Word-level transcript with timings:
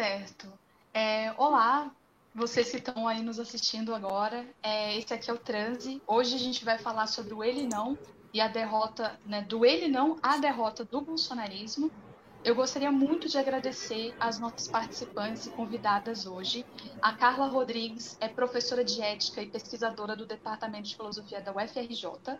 Certo. 0.00 0.50
É, 0.94 1.30
olá, 1.36 1.94
vocês 2.34 2.70
que 2.70 2.78
estão 2.78 3.06
aí 3.06 3.20
nos 3.22 3.38
assistindo 3.38 3.94
agora. 3.94 4.46
É, 4.62 4.96
esse 4.96 5.12
aqui 5.12 5.30
é 5.30 5.34
o 5.34 5.36
Transe. 5.36 6.00
Hoje 6.06 6.36
a 6.36 6.38
gente 6.38 6.64
vai 6.64 6.78
falar 6.78 7.06
sobre 7.06 7.34
o 7.34 7.44
ele 7.44 7.66
não 7.66 7.98
e 8.32 8.40
a 8.40 8.48
derrota, 8.48 9.20
né, 9.26 9.42
do 9.42 9.62
ele 9.62 9.88
não 9.88 10.16
à 10.22 10.38
derrota 10.38 10.86
do 10.86 11.02
bolsonarismo. 11.02 11.90
Eu 12.42 12.54
gostaria 12.54 12.90
muito 12.90 13.28
de 13.28 13.36
agradecer 13.36 14.14
as 14.18 14.40
nossas 14.40 14.66
participantes 14.68 15.44
e 15.44 15.50
convidadas 15.50 16.24
hoje. 16.24 16.64
A 17.02 17.12
Carla 17.12 17.48
Rodrigues 17.48 18.16
é 18.22 18.26
professora 18.28 18.82
de 18.82 19.02
ética 19.02 19.42
e 19.42 19.50
pesquisadora 19.50 20.16
do 20.16 20.24
Departamento 20.24 20.88
de 20.88 20.96
Filosofia 20.96 21.42
da 21.42 21.52
UFRJ. 21.52 22.38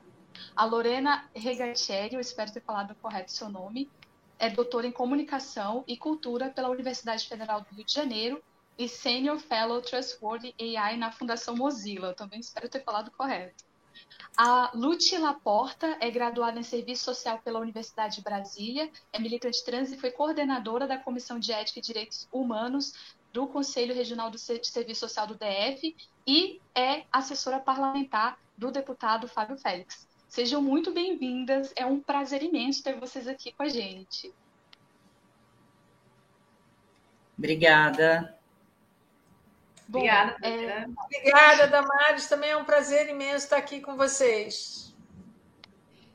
A 0.56 0.64
Lorena 0.64 1.28
Regatieri, 1.34 2.14
eu 2.14 2.20
espero 2.20 2.50
ter 2.50 2.62
falado 2.62 2.95
correto 3.02 3.30
seu 3.30 3.50
nome, 3.50 3.91
é 4.40 4.48
doutora 4.48 4.86
em 4.86 4.92
comunicação 4.92 5.84
e 5.86 5.96
cultura 5.96 6.48
pela 6.48 6.70
Universidade 6.70 7.28
Federal 7.28 7.60
do 7.60 7.74
Rio 7.76 7.84
de 7.84 7.92
Janeiro 7.92 8.42
e 8.78 8.88
Senior 8.88 9.38
Fellow 9.38 9.82
Trustworthy 9.82 10.54
AI 10.58 10.96
na 10.96 11.12
Fundação 11.12 11.54
Mozilla. 11.54 12.08
Eu 12.08 12.14
também 12.14 12.40
espero 12.40 12.68
ter 12.68 12.82
falado 12.82 13.10
correto. 13.10 13.62
A 14.34 14.70
Lute 14.74 15.18
Laporta 15.18 15.98
é 16.00 16.10
graduada 16.10 16.58
em 16.58 16.62
Serviço 16.62 17.04
Social 17.04 17.38
pela 17.44 17.60
Universidade 17.60 18.16
de 18.16 18.22
Brasília, 18.22 18.90
é 19.12 19.18
militante 19.18 19.62
trans 19.62 19.92
e 19.92 19.98
foi 19.98 20.10
coordenadora 20.10 20.86
da 20.86 20.96
Comissão 20.96 21.38
de 21.38 21.52
Ética 21.52 21.78
e 21.78 21.82
Direitos 21.82 22.27
Humanos 22.32 22.94
do 23.32 23.47
Conselho 23.47 23.94
Regional 23.94 24.30
de 24.30 24.38
Serviço 24.38 25.00
Social 25.00 25.27
do 25.27 25.34
DF 25.34 25.94
e 26.27 26.60
é 26.75 27.04
assessora 27.12 27.60
parlamentar 27.60 28.38
do 28.56 28.70
deputado 28.72 29.28
Fábio 29.28 29.58
Félix. 29.58 30.09
Sejam 30.31 30.62
muito 30.62 30.92
bem-vindas. 30.92 31.73
É 31.75 31.84
um 31.84 32.00
prazer 32.00 32.41
imenso 32.41 32.84
ter 32.84 32.95
vocês 32.95 33.27
aqui 33.27 33.50
com 33.50 33.64
a 33.64 33.69
gente. 33.69 34.33
Obrigada. 37.37 38.39
Bom, 39.89 39.98
Obrigada. 39.98 40.37
É... 40.47 40.87
Obrigada, 40.87 41.67
Damares. 41.67 42.28
Também 42.28 42.50
é 42.50 42.56
um 42.56 42.64
prazer 42.64 43.09
imenso 43.09 43.47
estar 43.47 43.56
aqui 43.56 43.81
com 43.81 43.97
vocês. 43.97 44.95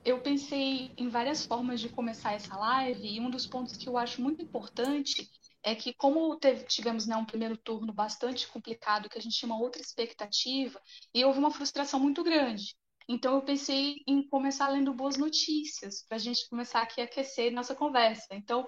Eu 0.06 0.22
pensei 0.22 0.94
em 0.98 1.10
várias 1.10 1.46
formas 1.46 1.82
de 1.82 1.90
começar 1.90 2.32
essa 2.32 2.56
live 2.56 3.06
e 3.06 3.20
um 3.20 3.30
dos 3.30 3.46
pontos 3.46 3.76
que 3.76 3.90
eu 3.90 3.98
acho 3.98 4.22
muito 4.22 4.42
importante 4.42 5.30
é 5.62 5.76
que 5.76 5.94
como 5.94 6.38
teve, 6.38 6.64
tivemos 6.64 7.06
né, 7.06 7.18
um 7.18 7.26
primeiro 7.26 7.58
turno 7.58 7.92
bastante 7.92 8.48
complicado, 8.48 9.10
que 9.10 9.18
a 9.18 9.22
gente 9.22 9.36
tinha 9.36 9.52
uma 9.52 9.62
outra 9.62 9.82
expectativa 9.82 10.80
e 11.14 11.26
houve 11.26 11.40
uma 11.40 11.52
frustração 11.52 12.00
muito 12.00 12.24
grande. 12.24 12.78
Então 13.08 13.36
eu 13.36 13.42
pensei 13.42 13.98
em 14.08 14.28
começar 14.28 14.68
lendo 14.70 14.94
boas 14.94 15.18
notícias, 15.18 16.04
para 16.08 16.18
a 16.18 16.20
gente 16.20 16.50
começar 16.50 16.82
aqui 16.82 17.02
a 17.02 17.04
aquecer 17.04 17.52
nossa 17.52 17.76
conversa. 17.76 18.28
Então 18.32 18.68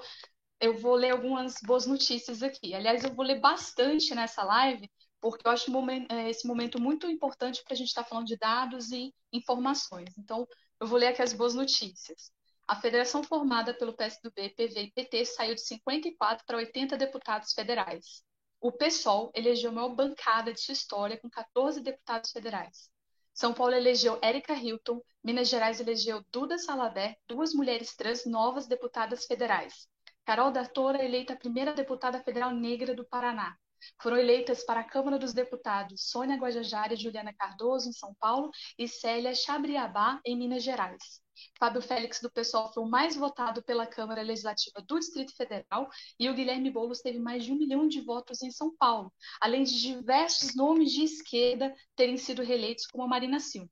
eu 0.59 0.77
vou 0.77 0.95
ler 0.95 1.11
algumas 1.11 1.55
boas 1.63 1.85
notícias 1.85 2.41
aqui. 2.43 2.73
Aliás, 2.73 3.03
eu 3.03 3.13
vou 3.13 3.25
ler 3.25 3.39
bastante 3.39 4.13
nessa 4.15 4.43
live, 4.43 4.89
porque 5.19 5.47
eu 5.47 5.51
acho 5.51 5.71
é, 6.09 6.29
esse 6.29 6.47
momento 6.47 6.79
muito 6.79 7.07
importante 7.07 7.63
para 7.63 7.73
a 7.73 7.77
gente 7.77 7.87
estar 7.89 8.03
tá 8.03 8.09
falando 8.09 8.27
de 8.27 8.37
dados 8.37 8.91
e 8.91 9.13
informações. 9.31 10.17
Então, 10.17 10.47
eu 10.79 10.87
vou 10.87 10.97
ler 10.99 11.07
aqui 11.07 11.21
as 11.21 11.33
boas 11.33 11.53
notícias. 11.53 12.31
A 12.67 12.75
federação 12.75 13.23
formada 13.23 13.73
pelo 13.73 13.95
PSDB, 13.95 14.49
PV 14.49 14.81
e 14.81 14.91
PT 14.91 15.25
saiu 15.25 15.55
de 15.55 15.61
54 15.61 16.45
para 16.45 16.57
80 16.57 16.97
deputados 16.97 17.53
federais. 17.53 18.23
O 18.59 18.71
PSOL 18.71 19.31
elegeu 19.35 19.69
a 19.69 19.73
maior 19.73 19.95
bancada 19.95 20.51
de 20.51 20.59
sua 20.59 20.73
história 20.73 21.19
com 21.19 21.29
14 21.29 21.81
deputados 21.81 22.31
federais. 22.31 22.89
São 23.37 23.53
Paulo 23.53 23.75
elegeu 23.75 24.17
Érica 24.19 24.55
Hilton, 24.55 24.99
Minas 25.23 25.47
Gerais 25.47 25.79
elegeu 25.79 26.25
Duda 26.31 26.57
Salader, 26.57 27.15
duas 27.27 27.53
mulheres 27.53 27.95
trans 27.95 28.25
novas 28.25 28.65
deputadas 28.65 29.25
federais. 29.25 29.87
Carol 30.25 30.49
da 30.51 30.65
Tora, 30.65 31.05
eleita 31.05 31.33
a 31.33 31.37
primeira 31.37 31.71
deputada 31.71 32.19
federal 32.23 32.49
negra 32.49 32.95
do 32.95 33.05
Paraná. 33.05 33.55
Foram 34.01 34.17
eleitas 34.17 34.65
para 34.65 34.81
a 34.81 34.83
Câmara 34.83 35.17
dos 35.17 35.33
Deputados 35.33 36.09
Sônia 36.09 36.37
Guajajara 36.37 36.93
e 36.93 36.97
Juliana 36.97 37.33
Cardoso, 37.33 37.89
em 37.89 37.93
São 37.93 38.15
Paulo, 38.19 38.49
e 38.77 38.87
Célia 38.87 39.33
Chabriabá, 39.33 40.19
em 40.25 40.37
Minas 40.37 40.63
Gerais. 40.63 41.21
Fábio 41.59 41.81
Félix 41.81 42.19
do 42.19 42.31
PSOL 42.31 42.71
foi 42.73 42.83
o 42.83 42.89
mais 42.89 43.15
votado 43.15 43.63
pela 43.63 43.85
Câmara 43.85 44.21
Legislativa 44.21 44.81
do 44.81 44.99
Distrito 44.99 45.35
Federal 45.35 45.87
e 46.19 46.29
o 46.29 46.33
Guilherme 46.33 46.71
Boulos 46.71 47.01
teve 47.01 47.19
mais 47.19 47.43
de 47.45 47.51
um 47.51 47.57
milhão 47.57 47.87
de 47.87 48.01
votos 48.01 48.41
em 48.41 48.51
São 48.51 48.75
Paulo, 48.75 49.13
além 49.39 49.63
de 49.63 49.79
diversos 49.79 50.55
nomes 50.55 50.91
de 50.91 51.03
esquerda 51.03 51.73
terem 51.95 52.17
sido 52.17 52.41
reeleitos, 52.41 52.87
como 52.87 53.03
a 53.03 53.07
Marina 53.07 53.39
Silva. 53.39 53.69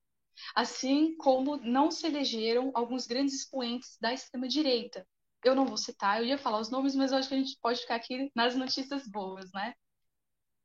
Assim 0.53 1.15
como 1.17 1.57
não 1.57 1.89
se 1.89 2.05
elegeram 2.05 2.71
alguns 2.73 3.07
grandes 3.07 3.33
expoentes 3.33 3.97
da 3.99 4.13
extrema-direita. 4.13 5.07
Eu 5.43 5.55
não 5.55 5.65
vou 5.65 5.77
citar, 5.77 6.19
eu 6.19 6.25
ia 6.25 6.37
falar 6.37 6.59
os 6.59 6.69
nomes, 6.69 6.95
mas 6.95 7.11
eu 7.11 7.17
acho 7.17 7.29
que 7.29 7.35
a 7.35 7.37
gente 7.37 7.57
pode 7.61 7.79
ficar 7.79 7.95
aqui 7.95 8.31
nas 8.35 8.55
notícias 8.55 9.07
boas, 9.07 9.51
né? 9.53 9.73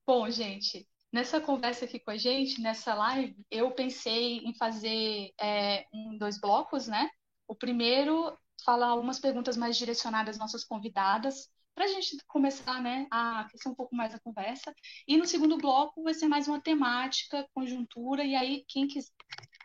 Bom, 0.07 0.29
gente, 0.31 0.89
Nessa 1.13 1.41
conversa 1.41 1.87
aqui 1.87 1.99
com 1.99 2.13
a 2.13 2.17
gente, 2.17 2.61
nessa 2.61 2.95
live, 2.95 3.35
eu 3.51 3.73
pensei 3.73 4.39
em 4.39 4.55
fazer 4.55 5.33
é, 5.41 5.85
um, 5.93 6.17
dois 6.17 6.41
blocos, 6.41 6.87
né? 6.87 7.11
O 7.49 7.55
primeiro, 7.55 8.39
falar 8.65 8.87
algumas 8.89 9.19
perguntas 9.19 9.57
mais 9.57 9.77
direcionadas 9.77 10.37
às 10.37 10.39
nossas 10.39 10.65
convidadas, 10.65 11.51
para 11.75 11.85
a 11.87 11.89
gente 11.89 12.17
começar 12.29 12.81
né, 12.81 13.09
a 13.11 13.41
aquecer 13.41 13.73
um 13.73 13.75
pouco 13.75 13.95
mais 13.97 14.15
a 14.15 14.21
conversa. 14.21 14.73
E 15.09 15.17
no 15.17 15.27
segundo 15.27 15.57
bloco 15.57 16.03
vai 16.05 16.15
ser 16.15 16.29
mais 16.29 16.47
uma 16.47 16.61
temática, 16.61 17.45
conjuntura, 17.53 18.23
e 18.23 18.37
aí 18.37 18.65
quem, 18.69 18.87
quis, 18.87 19.13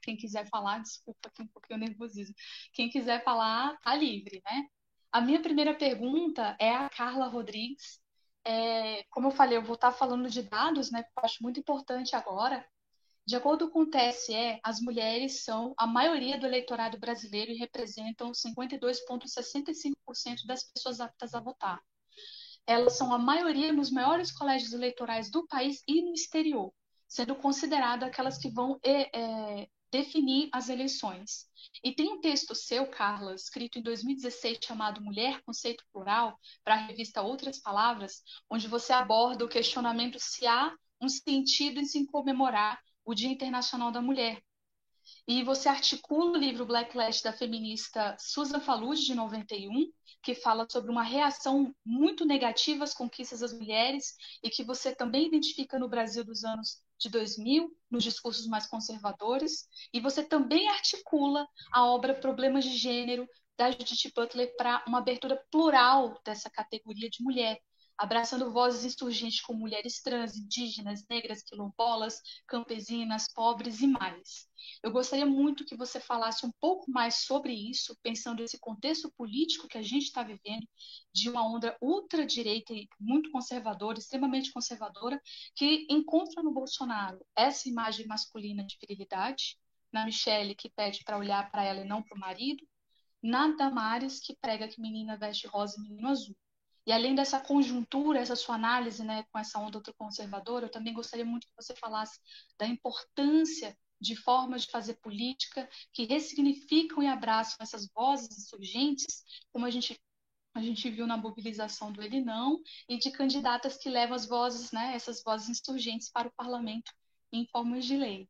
quem 0.02 0.18
quiser 0.18 0.48
falar, 0.50 0.80
desculpa 0.80 1.30
aqui 1.30 1.44
um 1.44 1.48
pouquinho 1.48 1.80
nervosismo, 1.80 2.34
quem 2.74 2.90
quiser 2.90 3.24
falar, 3.24 3.78
tá 3.82 3.94
livre, 3.96 4.42
né? 4.44 4.66
A 5.12 5.22
minha 5.22 5.42
primeira 5.42 5.76
pergunta 5.76 6.56
é 6.60 6.74
a 6.74 6.90
Carla 6.90 7.28
Rodrigues, 7.28 8.00
é, 8.46 9.04
como 9.10 9.28
eu 9.28 9.32
falei, 9.32 9.58
eu 9.58 9.64
vou 9.64 9.76
estar 9.76 9.92
falando 9.92 10.30
de 10.30 10.44
dados, 10.44 10.92
né, 10.92 11.04
que 11.04 11.10
eu 11.18 11.24
acho 11.24 11.42
muito 11.42 11.60
importante 11.60 12.16
agora. 12.16 12.66
De 13.28 13.36
acordo 13.36 13.72
com 13.72 13.82
o 13.82 13.90
TSE, 13.90 14.60
as 14.64 14.80
mulheres 14.80 15.44
são 15.44 15.74
a 15.78 15.88
maioria 15.88 16.38
do 16.38 16.46
eleitorado 16.46 17.00
brasileiro 17.00 17.52
e 17.52 17.58
representam 17.58 18.32
52,65% 18.32 20.46
das 20.46 20.64
pessoas 20.64 21.02
aptas 21.02 21.34
a 21.34 21.40
votar. 21.40 21.82
Elas 22.68 22.94
são 22.94 23.12
a 23.12 23.18
maioria 23.18 23.74
nos 23.74 23.90
maiores 23.90 24.32
colégios 24.32 24.74
eleitorais 24.74 25.32
do 25.32 25.48
país 25.48 25.84
e 25.88 26.04
no 26.04 26.14
exterior, 26.14 26.72
sendo 27.08 27.36
consideradas 27.36 28.08
aquelas 28.08 28.38
que 28.38 28.50
vão 28.50 28.80
é, 28.84 29.68
definir 29.96 30.50
as 30.52 30.68
eleições. 30.68 31.46
E 31.84 31.94
tem 31.94 32.12
um 32.12 32.20
texto 32.20 32.54
seu, 32.54 32.88
Carla, 32.88 33.34
escrito 33.34 33.80
em 33.80 33.82
2016, 33.82 34.60
chamado 34.62 35.02
Mulher, 35.02 35.42
Conceito 35.44 35.84
Plural, 35.92 36.38
para 36.64 36.76
a 36.76 36.86
revista 36.86 37.22
Outras 37.22 37.60
Palavras, 37.60 38.22
onde 38.50 38.68
você 38.68 38.92
aborda 38.92 39.46
o 39.46 39.50
questionamento 39.50 40.18
se 40.20 40.46
há 40.46 40.74
um 41.02 41.08
sentido 41.08 41.80
em 41.80 41.86
se 41.86 42.06
comemorar 42.08 42.78
o 43.06 43.14
Dia 43.14 43.30
Internacional 43.30 43.92
da 43.92 44.02
Mulher. 44.02 44.42
E 45.28 45.44
você 45.44 45.70
articula 45.70 46.32
o 46.32 46.38
livro 46.38 46.66
Blacklash 46.66 47.22
da 47.22 47.32
feminista 47.32 48.18
Susan 48.20 48.60
Faludi, 48.60 49.06
de 49.06 49.16
91, 49.16 49.92
que 50.22 50.36
fala 50.36 50.68
sobre 50.70 50.92
uma 50.92 51.04
reação 51.04 51.74
muito 51.86 52.26
negativa 52.26 52.84
às 52.84 52.94
conquistas 52.94 53.40
das 53.40 53.54
mulheres 53.54 54.16
e 54.44 54.50
que 54.50 54.64
você 54.64 54.94
também 54.94 55.28
identifica 55.28 55.80
no 55.80 55.88
Brasil 55.88 56.24
dos 56.24 56.44
anos 56.44 56.84
de 56.98 57.10
2000, 57.10 57.70
nos 57.90 58.04
discursos 58.04 58.48
mais 58.48 58.68
conservadores, 58.68 59.68
e 59.94 60.00
você 60.00 60.24
também 60.24 60.70
articula 60.70 61.48
a 61.72 61.86
obra 61.86 62.14
Problemas 62.14 62.64
de 62.64 62.76
Gênero, 62.76 63.28
da 63.58 63.72
Judith 63.72 64.12
Butler, 64.14 64.54
para 64.58 64.84
uma 64.88 65.00
abertura 65.00 65.42
plural 65.52 66.20
dessa 66.26 66.50
categoria 66.50 67.10
de 67.10 67.24
mulher, 67.24 67.60
abraçando 67.98 68.52
vozes 68.52 68.84
insurgentes 68.84 69.42
como 69.42 69.60
mulheres 69.60 70.02
trans, 70.02 70.36
indígenas, 70.36 71.06
negras, 71.10 71.44
quilombolas, 71.44 72.22
campesinas, 72.48 73.28
pobres 73.34 73.82
e 73.82 73.88
mais. 73.88 74.48
Eu 74.84 74.92
gostaria 74.92 75.26
muito 75.26 75.66
que 75.66 75.76
você 75.76 76.00
falasse 76.00 76.46
um 76.46 76.52
pouco 76.60 76.90
mais 76.92 77.26
sobre 77.26 77.54
isso, 77.54 77.98
pensando 78.02 78.42
nesse 78.42 78.60
contexto 78.60 79.12
político 79.16 79.68
que 79.68 79.78
a 79.78 79.82
gente 79.82 80.04
está 80.04 80.24
vivendo, 80.24 80.68
de 81.14 81.30
uma 81.30 81.48
onda 81.48 81.78
ultradireita 81.82 82.74
e 82.74 82.88
muito 83.00 83.32
conservadora, 83.32 84.00
extremamente 84.00 84.52
conservadora, 84.52 85.22
que 85.56 85.88
encontra 85.90 86.42
no 86.44 86.52
Bolsonaro 86.52 87.20
essa 87.36 87.70
imagem 87.70 88.08
masculina 88.08 88.66
de 88.66 88.78
virilidade, 88.80 89.58
na 89.92 90.06
Michelle, 90.06 90.56
que 90.56 90.70
pede 90.70 91.04
para 91.06 91.18
olhar 91.18 91.50
para 91.50 91.64
ela 91.64 91.82
e 91.82 91.88
não 91.88 92.04
para 92.04 92.18
o 92.18 92.20
marido, 92.20 92.68
na 93.24 93.48
Damares, 93.56 94.20
que 94.20 94.36
prega 94.36 94.68
que 94.68 94.82
menina 94.82 95.18
veste 95.18 95.48
rosa 95.48 95.78
e 95.80 95.82
menino 95.82 96.10
azul. 96.10 96.36
E 96.86 96.92
além 96.92 97.16
dessa 97.16 97.40
conjuntura, 97.40 98.20
essa 98.20 98.36
sua 98.36 98.56
análise 98.56 99.04
né, 99.04 99.24
com 99.32 99.40
essa 99.40 99.60
onda 99.60 99.82
conservadora, 99.98 100.66
eu 100.66 100.72
também 100.72 100.94
gostaria 100.94 101.26
muito 101.26 101.48
que 101.48 101.56
você 101.56 101.76
falasse 101.76 102.20
da 102.58 102.68
importância 102.68 103.76
de 104.00 104.16
formas 104.16 104.64
de 104.64 104.72
fazer 104.72 104.96
política 104.96 105.68
que 105.92 106.06
ressignificam 106.06 107.02
e 107.02 107.08
abraçam 107.08 107.58
essas 107.60 107.88
vozes 107.94 108.38
insurgentes, 108.38 109.24
como 109.52 109.66
a 109.66 109.70
gente 109.70 110.00
a 110.54 110.62
gente 110.62 110.90
viu 110.90 111.06
na 111.06 111.18
mobilização 111.18 111.92
do 111.92 112.02
Ele 112.02 112.22
Não, 112.22 112.62
e 112.88 112.98
de 112.98 113.12
candidatas 113.12 113.78
que 113.78 113.90
levam 113.90 114.16
as 114.16 114.26
vozes, 114.26 114.72
né, 114.72 114.96
essas 114.96 115.22
vozes 115.22 115.50
insurgentes 115.50 116.10
para 116.10 116.30
o 116.30 116.34
parlamento 116.34 116.94
em 117.30 117.46
formas 117.48 117.86
de 117.86 117.98
lei. 117.98 118.30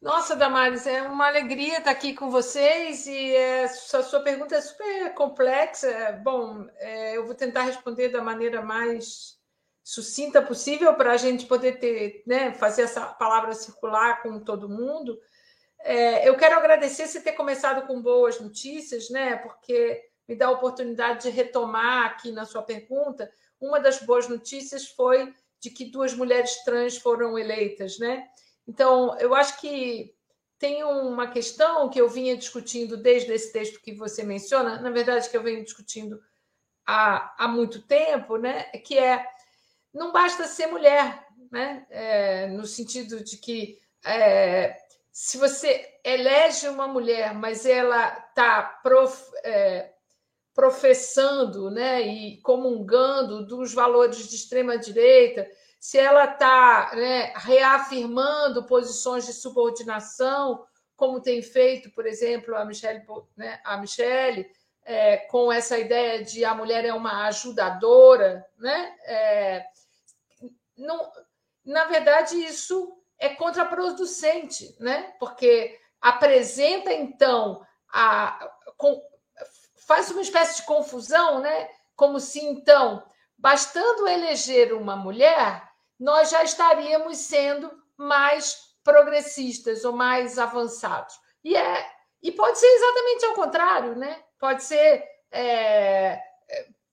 Nossa, 0.00 0.36
Damares, 0.36 0.86
é 0.86 1.02
uma 1.02 1.26
alegria 1.26 1.78
estar 1.78 1.90
aqui 1.90 2.14
com 2.14 2.30
vocês 2.30 3.06
e 3.06 3.34
é, 3.34 3.64
a 3.64 3.68
sua 3.68 4.20
pergunta 4.20 4.54
é 4.54 4.60
super 4.60 5.14
complexa. 5.14 6.12
Bom, 6.22 6.66
é, 6.76 7.16
eu 7.16 7.24
vou 7.24 7.34
tentar 7.34 7.62
responder 7.62 8.10
da 8.10 8.20
maneira 8.20 8.60
mais 8.60 9.38
sucinta 9.82 10.42
possível 10.42 10.94
para 10.94 11.12
a 11.12 11.16
gente 11.16 11.46
poder 11.46 11.78
ter, 11.78 12.22
né, 12.26 12.52
fazer 12.52 12.82
essa 12.82 13.06
palavra 13.06 13.54
circular 13.54 14.22
com 14.22 14.38
todo 14.38 14.68
mundo. 14.68 15.18
É, 15.80 16.28
eu 16.28 16.36
quero 16.36 16.56
agradecer 16.56 17.06
você 17.06 17.20
ter 17.20 17.32
começado 17.32 17.86
com 17.86 18.02
boas 18.02 18.38
notícias, 18.38 19.08
né, 19.08 19.36
porque 19.36 20.02
me 20.28 20.36
dá 20.36 20.48
a 20.48 20.50
oportunidade 20.50 21.22
de 21.22 21.30
retomar 21.30 22.06
aqui 22.06 22.32
na 22.32 22.44
sua 22.44 22.62
pergunta. 22.62 23.30
Uma 23.58 23.80
das 23.80 24.00
boas 24.00 24.28
notícias 24.28 24.86
foi 24.88 25.32
de 25.58 25.70
que 25.70 25.86
duas 25.86 26.12
mulheres 26.12 26.62
trans 26.64 26.98
foram 26.98 27.38
eleitas, 27.38 27.98
né? 27.98 28.28
Então, 28.66 29.16
eu 29.18 29.34
acho 29.34 29.60
que 29.60 30.14
tem 30.58 30.82
uma 30.84 31.28
questão 31.30 31.88
que 31.88 32.00
eu 32.00 32.08
vinha 32.08 32.36
discutindo 32.36 32.96
desde 32.96 33.32
esse 33.32 33.52
texto 33.52 33.80
que 33.80 33.92
você 33.92 34.22
menciona, 34.22 34.80
na 34.80 34.90
verdade, 34.90 35.28
que 35.28 35.36
eu 35.36 35.42
venho 35.42 35.62
discutindo 35.62 36.20
há, 36.86 37.34
há 37.44 37.48
muito 37.48 37.82
tempo, 37.82 38.36
né? 38.36 38.64
que 38.84 38.98
é 38.98 39.26
não 39.92 40.12
basta 40.12 40.44
ser 40.44 40.66
mulher, 40.66 41.26
né? 41.50 41.86
É, 41.88 42.46
no 42.48 42.66
sentido 42.66 43.24
de 43.24 43.38
que 43.38 43.78
é, 44.04 44.76
se 45.10 45.38
você 45.38 45.88
elege 46.04 46.68
uma 46.68 46.86
mulher, 46.86 47.34
mas 47.34 47.64
ela 47.64 48.08
está 48.28 48.62
prof, 48.82 49.30
é, 49.42 49.90
professando 50.54 51.70
né, 51.70 52.02
e 52.02 52.40
comungando 52.42 53.46
dos 53.46 53.72
valores 53.72 54.28
de 54.28 54.36
extrema 54.36 54.76
direita, 54.76 55.48
se 55.78 55.98
ela 55.98 56.24
está 56.24 56.90
né, 56.94 57.32
reafirmando 57.36 58.64
posições 58.64 59.26
de 59.26 59.32
subordinação, 59.32 60.66
como 60.96 61.20
tem 61.20 61.42
feito, 61.42 61.90
por 61.90 62.06
exemplo, 62.06 62.56
a 62.56 62.64
Michelle, 62.64 63.04
né, 63.36 63.60
a 63.64 63.76
Michelle 63.76 64.50
é, 64.86 65.16
com 65.16 65.52
essa 65.52 65.78
ideia 65.78 66.24
de 66.24 66.44
a 66.44 66.54
mulher 66.54 66.84
é 66.84 66.94
uma 66.94 67.26
ajudadora, 67.26 68.46
né? 68.56 68.94
É, 69.04 69.66
não, 70.76 71.10
na 71.64 71.84
verdade, 71.86 72.36
isso 72.36 72.96
é 73.18 73.30
contraproducente, 73.30 74.76
né? 74.78 75.12
Porque 75.18 75.76
apresenta 76.00 76.92
então 76.92 77.66
a 77.92 78.48
com, 78.76 79.02
faz 79.86 80.10
uma 80.10 80.22
espécie 80.22 80.60
de 80.60 80.66
confusão, 80.66 81.40
né? 81.40 81.68
Como 81.96 82.20
se 82.20 82.38
então, 82.38 83.02
bastando 83.38 84.08
eleger 84.08 84.72
uma 84.72 84.96
mulher, 84.96 85.62
nós 85.98 86.30
já 86.30 86.42
estaríamos 86.42 87.18
sendo 87.18 87.70
mais 87.96 88.56
progressistas 88.84 89.84
ou 89.84 89.92
mais 89.92 90.38
avançados. 90.38 91.14
E, 91.42 91.56
é, 91.56 91.90
e 92.22 92.32
pode 92.32 92.58
ser 92.58 92.66
exatamente 92.66 93.24
ao 93.26 93.34
contrário, 93.34 93.96
né? 93.96 94.22
Pode 94.38 94.62
ser. 94.62 95.04
É, 95.30 96.20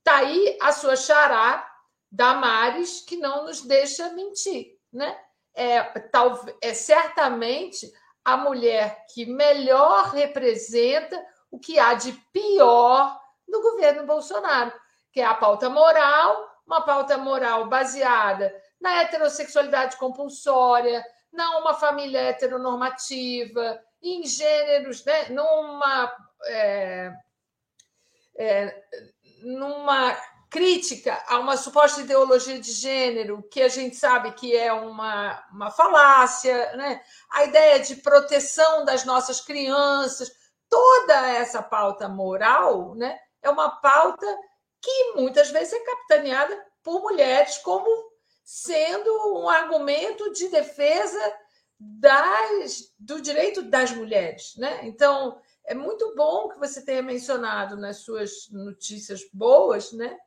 tá 0.03 0.17
aí 0.17 0.57
a 0.61 0.71
sua 0.71 0.95
xará 0.95 1.67
Damares, 2.11 3.01
que 3.01 3.17
não 3.17 3.45
nos 3.45 3.61
deixa 3.61 4.09
mentir, 4.09 4.77
né? 4.91 5.17
É, 5.55 5.81
tal, 6.11 6.43
é 6.61 6.73
certamente 6.73 7.91
a 8.25 8.37
mulher 8.37 9.05
que 9.13 9.25
melhor 9.25 10.11
representa 10.11 11.23
o 11.51 11.59
que 11.59 11.77
há 11.77 11.93
de 11.93 12.13
pior 12.31 13.19
no 13.47 13.61
governo 13.61 14.05
Bolsonaro, 14.05 14.73
que 15.13 15.21
é 15.21 15.25
a 15.25 15.35
pauta 15.35 15.69
moral, 15.69 16.49
uma 16.65 16.81
pauta 16.81 17.17
moral 17.17 17.69
baseada 17.69 18.53
na 18.81 19.01
heterossexualidade 19.01 19.95
compulsória, 19.97 21.05
na 21.31 21.57
uma 21.59 21.75
família 21.75 22.19
heteronormativa, 22.19 23.79
em 24.01 24.25
gêneros, 24.25 25.05
né? 25.05 25.29
numa, 25.29 26.13
é, 26.47 27.11
é, 28.37 28.83
numa 29.43 30.17
crítica 30.49 31.23
a 31.27 31.39
uma 31.39 31.57
suposta 31.57 32.01
ideologia 32.01 32.59
de 32.59 32.71
gênero, 32.71 33.41
que 33.51 33.61
a 33.61 33.69
gente 33.69 33.95
sabe 33.95 34.31
que 34.33 34.55
é 34.55 34.73
uma, 34.73 35.43
uma 35.51 35.71
falácia, 35.71 36.75
né? 36.75 37.01
a 37.31 37.43
ideia 37.43 37.79
de 37.79 37.97
proteção 37.97 38.83
das 38.83 39.05
nossas 39.05 39.41
crianças, 39.41 40.31
toda 40.69 41.29
essa 41.29 41.61
pauta 41.61 42.09
moral 42.09 42.95
né? 42.95 43.17
é 43.41 43.49
uma 43.49 43.69
pauta 43.69 44.25
que 44.83 45.13
muitas 45.15 45.49
vezes 45.49 45.73
é 45.73 45.79
capitaneada 45.79 46.61
por 46.83 47.01
mulheres 47.01 47.57
como 47.59 47.87
sendo 48.43 49.09
um 49.39 49.47
argumento 49.47 50.33
de 50.33 50.49
defesa 50.49 51.33
das, 51.79 52.93
do 52.99 53.21
direito 53.21 53.61
das 53.63 53.91
mulheres. 53.91 54.55
Né? 54.57 54.81
Então, 54.83 55.39
é 55.63 55.73
muito 55.73 56.13
bom 56.15 56.49
que 56.49 56.59
você 56.59 56.83
tenha 56.83 57.01
mencionado 57.01 57.77
nas 57.77 57.97
suas 57.99 58.49
notícias 58.51 59.21
boas 59.31 59.93
né, 59.93 60.17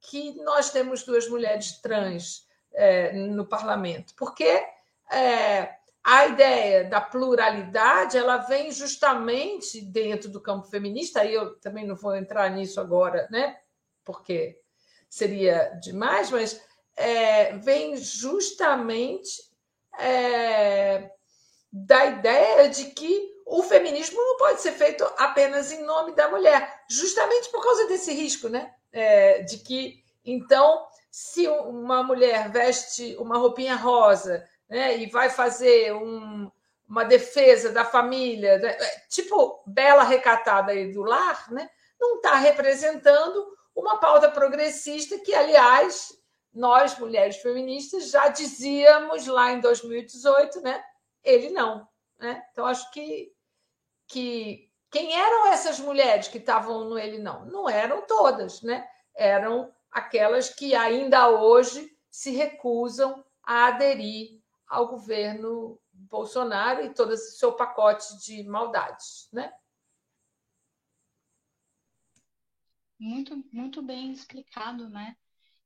que 0.00 0.36
nós 0.42 0.70
temos 0.70 1.02
duas 1.02 1.28
mulheres 1.28 1.80
trans 1.80 2.46
é, 2.72 3.12
no 3.12 3.44
parlamento, 3.44 4.14
porque 4.16 4.64
é, 5.10 5.74
a 6.02 6.26
ideia 6.26 6.84
da 6.84 7.00
pluralidade 7.00 8.16
ela 8.16 8.36
vem 8.38 8.70
justamente 8.70 9.80
dentro 9.80 10.28
do 10.28 10.40
campo 10.40 10.68
feminista, 10.68 11.20
aí 11.20 11.34
eu 11.34 11.56
também 11.56 11.86
não 11.86 11.96
vou 11.96 12.14
entrar 12.14 12.48
nisso 12.50 12.80
agora, 12.80 13.26
né? 13.30 13.56
Porque 14.04 14.60
seria 15.08 15.70
demais, 15.80 16.30
mas 16.30 16.60
é, 16.96 17.56
vem 17.58 17.96
justamente 17.96 19.42
é, 19.98 21.10
da 21.72 22.04
ideia 22.06 22.68
de 22.68 22.86
que 22.86 23.34
o 23.46 23.62
feminismo 23.62 24.16
não 24.16 24.36
pode 24.36 24.60
ser 24.60 24.72
feito 24.72 25.04
apenas 25.18 25.70
em 25.70 25.82
nome 25.84 26.14
da 26.14 26.28
mulher, 26.28 26.84
justamente 26.88 27.50
por 27.50 27.62
causa 27.62 27.86
desse 27.86 28.12
risco, 28.12 28.48
né? 28.48 28.72
É, 28.92 29.42
de 29.42 29.58
que, 29.58 30.02
então, 30.24 30.86
se 31.10 31.46
uma 31.48 32.02
mulher 32.02 32.50
veste 32.50 33.16
uma 33.18 33.36
roupinha 33.36 33.76
rosa 33.76 34.44
né, 34.68 34.98
e 34.98 35.06
vai 35.06 35.28
fazer 35.30 35.92
um, 35.94 36.50
uma 36.88 37.04
defesa 37.04 37.70
da 37.70 37.84
família, 37.84 38.58
né, 38.58 38.76
tipo 39.08 39.62
bela 39.66 40.02
recatada 40.02 40.72
aí 40.72 40.92
do 40.92 41.02
lar, 41.02 41.52
né, 41.52 41.68
não 42.00 42.16
está 42.16 42.36
representando 42.36 43.46
uma 43.74 43.98
pauta 43.98 44.30
progressista 44.30 45.18
que, 45.18 45.34
aliás, 45.34 46.16
nós, 46.52 46.98
mulheres 46.98 47.36
feministas, 47.38 48.10
já 48.10 48.28
dizíamos 48.28 49.26
lá 49.26 49.52
em 49.52 49.60
2018, 49.60 50.60
né? 50.60 50.82
Ele 51.22 51.50
não. 51.50 51.86
Né? 52.18 52.42
Então, 52.52 52.64
acho 52.66 52.90
que, 52.92 53.32
que 54.06 54.70
quem 54.90 55.12
eram 55.12 55.48
essas 55.48 55.80
mulheres 55.80 56.28
que 56.28 56.38
estavam 56.38 56.84
no 56.84 56.98
ele 56.98 57.18
não? 57.18 57.44
Não 57.46 57.68
eram 57.68 58.02
todas, 58.02 58.62
né? 58.62 58.86
Eram 59.14 59.72
aquelas 59.90 60.48
que 60.48 60.74
ainda 60.74 61.28
hoje 61.28 61.90
se 62.10 62.30
recusam 62.30 63.24
a 63.42 63.66
aderir 63.66 64.40
ao 64.68 64.88
governo 64.88 65.80
Bolsonaro 65.92 66.84
e 66.84 66.94
todo 66.94 67.12
esse 67.12 67.36
seu 67.36 67.52
pacote 67.52 68.16
de 68.24 68.44
maldades, 68.44 69.28
né? 69.32 69.52
Muito, 73.04 73.44
muito 73.52 73.82
bem 73.82 74.12
explicado, 74.12 74.88
né? 74.88 75.14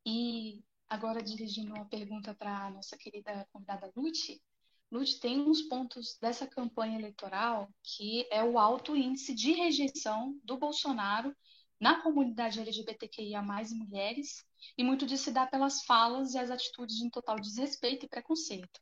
E 0.05 0.61
agora 0.89 1.23
dirigindo 1.23 1.73
uma 1.73 1.85
pergunta 1.85 2.35
para 2.35 2.67
a 2.67 2.71
nossa 2.71 2.99
querida 2.99 3.47
convidada 3.53 3.93
Lute. 3.95 4.43
Lute, 4.91 5.21
tem 5.21 5.41
uns 5.41 5.63
pontos 5.63 6.19
dessa 6.21 6.49
campanha 6.49 6.99
eleitoral 6.99 7.73
que 7.81 8.27
é 8.33 8.43
o 8.43 8.59
alto 8.59 8.97
índice 8.97 9.33
de 9.37 9.53
rejeição 9.53 10.37
do 10.43 10.59
Bolsonaro 10.59 11.33
na 11.79 12.03
comunidade 12.03 12.59
LGBTQIA+, 12.59 13.41
mulheres, 13.41 14.45
e 14.77 14.83
muito 14.83 15.07
disso 15.07 15.27
se 15.27 15.31
dá 15.31 15.47
pelas 15.47 15.85
falas 15.85 16.35
e 16.35 16.39
as 16.39 16.51
atitudes 16.51 16.97
de 16.97 17.05
um 17.05 17.11
total 17.11 17.37
desrespeito 17.37 18.05
e 18.05 18.09
preconceito. 18.09 18.81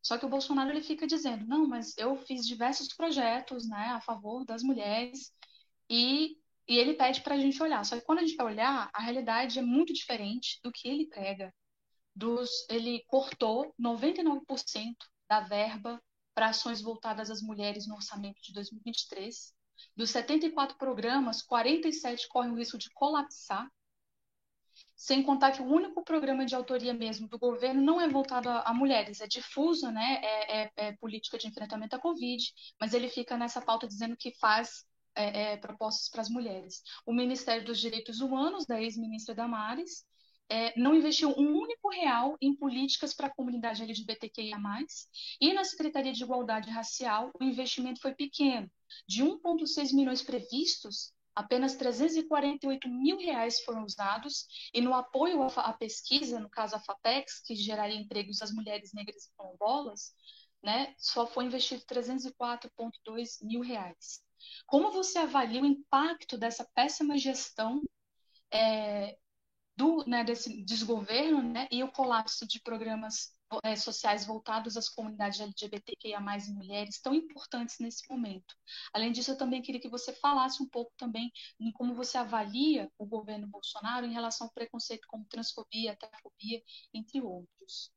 Só 0.00 0.16
que 0.16 0.24
o 0.24 0.28
Bolsonaro 0.30 0.70
ele 0.70 0.82
fica 0.82 1.04
dizendo, 1.04 1.44
não, 1.48 1.66
mas 1.66 1.98
eu 1.98 2.14
fiz 2.14 2.46
diversos 2.46 2.94
projetos 2.94 3.68
né, 3.68 3.88
a 3.88 4.00
favor 4.00 4.44
das 4.44 4.62
mulheres 4.62 5.32
e 5.90 6.38
e 6.68 6.76
ele 6.76 6.94
pede 6.94 7.22
para 7.22 7.34
a 7.34 7.38
gente 7.38 7.60
olhar. 7.62 7.82
Só 7.84 7.96
que 7.96 8.04
quando 8.04 8.18
a 8.18 8.22
gente 8.22 8.36
vai 8.36 8.46
olhar, 8.46 8.90
a 8.92 9.02
realidade 9.02 9.58
é 9.58 9.62
muito 9.62 9.92
diferente 9.92 10.60
do 10.62 10.70
que 10.70 10.86
ele 10.86 11.06
prega. 11.06 11.52
Dos, 12.14 12.66
ele 12.68 13.04
cortou 13.06 13.74
99% 13.80 14.94
da 15.28 15.40
verba 15.40 16.02
para 16.34 16.48
ações 16.48 16.82
voltadas 16.82 17.30
às 17.30 17.40
mulheres 17.40 17.86
no 17.86 17.94
orçamento 17.94 18.40
de 18.42 18.52
2023. 18.52 19.54
Dos 19.96 20.10
74 20.10 20.76
programas, 20.76 21.42
47 21.42 22.28
correm 22.28 22.52
o 22.52 22.56
risco 22.56 22.76
de 22.76 22.90
colapsar. 22.90 23.66
Sem 24.94 25.22
contar 25.22 25.52
que 25.52 25.62
o 25.62 25.66
único 25.66 26.04
programa 26.04 26.44
de 26.44 26.54
autoria 26.54 26.92
mesmo 26.92 27.28
do 27.28 27.38
governo 27.38 27.80
não 27.80 28.00
é 28.00 28.08
voltado 28.08 28.48
a, 28.48 28.62
a 28.62 28.74
mulheres, 28.74 29.20
é 29.20 29.26
difuso, 29.26 29.90
né? 29.90 30.20
É, 30.22 30.62
é, 30.62 30.72
é 30.76 30.96
política 30.96 31.38
de 31.38 31.46
enfrentamento 31.48 31.96
à 31.96 31.98
Covid, 31.98 32.44
mas 32.80 32.94
ele 32.94 33.08
fica 33.08 33.36
nessa 33.36 33.60
pauta 33.60 33.88
dizendo 33.88 34.16
que 34.16 34.32
faz 34.38 34.84
é, 35.18 35.52
é, 35.52 35.56
propostas 35.56 36.08
para 36.08 36.22
as 36.22 36.30
mulheres. 36.30 36.80
O 37.04 37.12
Ministério 37.12 37.64
dos 37.64 37.80
Direitos 37.80 38.20
Humanos, 38.20 38.64
da 38.66 38.80
ex-ministra 38.80 39.34
Damares, 39.34 40.06
é, 40.48 40.78
não 40.80 40.94
investiu 40.94 41.30
um 41.30 41.58
único 41.58 41.90
real 41.90 42.36
em 42.40 42.54
políticas 42.54 43.12
para 43.12 43.26
a 43.26 43.34
comunidade 43.34 43.82
LGBTQIA+, 43.82 44.56
e 45.40 45.52
na 45.52 45.64
Secretaria 45.64 46.12
de 46.12 46.22
Igualdade 46.22 46.70
Racial 46.70 47.30
o 47.38 47.44
investimento 47.44 48.00
foi 48.00 48.14
pequeno. 48.14 48.70
De 49.06 49.22
1,6 49.22 49.92
milhões 49.92 50.22
previstos, 50.22 51.12
apenas 51.34 51.74
348 51.74 52.88
mil 52.88 53.18
reais 53.18 53.60
foram 53.60 53.84
usados, 53.84 54.46
e 54.72 54.80
no 54.80 54.94
apoio 54.94 55.42
à, 55.42 55.72
pesquisa, 55.72 56.40
no 56.40 56.48
caso 56.48 56.76
a 56.76 56.80
FAPEX, 56.80 57.42
que 57.44 57.54
geraria 57.56 57.98
empregos 57.98 58.40
às 58.40 58.52
mulheres 58.52 58.92
negras 58.94 59.24
e 59.24 59.36
quilombolas, 59.36 60.14
né, 60.62 60.94
só 60.96 61.26
foi 61.26 61.44
investido 61.44 61.84
304,2 61.84 63.38
mil 63.42 63.60
reais. 63.60 64.27
Como 64.66 64.92
você 64.92 65.18
avalia 65.18 65.62
o 65.62 65.66
impacto 65.66 66.36
dessa 66.38 66.64
péssima 66.74 67.16
gestão 67.18 67.82
é, 68.52 69.16
do, 69.76 70.04
né, 70.06 70.24
desse 70.24 70.62
desgoverno 70.64 71.42
né, 71.42 71.68
e 71.70 71.82
o 71.84 71.92
colapso 71.92 72.46
de 72.46 72.60
programas 72.60 73.32
é, 73.62 73.76
sociais 73.76 74.26
voltados 74.26 74.76
às 74.76 74.88
comunidades 74.88 75.40
LGBTQIA+, 75.40 76.18
e 76.18 76.52
mulheres, 76.52 77.00
tão 77.00 77.14
importantes 77.14 77.76
nesse 77.78 78.02
momento. 78.10 78.54
Além 78.92 79.12
disso, 79.12 79.30
eu 79.30 79.38
também 79.38 79.62
queria 79.62 79.80
que 79.80 79.88
você 79.88 80.12
falasse 80.12 80.62
um 80.62 80.68
pouco 80.68 80.92
também 80.96 81.32
em 81.58 81.70
como 81.72 81.94
você 81.94 82.18
avalia 82.18 82.90
o 82.98 83.06
governo 83.06 83.46
Bolsonaro 83.46 84.04
em 84.04 84.12
relação 84.12 84.46
ao 84.48 84.52
preconceito 84.52 85.06
como 85.08 85.24
transfobia, 85.24 85.96
terafobia, 85.96 86.60
entre 86.92 87.20
outros. 87.20 87.90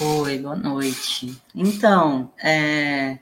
Oi, 0.00 0.38
boa 0.38 0.56
noite. 0.56 1.38
Então, 1.54 2.32
é, 2.38 3.18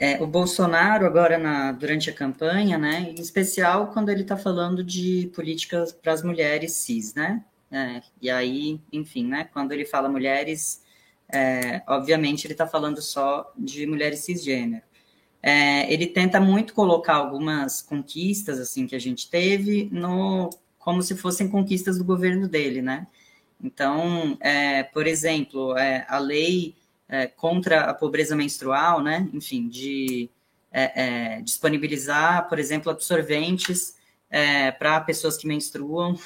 é, 0.00 0.20
o 0.22 0.26
Bolsonaro 0.26 1.04
agora 1.04 1.36
na, 1.36 1.72
durante 1.72 2.08
a 2.08 2.12
campanha, 2.12 2.78
né, 2.78 3.12
em 3.14 3.20
especial 3.20 3.88
quando 3.88 4.08
ele 4.08 4.22
está 4.22 4.34
falando 4.34 4.82
de 4.82 5.30
políticas 5.34 5.92
para 5.92 6.14
as 6.14 6.22
mulheres 6.22 6.72
cis, 6.72 7.14
né, 7.14 7.44
é, 7.70 8.02
e 8.20 8.30
aí, 8.30 8.80
enfim, 8.90 9.26
né, 9.26 9.44
quando 9.52 9.72
ele 9.72 9.84
fala 9.84 10.08
mulheres, 10.08 10.82
é, 11.30 11.82
obviamente 11.86 12.46
ele 12.46 12.54
está 12.54 12.66
falando 12.66 13.02
só 13.02 13.52
de 13.56 13.86
mulheres 13.86 14.20
cisgênero. 14.20 14.82
É, 15.42 15.90
ele 15.92 16.06
tenta 16.06 16.40
muito 16.40 16.74
colocar 16.74 17.14
algumas 17.14 17.80
conquistas 17.82 18.58
assim 18.58 18.86
que 18.86 18.96
a 18.96 18.98
gente 18.98 19.30
teve 19.30 19.88
no 19.92 20.50
como 20.78 21.02
se 21.02 21.14
fossem 21.16 21.48
conquistas 21.48 21.98
do 21.98 22.04
governo 22.04 22.48
dele, 22.48 22.82
né? 22.82 23.06
Então, 23.62 24.36
é, 24.40 24.82
por 24.82 25.06
exemplo, 25.06 25.76
é, 25.76 26.06
a 26.08 26.18
lei 26.18 26.74
é, 27.10 27.26
contra 27.26 27.90
a 27.90 27.94
pobreza 27.94 28.36
menstrual, 28.36 29.02
né? 29.02 29.28
Enfim, 29.34 29.68
de 29.68 30.30
é, 30.70 30.92
é, 31.38 31.42
disponibilizar, 31.42 32.48
por 32.48 32.56
exemplo, 32.56 32.90
absorventes 32.90 33.96
é, 34.30 34.70
para 34.70 35.00
pessoas 35.00 35.36
que 35.36 35.48
menstruam. 35.48 36.16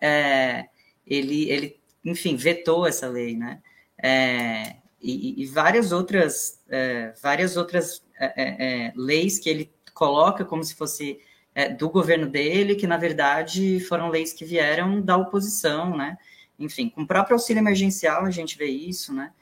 É, 0.00 0.68
ele, 1.06 1.50
ele, 1.50 1.80
enfim, 2.02 2.34
vetou 2.34 2.86
essa 2.86 3.06
lei, 3.06 3.36
né? 3.36 3.60
É, 4.02 4.76
e, 5.02 5.42
e, 5.42 5.46
várias 5.46 5.92
outras, 5.92 6.60
várias 7.20 7.56
outras 7.56 8.02
leis 8.94 9.38
que 9.38 9.50
ele 9.50 9.72
coloca 9.92 10.44
como 10.44 10.62
se 10.62 10.76
fosse 10.76 11.18
do 11.76 11.90
governo 11.90 12.28
dele, 12.28 12.76
que 12.76 12.86
na 12.86 12.96
verdade 12.96 13.80
foram 13.80 14.08
leis 14.08 14.32
que 14.32 14.44
vieram 14.44 15.00
da 15.00 15.16
oposição, 15.16 15.96
né? 15.96 16.16
Enfim, 16.56 16.88
com 16.88 17.02
o 17.02 17.06
próprio 17.06 17.34
auxílio 17.34 17.60
emergencial 17.60 18.24
a 18.24 18.30
gente 18.30 18.56
vê 18.56 18.66
isso, 18.66 19.12
né? 19.12 19.32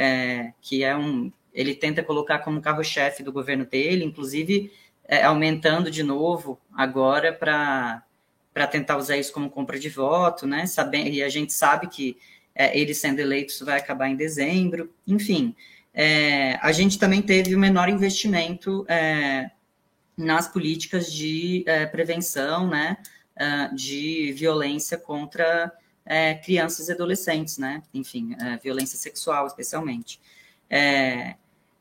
É, 0.00 0.54
que 0.62 0.82
é 0.82 0.96
um. 0.96 1.30
Ele 1.52 1.74
tenta 1.74 2.02
colocar 2.02 2.38
como 2.38 2.62
carro-chefe 2.62 3.22
do 3.22 3.30
governo 3.30 3.66
dele, 3.66 4.02
inclusive 4.02 4.72
é, 5.06 5.22
aumentando 5.24 5.90
de 5.90 6.02
novo 6.02 6.58
agora 6.74 7.34
para 7.34 8.66
tentar 8.70 8.96
usar 8.96 9.18
isso 9.18 9.30
como 9.30 9.50
compra 9.50 9.78
de 9.78 9.90
voto, 9.90 10.46
né? 10.46 10.64
Sabendo, 10.64 11.08
e 11.08 11.22
a 11.22 11.28
gente 11.28 11.52
sabe 11.52 11.86
que 11.88 12.16
é, 12.54 12.78
ele 12.78 12.94
sendo 12.94 13.20
eleito 13.20 13.52
isso 13.52 13.66
vai 13.66 13.78
acabar 13.78 14.08
em 14.08 14.16
dezembro. 14.16 14.90
Enfim, 15.06 15.54
é, 15.92 16.58
a 16.62 16.72
gente 16.72 16.98
também 16.98 17.20
teve 17.20 17.54
o 17.54 17.58
menor 17.58 17.90
investimento 17.90 18.86
é, 18.88 19.50
nas 20.16 20.48
políticas 20.48 21.12
de 21.12 21.62
é, 21.66 21.84
prevenção, 21.84 22.66
né? 22.66 22.96
de 23.72 24.34
violência 24.34 24.98
contra 24.98 25.72
é, 26.10 26.34
crianças 26.34 26.88
e 26.88 26.92
adolescentes, 26.92 27.56
né? 27.56 27.84
Enfim, 27.94 28.34
é, 28.40 28.56
violência 28.56 28.98
sexual, 28.98 29.46
especialmente. 29.46 30.20
É, 30.68 31.36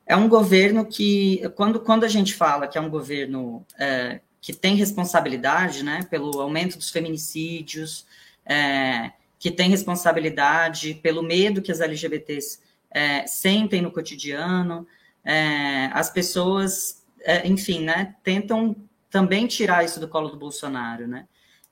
é, 0.05 0.15
um 0.15 0.29
governo 0.29 0.85
que, 0.85 1.41
quando, 1.55 1.79
quando 1.79 2.03
a 2.03 2.07
gente 2.07 2.35
fala 2.35 2.67
que 2.67 2.77
é 2.77 2.81
um 2.81 2.91
governo 2.91 3.65
é, 3.79 4.19
que 4.39 4.53
tem 4.53 4.75
responsabilidade, 4.75 5.83
né, 5.83 6.05
pelo 6.11 6.39
aumento 6.39 6.77
dos 6.77 6.91
feminicídios, 6.91 8.05
é, 8.45 9.13
que 9.39 9.49
tem 9.49 9.67
responsabilidade 9.67 10.93
pelo 11.01 11.23
medo 11.23 11.59
que 11.59 11.71
as 11.71 11.81
LGBTs 11.81 12.59
é, 12.91 13.25
sentem 13.25 13.81
no 13.81 13.91
cotidiano, 13.91 14.85
as 15.93 16.09
pessoas, 16.09 17.03
enfim, 17.43 17.83
né, 17.83 18.15
tentam 18.23 18.75
também 19.11 19.45
tirar 19.45 19.83
isso 19.83 19.99
do 19.99 20.07
colo 20.07 20.29
do 20.29 20.37
Bolsonaro, 20.37 21.07
né? 21.07 21.27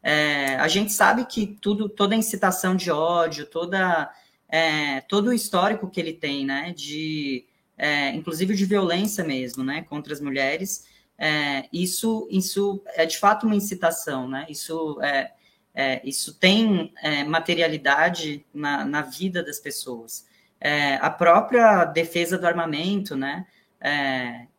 É, 0.10 0.56
a 0.56 0.70
gente 0.70 0.94
sabe 0.94 1.26
que 1.26 1.46
tudo, 1.46 1.90
toda 1.90 2.16
incitação 2.16 2.78
de 2.78 2.90
ódio, 2.90 3.46
toda, 3.46 4.10
é, 4.48 5.02
todo 5.02 5.28
o 5.28 5.34
histórico 5.34 5.90
que 5.90 6.00
ele 6.00 6.14
tem, 6.14 6.46
né, 6.46 6.72
de, 6.74 7.46
é, 7.78 8.12
inclusive 8.12 8.56
de 8.56 8.64
violência 8.64 9.22
mesmo, 9.22 9.66
né, 9.66 9.82
contra 9.82 10.14
as 10.14 10.22
mulheres, 10.22 10.88
é, 11.18 11.66
isso, 11.74 12.26
isso 12.32 12.82
é 12.96 13.06
de 13.06 13.18
fato 13.18 13.46
uma 13.46 13.56
incitação, 13.56 14.30
né, 14.30 14.46
isso, 14.48 14.98
é, 15.02 15.34
é, 15.76 16.02
isso 16.08 16.36
tem 16.36 16.94
materialidade 17.28 18.46
na, 18.54 18.86
na 18.86 19.02
vida 19.02 19.44
das 19.44 19.60
pessoas. 19.60 20.26
a 21.02 21.10
própria 21.10 21.84
defesa 21.84 22.38
do 22.38 22.48
armamento, 22.48 23.14
né, 23.14 23.46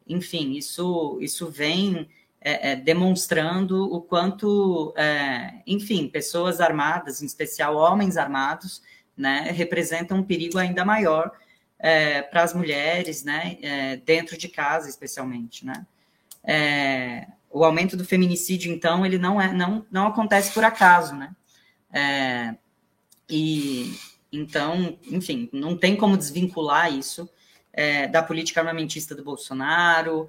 enfim, 0.06 0.52
isso, 0.58 1.16
isso 1.22 1.50
vem 1.50 2.06
é, 2.40 2.70
é, 2.70 2.76
demonstrando 2.76 3.92
o 3.92 4.00
quanto, 4.00 4.94
é, 4.96 5.60
enfim, 5.66 6.06
pessoas 6.06 6.60
armadas, 6.60 7.20
em 7.20 7.26
especial 7.26 7.74
homens 7.76 8.16
armados, 8.16 8.80
né, 9.16 9.50
representam 9.50 10.18
um 10.18 10.22
perigo 10.22 10.56
ainda 10.56 10.84
maior 10.84 11.32
é, 11.80 12.22
para 12.22 12.44
as 12.44 12.54
mulheres, 12.54 13.24
né, 13.24 13.58
é, 13.60 13.96
dentro 13.96 14.38
de 14.38 14.48
casa, 14.48 14.88
especialmente, 14.88 15.66
né. 15.66 15.84
É, 16.44 17.26
o 17.50 17.64
aumento 17.64 17.96
do 17.96 18.04
feminicídio, 18.04 18.72
então, 18.72 19.04
ele 19.04 19.18
não 19.18 19.40
é, 19.40 19.52
não, 19.52 19.84
não 19.90 20.06
acontece 20.06 20.52
por 20.52 20.62
acaso, 20.62 21.16
né. 21.16 21.34
e 23.28 23.98
então, 24.30 24.96
enfim, 25.10 25.48
não 25.52 25.76
tem 25.76 25.96
como 25.96 26.16
desvincular 26.16 26.92
isso 26.92 27.28
da 28.10 28.22
política 28.22 28.60
armamentista 28.60 29.14
do 29.14 29.22
Bolsonaro, 29.22 30.28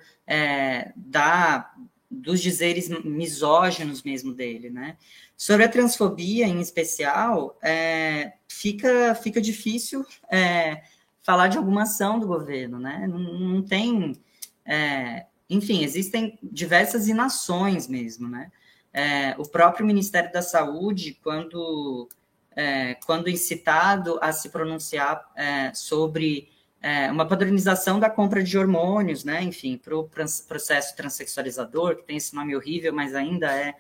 da 0.95 1.69
dos 2.09 2.41
dizeres 2.41 2.89
misóginos 3.03 4.01
mesmo 4.01 4.33
dele, 4.33 4.69
né? 4.69 4.97
Sobre 5.37 5.65
a 5.65 5.69
transfobia 5.69 6.47
em 6.47 6.59
especial, 6.59 7.57
é, 7.61 8.33
fica, 8.47 9.13
fica 9.15 9.39
difícil 9.39 10.05
é, 10.31 10.81
falar 11.21 11.47
de 11.47 11.57
alguma 11.57 11.83
ação 11.83 12.19
do 12.19 12.27
governo, 12.27 12.79
né? 12.79 13.05
Não, 13.07 13.19
não 13.19 13.61
tem, 13.61 14.19
é, 14.65 15.27
enfim, 15.49 15.83
existem 15.83 16.39
diversas 16.41 17.07
inações 17.07 17.87
mesmo, 17.87 18.27
né? 18.27 18.51
É, 18.91 19.35
o 19.37 19.47
próprio 19.47 19.85
Ministério 19.85 20.31
da 20.31 20.41
Saúde, 20.41 21.19
quando, 21.23 22.09
é, 22.55 22.95
quando 23.05 23.29
incitado 23.29 24.17
a 24.21 24.31
se 24.31 24.49
pronunciar 24.49 25.31
é, 25.35 25.71
sobre 25.75 26.49
é, 26.81 27.11
uma 27.11 27.27
padronização 27.27 27.99
da 27.99 28.09
compra 28.09 28.41
de 28.41 28.57
hormônios, 28.57 29.23
né? 29.23 29.43
Enfim, 29.43 29.77
para 29.77 29.97
o 29.97 30.09
processo 30.47 30.95
transexualizador, 30.95 31.97
que 31.97 32.03
tem 32.03 32.17
esse 32.17 32.33
nome 32.33 32.55
horrível, 32.55 32.93
mas 32.93 33.13
ainda 33.13 33.51
é 33.53 33.73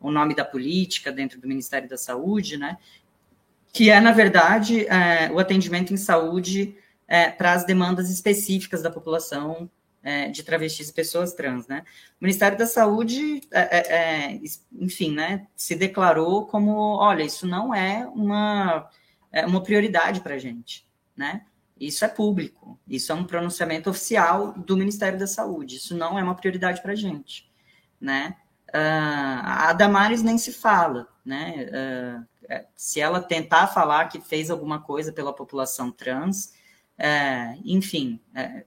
o 0.00 0.10
nome 0.10 0.34
da 0.34 0.44
política 0.44 1.12
dentro 1.12 1.40
do 1.40 1.48
Ministério 1.48 1.88
da 1.88 1.96
Saúde, 1.98 2.56
né? 2.56 2.78
Que 3.72 3.90
é, 3.90 4.00
na 4.00 4.12
verdade, 4.12 4.86
é, 4.86 5.30
o 5.30 5.38
atendimento 5.38 5.92
em 5.92 5.98
saúde 5.98 6.76
é, 7.06 7.30
para 7.30 7.52
as 7.52 7.64
demandas 7.64 8.10
específicas 8.10 8.82
da 8.82 8.90
população 8.90 9.70
é, 10.02 10.28
de 10.28 10.42
travestis 10.42 10.88
e 10.88 10.94
pessoas 10.94 11.34
trans, 11.34 11.66
né? 11.66 11.82
O 12.20 12.24
Ministério 12.24 12.56
da 12.56 12.66
Saúde, 12.66 13.42
é, 13.52 13.94
é, 13.94 14.40
enfim, 14.72 15.12
né? 15.12 15.46
Se 15.54 15.74
declarou 15.74 16.46
como, 16.46 16.96
olha, 16.96 17.22
isso 17.22 17.46
não 17.46 17.74
é 17.74 18.06
uma, 18.14 18.88
uma 19.46 19.62
prioridade 19.62 20.20
para 20.20 20.36
a 20.36 20.38
gente, 20.38 20.86
né? 21.14 21.42
Isso 21.78 22.04
é 22.04 22.08
público, 22.08 22.78
isso 22.88 23.12
é 23.12 23.14
um 23.14 23.24
pronunciamento 23.24 23.90
oficial 23.90 24.52
do 24.52 24.76
Ministério 24.76 25.18
da 25.18 25.26
Saúde, 25.26 25.76
isso 25.76 25.94
não 25.94 26.18
é 26.18 26.22
uma 26.22 26.34
prioridade 26.34 26.80
para 26.80 26.92
a 26.92 26.96
gente, 26.96 27.50
né? 28.00 28.36
Uh, 28.68 29.40
a 29.44 29.72
Damares 29.74 30.22
nem 30.22 30.38
se 30.38 30.52
fala, 30.52 31.06
né? 31.24 32.24
Uh, 32.50 32.66
se 32.74 33.00
ela 33.00 33.20
tentar 33.20 33.66
falar 33.66 34.06
que 34.06 34.20
fez 34.20 34.50
alguma 34.50 34.80
coisa 34.80 35.12
pela 35.12 35.34
população 35.34 35.90
trans, 35.90 36.54
uh, 36.98 37.60
enfim, 37.64 38.20
é, 38.34 38.64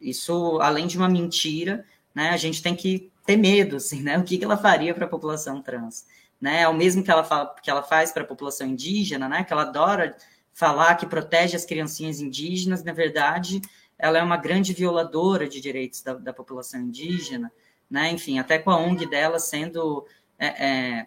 isso 0.00 0.58
além 0.60 0.86
de 0.86 0.98
uma 0.98 1.08
mentira, 1.08 1.84
né? 2.14 2.30
A 2.30 2.36
gente 2.36 2.62
tem 2.62 2.76
que 2.76 3.10
ter 3.24 3.36
medo, 3.36 3.76
assim, 3.76 4.02
né? 4.02 4.18
O 4.18 4.24
que, 4.24 4.36
que 4.36 4.44
ela 4.44 4.56
faria 4.56 4.94
para 4.94 5.06
a 5.06 5.08
população 5.08 5.62
trans, 5.62 6.06
né? 6.40 6.62
É 6.62 6.68
o 6.68 6.74
mesmo 6.74 7.02
que 7.02 7.10
ela, 7.10 7.24
fala, 7.24 7.54
que 7.62 7.70
ela 7.70 7.82
faz 7.82 8.12
para 8.12 8.22
a 8.22 8.26
população 8.26 8.66
indígena, 8.66 9.28
né? 9.28 9.44
Que 9.44 9.52
ela 9.52 9.62
adora 9.62 10.16
falar 10.52 10.96
que 10.96 11.06
protege 11.06 11.56
as 11.56 11.64
criancinhas 11.64 12.20
indígenas, 12.20 12.82
na 12.82 12.92
verdade, 12.92 13.60
ela 13.98 14.18
é 14.18 14.22
uma 14.22 14.36
grande 14.36 14.72
violadora 14.72 15.48
de 15.48 15.60
direitos 15.60 16.02
da, 16.02 16.14
da 16.14 16.32
população 16.32 16.80
indígena, 16.80 17.52
né? 17.90 18.10
Enfim, 18.10 18.38
até 18.38 18.58
com 18.58 18.70
a 18.70 18.78
ONG 18.78 19.06
dela 19.06 19.38
sendo, 19.38 20.06
é, 20.38 20.46
é, 20.46 21.06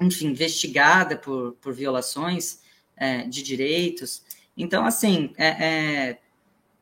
enfim, 0.00 0.28
investigada 0.28 1.16
por, 1.16 1.52
por 1.60 1.72
violações 1.72 2.60
é, 2.96 3.22
de 3.24 3.42
direitos. 3.42 4.22
Então, 4.56 4.84
assim, 4.84 5.32
é, 5.36 5.48
é, 5.48 6.18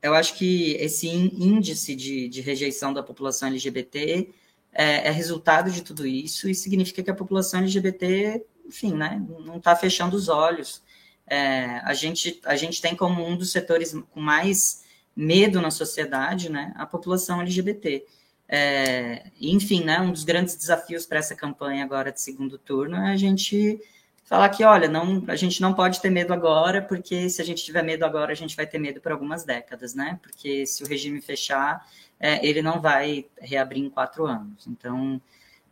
eu 0.03 0.15
acho 0.15 0.35
que 0.35 0.73
esse 0.73 1.09
índice 1.09 1.95
de, 1.95 2.29
de 2.29 2.41
rejeição 2.41 2.93
da 2.93 3.03
população 3.03 3.49
LGBT 3.49 4.29
é, 4.73 5.09
é, 5.09 5.11
resultado 5.11 5.71
de 5.71 5.83
tudo 5.83 6.07
isso 6.07 6.49
e 6.49 6.55
significa 6.55 7.03
que 7.03 7.11
a 7.11 7.15
população 7.15 7.61
LGBT, 7.61 8.45
enfim, 8.67 8.93
né, 8.93 9.25
não 9.45 9.57
está 9.57 9.75
fechando 9.75 10.17
os 10.17 10.29
olhos. 10.29 10.83
É, 11.31 11.81
a, 11.85 11.95
gente, 11.95 12.41
a 12.45 12.57
gente 12.57 12.81
tem 12.81 12.97
como 12.97 13.27
um 13.27 13.37
dos 13.37 13.53
setores 13.53 13.95
com 14.11 14.21
mais 14.21 14.85
medo 15.15 15.61
na 15.61 15.71
sociedade, 15.71 16.49
né, 16.49 16.73
a 16.77 16.87
população 16.87 17.41
LGBT. 17.41 18.05
É, 18.49 19.31
enfim, 19.41 19.85
né, 19.85 20.01
um 20.01 20.13
dos 20.13 20.25
grandes 20.25 20.57
desafios 20.57 21.05
para 21.05 21.19
essa 21.19 21.35
campanha 21.35 21.85
agora 21.85 22.11
de 22.11 22.21
segundo 22.21 22.57
turno 22.57 22.97
é 22.97 23.13
a 23.13 23.17
gente 23.17 23.81
falar 24.25 24.49
que, 24.51 24.63
olha, 24.63 24.89
não, 24.89 25.25
a 25.27 25.37
gente 25.37 25.61
não 25.61 25.73
pode 25.73 26.01
ter 26.01 26.11
medo 26.11 26.33
agora, 26.35 26.83
porque 26.83 27.31
se 27.31 27.41
a 27.41 27.45
gente 27.45 27.65
tiver 27.65 27.83
medo 27.83 28.05
agora, 28.05 28.31
a 28.31 28.37
gente 28.37 28.55
vai 28.55 28.67
ter 28.67 28.79
medo 28.79 29.01
por 29.01 29.11
algumas 29.11 29.43
décadas, 29.43 29.95
né? 29.95 30.21
Porque 30.23 30.67
se 30.67 30.85
o 30.85 30.87
regime 30.87 31.21
fechar, 31.23 31.87
é, 32.21 32.47
ele 32.47 32.61
não 32.61 32.79
vai 32.79 33.25
reabrir 33.41 33.83
em 33.83 33.89
quatro 33.89 34.27
anos. 34.27 34.67
Então, 34.67 35.21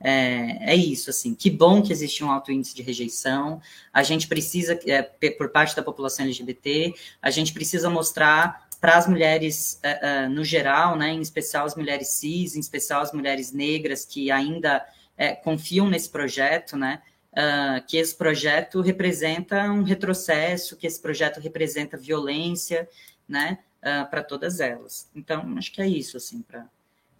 é, 0.00 0.72
é, 0.72 0.74
isso, 0.74 1.10
assim. 1.10 1.34
Que 1.34 1.50
bom 1.50 1.82
que 1.82 1.92
existe 1.92 2.22
um 2.22 2.30
alto 2.30 2.52
índice 2.52 2.74
de 2.74 2.82
rejeição. 2.82 3.60
A 3.92 4.02
gente 4.02 4.28
precisa, 4.28 4.78
é, 4.86 5.02
por 5.02 5.48
parte 5.48 5.74
da 5.74 5.82
população 5.82 6.24
LGBT, 6.24 6.94
a 7.20 7.30
gente 7.30 7.52
precisa 7.52 7.88
mostrar 7.88 8.66
para 8.80 8.96
as 8.96 9.08
mulheres 9.08 9.80
é, 9.82 10.24
é, 10.24 10.28
no 10.28 10.44
geral, 10.44 10.96
né, 10.96 11.10
em 11.10 11.20
especial 11.20 11.66
as 11.66 11.74
mulheres 11.74 12.08
cis, 12.08 12.54
em 12.54 12.60
especial 12.60 13.00
as 13.00 13.12
mulheres 13.12 13.52
negras 13.52 14.04
que 14.04 14.30
ainda 14.30 14.86
é, 15.16 15.34
confiam 15.34 15.88
nesse 15.88 16.10
projeto, 16.10 16.76
né, 16.76 17.00
uh, 17.32 17.84
que 17.86 17.96
esse 17.96 18.14
projeto 18.14 18.80
representa 18.80 19.64
um 19.70 19.82
retrocesso, 19.82 20.76
que 20.76 20.86
esse 20.86 21.00
projeto 21.00 21.40
representa 21.40 21.96
violência, 21.96 22.88
né, 23.28 23.58
uh, 23.80 24.08
para 24.10 24.22
todas 24.22 24.60
elas. 24.60 25.08
Então, 25.14 25.56
acho 25.56 25.72
que 25.72 25.80
é 25.80 25.88
isso, 25.88 26.16
assim, 26.16 26.44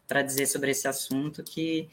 para 0.06 0.23
dizer 0.23 0.47
sobre 0.47 0.71
esse 0.71 0.87
assunto 0.87 1.42
que 1.42 1.88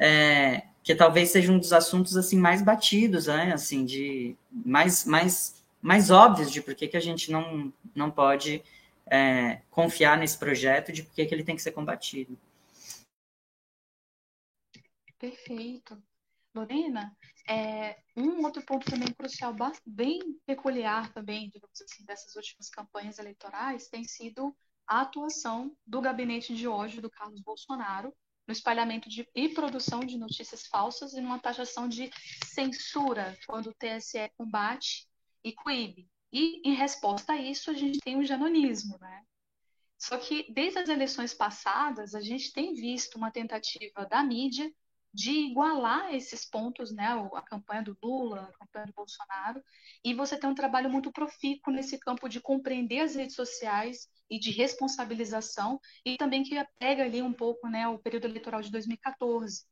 é, 0.00 0.66
que 0.82 0.94
talvez 0.94 1.30
seja 1.30 1.52
um 1.52 1.58
dos 1.58 1.74
assuntos 1.74 2.16
assim 2.16 2.38
mais 2.38 2.62
batidos, 2.62 3.26
né, 3.26 3.52
assim, 3.52 3.84
de 3.84 4.34
mais 4.50 5.04
mais 5.04 5.62
mais 5.82 6.10
óbvios 6.10 6.50
de 6.50 6.62
por 6.62 6.74
que, 6.74 6.88
que 6.88 6.96
a 6.96 7.00
gente 7.00 7.30
não 7.30 7.72
não 7.94 8.10
pode 8.10 8.62
é, 9.06 9.60
confiar 9.70 10.16
nesse 10.16 10.38
projeto, 10.38 10.92
de 10.92 11.02
por 11.02 11.14
que, 11.14 11.26
que 11.26 11.34
ele 11.34 11.44
tem 11.44 11.56
que 11.56 11.62
ser 11.62 11.72
combatido. 11.72 12.38
Perfeito. 15.18 16.02
Lorena, 16.54 17.14
é, 17.48 17.98
um 18.16 18.42
outro 18.44 18.62
ponto 18.62 18.90
também 18.90 19.12
crucial, 19.12 19.54
bem 19.86 20.40
peculiar 20.46 21.12
também, 21.12 21.48
digamos 21.50 21.80
assim, 21.80 22.04
dessas 22.04 22.34
últimas 22.34 22.68
campanhas 22.68 23.18
eleitorais, 23.18 23.88
tem 23.88 24.02
sido 24.02 24.56
a 24.86 25.02
atuação 25.02 25.76
do 25.86 26.00
gabinete 26.00 26.54
de 26.54 26.66
hoje 26.66 27.00
do 27.00 27.10
Carlos 27.10 27.40
Bolsonaro 27.40 28.12
no 28.46 28.52
espalhamento 28.52 29.08
de, 29.08 29.28
e 29.34 29.48
produção 29.48 30.00
de 30.00 30.18
notícias 30.18 30.66
falsas 30.66 31.12
e 31.12 31.20
numa 31.20 31.38
taxação 31.38 31.88
de 31.88 32.10
censura 32.44 33.38
quando 33.46 33.68
o 33.70 33.74
TSE 33.74 34.30
combate 34.36 35.08
e 35.44 35.52
coíbe. 35.52 36.08
E, 36.32 36.60
em 36.68 36.74
resposta 36.74 37.32
a 37.32 37.36
isso, 37.36 37.70
a 37.70 37.74
gente 37.74 37.98
tem 38.00 38.16
o 38.16 38.24
janonismo, 38.24 38.96
né? 39.00 39.22
Só 39.98 40.16
que, 40.16 40.50
desde 40.52 40.78
as 40.78 40.88
eleições 40.88 41.34
passadas, 41.34 42.14
a 42.14 42.20
gente 42.20 42.52
tem 42.52 42.72
visto 42.72 43.16
uma 43.16 43.30
tentativa 43.30 44.06
da 44.06 44.22
mídia 44.22 44.72
de 45.12 45.32
igualar 45.32 46.14
esses 46.14 46.48
pontos, 46.48 46.92
né, 46.92 47.08
a 47.34 47.42
campanha 47.42 47.82
do 47.82 47.96
Lula, 48.02 48.42
a 48.42 48.58
campanha 48.58 48.86
do 48.86 48.92
Bolsonaro, 48.92 49.62
e 50.04 50.14
você 50.14 50.38
tem 50.38 50.48
um 50.48 50.54
trabalho 50.54 50.88
muito 50.88 51.12
profícuo 51.12 51.72
nesse 51.72 51.98
campo 51.98 52.28
de 52.28 52.40
compreender 52.40 53.00
as 53.00 53.16
redes 53.16 53.34
sociais 53.34 54.08
e 54.30 54.38
de 54.38 54.50
responsabilização, 54.52 55.80
e 56.04 56.16
também 56.16 56.44
que 56.44 56.54
pega 56.78 57.04
ali 57.04 57.20
um 57.20 57.32
pouco, 57.32 57.68
né, 57.68 57.88
o 57.88 57.98
período 57.98 58.26
eleitoral 58.26 58.62
de 58.62 58.70
2014, 58.70 59.64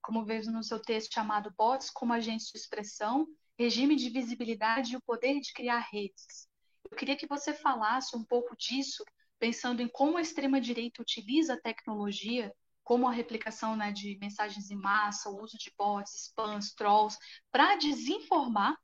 como 0.00 0.24
vejo 0.24 0.50
no 0.52 0.62
seu 0.62 0.80
texto 0.80 1.12
chamado 1.12 1.52
Bots 1.56 1.90
como 1.90 2.12
agentes 2.12 2.50
de 2.52 2.58
expressão, 2.58 3.26
regime 3.58 3.96
de 3.96 4.10
visibilidade 4.10 4.92
e 4.92 4.96
o 4.96 5.02
poder 5.02 5.40
de 5.40 5.52
criar 5.52 5.88
redes. 5.90 6.48
Eu 6.90 6.96
queria 6.96 7.16
que 7.16 7.26
você 7.26 7.52
falasse 7.52 8.16
um 8.16 8.22
pouco 8.22 8.56
disso, 8.56 9.04
pensando 9.38 9.82
em 9.82 9.88
como 9.88 10.18
a 10.18 10.20
extrema-direita 10.20 11.02
utiliza 11.02 11.54
a 11.54 11.60
tecnologia 11.60 12.54
como 12.84 13.08
a 13.08 13.12
replicação 13.12 13.74
né, 13.74 13.90
de 13.90 14.18
mensagens 14.20 14.70
em 14.70 14.76
massa, 14.76 15.30
o 15.30 15.42
uso 15.42 15.56
de 15.58 15.72
bots, 15.76 16.14
spams, 16.14 16.74
trolls, 16.74 17.18
para 17.50 17.76
desinformar 17.76 18.76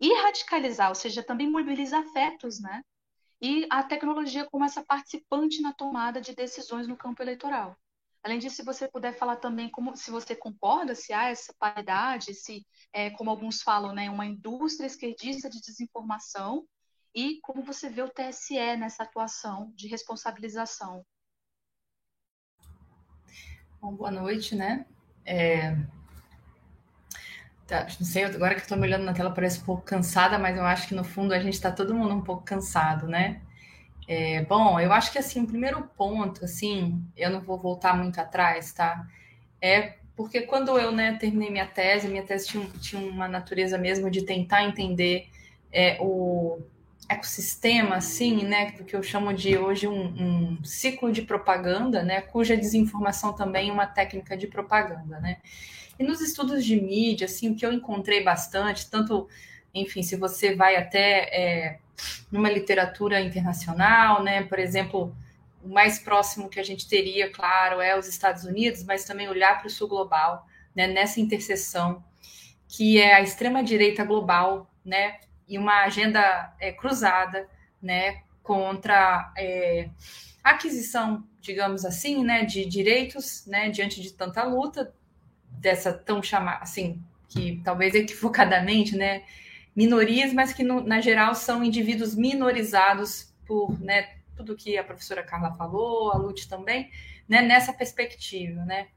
e 0.00 0.12
radicalizar, 0.22 0.88
ou 0.88 0.94
seja, 0.94 1.22
também 1.22 1.48
mobilizar 1.48 2.02
afetos, 2.02 2.60
né? 2.60 2.82
E 3.40 3.66
a 3.70 3.82
tecnologia 3.82 4.46
como 4.50 4.64
essa 4.64 4.84
participante 4.84 5.62
na 5.62 5.72
tomada 5.72 6.20
de 6.20 6.34
decisões 6.34 6.88
no 6.88 6.96
campo 6.96 7.22
eleitoral. 7.22 7.76
Além 8.22 8.38
disso, 8.38 8.56
se 8.56 8.64
você 8.64 8.88
puder 8.88 9.16
falar 9.16 9.36
também 9.36 9.70
como 9.70 9.94
se 9.96 10.10
você 10.10 10.34
concorda 10.34 10.94
se 10.94 11.12
há 11.12 11.28
essa 11.28 11.54
paridade, 11.58 12.34
se, 12.34 12.66
é, 12.92 13.10
como 13.10 13.30
alguns 13.30 13.60
falam, 13.60 13.94
né, 13.94 14.10
uma 14.10 14.24
indústria 14.26 14.86
esquerdista 14.86 15.48
de 15.48 15.60
desinformação, 15.60 16.66
e 17.14 17.38
como 17.42 17.62
você 17.62 17.88
vê 17.88 18.02
o 18.02 18.08
TSE 18.08 18.76
nessa 18.76 19.04
atuação 19.04 19.70
de 19.76 19.86
responsabilização. 19.86 21.04
Bom, 23.84 23.92
boa 23.96 24.10
noite, 24.10 24.54
né? 24.54 24.86
É... 25.26 25.76
Tá, 27.66 27.86
não 28.00 28.06
sei, 28.06 28.24
agora 28.24 28.54
que 28.54 28.62
estou 28.62 28.78
me 28.78 28.86
olhando 28.86 29.04
na 29.04 29.12
tela 29.12 29.30
parece 29.30 29.60
um 29.60 29.64
pouco 29.64 29.82
cansada, 29.82 30.38
mas 30.38 30.56
eu 30.56 30.64
acho 30.64 30.88
que 30.88 30.94
no 30.94 31.04
fundo 31.04 31.34
a 31.34 31.38
gente 31.38 31.52
está 31.52 31.70
todo 31.70 31.94
mundo 31.94 32.14
um 32.14 32.22
pouco 32.22 32.42
cansado, 32.44 33.06
né? 33.06 33.42
É, 34.08 34.42
bom, 34.46 34.80
eu 34.80 34.90
acho 34.90 35.12
que 35.12 35.18
assim, 35.18 35.42
o 35.42 35.46
primeiro 35.46 35.82
ponto, 35.98 36.46
assim, 36.46 37.04
eu 37.14 37.28
não 37.28 37.42
vou 37.42 37.58
voltar 37.58 37.94
muito 37.94 38.18
atrás, 38.18 38.72
tá? 38.72 39.06
É 39.60 39.96
porque 40.16 40.40
quando 40.40 40.78
eu 40.78 40.90
né, 40.90 41.18
terminei 41.20 41.50
minha 41.50 41.66
tese, 41.66 42.08
minha 42.08 42.22
tese 42.22 42.46
tinha, 42.46 42.66
tinha 42.80 43.02
uma 43.02 43.28
natureza 43.28 43.76
mesmo 43.76 44.10
de 44.10 44.24
tentar 44.24 44.64
entender 44.64 45.28
é, 45.70 45.98
o, 46.00 46.58
ecossistema, 47.08 47.96
assim, 47.96 48.44
né, 48.44 48.72
do 48.72 48.84
que 48.84 48.96
eu 48.96 49.02
chamo 49.02 49.32
de 49.32 49.58
hoje 49.58 49.86
um, 49.86 50.06
um, 50.06 50.64
ciclo 50.64 51.12
de 51.12 51.22
propaganda, 51.22 52.02
né, 52.02 52.20
cuja 52.20 52.56
desinformação 52.56 53.32
também 53.32 53.68
é 53.68 53.72
uma 53.72 53.86
técnica 53.86 54.36
de 54.36 54.46
propaganda, 54.46 55.20
né. 55.20 55.38
E 55.98 56.02
nos 56.02 56.20
estudos 56.20 56.64
de 56.64 56.80
mídia, 56.80 57.26
assim, 57.26 57.50
o 57.50 57.54
que 57.54 57.64
eu 57.64 57.72
encontrei 57.72 58.22
bastante, 58.22 58.90
tanto, 58.90 59.28
enfim, 59.72 60.02
se 60.02 60.16
você 60.16 60.54
vai 60.54 60.76
até 60.76 61.28
é, 61.32 61.78
numa 62.32 62.50
literatura 62.50 63.20
internacional, 63.20 64.22
né, 64.22 64.42
por 64.42 64.58
exemplo, 64.58 65.14
o 65.62 65.68
mais 65.68 65.98
próximo 65.98 66.48
que 66.48 66.58
a 66.58 66.64
gente 66.64 66.88
teria, 66.88 67.30
claro, 67.30 67.80
é 67.80 67.98
os 67.98 68.08
Estados 68.08 68.44
Unidos, 68.44 68.82
mas 68.82 69.04
também 69.04 69.28
olhar 69.28 69.58
para 69.58 69.68
o 69.68 69.70
sul 69.70 69.88
global, 69.88 70.46
né, 70.74 70.86
nessa 70.86 71.20
interseção 71.20 72.02
que 72.66 72.98
é 73.00 73.14
a 73.14 73.20
extrema 73.20 73.62
direita 73.62 74.04
global, 74.04 74.68
né, 74.84 75.20
e 75.48 75.58
uma 75.58 75.82
agenda 75.82 76.54
é, 76.58 76.72
cruzada, 76.72 77.48
né, 77.80 78.22
contra 78.42 79.32
é, 79.36 79.88
aquisição, 80.42 81.26
digamos 81.40 81.84
assim, 81.84 82.24
né, 82.24 82.44
de 82.44 82.64
direitos, 82.64 83.46
né, 83.46 83.68
diante 83.70 84.00
de 84.00 84.12
tanta 84.12 84.42
luta 84.44 84.94
dessa 85.50 85.92
tão 85.92 86.22
chamada, 86.22 86.62
assim, 86.62 87.02
que 87.28 87.60
talvez 87.64 87.94
equivocadamente, 87.94 88.96
né, 88.96 89.24
minorias, 89.74 90.32
mas 90.32 90.52
que 90.52 90.62
no, 90.62 90.80
na 90.80 91.00
geral 91.00 91.34
são 91.34 91.64
indivíduos 91.64 92.14
minorizados 92.14 93.34
por, 93.46 93.80
né, 93.80 94.16
tudo 94.36 94.56
que 94.56 94.76
a 94.76 94.84
professora 94.84 95.22
Carla 95.22 95.52
falou, 95.52 96.12
a 96.12 96.16
Lute 96.16 96.48
também, 96.48 96.90
né, 97.28 97.42
nessa 97.42 97.72
perspectiva, 97.72 98.64
né. 98.64 98.88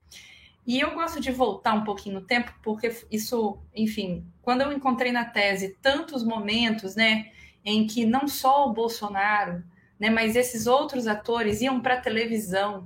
E 0.68 0.82
eu 0.82 0.94
gosto 0.94 1.22
de 1.22 1.32
voltar 1.32 1.74
um 1.74 1.86
pouquinho 1.86 2.20
no 2.20 2.26
tempo, 2.26 2.54
porque 2.62 2.94
isso, 3.10 3.58
enfim, 3.74 4.28
quando 4.42 4.64
eu 4.64 4.74
encontrei 4.74 5.14
na 5.14 5.24
tese 5.24 5.78
tantos 5.82 6.26
momentos, 6.26 6.94
né, 6.94 7.32
em 7.64 7.88
que 7.88 8.06
não 8.06 8.28
só 8.28 8.68
o 8.68 8.74
Bolsonaro, 8.74 9.64
né, 9.98 10.10
mas 10.10 10.36
esses 10.36 10.68
outros 10.68 11.08
atores 11.08 11.62
iam 11.62 11.80
para 11.80 11.94
a 11.94 12.02
televisão 12.02 12.86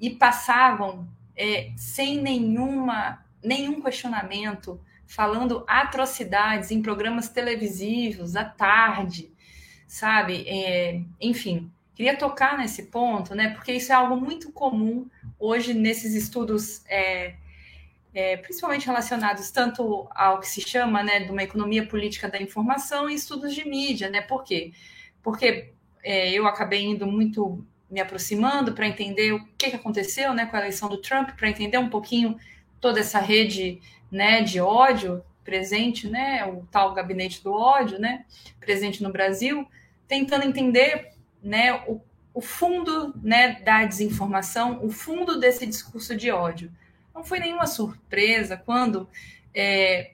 e 0.00 0.10
passavam 0.10 1.08
é, 1.36 1.70
sem 1.76 2.20
nenhuma, 2.20 3.24
nenhum 3.40 3.80
questionamento, 3.80 4.80
falando 5.06 5.64
atrocidades 5.68 6.72
em 6.72 6.82
programas 6.82 7.28
televisivos 7.28 8.34
à 8.34 8.44
tarde, 8.44 9.32
sabe? 9.86 10.44
É, 10.48 11.00
enfim, 11.20 11.70
queria 11.94 12.16
tocar 12.16 12.58
nesse 12.58 12.84
ponto, 12.86 13.32
né? 13.32 13.50
Porque 13.50 13.72
isso 13.72 13.92
é 13.92 13.94
algo 13.94 14.16
muito 14.16 14.50
comum 14.50 15.08
hoje 15.42 15.74
nesses 15.74 16.14
estudos 16.14 16.84
é, 16.86 17.34
é, 18.14 18.36
principalmente 18.36 18.86
relacionados 18.86 19.50
tanto 19.50 20.06
ao 20.14 20.38
que 20.38 20.48
se 20.48 20.60
chama 20.60 21.02
né, 21.02 21.18
de 21.20 21.32
uma 21.32 21.42
economia 21.42 21.84
política 21.84 22.28
da 22.28 22.40
informação 22.40 23.10
e 23.10 23.14
estudos 23.14 23.52
de 23.52 23.68
mídia, 23.68 24.08
né? 24.08 24.20
Por 24.20 24.44
quê? 24.44 24.72
Porque 25.20 25.72
é, 26.02 26.30
eu 26.30 26.46
acabei 26.46 26.84
indo 26.84 27.06
muito 27.06 27.66
me 27.90 28.00
aproximando 28.00 28.72
para 28.72 28.86
entender 28.86 29.32
o 29.32 29.44
que, 29.58 29.70
que 29.70 29.76
aconteceu 29.76 30.32
né, 30.32 30.46
com 30.46 30.56
a 30.56 30.60
eleição 30.60 30.88
do 30.88 30.98
Trump, 30.98 31.30
para 31.30 31.48
entender 31.48 31.78
um 31.78 31.90
pouquinho 31.90 32.38
toda 32.80 33.00
essa 33.00 33.18
rede 33.18 33.80
né, 34.10 34.42
de 34.42 34.60
ódio 34.60 35.24
presente, 35.44 36.08
né, 36.08 36.46
o 36.46 36.66
tal 36.70 36.94
gabinete 36.94 37.42
do 37.42 37.52
ódio, 37.52 37.98
né, 37.98 38.24
presente 38.60 39.02
no 39.02 39.10
Brasil, 39.10 39.66
tentando 40.06 40.44
entender 40.44 41.10
né, 41.42 41.82
o, 41.86 42.00
o 42.34 42.40
fundo 42.40 43.14
né, 43.22 43.60
da 43.60 43.84
desinformação, 43.84 44.84
o 44.84 44.90
fundo 44.90 45.38
desse 45.38 45.66
discurso 45.66 46.16
de 46.16 46.30
ódio. 46.30 46.72
Não 47.14 47.22
foi 47.22 47.38
nenhuma 47.38 47.66
surpresa 47.66 48.56
quando, 48.56 49.08
é, 49.54 50.12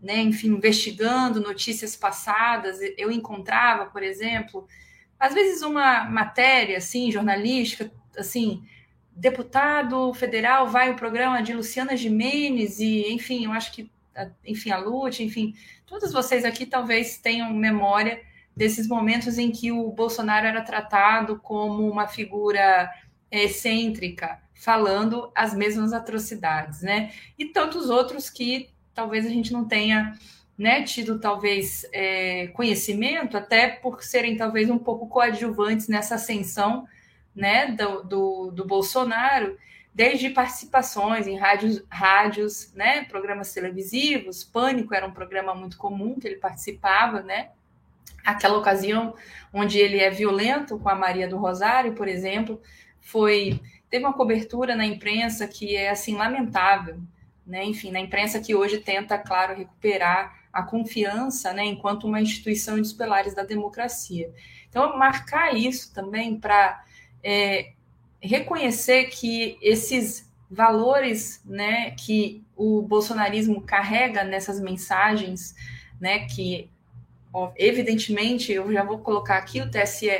né, 0.00 0.18
enfim, 0.18 0.48
investigando 0.48 1.40
notícias 1.40 1.94
passadas, 1.94 2.78
eu 2.96 3.10
encontrava, 3.10 3.86
por 3.86 4.02
exemplo, 4.02 4.66
às 5.18 5.34
vezes 5.34 5.62
uma 5.62 6.04
matéria 6.04 6.78
assim 6.78 7.10
jornalística, 7.10 7.90
assim, 8.16 8.62
deputado 9.14 10.12
federal 10.14 10.68
vai 10.68 10.90
ao 10.90 10.96
programa 10.96 11.42
de 11.42 11.54
Luciana 11.54 11.96
Jimenez 11.96 12.80
e, 12.80 13.12
enfim, 13.12 13.44
eu 13.44 13.52
acho 13.52 13.72
que, 13.72 13.90
enfim, 14.44 14.70
a 14.70 14.78
Lute, 14.78 15.22
enfim, 15.22 15.54
todos 15.86 16.12
vocês 16.12 16.44
aqui 16.44 16.64
talvez 16.64 17.18
tenham 17.18 17.52
memória 17.52 18.22
desses 18.56 18.88
momentos 18.88 19.36
em 19.36 19.50
que 19.50 19.70
o 19.70 19.90
Bolsonaro 19.90 20.46
era 20.46 20.62
tratado 20.62 21.38
como 21.38 21.88
uma 21.88 22.08
figura 22.08 22.90
excêntrica, 23.30 24.40
falando 24.54 25.30
as 25.34 25.52
mesmas 25.52 25.92
atrocidades, 25.92 26.80
né? 26.80 27.12
E 27.38 27.44
tantos 27.44 27.90
outros 27.90 28.30
que 28.30 28.70
talvez 28.94 29.26
a 29.26 29.28
gente 29.28 29.52
não 29.52 29.66
tenha 29.66 30.18
né, 30.56 30.82
tido 30.82 31.18
talvez 31.18 31.86
é, 31.92 32.46
conhecimento, 32.48 33.36
até 33.36 33.68
por 33.68 34.02
serem 34.02 34.38
talvez 34.38 34.70
um 34.70 34.78
pouco 34.78 35.06
coadjuvantes 35.06 35.86
nessa 35.86 36.14
ascensão 36.14 36.88
né, 37.34 37.72
do, 37.72 38.02
do, 38.02 38.50
do 38.52 38.64
Bolsonaro, 38.64 39.58
desde 39.94 40.30
participações 40.30 41.26
em 41.26 41.36
rádios, 41.36 41.84
rádios, 41.90 42.72
né, 42.72 43.04
programas 43.04 43.52
televisivos, 43.52 44.42
Pânico 44.42 44.94
era 44.94 45.06
um 45.06 45.12
programa 45.12 45.54
muito 45.54 45.76
comum 45.76 46.18
que 46.18 46.26
ele 46.26 46.36
participava, 46.36 47.20
né, 47.20 47.50
aquela 48.26 48.58
ocasião 48.58 49.14
onde 49.52 49.78
ele 49.78 49.98
é 50.00 50.10
violento 50.10 50.78
com 50.78 50.88
a 50.88 50.94
Maria 50.94 51.28
do 51.28 51.38
Rosário, 51.38 51.94
por 51.94 52.08
exemplo, 52.08 52.60
foi 53.00 53.60
teve 53.88 54.04
uma 54.04 54.12
cobertura 54.12 54.74
na 54.74 54.84
imprensa 54.84 55.46
que 55.46 55.76
é 55.76 55.90
assim 55.90 56.16
lamentável, 56.16 57.00
né? 57.46 57.64
Enfim, 57.64 57.92
na 57.92 58.00
imprensa 58.00 58.40
que 58.40 58.54
hoje 58.54 58.78
tenta, 58.78 59.16
claro, 59.16 59.56
recuperar 59.56 60.36
a 60.52 60.62
confiança, 60.62 61.52
né, 61.52 61.64
enquanto 61.66 62.04
uma 62.04 62.20
instituição 62.20 62.78
dos 62.78 62.92
pilares 62.92 63.34
da 63.34 63.42
democracia. 63.42 64.32
Então, 64.68 64.96
marcar 64.96 65.54
isso 65.54 65.92
também 65.92 66.40
para 66.40 66.82
é, 67.22 67.72
reconhecer 68.20 69.04
que 69.04 69.58
esses 69.60 70.32
valores, 70.50 71.42
né, 71.44 71.90
que 71.90 72.42
o 72.56 72.80
bolsonarismo 72.80 73.60
carrega 73.60 74.24
nessas 74.24 74.58
mensagens, 74.58 75.54
né, 76.00 76.20
que 76.26 76.70
evidentemente 77.56 78.52
eu 78.52 78.72
já 78.72 78.82
vou 78.82 78.98
colocar 78.98 79.38
aqui 79.38 79.60
o 79.60 79.70
TSE 79.70 80.10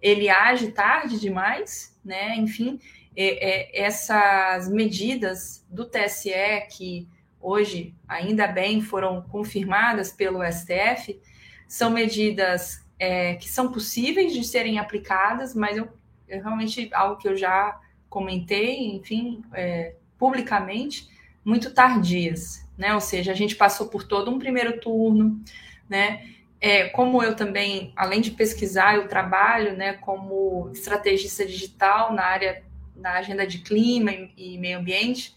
ele 0.00 0.28
age 0.28 0.72
tarde 0.72 1.18
demais, 1.18 1.96
né, 2.04 2.36
enfim, 2.36 2.78
é, 3.16 3.80
é, 3.80 3.86
essas 3.86 4.68
medidas 4.68 5.66
do 5.70 5.84
TSE 5.84 6.30
que 6.70 7.08
hoje, 7.40 7.94
ainda 8.06 8.46
bem, 8.46 8.80
foram 8.80 9.22
confirmadas 9.22 10.12
pelo 10.12 10.42
STF, 10.44 11.20
são 11.68 11.90
medidas 11.90 12.84
é, 12.98 13.34
que 13.36 13.48
são 13.48 13.72
possíveis 13.72 14.32
de 14.32 14.44
serem 14.44 14.78
aplicadas, 14.78 15.54
mas 15.54 15.76
eu, 15.76 15.88
eu, 16.28 16.42
realmente 16.42 16.90
algo 16.92 17.16
que 17.16 17.28
eu 17.28 17.36
já 17.36 17.80
comentei, 18.08 18.94
enfim, 18.94 19.42
é, 19.52 19.94
publicamente, 20.18 21.08
muito 21.44 21.72
tardias, 21.72 22.66
né? 22.76 22.94
Ou 22.94 23.00
seja, 23.00 23.32
a 23.32 23.34
gente 23.34 23.54
passou 23.54 23.88
por 23.88 24.02
todo 24.02 24.30
um 24.30 24.38
primeiro 24.38 24.80
turno, 24.80 25.40
né? 25.88 26.35
É, 26.60 26.88
como 26.88 27.22
eu 27.22 27.36
também, 27.36 27.92
além 27.94 28.20
de 28.20 28.30
pesquisar, 28.30 28.96
eu 28.96 29.08
trabalho, 29.08 29.76
né, 29.76 29.94
como 29.94 30.70
estrategista 30.72 31.44
digital 31.44 32.12
na 32.12 32.24
área, 32.24 32.64
na 32.94 33.12
agenda 33.12 33.46
de 33.46 33.58
clima 33.58 34.10
e, 34.36 34.56
meio 34.58 34.78
ambiente. 34.78 35.34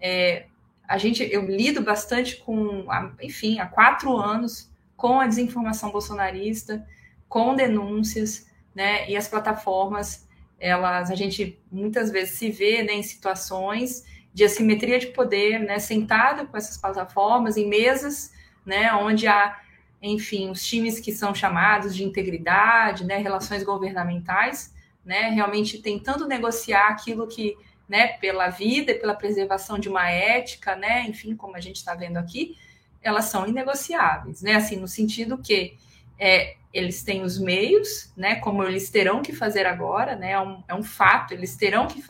É, 0.00 0.46
a 0.88 0.98
gente, 0.98 1.22
eu 1.22 1.46
lido 1.46 1.82
bastante 1.82 2.36
com, 2.36 2.86
enfim, 3.20 3.58
há 3.58 3.66
quatro 3.66 4.16
anos 4.16 4.70
com 4.96 5.20
a 5.20 5.26
desinformação 5.26 5.90
bolsonarista, 5.90 6.86
com 7.28 7.54
denúncias, 7.54 8.46
né? 8.74 9.08
E 9.08 9.16
as 9.16 9.28
plataformas, 9.28 10.28
elas, 10.58 11.10
a 11.10 11.14
gente 11.14 11.58
muitas 11.70 12.10
vezes 12.10 12.38
se 12.38 12.50
vê 12.50 12.82
né, 12.82 12.94
em 12.94 13.02
situações 13.02 14.04
de 14.32 14.44
assimetria 14.44 14.98
de 14.98 15.08
poder, 15.08 15.60
né? 15.60 15.78
Sentado 15.78 16.46
com 16.46 16.56
essas 16.56 16.76
plataformas 16.76 17.56
em 17.56 17.68
mesas, 17.68 18.32
né? 18.64 18.92
Onde 18.94 19.26
há, 19.26 19.58
enfim, 20.06 20.50
os 20.50 20.64
times 20.64 21.00
que 21.00 21.12
são 21.12 21.34
chamados 21.34 21.94
de 21.94 22.04
integridade, 22.04 23.04
né? 23.04 23.18
Relações 23.18 23.62
governamentais, 23.62 24.74
né? 25.04 25.30
Realmente 25.30 25.78
tentando 25.78 26.26
negociar 26.26 26.88
aquilo 26.88 27.26
que 27.26 27.56
né, 27.88 28.08
pela 28.08 28.48
vida 28.48 28.92
e 28.92 28.98
pela 28.98 29.14
preservação 29.14 29.78
de 29.78 29.88
uma 29.88 30.10
ética, 30.10 30.74
né, 30.74 31.02
enfim, 31.02 31.36
como 31.36 31.56
a 31.56 31.60
gente 31.60 31.76
está 31.76 31.94
vendo 31.94 32.16
aqui, 32.16 32.56
elas 33.00 33.26
são 33.26 33.46
inegociáveis, 33.46 34.42
né, 34.42 34.56
assim, 34.56 34.76
no 34.76 34.88
sentido 34.88 35.38
que 35.38 35.76
é, 36.18 36.56
eles 36.72 37.02
têm 37.02 37.22
os 37.22 37.38
meios, 37.38 38.12
né, 38.16 38.36
como 38.36 38.64
eles 38.64 38.90
terão 38.90 39.22
que 39.22 39.32
fazer 39.32 39.66
agora, 39.66 40.16
né, 40.16 40.32
é 40.32 40.40
um, 40.40 40.64
é 40.66 40.74
um 40.74 40.82
fato, 40.82 41.32
eles 41.32 41.56
terão 41.56 41.86
que, 41.86 42.02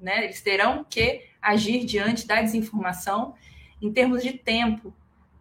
né, 0.00 0.24
eles 0.24 0.40
terão 0.40 0.84
que 0.88 1.24
agir 1.42 1.84
diante 1.84 2.26
da 2.26 2.40
desinformação 2.40 3.34
em 3.82 3.92
termos 3.92 4.22
de 4.22 4.32
tempo, 4.32 4.94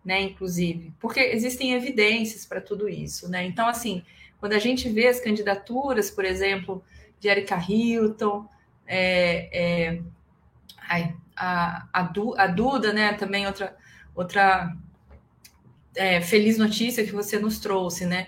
né, 0.05 0.21
inclusive, 0.21 0.93
porque 0.99 1.19
existem 1.19 1.73
evidências 1.73 2.45
para 2.45 2.61
tudo 2.61 2.87
isso, 2.87 3.27
né, 3.29 3.43
então, 3.43 3.67
assim, 3.67 4.03
quando 4.39 4.53
a 4.53 4.59
gente 4.59 4.87
vê 4.89 5.07
as 5.07 5.19
candidaturas, 5.19 6.11
por 6.11 6.23
exemplo, 6.23 6.83
de 7.19 7.27
Erika 7.27 7.57
Hilton, 7.57 8.47
é, 8.85 9.49
é, 9.51 10.01
ai, 10.87 11.15
a, 11.35 11.87
a, 11.91 12.01
du, 12.03 12.35
a, 12.37 12.47
Duda, 12.47 12.93
né? 12.93 13.13
Também 13.13 13.47
outra, 13.47 13.75
outra 14.13 14.75
é, 15.95 16.21
feliz 16.21 16.57
notícia 16.57 17.03
que 17.05 17.11
você 17.11 17.39
nos 17.39 17.59
trouxe, 17.59 18.05
né? 18.05 18.27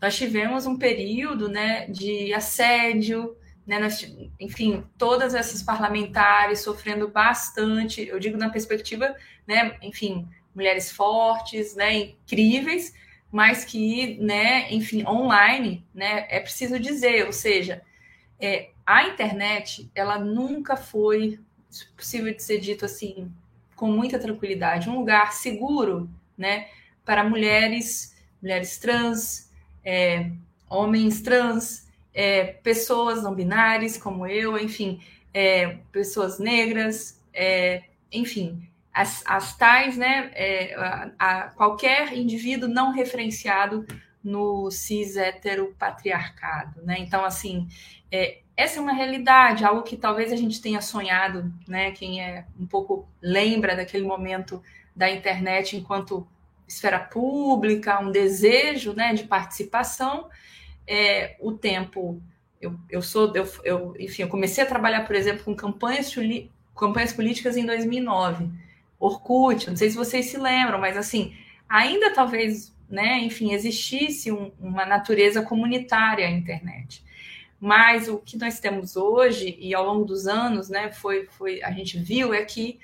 Nós 0.00 0.16
tivemos 0.16 0.66
um 0.66 0.76
período 0.76 1.48
né, 1.48 1.86
de 1.86 2.34
assédio, 2.34 3.36
né, 3.64 3.78
nós, 3.78 4.04
enfim, 4.40 4.84
todas 4.98 5.32
essas 5.32 5.62
parlamentares 5.62 6.58
sofrendo 6.58 7.06
bastante, 7.06 8.08
eu 8.08 8.18
digo 8.18 8.36
na 8.36 8.50
perspectiva, 8.50 9.14
né, 9.46 9.76
enfim, 9.80 10.28
mulheres 10.54 10.90
fortes, 10.90 11.74
né, 11.74 11.94
incríveis, 11.94 12.94
mas 13.30 13.64
que, 13.64 14.16
né, 14.20 14.72
enfim, 14.72 15.06
online, 15.06 15.84
né, 15.94 16.26
é 16.28 16.38
preciso 16.38 16.78
dizer, 16.78 17.26
ou 17.26 17.32
seja, 17.32 17.82
é, 18.38 18.70
a 18.84 19.04
internet, 19.04 19.90
ela 19.94 20.18
nunca 20.18 20.76
foi, 20.76 21.38
possível 21.96 22.34
de 22.34 22.42
ser 22.42 22.58
dito 22.58 22.84
assim, 22.84 23.32
com 23.74 23.90
muita 23.90 24.18
tranquilidade, 24.18 24.90
um 24.90 24.98
lugar 24.98 25.32
seguro, 25.32 26.10
né, 26.36 26.68
para 27.04 27.24
mulheres, 27.24 28.14
mulheres 28.40 28.78
trans, 28.78 29.50
é, 29.84 30.30
homens 30.68 31.22
trans, 31.22 31.88
é, 32.14 32.44
pessoas 32.44 33.22
não 33.22 33.34
binárias 33.34 33.96
como 33.96 34.26
eu, 34.26 34.58
enfim, 34.58 35.00
é, 35.32 35.78
pessoas 35.90 36.38
negras, 36.38 37.20
é, 37.32 37.84
enfim, 38.10 38.68
as, 38.92 39.22
as 39.26 39.56
tais, 39.56 39.96
né, 39.96 40.30
é, 40.34 40.74
a, 40.74 41.10
a, 41.18 41.42
qualquer 41.50 42.12
indivíduo 42.12 42.68
não 42.68 42.92
referenciado 42.92 43.86
no 44.22 44.70
cis 44.70 45.16
heteropatriarcado, 45.16 46.82
né? 46.82 46.96
Então, 46.98 47.24
assim, 47.24 47.66
é, 48.10 48.38
essa 48.56 48.78
é 48.78 48.82
uma 48.82 48.92
realidade, 48.92 49.64
algo 49.64 49.82
que 49.82 49.96
talvez 49.96 50.32
a 50.32 50.36
gente 50.36 50.60
tenha 50.60 50.80
sonhado, 50.80 51.52
né? 51.66 51.90
Quem 51.92 52.22
é 52.22 52.44
um 52.58 52.66
pouco 52.66 53.08
lembra 53.20 53.74
daquele 53.74 54.06
momento 54.06 54.62
da 54.94 55.10
internet 55.10 55.76
enquanto 55.76 56.26
esfera 56.68 57.00
pública, 57.00 57.98
um 57.98 58.10
desejo, 58.10 58.92
né, 58.94 59.12
de 59.14 59.24
participação. 59.24 60.28
É, 60.86 61.36
o 61.40 61.52
tempo, 61.52 62.22
eu, 62.60 62.78
eu 62.88 63.02
sou, 63.02 63.34
eu, 63.34 63.48
eu, 63.64 63.94
enfim, 63.98 64.22
eu 64.22 64.28
comecei 64.28 64.62
a 64.62 64.66
trabalhar, 64.66 65.04
por 65.06 65.16
exemplo, 65.16 65.44
com 65.44 65.54
campanhas, 65.54 66.14
campanhas 66.76 67.12
políticas 67.12 67.56
em 67.56 67.66
2009. 67.66 68.50
Orkut, 69.02 69.68
não 69.68 69.76
sei 69.76 69.90
se 69.90 69.96
vocês 69.96 70.26
se 70.26 70.38
lembram, 70.38 70.78
mas 70.78 70.96
assim, 70.96 71.34
ainda 71.68 72.14
talvez, 72.14 72.72
né, 72.88 73.18
enfim, 73.18 73.52
existisse 73.52 74.30
um, 74.30 74.52
uma 74.60 74.86
natureza 74.86 75.42
comunitária 75.42 76.26
à 76.26 76.30
internet. 76.30 77.04
Mas 77.58 78.08
o 78.08 78.18
que 78.18 78.36
nós 78.36 78.60
temos 78.60 78.96
hoje, 78.96 79.56
e 79.58 79.74
ao 79.74 79.84
longo 79.84 80.04
dos 80.04 80.26
anos, 80.26 80.68
né, 80.68 80.92
foi, 80.92 81.26
foi, 81.26 81.62
a 81.62 81.72
gente 81.72 81.98
viu 81.98 82.32
é 82.32 82.44
que 82.44 82.78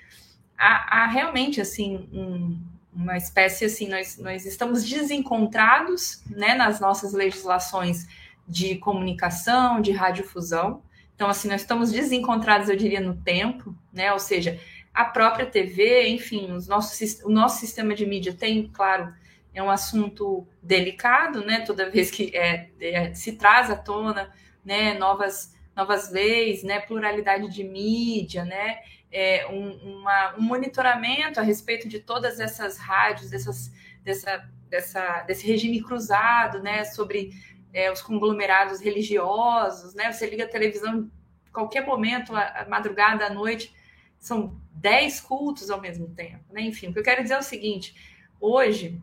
há, 0.56 1.02
há 1.02 1.06
realmente 1.06 1.60
assim 1.60 2.08
um, 2.12 2.58
uma 2.92 3.16
espécie 3.16 3.64
assim, 3.64 3.88
nós, 3.88 4.18
nós 4.18 4.44
estamos 4.44 4.84
desencontrados 4.84 6.24
né, 6.28 6.54
nas 6.54 6.80
nossas 6.80 7.12
legislações 7.12 8.08
de 8.46 8.74
comunicação, 8.76 9.80
de 9.80 9.92
radiodifusão. 9.92 10.82
Então, 11.14 11.28
assim, 11.28 11.48
nós 11.48 11.60
estamos 11.60 11.92
desencontrados, 11.92 12.68
eu 12.68 12.76
diria, 12.76 13.00
no 13.00 13.14
tempo, 13.14 13.74
né? 13.92 14.12
Ou 14.12 14.20
seja, 14.20 14.58
a 14.98 15.04
própria 15.04 15.46
TV, 15.46 16.08
enfim, 16.08 16.50
os 16.50 16.66
nossos, 16.66 17.22
o 17.22 17.30
nosso 17.30 17.60
sistema 17.60 17.94
de 17.94 18.04
mídia 18.04 18.34
tem, 18.34 18.66
claro, 18.66 19.14
é 19.54 19.62
um 19.62 19.70
assunto 19.70 20.44
delicado, 20.60 21.46
né? 21.46 21.60
Toda 21.60 21.88
vez 21.88 22.10
que 22.10 22.36
é, 22.36 22.68
é, 22.80 23.14
se 23.14 23.34
traz 23.34 23.70
à 23.70 23.76
tona, 23.76 24.34
né, 24.64 24.94
novas 24.94 25.56
novas 25.76 26.10
leis, 26.10 26.64
né, 26.64 26.80
pluralidade 26.80 27.48
de 27.48 27.62
mídia, 27.62 28.44
né, 28.44 28.80
é, 29.12 29.46
um, 29.46 30.00
uma, 30.00 30.34
um 30.36 30.42
monitoramento 30.42 31.38
a 31.38 31.42
respeito 31.44 31.88
de 31.88 32.00
todas 32.00 32.40
essas 32.40 32.76
rádios, 32.78 33.30
dessas, 33.30 33.72
dessa, 34.02 34.50
dessa, 34.68 35.22
desse 35.22 35.46
regime 35.46 35.80
cruzado, 35.80 36.60
né, 36.60 36.82
sobre 36.82 37.30
é, 37.72 37.92
os 37.92 38.02
conglomerados 38.02 38.80
religiosos, 38.80 39.94
né, 39.94 40.10
você 40.10 40.28
liga 40.28 40.42
a 40.42 40.48
televisão 40.48 41.08
qualquer 41.52 41.86
momento, 41.86 42.34
a 42.34 42.66
madrugada, 42.68 43.26
à 43.26 43.30
noite, 43.30 43.72
são 44.18 44.58
dez 44.72 45.20
cultos 45.20 45.70
ao 45.70 45.80
mesmo 45.80 46.08
tempo, 46.08 46.44
né, 46.52 46.62
enfim, 46.62 46.88
o 46.88 46.92
que 46.92 46.98
eu 46.98 47.04
quero 47.04 47.22
dizer 47.22 47.34
é 47.34 47.38
o 47.38 47.42
seguinte, 47.42 47.94
hoje, 48.40 49.00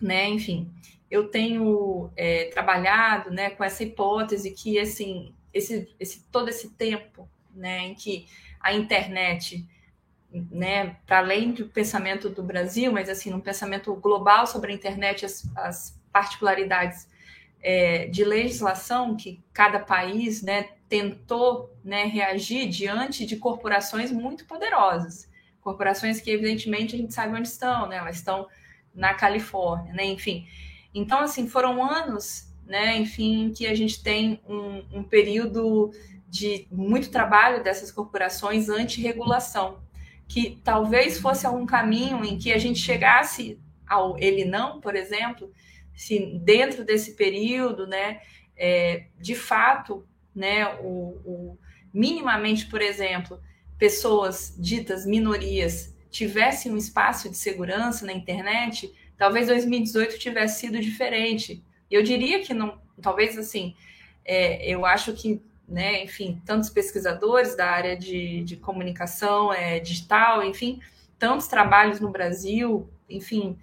né, 0.00 0.28
enfim, 0.28 0.70
eu 1.10 1.28
tenho 1.28 2.10
é, 2.16 2.50
trabalhado, 2.52 3.30
né, 3.30 3.50
com 3.50 3.62
essa 3.62 3.82
hipótese 3.82 4.50
que, 4.50 4.78
assim, 4.78 5.32
esse, 5.52 5.88
esse 5.98 6.24
todo 6.30 6.48
esse 6.48 6.70
tempo, 6.70 7.28
né, 7.54 7.86
em 7.86 7.94
que 7.94 8.26
a 8.60 8.74
internet, 8.74 9.64
né, 10.50 10.96
para 11.06 11.18
além 11.18 11.52
do 11.52 11.66
pensamento 11.66 12.28
do 12.28 12.42
Brasil, 12.42 12.92
mas 12.92 13.08
assim, 13.08 13.32
um 13.32 13.40
pensamento 13.40 13.94
global 13.94 14.46
sobre 14.46 14.72
a 14.72 14.74
internet, 14.74 15.24
as, 15.24 15.48
as 15.56 15.98
particularidades 16.12 17.08
é, 17.62 18.06
de 18.06 18.24
legislação 18.24 19.16
que 19.16 19.42
cada 19.52 19.78
país, 19.80 20.42
né, 20.42 20.68
tentou, 20.88 21.74
né, 21.82 22.04
reagir 22.04 22.68
diante 22.68 23.26
de 23.26 23.36
corporações 23.36 24.12
muito 24.12 24.44
poderosas, 24.44 25.28
corporações 25.60 26.20
que 26.20 26.30
evidentemente 26.30 26.94
a 26.94 26.98
gente 26.98 27.12
sabe 27.12 27.34
onde 27.34 27.48
estão, 27.48 27.88
né, 27.88 27.96
elas 27.96 28.16
estão 28.16 28.46
na 28.94 29.14
Califórnia, 29.14 29.92
né, 29.92 30.04
enfim. 30.04 30.46
Então, 30.94 31.20
assim, 31.20 31.48
foram 31.48 31.82
anos 31.82 32.46
né? 32.66 32.96
Enfim, 32.96 33.52
que 33.56 33.66
a 33.66 33.74
gente 33.74 34.02
tem 34.02 34.40
um, 34.46 34.98
um 34.98 35.02
período 35.02 35.90
de 36.28 36.66
muito 36.70 37.10
trabalho 37.10 37.62
dessas 37.62 37.90
corporações 37.90 38.68
anti-regulação, 38.68 39.78
que 40.28 40.60
talvez 40.64 41.18
fosse 41.18 41.46
algum 41.46 41.64
caminho 41.64 42.24
em 42.24 42.36
que 42.36 42.52
a 42.52 42.58
gente 42.58 42.80
chegasse 42.80 43.58
ao 43.86 44.18
ele 44.18 44.44
não, 44.44 44.80
por 44.80 44.96
exemplo, 44.96 45.50
se 45.96 46.38
dentro 46.44 46.84
desse 46.84 47.14
período, 47.14 47.86
né, 47.86 48.20
é, 48.56 49.06
de 49.18 49.34
fato, 49.34 50.06
né, 50.34 50.66
o, 50.80 51.18
o, 51.24 51.58
minimamente, 51.92 52.66
por 52.66 52.82
exemplo, 52.82 53.40
pessoas 53.78 54.54
ditas 54.58 55.06
minorias 55.06 55.96
tivessem 56.10 56.70
um 56.70 56.76
espaço 56.76 57.30
de 57.30 57.36
segurança 57.36 58.04
na 58.04 58.12
internet, 58.12 58.92
talvez 59.16 59.48
2018 59.48 60.18
tivesse 60.18 60.60
sido 60.60 60.78
diferente, 60.78 61.64
eu 61.90 62.02
diria 62.02 62.40
que 62.42 62.52
não, 62.52 62.78
talvez 63.00 63.38
assim, 63.38 63.74
é, 64.24 64.68
eu 64.68 64.84
acho 64.84 65.12
que, 65.14 65.40
né, 65.66 66.02
enfim, 66.04 66.40
tantos 66.44 66.68
pesquisadores 66.68 67.56
da 67.56 67.70
área 67.70 67.96
de, 67.96 68.44
de 68.44 68.56
comunicação 68.56 69.52
é, 69.52 69.80
digital, 69.80 70.42
enfim, 70.42 70.80
tantos 71.18 71.46
trabalhos 71.46 72.00
no 72.00 72.10
Brasil, 72.10 72.88
enfim, 73.08 73.56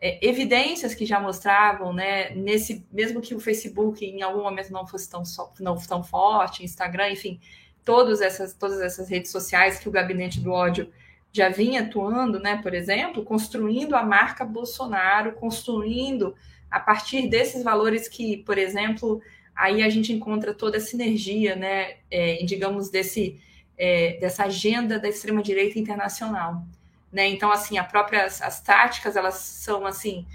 é, 0.00 0.26
evidências 0.26 0.94
que 0.94 1.04
já 1.04 1.20
mostravam, 1.20 1.92
né, 1.92 2.30
nesse, 2.30 2.86
mesmo 2.90 3.20
que 3.20 3.34
o 3.34 3.40
Facebook 3.40 4.04
em 4.04 4.22
algum 4.22 4.42
momento 4.42 4.72
não 4.72 4.86
fosse 4.86 5.08
tão, 5.10 5.22
não 5.60 5.76
tão 5.76 6.02
forte, 6.02 6.64
Instagram, 6.64 7.10
enfim, 7.10 7.38
todas 7.84 8.20
essas, 8.20 8.54
todas 8.54 8.80
essas 8.80 9.08
redes 9.08 9.30
sociais 9.30 9.78
que 9.78 9.88
o 9.88 9.92
gabinete 9.92 10.40
do 10.40 10.52
ódio 10.52 10.90
já 11.32 11.48
vinha 11.48 11.82
atuando, 11.82 12.40
né, 12.40 12.60
por 12.62 12.74
exemplo, 12.74 13.22
construindo 13.22 13.94
a 13.94 14.02
marca 14.02 14.44
Bolsonaro, 14.44 15.32
construindo 15.32 16.34
a 16.70 16.80
partir 16.80 17.28
desses 17.28 17.62
valores 17.62 18.08
que, 18.08 18.38
por 18.38 18.56
exemplo, 18.56 19.20
aí 19.54 19.82
a 19.82 19.88
gente 19.90 20.12
encontra 20.12 20.54
toda 20.54 20.78
a 20.78 20.80
sinergia, 20.80 21.54
né, 21.54 21.96
é, 22.10 22.42
digamos, 22.44 22.88
desse, 22.88 23.38
é, 23.76 24.18
dessa 24.18 24.44
agenda 24.44 24.98
da 24.98 25.08
extrema-direita 25.08 25.78
internacional. 25.78 26.64
Né? 27.12 27.28
Então, 27.28 27.50
assim, 27.50 27.78
a 27.78 27.84
própria, 27.84 28.24
as 28.24 28.60
táticas, 28.60 29.16
elas 29.16 29.34
são, 29.34 29.86
assim, 29.86 30.26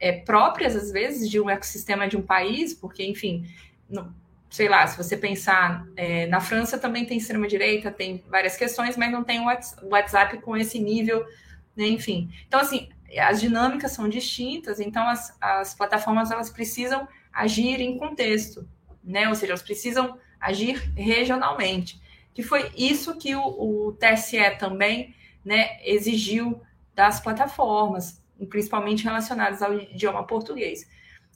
é, 0.00 0.12
próprias, 0.12 0.74
às 0.74 0.90
vezes, 0.90 1.30
de 1.30 1.38
um 1.38 1.50
ecossistema 1.50 2.08
de 2.08 2.16
um 2.16 2.22
país, 2.22 2.72
porque, 2.72 3.04
enfim, 3.04 3.46
não, 3.88 4.12
sei 4.50 4.68
lá, 4.68 4.86
se 4.86 4.96
você 4.96 5.16
pensar, 5.16 5.86
é, 5.96 6.26
na 6.26 6.40
França 6.40 6.78
também 6.78 7.06
tem 7.06 7.18
extrema-direita, 7.18 7.90
tem 7.90 8.22
várias 8.28 8.56
questões, 8.56 8.96
mas 8.96 9.10
não 9.10 9.24
tem 9.24 9.40
o 9.40 9.46
WhatsApp 9.88 10.38
com 10.38 10.56
esse 10.56 10.78
nível, 10.78 11.24
né? 11.76 11.86
enfim. 11.86 12.30
Então, 12.46 12.60
assim, 12.60 12.88
as 13.18 13.40
dinâmicas 13.40 13.92
são 13.92 14.08
distintas, 14.08 14.80
então 14.80 15.06
as, 15.08 15.36
as 15.40 15.74
plataformas 15.74 16.30
elas 16.30 16.50
precisam 16.50 17.06
agir 17.32 17.80
em 17.80 17.96
contexto, 17.96 18.68
né? 19.02 19.28
Ou 19.28 19.34
seja, 19.34 19.52
elas 19.52 19.62
precisam 19.62 20.18
agir 20.40 20.92
regionalmente. 20.96 22.00
Que 22.34 22.42
foi 22.42 22.70
isso 22.76 23.16
que 23.18 23.34
o, 23.34 23.42
o 23.42 23.92
TSE 23.92 24.56
também 24.58 25.14
né, 25.44 25.78
exigiu 25.84 26.60
das 26.94 27.20
plataformas, 27.20 28.22
principalmente 28.48 29.04
relacionadas 29.04 29.62
ao 29.62 29.74
idioma 29.74 30.26
português. 30.26 30.88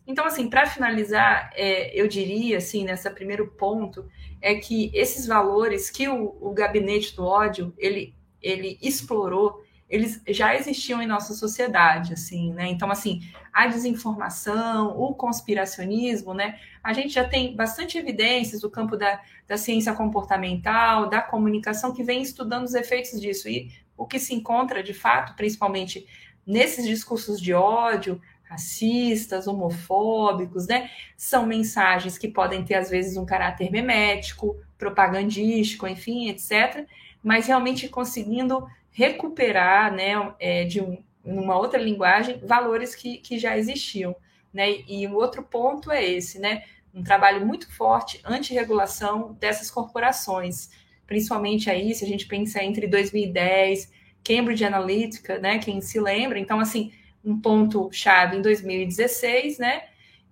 Então, 0.06 0.24
assim, 0.24 0.48
para 0.48 0.66
finalizar, 0.66 1.50
é, 1.54 1.90
eu 2.00 2.06
diria, 2.06 2.58
assim, 2.58 2.84
nesse 2.84 3.10
primeiro 3.10 3.48
ponto, 3.48 4.08
é 4.40 4.54
que 4.54 4.90
esses 4.94 5.26
valores 5.26 5.90
que 5.90 6.08
o, 6.08 6.36
o 6.40 6.52
gabinete 6.52 7.16
do 7.16 7.24
ódio 7.24 7.74
ele, 7.76 8.14
ele 8.40 8.78
explorou 8.80 9.64
eles 9.88 10.20
já 10.28 10.54
existiam 10.56 11.00
em 11.00 11.06
nossa 11.06 11.32
sociedade, 11.32 12.12
assim, 12.12 12.52
né? 12.52 12.66
Então, 12.66 12.90
assim, 12.90 13.20
a 13.52 13.68
desinformação, 13.68 14.98
o 14.98 15.14
conspiracionismo, 15.14 16.34
né? 16.34 16.58
A 16.82 16.92
gente 16.92 17.10
já 17.10 17.26
tem 17.26 17.54
bastante 17.54 17.96
evidências 17.96 18.60
do 18.60 18.70
campo 18.70 18.96
da, 18.96 19.20
da 19.46 19.56
ciência 19.56 19.92
comportamental, 19.92 21.08
da 21.08 21.22
comunicação, 21.22 21.94
que 21.94 22.02
vem 22.02 22.20
estudando 22.20 22.64
os 22.64 22.74
efeitos 22.74 23.20
disso. 23.20 23.48
E 23.48 23.70
o 23.96 24.06
que 24.06 24.18
se 24.18 24.34
encontra, 24.34 24.82
de 24.82 24.94
fato, 24.94 25.34
principalmente 25.34 26.06
nesses 26.46 26.86
discursos 26.86 27.40
de 27.40 27.52
ódio, 27.52 28.20
racistas, 28.44 29.46
homofóbicos, 29.46 30.66
né? 30.66 30.90
São 31.16 31.44
mensagens 31.46 32.16
que 32.16 32.28
podem 32.28 32.64
ter, 32.64 32.74
às 32.74 32.88
vezes, 32.88 33.16
um 33.16 33.26
caráter 33.26 33.70
memético, 33.70 34.56
propagandístico, 34.78 35.86
enfim, 35.86 36.28
etc., 36.28 36.86
mas 37.22 37.48
realmente 37.48 37.88
conseguindo 37.88 38.66
recuperar, 38.92 39.92
né, 39.92 40.32
é, 40.38 40.64
de 40.64 40.80
um, 40.80 41.02
uma 41.24 41.58
outra 41.58 41.80
linguagem, 41.80 42.38
valores 42.38 42.94
que, 42.94 43.18
que 43.18 43.38
já 43.38 43.58
existiam. 43.58 44.14
Né? 44.54 44.78
E 44.86 45.06
o 45.06 45.14
outro 45.14 45.42
ponto 45.42 45.90
é 45.90 46.04
esse, 46.04 46.38
né? 46.38 46.62
Um 46.94 47.02
trabalho 47.02 47.44
muito 47.44 47.70
forte 47.74 48.20
anti-regulação 48.24 49.34
dessas 49.34 49.70
corporações, 49.70 50.70
principalmente 51.06 51.70
aí, 51.70 51.94
se 51.94 52.04
a 52.04 52.08
gente 52.08 52.26
pensa 52.26 52.62
entre 52.62 52.86
2010, 52.86 53.92
Cambridge 54.24 54.64
Analytica, 54.64 55.38
né? 55.38 55.58
Quem 55.58 55.80
se 55.80 56.00
lembra, 56.00 56.38
então, 56.38 56.58
assim, 56.58 56.92
um 57.24 57.40
ponto 57.40 57.88
chave 57.92 58.36
em 58.36 58.42
2016, 58.42 59.58
né? 59.58 59.84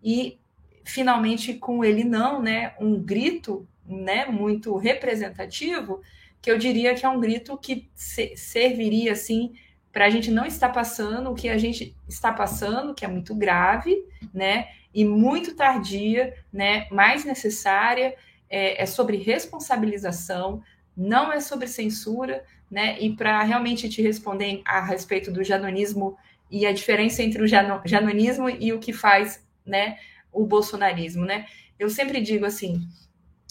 E 0.03 0.39
finalmente 0.85 1.55
com 1.55 1.85
ele 1.85 2.05
não, 2.05 2.43
né? 2.43 2.75
Um 2.81 3.01
grito, 3.01 3.67
né? 3.87 4.27
Muito 4.27 4.77
representativo 4.77 6.03
que 6.45 6.51
eu 6.51 6.59
diria 6.59 6.95
que 6.95 7.07
é 7.07 7.09
um 7.09 7.19
grito 7.19 7.57
que 7.57 7.89
serviria 7.95 9.13
assim 9.13 9.55
para 9.91 10.05
a 10.05 10.11
gente 10.11 10.31
não 10.31 10.45
estar 10.45 10.69
passando 10.69 11.31
o 11.31 11.35
que 11.35 11.49
a 11.49 11.57
gente 11.57 11.97
está 12.07 12.33
passando, 12.33 12.95
que 12.95 13.03
é 13.03 13.09
muito 13.09 13.35
grave, 13.35 13.97
né? 14.33 14.69
E 14.93 15.05
muito 15.05 15.55
tardia, 15.55 16.35
né? 16.53 16.87
Mais 16.91 17.25
necessária 17.25 18.15
é, 18.55 18.81
é 18.85 18.87
sobre 18.87 19.17
responsabilização, 19.17 20.63
não 20.97 21.33
é 21.33 21.41
sobre 21.41 21.67
censura, 21.67 22.45
né? 22.71 22.97
E 23.01 23.13
para 23.17 23.43
realmente 23.43 23.89
te 23.89 24.01
responder 24.01 24.63
a 24.65 24.81
respeito 24.81 25.33
do 25.33 25.43
janonismo 25.43 26.17
e 26.49 26.65
a 26.65 26.73
diferença 26.73 27.21
entre 27.21 27.43
o 27.43 27.49
janonismo 27.49 28.49
e 28.49 28.73
o 28.73 28.79
que 28.79 28.93
faz, 28.93 29.45
né? 29.67 29.99
O 30.33 30.47
bolsonarismo, 30.47 31.25
né? 31.25 31.47
Eu 31.81 31.91
sempre 31.91 32.21
digo 32.21 32.47
assim, 32.47 32.87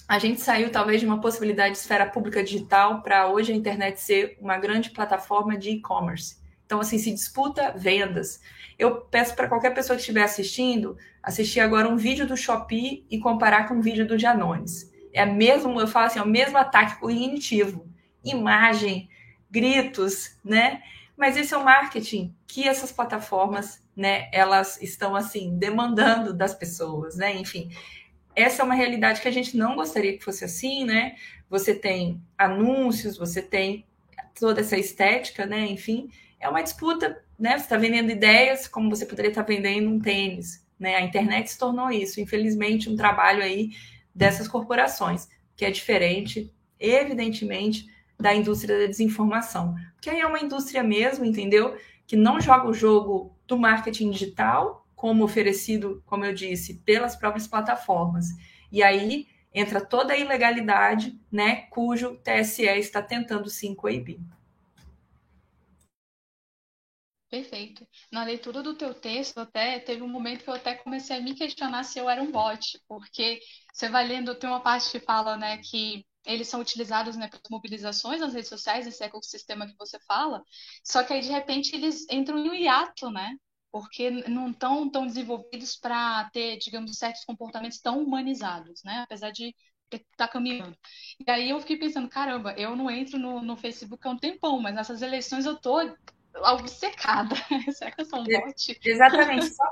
a 0.07 0.17
gente 0.17 0.39
saiu 0.39 0.71
talvez 0.71 1.01
de 1.01 1.05
uma 1.05 1.19
possibilidade 1.19 1.73
de 1.73 1.79
esfera 1.79 2.05
pública 2.05 2.41
digital 2.41 3.01
para 3.01 3.27
hoje 3.27 3.51
a 3.51 3.55
internet 3.55 3.99
ser 3.99 4.37
uma 4.39 4.57
grande 4.57 4.91
plataforma 4.91 5.57
de 5.57 5.71
e-commerce. 5.71 6.37
Então, 6.65 6.79
assim, 6.79 6.97
se 6.97 7.11
disputa 7.11 7.73
vendas. 7.75 8.39
Eu 8.79 9.01
peço 9.01 9.35
para 9.35 9.49
qualquer 9.49 9.73
pessoa 9.73 9.97
que 9.97 10.01
estiver 10.01 10.23
assistindo, 10.23 10.97
assistir 11.21 11.59
agora 11.59 11.89
um 11.89 11.97
vídeo 11.97 12.25
do 12.25 12.37
Shopee 12.37 13.05
e 13.11 13.19
comparar 13.19 13.67
com 13.67 13.75
um 13.75 13.81
vídeo 13.81 14.07
do 14.07 14.17
Janones. 14.17 14.92
É 15.13 15.25
mesmo, 15.25 15.79
eu 15.79 15.87
falo 15.87 16.07
assim, 16.07 16.19
é 16.19 16.23
o 16.23 16.27
mesmo 16.27 16.57
ataque 16.57 16.99
cognitivo. 16.99 17.87
Imagem, 18.23 19.09
gritos, 19.49 20.37
né? 20.43 20.81
Mas 21.15 21.37
esse 21.37 21.53
é 21.53 21.57
o 21.57 21.63
marketing 21.63 22.35
que 22.47 22.67
essas 22.67 22.91
plataformas, 22.91 23.83
né, 23.95 24.29
elas 24.31 24.81
estão 24.81 25.15
assim 25.15 25.57
demandando 25.57 26.33
das 26.33 26.53
pessoas, 26.53 27.15
né? 27.15 27.35
Enfim, 27.35 27.69
essa 28.35 28.61
é 28.61 28.65
uma 28.65 28.73
realidade 28.73 29.21
que 29.21 29.27
a 29.27 29.31
gente 29.31 29.55
não 29.55 29.75
gostaria 29.75 30.17
que 30.17 30.23
fosse 30.23 30.43
assim, 30.43 30.83
né? 30.83 31.15
Você 31.49 31.75
tem 31.75 32.21
anúncios, 32.37 33.17
você 33.17 33.41
tem 33.41 33.85
toda 34.39 34.61
essa 34.61 34.77
estética, 34.77 35.45
né? 35.45 35.67
Enfim, 35.67 36.09
é 36.39 36.49
uma 36.49 36.63
disputa, 36.63 37.23
né? 37.37 37.51
Você 37.57 37.65
está 37.65 37.77
vendendo 37.77 38.11
ideias 38.11 38.67
como 38.67 38.89
você 38.89 39.05
poderia 39.05 39.29
estar 39.29 39.43
vendendo 39.43 39.89
um 39.89 39.99
tênis, 39.99 40.65
né? 40.79 40.95
A 40.95 41.01
internet 41.01 41.51
se 41.51 41.57
tornou 41.59 41.91
isso, 41.91 42.19
infelizmente, 42.19 42.89
um 42.89 42.95
trabalho 42.95 43.43
aí 43.43 43.69
dessas 44.13 44.47
corporações, 44.47 45.27
que 45.55 45.65
é 45.65 45.71
diferente, 45.71 46.53
evidentemente, 46.79 47.87
da 48.19 48.33
indústria 48.33 48.79
da 48.79 48.85
desinformação. 48.85 49.75
Porque 49.95 50.09
aí 50.09 50.19
é 50.19 50.25
uma 50.25 50.39
indústria 50.39 50.83
mesmo, 50.83 51.25
entendeu? 51.25 51.75
Que 52.05 52.15
não 52.15 52.39
joga 52.39 52.67
o 52.67 52.73
jogo 52.73 53.35
do 53.47 53.57
marketing 53.57 54.11
digital, 54.11 54.87
como 54.95 55.23
oferecido, 55.23 56.01
como 56.05 56.23
eu 56.23 56.33
disse, 56.33 56.75
pelas 56.85 57.15
próprias 57.15 57.47
plataformas. 57.47 58.27
E 58.71 58.81
aí 58.81 59.27
entra 59.53 59.81
toda 59.81 60.13
a 60.13 60.17
ilegalidade, 60.17 61.19
né, 61.31 61.67
cujo 61.69 62.17
TSE 62.23 62.63
está 62.63 63.01
tentando 63.01 63.49
se 63.49 63.73
coibir. 63.75 64.19
Perfeito. 67.33 67.87
Na 68.11 68.23
leitura 68.23 68.61
do 68.61 68.75
teu 68.75 68.93
texto, 68.93 69.39
até 69.39 69.79
teve 69.79 70.03
um 70.03 70.07
momento 70.07 70.43
que 70.43 70.49
eu 70.51 70.53
até 70.53 70.75
comecei 70.75 71.17
a 71.17 71.19
me 71.19 71.33
questionar 71.33 71.83
se 71.83 71.97
eu 71.97 72.07
era 72.07 72.21
um 72.21 72.31
bot, 72.31 72.79
porque 72.87 73.39
você 73.73 73.89
vai 73.89 74.05
lendo, 74.07 74.35
tem 74.35 74.47
uma 74.47 74.59
parte 74.59 74.91
que 74.91 74.99
fala, 74.99 75.35
né, 75.35 75.57
que 75.57 76.05
eles 76.27 76.47
são 76.47 76.61
utilizados 76.61 77.17
né, 77.17 77.27
para 77.27 77.39
mobilizações 77.49 78.21
nas 78.21 78.35
redes 78.35 78.49
sociais, 78.49 78.85
esse 78.85 79.03
ecossistema 79.03 79.65
que 79.65 79.75
você 79.79 79.99
fala, 80.01 80.43
só 80.83 81.03
que 81.03 81.11
aí 81.11 81.21
de 81.21 81.29
repente 81.29 81.75
eles 81.75 82.05
entram 82.07 82.37
em 82.37 82.51
um 82.51 82.53
hiato, 82.53 83.09
né? 83.09 83.35
Porque 83.71 84.11
não 84.11 84.51
estão 84.51 84.87
tão 84.87 85.07
desenvolvidos 85.07 85.75
para 85.75 86.29
ter, 86.29 86.57
digamos, 86.59 86.95
certos 86.99 87.25
comportamentos 87.25 87.79
tão 87.79 88.03
humanizados, 88.03 88.83
né? 88.83 88.99
Apesar 89.05 89.31
de 89.31 89.55
estar 89.91 90.05
tá 90.15 90.27
caminhando. 90.27 90.77
E 91.27 91.31
aí 91.31 91.49
eu 91.49 91.59
fiquei 91.59 91.77
pensando, 91.77 92.07
caramba, 92.07 92.53
eu 92.59 92.75
não 92.75 92.91
entro 92.91 93.17
no, 93.17 93.41
no 93.41 93.57
Facebook 93.57 94.07
há 94.07 94.11
um 94.11 94.17
tempão, 94.17 94.59
mas 94.59 94.75
nessas 94.75 95.01
eleições 95.01 95.47
eu 95.47 95.59
tô 95.59 95.79
obcecada. 96.35 97.35
Será 97.71 97.91
que 97.91 98.01
eu 98.01 98.05
sou 98.05 98.19
um 98.19 98.23
bot? 98.23 98.79
Exatamente. 98.83 99.49
Só 99.53 99.63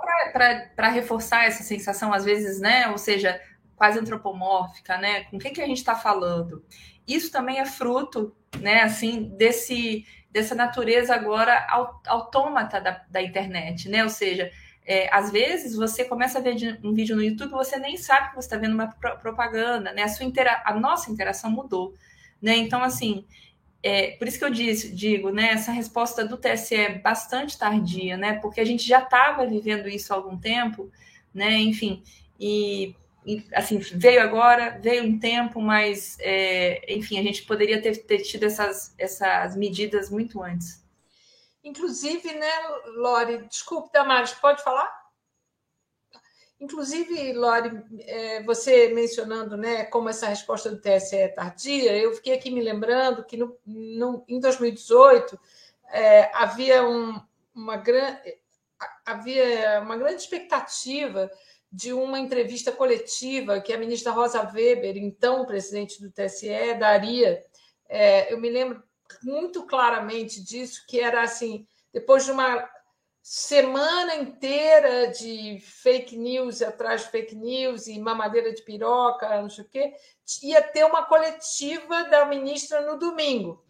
para 0.75 0.89
reforçar 0.89 1.45
essa 1.45 1.63
sensação, 1.63 2.13
às 2.13 2.25
vezes, 2.25 2.59
né? 2.59 2.87
Ou 2.89 2.97
seja, 2.97 3.41
quase 3.75 3.99
antropomórfica, 3.99 4.97
né? 4.97 5.23
Com 5.25 5.39
quem 5.39 5.53
que 5.53 5.61
a 5.61 5.67
gente 5.67 5.77
está 5.77 5.95
falando? 5.95 6.63
Isso 7.07 7.31
também 7.31 7.59
é 7.59 7.65
fruto, 7.65 8.35
né? 8.59 8.81
Assim, 8.81 9.23
desse 9.37 10.05
dessa 10.29 10.55
natureza 10.55 11.13
agora 11.13 11.67
autômata 12.07 12.79
da, 12.79 13.03
da 13.09 13.21
internet, 13.21 13.89
né? 13.89 14.01
Ou 14.01 14.09
seja, 14.09 14.49
é, 14.85 15.13
às 15.13 15.29
vezes 15.29 15.75
você 15.75 16.05
começa 16.05 16.39
a 16.39 16.41
ver 16.41 16.79
um 16.83 16.93
vídeo 16.93 17.15
no 17.15 17.23
YouTube, 17.23 17.51
você 17.51 17.77
nem 17.77 17.97
sabe 17.97 18.29
que 18.29 18.35
você 18.35 18.47
está 18.47 18.57
vendo 18.57 18.73
uma 18.73 18.87
propaganda, 18.87 19.91
né? 19.91 20.03
A 20.03 20.07
sua 20.07 20.25
intera 20.25 20.61
a 20.65 20.73
nossa 20.73 21.11
interação 21.11 21.51
mudou, 21.51 21.93
né? 22.41 22.55
Então, 22.55 22.81
assim, 22.81 23.25
é, 23.83 24.11
por 24.11 24.27
isso 24.27 24.37
que 24.37 24.45
eu 24.45 24.49
disse, 24.51 24.93
digo, 24.93 25.31
né? 25.31 25.51
Essa 25.51 25.71
resposta 25.71 26.23
do 26.23 26.37
TSE 26.37 26.75
é 26.75 26.99
bastante 26.99 27.57
tardia, 27.57 28.15
né? 28.15 28.33
Porque 28.33 28.61
a 28.61 28.65
gente 28.65 28.87
já 28.87 28.99
estava 28.99 29.45
vivendo 29.45 29.87
isso 29.87 30.13
há 30.13 30.15
algum 30.15 30.37
tempo, 30.37 30.91
né? 31.33 31.57
Enfim, 31.57 32.03
e 32.39 32.95
assim, 33.53 33.77
veio 33.77 34.21
agora, 34.21 34.79
veio 34.81 35.03
um 35.03 35.19
tempo, 35.19 35.61
mas, 35.61 36.17
é, 36.19 36.93
enfim, 36.93 37.19
a 37.19 37.23
gente 37.23 37.43
poderia 37.43 37.81
ter, 37.81 37.95
ter 37.97 38.19
tido 38.19 38.45
essas, 38.45 38.95
essas 38.97 39.55
medidas 39.55 40.09
muito 40.09 40.41
antes. 40.41 40.83
Inclusive, 41.63 42.33
né, 42.33 42.51
Lore, 42.97 43.45
desculpe, 43.47 43.91
Damares, 43.93 44.33
pode 44.33 44.63
falar? 44.63 45.00
Inclusive, 46.61 47.33
Lore, 47.33 47.81
é, 48.01 48.43
você 48.43 48.89
mencionando 48.89 49.57
né, 49.57 49.83
como 49.85 50.09
essa 50.09 50.27
resposta 50.27 50.69
do 50.69 50.79
TSE 50.79 51.15
é 51.15 51.27
tardia, 51.27 51.97
eu 51.97 52.13
fiquei 52.13 52.35
aqui 52.35 52.51
me 52.51 52.61
lembrando 52.61 53.25
que 53.25 53.35
no, 53.35 53.57
no 53.65 54.23
em 54.27 54.39
2018 54.39 55.39
é, 55.91 56.29
havia, 56.35 56.87
um, 56.87 57.19
uma, 57.55 57.77
gran, 57.77 58.15
havia 59.03 59.81
uma 59.81 59.97
grande 59.97 60.21
expectativa 60.21 61.31
de 61.71 61.93
uma 61.93 62.19
entrevista 62.19 62.71
coletiva 62.71 63.59
que 63.59 63.73
a 63.73 63.77
ministra 63.79 64.11
Rosa 64.11 64.47
Weber, 64.53 64.97
então 64.97 65.47
presidente 65.47 65.99
do 65.99 66.11
TSE, 66.11 66.75
daria. 66.79 67.43
É, 67.89 68.31
eu 68.31 68.39
me 68.39 68.51
lembro 68.51 68.83
muito 69.23 69.65
claramente 69.65 70.43
disso, 70.43 70.85
que 70.87 70.99
era 70.99 71.23
assim, 71.23 71.65
depois 71.91 72.23
de 72.23 72.31
uma 72.31 72.69
semana 73.21 74.15
inteira 74.15 75.07
de 75.07 75.59
fake 75.59 76.17
news 76.17 76.61
atrás 76.61 77.01
de 77.03 77.11
fake 77.11 77.35
news 77.35 77.87
e 77.87 77.99
mamadeira 77.99 78.51
de 78.53 78.63
piroca, 78.63 79.41
não 79.41 79.49
sei 79.49 79.63
o 79.63 79.69
quê, 79.69 79.93
ia 80.41 80.61
ter 80.61 80.85
uma 80.85 81.05
coletiva 81.05 82.05
da 82.05 82.25
ministra 82.25 82.81
no 82.81 82.97
domingo. 82.97 83.63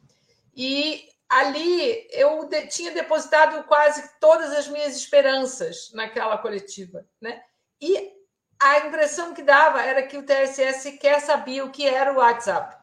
E 0.55 1.09
ali 1.27 2.07
eu 2.11 2.49
tinha 2.69 2.91
depositado 2.91 3.63
quase 3.65 4.19
todas 4.19 4.51
as 4.51 4.67
minhas 4.67 4.95
esperanças 4.95 5.91
naquela 5.93 6.37
coletiva, 6.37 7.05
né? 7.19 7.41
E 7.79 8.13
a 8.61 8.79
impressão 8.79 9.33
que 9.33 9.41
dava 9.41 9.81
era 9.81 10.03
que 10.03 10.17
o 10.17 10.25
TSE 10.25 10.73
sequer 10.73 11.19
sabia 11.19 11.65
o 11.65 11.71
que 11.71 11.87
era 11.87 12.13
o 12.13 12.17
WhatsApp. 12.17 12.77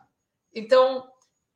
Então, 0.53 1.09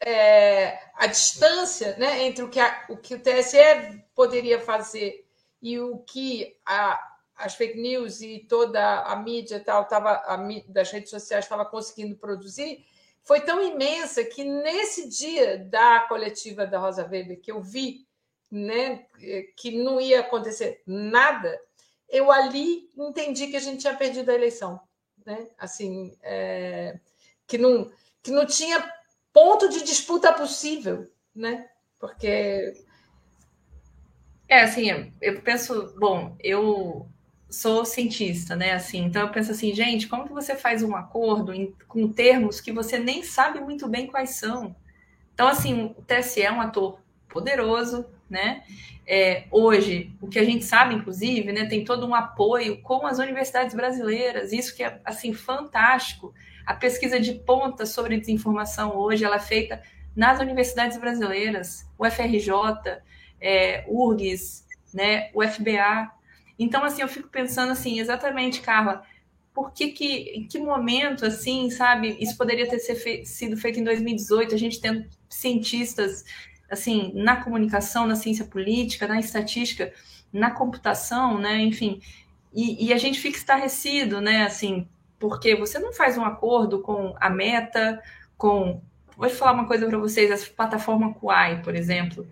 é, 0.04 0.78
a 0.94 1.06
distância 1.06 1.96
né, 1.96 2.24
entre 2.24 2.44
o 2.44 2.48
que, 2.48 2.60
a, 2.60 2.84
o 2.88 2.96
que 2.96 3.14
o 3.14 3.20
TSE 3.20 4.04
poderia 4.14 4.60
fazer 4.60 5.26
e 5.60 5.78
o 5.78 5.98
que 5.98 6.56
a, 6.66 7.00
as 7.36 7.54
fake 7.54 7.80
news 7.80 8.20
e 8.20 8.40
toda 8.48 9.02
a 9.02 9.16
mídia 9.16 9.60
tal 9.60 9.84
tava, 9.86 10.10
a, 10.10 10.36
das 10.68 10.90
redes 10.90 11.10
sociais 11.10 11.44
estava 11.44 11.64
conseguindo 11.64 12.16
produzir 12.16 12.84
foi 13.22 13.40
tão 13.40 13.62
imensa 13.62 14.24
que 14.24 14.42
nesse 14.42 15.08
dia 15.08 15.58
da 15.58 16.00
coletiva 16.00 16.66
da 16.66 16.78
Rosa 16.78 17.06
Weber 17.08 17.40
que 17.40 17.52
eu 17.52 17.62
vi 17.62 18.06
né, 18.50 19.06
que 19.56 19.70
não 19.82 19.98
ia 19.98 20.20
acontecer 20.20 20.82
nada, 20.86 21.58
eu 22.06 22.30
ali 22.30 22.90
entendi 22.98 23.46
que 23.46 23.56
a 23.56 23.60
gente 23.60 23.80
tinha 23.80 23.96
perdido 23.96 24.30
a 24.30 24.34
eleição, 24.34 24.78
né? 25.24 25.48
Assim, 25.56 26.14
é, 26.20 27.00
que 27.46 27.56
não 27.56 27.90
que 28.22 28.30
não 28.30 28.44
tinha 28.44 28.78
ponto 29.32 29.68
de 29.68 29.82
disputa 29.82 30.32
possível, 30.32 31.10
né? 31.34 31.66
Porque 31.98 32.74
é 34.48 34.62
assim, 34.62 35.12
eu 35.20 35.40
penso, 35.40 35.94
bom, 35.98 36.36
eu 36.40 37.08
sou 37.48 37.84
cientista, 37.84 38.56
né? 38.56 38.72
Assim, 38.72 39.04
então 39.04 39.22
eu 39.22 39.30
penso 39.30 39.52
assim, 39.52 39.74
gente, 39.74 40.08
como 40.08 40.26
que 40.26 40.32
você 40.32 40.56
faz 40.56 40.82
um 40.82 40.96
acordo 40.96 41.52
em, 41.52 41.74
com 41.86 42.12
termos 42.12 42.60
que 42.60 42.72
você 42.72 42.98
nem 42.98 43.22
sabe 43.22 43.60
muito 43.60 43.88
bem 43.88 44.06
quais 44.06 44.30
são? 44.30 44.74
Então, 45.34 45.48
assim, 45.48 45.94
o 45.96 46.02
TSE 46.02 46.42
é 46.42 46.52
um 46.52 46.60
ator 46.60 46.98
poderoso, 47.28 48.06
né? 48.28 48.62
É, 49.06 49.44
hoje, 49.50 50.12
o 50.20 50.28
que 50.28 50.38
a 50.38 50.44
gente 50.44 50.64
sabe, 50.64 50.94
inclusive, 50.94 51.52
né, 51.52 51.66
tem 51.66 51.84
todo 51.84 52.06
um 52.06 52.14
apoio 52.14 52.80
com 52.82 53.06
as 53.06 53.18
universidades 53.18 53.74
brasileiras, 53.74 54.52
isso 54.52 54.74
que 54.76 54.82
é 54.82 55.00
assim 55.04 55.32
fantástico. 55.32 56.32
A 56.66 56.74
pesquisa 56.74 57.18
de 57.18 57.34
ponta 57.34 57.86
sobre 57.86 58.18
desinformação 58.18 58.96
hoje 58.96 59.24
ela 59.24 59.36
é 59.36 59.40
feita 59.40 59.82
nas 60.14 60.40
universidades 60.40 60.98
brasileiras, 60.98 61.88
o 61.98 62.04
é, 63.40 63.84
URGS, 63.88 64.64
né, 64.92 65.30
o 65.34 65.42
FBA. 65.42 66.10
Então, 66.58 66.84
assim, 66.84 67.02
eu 67.02 67.08
fico 67.08 67.28
pensando 67.28 67.72
assim, 67.72 67.98
exatamente, 67.98 68.60
Carla, 68.60 69.02
por 69.54 69.72
que, 69.72 69.88
que 69.88 70.30
em 70.34 70.46
que 70.46 70.58
momento, 70.58 71.26
assim, 71.26 71.70
sabe, 71.70 72.16
isso 72.20 72.36
poderia 72.36 72.68
ter 72.68 72.78
sido 73.24 73.56
feito 73.56 73.80
em 73.80 73.84
2018, 73.84 74.54
a 74.54 74.58
gente 74.58 74.80
tendo 74.80 75.06
cientistas 75.28 76.24
assim, 76.70 77.12
na 77.14 77.36
comunicação, 77.36 78.06
na 78.06 78.16
ciência 78.16 78.46
política, 78.46 79.06
na 79.06 79.20
estatística, 79.20 79.92
na 80.32 80.50
computação, 80.50 81.38
né, 81.38 81.60
enfim, 81.60 82.00
e, 82.54 82.86
e 82.86 82.92
a 82.92 82.98
gente 82.98 83.20
fica 83.20 83.36
estarrecido, 83.36 84.20
né, 84.20 84.44
assim, 84.44 84.88
porque 85.22 85.54
você 85.54 85.78
não 85.78 85.92
faz 85.92 86.18
um 86.18 86.24
acordo 86.24 86.80
com 86.80 87.14
a 87.20 87.30
Meta, 87.30 88.02
com, 88.36 88.82
vou 89.16 89.30
falar 89.30 89.52
uma 89.52 89.68
coisa 89.68 89.86
para 89.86 89.96
vocês, 89.96 90.32
a 90.32 90.52
plataforma 90.52 91.14
Kuai, 91.14 91.62
por 91.62 91.76
exemplo, 91.76 92.26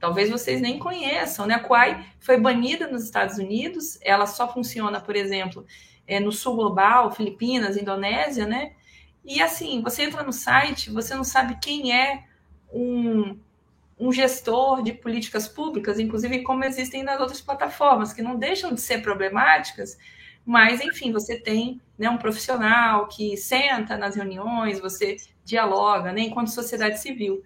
talvez 0.00 0.30
vocês 0.30 0.58
nem 0.58 0.78
conheçam, 0.78 1.44
né, 1.44 1.56
a 1.56 1.58
Kuai 1.58 2.06
foi 2.20 2.40
banida 2.40 2.86
nos 2.86 3.04
Estados 3.04 3.36
Unidos, 3.36 3.98
ela 4.00 4.26
só 4.26 4.50
funciona, 4.50 4.98
por 4.98 5.14
exemplo, 5.14 5.66
é, 6.06 6.18
no 6.18 6.32
sul 6.32 6.56
global, 6.56 7.10
Filipinas, 7.10 7.76
Indonésia, 7.76 8.46
né, 8.46 8.72
e 9.22 9.42
assim, 9.42 9.82
você 9.82 10.04
entra 10.04 10.22
no 10.22 10.32
site, 10.32 10.90
você 10.90 11.14
não 11.14 11.24
sabe 11.24 11.58
quem 11.60 11.94
é 11.94 12.24
um 12.72 13.38
um 14.00 14.10
gestor 14.10 14.82
de 14.82 14.92
políticas 14.92 15.46
públicas, 15.46 16.00
inclusive 16.00 16.42
como 16.42 16.64
existem 16.64 17.04
nas 17.04 17.20
outras 17.20 17.40
plataformas, 17.40 18.12
que 18.12 18.20
não 18.20 18.36
deixam 18.36 18.74
de 18.74 18.80
ser 18.80 19.00
problemáticas, 19.00 19.96
mas, 20.44 20.80
enfim, 20.80 21.12
você 21.12 21.38
tem 21.38 21.80
né, 21.96 22.10
um 22.10 22.18
profissional 22.18 23.06
que 23.06 23.36
senta 23.36 23.96
nas 23.96 24.16
reuniões, 24.16 24.80
você 24.80 25.16
dialoga, 25.44 26.12
né, 26.12 26.22
enquanto 26.22 26.48
sociedade 26.48 27.00
civil. 27.00 27.42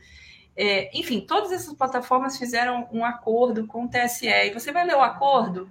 É, 0.57 0.91
enfim, 0.99 1.21
todas 1.21 1.53
essas 1.53 1.75
plataformas 1.75 2.39
fizeram 2.39 2.89
um 2.91 3.05
acordo 3.05 3.67
com 3.67 3.85
o 3.85 3.89
TSE. 3.89 4.27
E 4.27 4.53
você 4.53 4.73
vai 4.73 4.87
ler 4.87 4.97
o 4.97 5.03
acordo, 5.03 5.69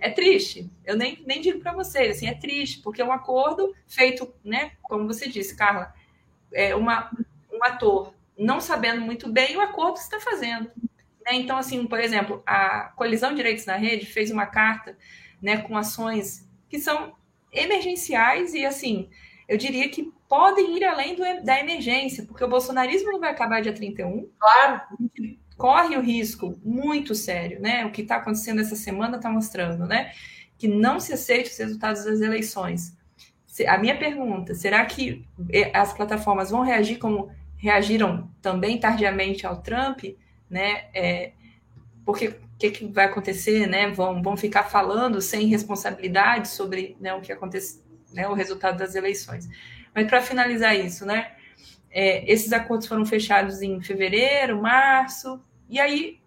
é 0.00 0.10
triste. 0.10 0.68
Eu 0.84 0.96
nem, 0.96 1.22
nem 1.24 1.40
digo 1.40 1.60
para 1.60 1.72
vocês, 1.72 2.16
assim, 2.16 2.26
é 2.26 2.34
triste, 2.34 2.80
porque 2.82 3.00
é 3.00 3.04
um 3.04 3.12
acordo 3.12 3.72
feito, 3.86 4.32
né, 4.44 4.72
como 4.82 5.06
você 5.06 5.28
disse, 5.28 5.56
Carla, 5.56 5.94
é 6.52 6.74
uma, 6.74 7.10
um 7.52 7.62
ator 7.62 8.14
não 8.36 8.60
sabendo 8.60 9.00
muito 9.00 9.30
bem 9.30 9.56
o 9.56 9.60
acordo 9.60 9.94
que 9.94 10.00
está 10.00 10.20
fazendo. 10.20 10.70
Né? 11.24 11.34
Então, 11.34 11.56
assim, 11.56 11.86
por 11.86 12.00
exemplo, 12.00 12.42
a 12.44 12.92
Colisão 12.96 13.30
de 13.30 13.36
Direitos 13.36 13.66
na 13.66 13.76
Rede 13.76 14.06
fez 14.06 14.30
uma 14.30 14.46
carta 14.46 14.96
né, 15.40 15.58
com 15.58 15.76
ações 15.76 16.45
que 16.68 16.78
são 16.78 17.14
emergenciais 17.52 18.54
e, 18.54 18.64
assim, 18.64 19.08
eu 19.48 19.56
diria 19.56 19.88
que 19.88 20.12
podem 20.28 20.76
ir 20.76 20.84
além 20.84 21.14
do, 21.14 21.22
da 21.44 21.58
emergência, 21.60 22.24
porque 22.24 22.44
o 22.44 22.48
bolsonarismo 22.48 23.12
não 23.12 23.20
vai 23.20 23.30
acabar 23.30 23.62
dia 23.62 23.72
31. 23.72 24.28
Claro. 24.38 24.80
Corre 25.56 25.96
o 25.96 26.02
risco 26.02 26.58
muito 26.64 27.14
sério, 27.14 27.60
né? 27.60 27.84
O 27.86 27.90
que 27.90 28.02
está 28.02 28.16
acontecendo 28.16 28.60
essa 28.60 28.76
semana 28.76 29.16
está 29.16 29.30
mostrando, 29.30 29.86
né? 29.86 30.12
Que 30.58 30.68
não 30.68 31.00
se 31.00 31.12
aceite 31.12 31.50
os 31.50 31.58
resultados 31.58 32.04
das 32.04 32.20
eleições. 32.20 32.96
A 33.66 33.78
minha 33.78 33.96
pergunta, 33.96 34.54
será 34.54 34.84
que 34.84 35.24
eh, 35.50 35.70
as 35.72 35.92
plataformas 35.94 36.50
vão 36.50 36.60
reagir 36.60 36.98
como 36.98 37.30
reagiram 37.56 38.30
também 38.42 38.78
tardiamente 38.78 39.46
ao 39.46 39.62
Trump, 39.62 40.04
né? 40.50 40.84
É, 40.92 41.32
porque 42.04 42.34
o 42.56 42.58
que, 42.58 42.70
que, 42.70 42.86
vai 42.86 43.04
acontecer, 43.04 43.66
né? 43.66 43.88
Vão, 43.88 44.22
vão 44.22 44.34
ficar 44.34 44.64
falando 44.64 45.20
sem 45.20 45.46
responsabilidade 45.46 46.48
sobre 46.48 46.96
né, 46.98 47.12
o 47.12 47.20
que 47.20 47.30
acontece, 47.30 47.82
né, 48.14 48.26
o 48.26 48.32
resultado 48.32 48.78
das 48.78 48.94
eleições. 48.94 49.46
Mas 49.94 50.06
para 50.06 50.22
finalizar 50.22 50.74
isso, 50.74 51.04
né? 51.04 51.32
É, 51.90 52.30
esses 52.30 52.52
acordos 52.52 52.86
foram 52.86 53.04
fechados 53.04 53.60
em 53.60 53.80
fevereiro, 53.82 54.60
março, 54.60 55.40
e 55.68 55.78
aí, 55.78 56.18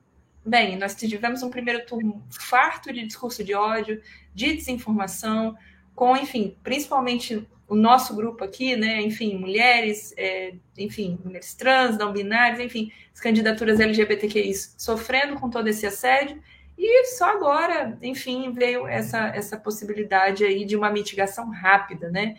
bem, 0.46 0.78
nós 0.78 0.94
tivemos 0.96 1.42
um 1.42 1.50
primeiro 1.50 1.86
turno 1.86 2.24
farto 2.30 2.94
de 2.94 3.06
discurso 3.06 3.44
de 3.44 3.56
ódio, 3.56 4.02
de 4.34 4.54
desinformação, 4.54 5.58
com, 5.96 6.16
enfim, 6.16 6.56
principalmente 6.62 7.48
o 7.70 7.76
nosso 7.76 8.16
grupo 8.16 8.44
aqui, 8.44 8.76
né, 8.76 9.00
enfim, 9.00 9.38
mulheres, 9.38 10.12
é, 10.18 10.56
enfim, 10.76 11.20
mulheres 11.24 11.54
trans, 11.54 11.98
não 11.98 12.12
binárias, 12.12 12.60
enfim, 12.60 12.92
as 13.14 13.22
candidaturas 13.22 13.80
LGBTQI 13.80 14.54
sofrendo 14.76 15.40
com 15.40 15.52
todo 15.52 15.68
esse 15.68 15.86
assédio, 15.86 16.42
e 16.76 17.06
só 17.06 17.26
agora, 17.26 17.98
enfim, 18.02 18.52
veio 18.52 18.88
essa, 18.88 19.28
essa 19.28 19.56
possibilidade 19.56 20.44
aí 20.44 20.66
de 20.66 20.76
uma 20.76 20.90
mitigação 20.90 21.52
rápida, 21.52 22.10
né, 22.10 22.36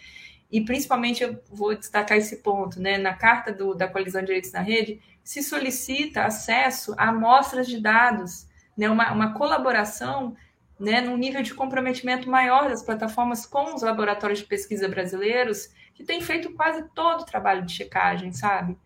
e 0.50 0.60
principalmente 0.62 1.22
eu 1.22 1.40
vou 1.48 1.76
destacar 1.76 2.18
esse 2.18 2.38
ponto, 2.38 2.80
né, 2.80 2.98
na 2.98 3.14
carta 3.14 3.52
do, 3.52 3.72
da 3.72 3.86
Coalizão 3.86 4.20
de 4.22 4.26
Direitos 4.26 4.50
na 4.50 4.60
Rede, 4.60 5.00
se 5.22 5.44
solicita 5.44 6.24
acesso 6.24 6.92
a 6.98 7.10
amostras 7.10 7.68
de 7.68 7.80
dados, 7.80 8.48
né, 8.76 8.90
uma, 8.90 9.12
uma 9.12 9.32
colaboração 9.34 10.36
né, 10.80 11.02
num 11.02 11.16
nível 11.16 11.42
de 11.42 11.52
comprometimento 11.52 12.28
maior 12.28 12.70
das 12.70 12.82
plataformas 12.82 13.44
com 13.44 13.74
os 13.74 13.82
laboratórios 13.82 14.38
de 14.38 14.46
pesquisa 14.46 14.88
brasileiros, 14.88 15.68
que 15.94 16.02
têm 16.02 16.22
feito 16.22 16.54
quase 16.54 16.88
todo 16.94 17.20
o 17.20 17.26
trabalho 17.26 17.66
de 17.66 17.72
checagem, 17.72 18.32
sabe? 18.32 18.78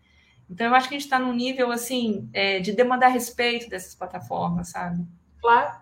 Então, 0.49 0.67
eu 0.67 0.75
acho 0.75 0.89
que 0.89 0.95
a 0.95 0.97
gente 0.97 1.07
está 1.07 1.17
num 1.17 1.33
nível, 1.33 1.71
assim, 1.71 2.29
é, 2.33 2.59
de 2.59 2.73
demandar 2.73 3.07
respeito 3.07 3.69
dessas 3.69 3.95
plataformas, 3.95 4.69
sabe? 4.69 5.07
Claro. 5.39 5.79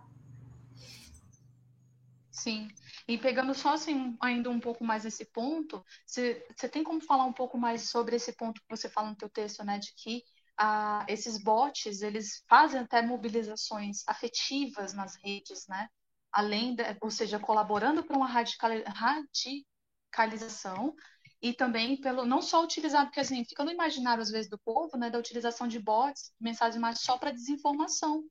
Sim. 2.30 2.68
E 3.07 3.18
pegando 3.18 3.53
só 3.53 3.74
assim, 3.74 4.16
ainda 4.22 4.49
um 4.49 4.59
pouco 4.59 4.84
mais 4.84 5.05
esse 5.05 5.26
ponto, 5.26 5.84
você, 6.05 6.45
tem 6.72 6.84
como 6.84 7.01
falar 7.01 7.26
um 7.26 7.34
pouco 7.34 7.57
mais 7.57 7.89
sobre 7.89 8.16
esse 8.16 8.32
ponto 8.34 8.61
que 8.61 8.70
você 8.70 8.88
fala 8.88 9.09
no 9.09 9.16
teu 9.16 9.30
texto, 9.30 9.64
né, 9.66 9.80
de 9.80 9.93
que 9.95 10.24
ah, 10.57 11.05
esses 11.09 11.38
bots, 11.43 12.01
eles 12.01 12.43
fazem 12.47 12.82
até 12.82 13.01
mobilizações 13.01 14.03
afetivas 14.07 14.93
nas 14.93 15.16
redes, 15.16 15.68
né? 15.68 15.89
Além, 16.34 16.76
de, 16.76 16.84
ou 17.02 17.12
seja, 17.12 17.40
colaborando 17.40 18.04
para 18.04 18.18
uma 18.18 18.28
radicalização 18.28 20.96
e 21.42 21.54
também 21.54 22.00
pelo 22.00 22.26
não 22.26 22.42
só 22.42 22.64
utilizar, 22.64 23.06
porque 23.06 23.20
assim, 23.20 23.44
fica 23.46 23.64
no 23.64 23.72
imaginário 23.72 24.24
às 24.24 24.32
vezes 24.32 24.50
do 24.50 24.58
povo, 24.58 24.98
né, 24.98 25.10
da 25.10 25.20
utilização 25.20 25.68
de 25.68 25.80
bots, 25.80 26.34
mensagens 26.40 26.82
mais 26.82 27.02
só 27.02 27.18
para 27.18 27.32
desinformação, 27.32 28.24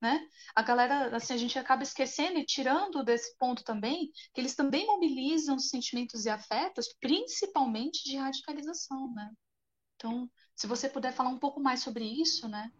né? 0.00 0.20
A 0.54 0.62
galera, 0.62 1.14
assim, 1.14 1.32
a 1.32 1.36
gente 1.36 1.58
acaba 1.58 1.82
esquecendo 1.82 2.38
e 2.38 2.44
tirando 2.44 3.04
desse 3.04 3.36
ponto 3.36 3.62
também 3.62 4.10
que 4.34 4.40
eles 4.40 4.54
também 4.54 4.86
mobilizam 4.86 5.58
sentimentos 5.58 6.24
e 6.24 6.30
afetos, 6.30 6.88
principalmente 7.00 8.04
de 8.04 8.16
radicalização, 8.16 9.12
né? 9.14 9.30
Então, 9.96 10.28
se 10.56 10.66
você 10.66 10.88
puder 10.88 11.12
falar 11.12 11.30
um 11.30 11.38
pouco 11.38 11.60
mais 11.60 11.80
sobre 11.80 12.04
isso, 12.04 12.48
né? 12.48 12.70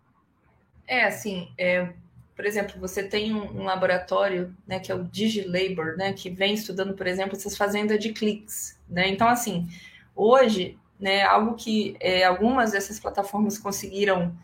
É, 0.86 1.04
assim, 1.04 1.52
é, 1.56 1.94
por 2.34 2.46
exemplo, 2.46 2.80
você 2.80 3.02
tem 3.02 3.34
um, 3.34 3.60
um, 3.60 3.64
laboratório, 3.64 4.54
né, 4.66 4.78
que 4.78 4.90
é 4.90 4.94
o 4.94 5.04
DigiLabor, 5.04 5.96
né, 5.96 6.12
que 6.12 6.30
vem 6.30 6.54
estudando, 6.54 6.94
por 6.94 7.06
exemplo, 7.06 7.36
essas 7.36 7.56
fazendas 7.56 7.98
de 7.98 8.12
cliques, 8.12 8.78
né? 8.88 9.08
Então, 9.08 9.28
assim, 9.28 9.68
hoje, 10.14 10.78
né, 10.98 11.22
algo 11.22 11.54
que 11.54 11.96
é, 12.00 12.24
algumas 12.24 12.72
dessas 12.72 12.98
plataformas 12.98 13.58
conseguiram 13.58 14.34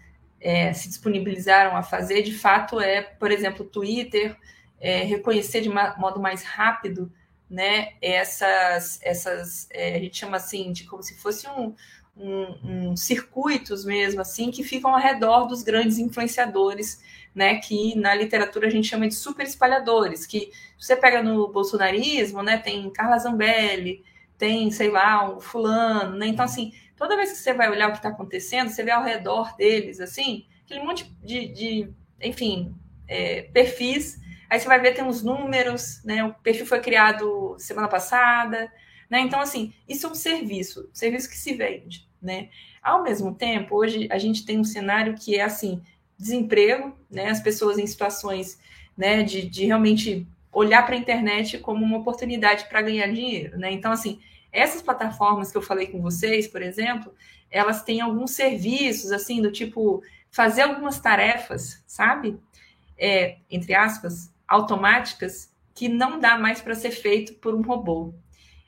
é, 0.41 0.72
se 0.72 0.89
disponibilizaram 0.89 1.76
a 1.76 1.82
fazer, 1.82 2.22
de 2.22 2.32
fato, 2.32 2.80
é, 2.80 3.03
por 3.03 3.30
exemplo, 3.30 3.64
o 3.64 3.68
Twitter 3.68 4.36
é, 4.80 5.03
reconhecer 5.03 5.61
de 5.61 5.68
modo 5.68 6.20
mais 6.20 6.43
rápido, 6.43 7.11
né, 7.51 7.95
essas, 8.03 9.01
essas, 9.03 9.66
é, 9.70 9.97
a 9.97 9.99
gente 9.99 10.18
chama 10.18 10.36
assim 10.36 10.70
de 10.70 10.84
como 10.84 11.03
se 11.03 11.16
fosse 11.16 11.49
um, 11.49 11.74
um, 12.16 12.91
um, 12.91 12.97
circuitos 12.97 13.84
mesmo, 13.84 14.20
assim, 14.20 14.51
que 14.51 14.62
ficam 14.62 14.95
ao 14.95 15.01
redor 15.01 15.47
dos 15.47 15.62
grandes 15.62 15.99
influenciadores 15.99 17.03
né, 17.35 17.57
que 17.57 17.95
na 17.97 18.14
literatura 18.14 18.66
a 18.66 18.70
gente 18.70 18.89
chama 18.89 19.07
de 19.07 19.14
super 19.14 19.47
espalhadores, 19.47 20.26
que 20.26 20.51
você 20.79 20.97
pega 20.97 21.22
no 21.22 21.49
bolsonarismo, 21.49 22.43
né, 22.43 22.59
tem 22.59 22.91
Carla 22.91 23.18
Zambelli, 23.18 24.05
tem, 24.37 24.70
sei 24.70 24.91
lá, 24.91 25.29
um 25.31 25.41
fulano, 25.41 26.16
né, 26.16 26.26
então, 26.26 26.45
assim, 26.45 26.72
toda 26.97 27.16
vez 27.16 27.31
que 27.33 27.39
você 27.39 27.53
vai 27.55 27.70
olhar 27.70 27.89
o 27.89 27.93
que 27.93 27.99
está 27.99 28.09
acontecendo, 28.09 28.70
você 28.70 28.83
vê 28.83 28.91
ao 28.91 29.05
redor 29.05 29.57
deles, 29.57 30.01
assim, 30.01 30.47
aquele 30.64 30.85
monte 30.85 31.05
de, 31.22 31.49
de 31.49 31.91
enfim, 32.20 32.74
é, 33.07 33.43
perfis, 33.43 34.20
aí 34.51 34.59
você 34.59 34.66
vai 34.66 34.81
ver, 34.81 34.95
tem 34.95 35.05
uns 35.05 35.22
números, 35.22 36.03
né, 36.05 36.24
o 36.24 36.35
perfil 36.35 36.66
foi 36.66 36.81
criado 36.81 37.57
semana 37.59 37.89
passada, 37.89 38.70
né, 39.09 39.20
então, 39.20 39.41
assim, 39.41 39.72
isso 39.89 40.07
é 40.07 40.11
um 40.11 40.14
serviço, 40.14 40.89
serviço 40.93 41.29
que 41.29 41.37
se 41.37 41.55
vende, 41.55 42.09
né, 42.20 42.49
ao 42.83 43.03
mesmo 43.03 43.35
tempo, 43.35 43.76
hoje 43.76 44.09
a 44.11 44.18
gente 44.18 44.45
tem 44.45 44.59
um 44.59 44.64
cenário 44.64 45.14
que 45.14 45.37
é, 45.37 45.43
assim, 45.43 45.83
desemprego, 46.19 46.97
né, 47.11 47.31
as 47.31 47.41
pessoas 47.41 47.79
em 47.79 47.87
situações 47.87 48.59
né, 48.97 49.23
de, 49.23 49.49
de 49.49 49.66
realmente 49.66 50.27
olhar 50.53 50.85
para 50.85 50.97
a 50.97 50.99
internet 50.99 51.59
como 51.59 51.85
uma 51.85 51.99
oportunidade 51.99 52.64
para 52.69 52.83
ganhar 52.83 53.07
dinheiro. 53.07 53.57
Né? 53.57 53.71
Então, 53.71 53.93
assim, 53.93 54.21
essas 54.51 54.83
plataformas 54.83 55.53
que 55.53 55.57
eu 55.57 55.62
falei 55.62 55.87
com 55.87 56.03
vocês, 56.03 56.49
por 56.49 56.62
exemplo, 56.62 57.14
elas 57.51 57.83
têm 57.83 58.01
alguns 58.01 58.33
serviços, 58.33 59.12
assim, 59.12 59.41
do 59.41 59.53
tipo 59.53 60.03
fazer 60.31 60.62
algumas 60.62 60.99
tarefas, 60.99 61.83
sabe? 61.87 62.39
É, 62.99 63.39
entre 63.51 63.75
aspas, 63.75 64.33
automáticas, 64.47 65.55
que 65.75 65.89
não 65.89 66.19
dá 66.19 66.37
mais 66.37 66.61
para 66.61 66.75
ser 66.75 66.91
feito 66.91 67.35
por 67.35 67.55
um 67.55 67.62
robô. 67.62 68.12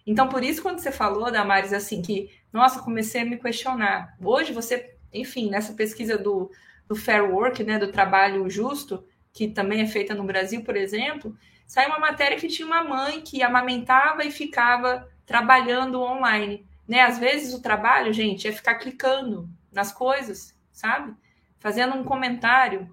Então, 0.07 0.29
por 0.29 0.45
isso, 0.45 0.63
quando 0.63 0.79
você 0.79 0.93
falou, 0.93 1.31
Damares, 1.31 1.73
assim, 1.73 2.01
que, 2.01 2.31
nossa, 2.53 2.81
comecei 2.81 3.23
a 3.23 3.25
me 3.25 3.37
questionar. 3.37 4.17
Hoje, 4.23 4.53
você, 4.53 4.95
enfim, 5.13 5.51
nessa 5.51 5.73
pesquisa 5.73 6.17
do, 6.17 6.51
do 6.91 6.97
Fair 6.97 7.25
Work, 7.33 7.63
né, 7.63 7.79
do 7.79 7.93
trabalho 7.93 8.51
justo, 8.51 9.07
que 9.33 9.47
também 9.47 9.81
é 9.81 9.87
feita 9.87 10.13
no 10.13 10.25
Brasil, 10.25 10.65
por 10.65 10.77
exemplo, 10.77 11.37
saiu 11.65 11.89
uma 11.89 12.01
matéria 12.01 12.37
que 12.37 12.49
tinha 12.49 12.67
uma 12.67 12.83
mãe 12.83 13.21
que 13.21 13.45
amamentava 13.45 14.25
e 14.25 14.31
ficava 14.33 15.09
trabalhando 15.25 16.03
online. 16.03 16.67
Né? 16.89 17.03
Às 17.03 17.17
vezes 17.17 17.55
o 17.55 17.63
trabalho, 17.63 18.13
gente, 18.13 18.49
é 18.49 18.51
ficar 18.51 18.75
clicando 18.75 19.49
nas 19.71 19.93
coisas, 19.93 20.53
sabe? 20.73 21.15
Fazendo 21.61 21.95
um 21.95 22.03
comentário. 22.03 22.93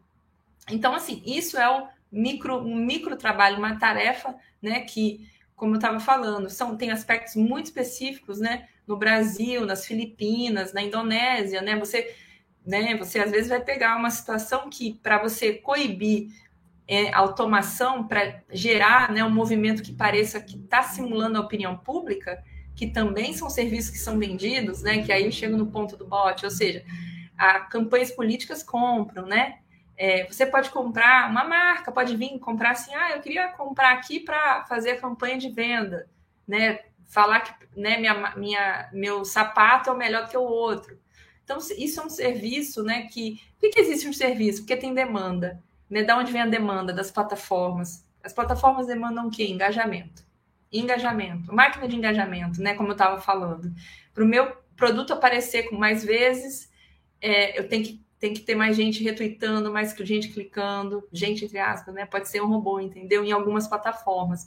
Então, 0.69 0.93
assim, 0.93 1.23
isso 1.25 1.57
é 1.57 1.67
o 1.67 1.87
micro, 2.11 2.59
um 2.59 2.75
micro 2.75 3.17
trabalho, 3.17 3.57
uma 3.57 3.79
tarefa, 3.79 4.35
né, 4.61 4.81
que, 4.81 5.27
como 5.55 5.73
eu 5.73 5.77
estava 5.77 5.99
falando, 5.99 6.51
são, 6.51 6.77
tem 6.77 6.91
aspectos 6.91 7.35
muito 7.35 7.65
específicos, 7.65 8.39
né, 8.39 8.67
no 8.85 8.95
Brasil, 8.95 9.65
nas 9.65 9.87
Filipinas, 9.87 10.71
na 10.71 10.83
Indonésia, 10.83 11.63
né, 11.63 11.75
você 11.75 12.15
né? 12.67 12.97
Você 12.97 13.17
às 13.19 13.31
vezes 13.31 13.47
vai 13.47 13.61
pegar 13.61 13.95
uma 13.95 14.09
situação 14.09 14.69
que 14.69 14.99
para 15.01 15.17
você 15.17 15.53
coibir 15.53 16.27
é, 16.85 17.13
automação 17.13 18.05
para 18.05 18.41
gerar 18.51 19.11
né, 19.11 19.23
um 19.23 19.29
movimento 19.29 19.81
que 19.81 19.93
pareça 19.93 20.41
que 20.41 20.57
está 20.57 20.83
simulando 20.83 21.37
a 21.37 21.41
opinião 21.41 21.77
pública, 21.77 22.43
que 22.75 22.87
também 22.87 23.33
são 23.33 23.49
serviços 23.49 23.91
que 23.91 23.97
são 23.97 24.19
vendidos, 24.19 24.83
né? 24.83 25.01
Que 25.01 25.11
aí 25.11 25.25
eu 25.25 25.31
chego 25.31 25.55
no 25.55 25.67
ponto 25.67 25.95
do 25.95 26.05
bot, 26.05 26.43
ou 26.43 26.51
seja, 26.51 26.83
a 27.37 27.61
campanhas 27.61 28.11
políticas 28.11 28.61
compram, 28.61 29.25
né? 29.25 29.59
É, 29.97 30.25
você 30.25 30.45
pode 30.45 30.69
comprar 30.69 31.29
uma 31.31 31.43
marca, 31.45 31.91
pode 31.91 32.15
vir 32.15 32.37
comprar 32.37 32.71
assim, 32.71 32.93
ah, 32.93 33.11
eu 33.15 33.21
queria 33.21 33.47
comprar 33.47 33.93
aqui 33.93 34.19
para 34.19 34.63
fazer 34.65 34.91
a 34.91 35.01
campanha 35.01 35.37
de 35.37 35.49
venda, 35.49 36.07
né? 36.47 36.81
Falar 37.05 37.39
que 37.39 37.53
né, 37.75 37.97
minha, 37.97 38.35
minha, 38.35 38.89
meu 38.91 39.23
sapato 39.25 39.89
é 39.89 39.93
o 39.93 39.97
melhor 39.97 40.27
que 40.29 40.37
o 40.37 40.41
outro. 40.41 40.99
Então, 41.47 41.59
isso 41.77 42.01
é 42.01 42.05
um 42.05 42.09
serviço, 42.09 42.83
né? 42.83 43.03
Que. 43.03 43.41
Por 43.57 43.69
que, 43.69 43.79
existe 43.79 44.05
um 44.05 44.11
serviço? 44.11 44.59
Porque 44.59 44.75
tem 44.75 44.93
demanda. 44.93 45.63
Né? 45.89 46.03
Da 46.03 46.17
onde 46.17 46.29
vem 46.29 46.41
a 46.41 46.45
demanda? 46.45 46.91
Das 46.91 47.09
plataformas. 47.09 48.05
As 48.21 48.33
plataformas 48.33 48.85
demandam 48.85 49.27
o 49.27 49.31
quê? 49.31 49.45
Engajamento. 49.45 50.25
Engajamento. 50.69 51.55
Máquina 51.55 51.87
de 51.87 51.95
engajamento, 51.95 52.61
né? 52.61 52.73
Como 52.73 52.89
eu 52.89 52.93
estava 52.93 53.21
falando. 53.21 53.73
Para 54.13 54.25
o 54.25 54.27
meu 54.27 54.57
produto 54.75 55.13
aparecer 55.13 55.69
com 55.69 55.77
mais 55.77 56.03
vezes, 56.03 56.69
é, 57.21 57.57
eu 57.57 57.69
tenho 57.69 57.85
que, 57.85 58.05
tenho 58.19 58.33
que 58.33 58.41
ter 58.41 58.53
mais 58.53 58.75
gente 58.75 59.01
retweetando, 59.01 59.71
mais 59.71 59.95
gente 60.01 60.27
clicando, 60.27 61.07
gente 61.13 61.45
entre 61.45 61.59
aspas, 61.59 61.95
né? 61.95 62.05
Pode 62.05 62.27
ser 62.27 62.41
um 62.41 62.47
robô, 62.47 62.77
entendeu? 62.81 63.23
Em 63.23 63.31
algumas 63.31 63.69
plataformas. 63.69 64.43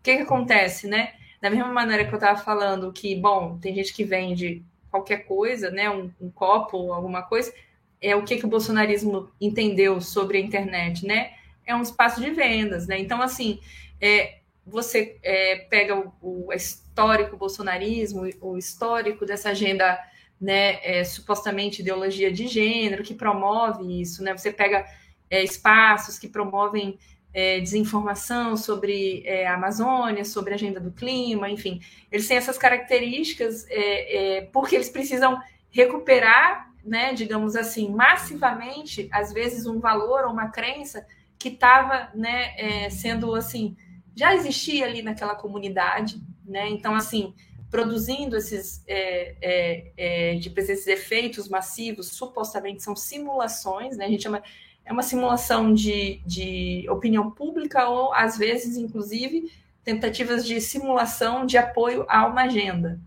O 0.00 0.02
que, 0.02 0.16
que 0.16 0.22
acontece, 0.22 0.88
né? 0.88 1.14
Da 1.40 1.48
mesma 1.48 1.68
maneira 1.68 2.04
que 2.04 2.12
eu 2.12 2.18
estava 2.18 2.36
falando 2.36 2.92
que, 2.92 3.14
bom, 3.14 3.58
tem 3.60 3.72
gente 3.72 3.94
que 3.94 4.02
vende 4.02 4.64
qualquer 4.92 5.24
coisa, 5.24 5.70
né? 5.70 5.90
Um, 5.90 6.12
um 6.20 6.30
copo 6.30 6.92
alguma 6.92 7.22
coisa, 7.22 7.52
é 8.00 8.14
o 8.14 8.22
que, 8.22 8.36
que 8.36 8.44
o 8.44 8.48
bolsonarismo 8.48 9.32
entendeu 9.40 10.00
sobre 10.00 10.36
a 10.36 10.40
internet, 10.40 11.06
né? 11.06 11.32
É 11.64 11.74
um 11.74 11.80
espaço 11.80 12.20
de 12.20 12.30
vendas, 12.30 12.86
né? 12.86 12.98
Então, 12.98 13.22
assim, 13.22 13.58
é, 14.00 14.40
você 14.66 15.18
é, 15.22 15.56
pega 15.70 15.96
o, 15.96 16.12
o, 16.20 16.52
histórico 16.52 17.36
bolsonarismo, 17.36 18.28
o 18.40 18.58
histórico 18.58 19.24
dessa 19.24 19.50
agenda, 19.50 19.98
né, 20.38 20.78
é, 20.82 21.04
supostamente 21.04 21.80
ideologia 21.80 22.30
de 22.30 22.46
gênero, 22.46 23.02
que 23.02 23.14
promove 23.14 24.02
isso, 24.02 24.22
né? 24.22 24.36
Você 24.36 24.52
pega 24.52 24.84
é, 25.30 25.42
espaços 25.42 26.18
que 26.18 26.28
promovem 26.28 26.98
é, 27.34 27.60
desinformação 27.60 28.56
sobre 28.56 29.22
é, 29.24 29.46
a 29.46 29.54
Amazônia, 29.54 30.24
sobre 30.24 30.52
a 30.52 30.54
agenda 30.56 30.78
do 30.78 30.90
clima, 30.90 31.48
enfim, 31.48 31.80
eles 32.10 32.28
têm 32.28 32.36
essas 32.36 32.58
características 32.58 33.66
é, 33.68 34.38
é 34.38 34.40
porque 34.52 34.74
eles 34.74 34.90
precisam 34.90 35.40
recuperar, 35.70 36.70
né, 36.84 37.14
digamos 37.14 37.56
assim, 37.56 37.88
massivamente, 37.90 39.08
às 39.10 39.32
vezes 39.32 39.66
um 39.66 39.80
valor 39.80 40.24
ou 40.24 40.32
uma 40.32 40.50
crença 40.50 41.06
que 41.38 41.48
estava, 41.48 42.10
né, 42.14 42.54
é, 42.56 42.90
sendo 42.90 43.34
assim, 43.34 43.76
já 44.14 44.34
existia 44.34 44.84
ali 44.84 45.02
naquela 45.02 45.34
comunidade, 45.34 46.20
né? 46.44 46.68
Então, 46.68 46.94
assim, 46.94 47.34
produzindo 47.70 48.36
esses, 48.36 48.84
é, 48.86 50.36
de 50.38 50.52
esses 50.54 50.86
efeitos 50.86 51.48
massivos, 51.48 52.08
supostamente 52.08 52.82
são 52.82 52.94
simulações, 52.94 53.96
né? 53.96 54.04
A 54.04 54.08
gente 54.08 54.22
chama 54.22 54.42
é 54.84 54.92
uma 54.92 55.02
simulação 55.02 55.72
de, 55.72 56.20
de 56.26 56.86
opinião 56.88 57.30
pública 57.30 57.88
ou, 57.88 58.12
às 58.12 58.36
vezes, 58.36 58.76
inclusive, 58.76 59.50
tentativas 59.84 60.44
de 60.44 60.60
simulação 60.60 61.46
de 61.46 61.56
apoio 61.56 62.04
a 62.08 62.26
uma 62.26 62.42
agenda. 62.42 63.00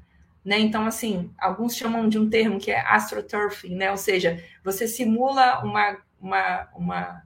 Né? 0.43 0.59
Então, 0.59 0.86
assim, 0.86 1.32
alguns 1.38 1.76
chamam 1.76 2.07
de 2.07 2.19
um 2.19 2.30
termo 2.30 2.59
que 2.59 2.71
é 2.71 2.80
astroturfing, 2.80 3.76
né? 3.76 3.91
ou 3.91 3.97
seja, 3.97 4.43
você 4.63 4.88
simula 4.88 5.63
uma, 5.63 5.97
uma, 6.21 6.69
uma, 6.76 7.23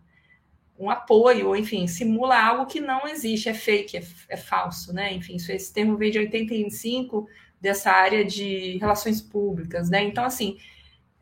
um 0.80 0.90
apoio, 0.90 1.50
ou 1.50 1.56
enfim, 1.56 1.86
simula 1.86 2.42
algo 2.42 2.66
que 2.66 2.80
não 2.80 3.06
existe, 3.08 3.50
é 3.50 3.54
fake, 3.54 3.98
é, 3.98 4.04
é 4.30 4.38
falso, 4.38 4.94
né? 4.94 5.14
Enfim, 5.14 5.36
esse 5.36 5.74
termo 5.74 5.98
veio 5.98 6.14
de 6.14 6.20
85 6.20 7.28
dessa 7.60 7.92
área 7.92 8.24
de 8.24 8.78
relações 8.78 9.22
públicas, 9.22 9.90
né? 9.90 10.02
Então, 10.02 10.24
assim, 10.24 10.58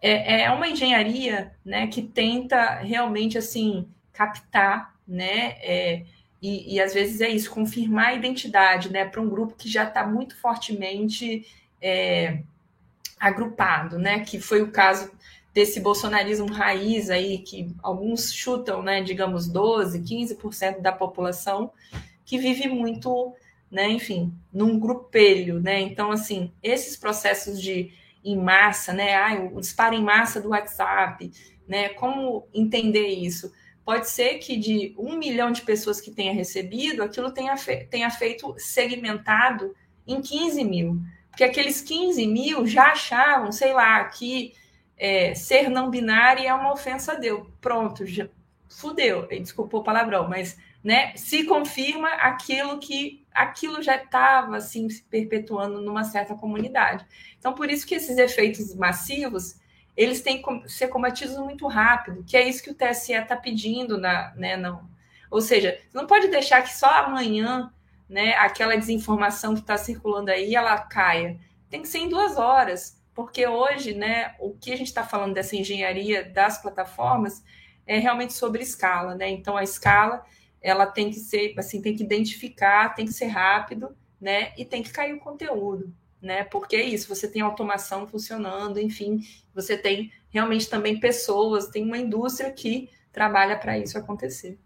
é, 0.01 0.43
é 0.43 0.51
uma 0.51 0.67
engenharia 0.67 1.51
né, 1.65 1.87
que 1.87 2.01
tenta 2.01 2.75
realmente 2.75 3.37
assim 3.37 3.87
captar, 4.13 4.95
né? 5.07 5.55
É, 5.61 6.03
e, 6.41 6.75
e, 6.75 6.79
às 6.79 6.93
vezes 6.93 7.19
é 7.19 7.29
isso, 7.29 7.49
confirmar 7.49 8.07
a 8.07 8.13
identidade 8.13 8.91
né, 8.91 9.05
para 9.05 9.21
um 9.21 9.29
grupo 9.29 9.55
que 9.55 9.67
já 9.67 9.83
está 9.85 10.05
muito 10.05 10.35
fortemente 10.35 11.47
é, 11.81 12.41
agrupado, 13.19 13.97
né? 13.97 14.19
Que 14.19 14.39
foi 14.39 14.61
o 14.61 14.71
caso 14.71 15.11
desse 15.53 15.79
bolsonarismo 15.79 16.51
raiz 16.51 17.09
aí, 17.09 17.39
que 17.39 17.75
alguns 17.81 18.31
chutam, 18.31 18.83
né, 18.83 19.01
digamos, 19.01 19.47
12, 19.47 20.01
15% 20.01 20.81
da 20.81 20.91
população 20.91 21.71
que 22.23 22.37
vive 22.37 22.67
muito, 22.67 23.33
né, 23.71 23.89
enfim, 23.89 24.31
num 24.53 24.77
grupelho, 24.77 25.59
né? 25.59 25.79
Então, 25.79 26.11
assim, 26.11 26.51
esses 26.61 26.95
processos 26.95 27.59
de 27.59 27.91
em 28.31 28.37
massa, 28.37 28.93
né? 28.93 29.15
Ah, 29.15 29.49
o 29.53 29.61
disparo 29.61 29.95
em 29.95 30.03
massa 30.03 30.41
do 30.41 30.49
WhatsApp, 30.49 31.31
né? 31.67 31.89
Como 31.89 32.47
entender 32.53 33.07
isso? 33.07 33.51
Pode 33.85 34.09
ser 34.09 34.39
que 34.39 34.57
de 34.57 34.93
um 34.97 35.17
milhão 35.17 35.49
de 35.51 35.61
pessoas 35.61 36.01
que 36.01 36.11
tenha 36.11 36.33
recebido, 36.33 37.01
aquilo 37.01 37.31
tenha, 37.31 37.55
fe 37.55 37.85
tenha 37.89 38.09
feito 38.09 38.53
segmentado 38.57 39.73
em 40.05 40.21
15 40.21 40.63
mil. 40.65 40.99
Porque 41.29 41.43
aqueles 41.43 41.81
15 41.81 42.27
mil 42.27 42.67
já 42.67 42.91
achavam, 42.91 43.51
sei 43.51 43.71
lá, 43.71 44.03
que 44.05 44.53
é, 44.97 45.33
ser 45.33 45.69
não 45.69 45.89
binário 45.89 46.43
é 46.43 46.53
uma 46.53 46.73
ofensa 46.73 47.13
a 47.13 47.15
Deus. 47.15 47.47
Pronto, 47.61 48.05
já 48.05 48.27
fudeu. 48.67 49.25
Desculpa 49.27 49.77
o 49.77 49.83
palavrão, 49.83 50.27
mas 50.27 50.57
né, 50.87 51.11
se 51.17 51.43
confirma 51.43 52.07
aquilo 52.13 52.79
que 52.79 53.21
aquilo 53.33 53.83
já 53.83 53.97
estava 53.97 54.55
assim 54.55 54.89
se 54.89 55.03
perpetuando 55.03 55.81
numa 55.81 56.05
certa 56.05 56.33
comunidade. 56.33 57.05
Então, 57.37 57.51
por 57.51 57.69
isso 57.69 57.85
que 57.85 57.95
esses 57.95 58.17
efeitos 58.17 58.73
massivos 58.73 59.59
eles 59.97 60.21
têm 60.21 60.41
que 60.41 60.69
ser 60.69 60.87
combatidos 60.87 61.37
muito 61.39 61.67
rápido, 61.67 62.23
que 62.23 62.37
é 62.37 62.47
isso 62.47 62.63
que 62.63 62.71
o 62.71 62.73
TSE 62.73 63.11
está 63.11 63.35
pedindo 63.35 63.97
na, 63.97 64.33
né, 64.37 64.55
não. 64.55 64.89
Ou 65.29 65.41
seja, 65.41 65.77
você 65.89 65.97
não 65.97 66.07
pode 66.07 66.29
deixar 66.29 66.61
que 66.61 66.73
só 66.73 66.89
amanhã, 67.03 67.69
né, 68.07 68.35
aquela 68.35 68.77
desinformação 68.77 69.55
que 69.55 69.59
está 69.59 69.77
circulando 69.77 70.31
aí, 70.31 70.55
ela 70.55 70.77
caia. 70.77 71.37
Tem 71.69 71.81
que 71.81 71.89
ser 71.89 71.97
em 71.97 72.07
duas 72.07 72.37
horas, 72.37 72.97
porque 73.13 73.45
hoje, 73.45 73.93
né, 73.93 74.35
o 74.39 74.53
que 74.53 74.71
a 74.71 74.77
gente 74.77 74.87
está 74.87 75.03
falando 75.03 75.33
dessa 75.33 75.57
engenharia 75.57 76.23
das 76.23 76.61
plataformas 76.61 77.43
é 77.85 77.97
realmente 77.97 78.31
sobre 78.31 78.63
escala, 78.63 79.15
né? 79.15 79.29
Então 79.29 79.57
a 79.57 79.63
escala 79.63 80.23
ela 80.67 80.85
tem 80.85 81.09
que 81.09 81.19
ser, 81.19 81.53
assim, 81.57 81.81
tem 81.81 81.95
que 81.95 82.03
identificar, 82.03 82.93
tem 82.93 83.05
que 83.05 83.13
ser 83.13 83.27
rápido, 83.27 83.95
né? 84.19 84.53
E 84.57 84.65
tem 84.65 84.83
que 84.83 84.91
cair 84.91 85.13
o 85.13 85.19
conteúdo, 85.19 85.95
né? 86.21 86.43
Porque 86.43 86.75
é 86.75 86.83
isso, 86.83 87.07
você 87.07 87.25
tem 87.25 87.41
automação 87.41 88.05
funcionando, 88.05 88.77
enfim, 88.77 89.21
você 89.53 89.77
tem 89.77 90.11
realmente 90.29 90.69
também 90.69 90.99
pessoas, 90.99 91.69
tem 91.69 91.85
uma 91.85 91.97
indústria 91.97 92.51
que 92.51 92.89
trabalha 93.13 93.57
para 93.57 93.79
isso 93.79 93.97
acontecer. 93.97 94.59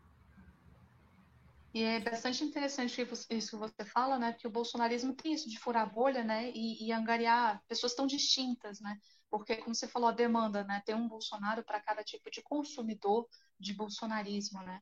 E 1.72 1.84
é 1.84 2.00
bastante 2.00 2.44
interessante 2.44 3.08
isso 3.30 3.52
que 3.52 3.56
você 3.56 3.86
fala, 3.86 4.18
né? 4.18 4.34
Que 4.34 4.48
o 4.48 4.52
bolsonarismo 4.52 5.14
tem 5.14 5.34
isso 5.34 5.48
de 5.48 5.60
furar 5.60 5.94
bolha, 5.94 6.24
né? 6.24 6.50
E, 6.50 6.88
e 6.88 6.92
angariar 6.92 7.62
pessoas 7.68 7.94
tão 7.94 8.08
distintas, 8.08 8.82
né? 8.82 8.98
Porque, 9.30 9.56
como 9.58 9.76
você 9.76 9.88
falou, 9.88 10.10
a 10.10 10.14
demanda, 10.14 10.64
né? 10.64 10.82
Tem 10.84 10.96
um 10.96 11.08
Bolsonaro 11.08 11.64
para 11.64 11.80
cada 11.80 12.04
tipo 12.04 12.30
de 12.32 12.42
consumidor 12.42 13.28
de 13.58 13.74
bolsonarismo, 13.74 14.62
né? 14.64 14.82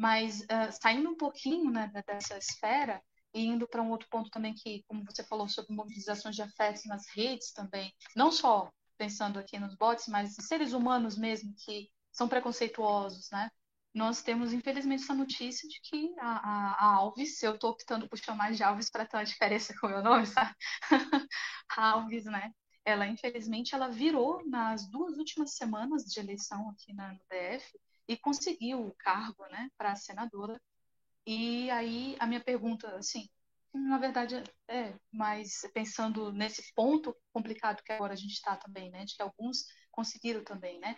Mas 0.00 0.40
uh, 0.40 0.72
saindo 0.80 1.10
um 1.10 1.14
pouquinho 1.14 1.70
né, 1.70 1.92
dessa 2.06 2.38
esfera 2.38 3.02
e 3.34 3.44
indo 3.44 3.68
para 3.68 3.82
um 3.82 3.90
outro 3.90 4.08
ponto 4.08 4.30
também 4.30 4.54
que, 4.54 4.82
como 4.88 5.04
você 5.04 5.22
falou, 5.22 5.46
sobre 5.46 5.74
mobilizações 5.74 6.34
de 6.34 6.40
afetos 6.40 6.86
nas 6.86 7.06
redes 7.14 7.52
também, 7.52 7.92
não 8.16 8.32
só 8.32 8.72
pensando 8.96 9.38
aqui 9.38 9.58
nos 9.58 9.74
bots, 9.76 10.08
mas 10.08 10.34
seres 10.40 10.72
humanos 10.72 11.18
mesmo 11.18 11.52
que 11.54 11.90
são 12.10 12.26
preconceituosos, 12.26 13.28
né? 13.30 13.50
Nós 13.92 14.22
temos, 14.22 14.54
infelizmente, 14.54 15.02
essa 15.02 15.12
notícia 15.12 15.68
de 15.68 15.78
que 15.82 16.14
a, 16.18 16.30
a, 16.30 16.72
a 16.78 16.94
Alves, 16.94 17.42
eu 17.42 17.56
estou 17.56 17.70
optando 17.70 18.08
por 18.08 18.18
chamar 18.18 18.52
de 18.52 18.62
Alves 18.62 18.88
para 18.88 19.04
ter 19.04 19.18
uma 19.18 19.24
diferença 19.24 19.74
com 19.78 19.86
o 19.86 19.90
meu 19.90 20.02
nome, 20.02 20.24
sabe? 20.26 20.54
a 21.76 21.90
Alves, 21.92 22.24
né? 22.24 22.50
Ela, 22.86 23.06
infelizmente, 23.06 23.74
ela 23.74 23.90
virou 23.90 24.48
nas 24.48 24.88
duas 24.88 25.18
últimas 25.18 25.56
semanas 25.56 26.04
de 26.04 26.20
eleição 26.20 26.70
aqui 26.70 26.94
na, 26.94 27.12
no 27.12 27.20
DF, 27.28 27.78
e 28.10 28.16
conseguiu 28.16 28.84
o 28.84 28.94
cargo, 28.96 29.46
né, 29.46 29.70
para 29.78 29.94
senadora. 29.94 30.60
E 31.24 31.70
aí 31.70 32.16
a 32.18 32.26
minha 32.26 32.42
pergunta, 32.42 32.96
assim, 32.96 33.28
na 33.72 33.98
verdade 33.98 34.42
é, 34.68 34.94
mas 35.12 35.60
pensando 35.72 36.32
nesse 36.32 36.74
ponto 36.74 37.16
complicado 37.32 37.82
que 37.84 37.92
agora 37.92 38.14
a 38.14 38.16
gente 38.16 38.32
está 38.32 38.56
também, 38.56 38.90
né, 38.90 39.04
de 39.04 39.14
que 39.14 39.22
alguns 39.22 39.64
conseguiram 39.92 40.42
também, 40.42 40.80
né? 40.80 40.96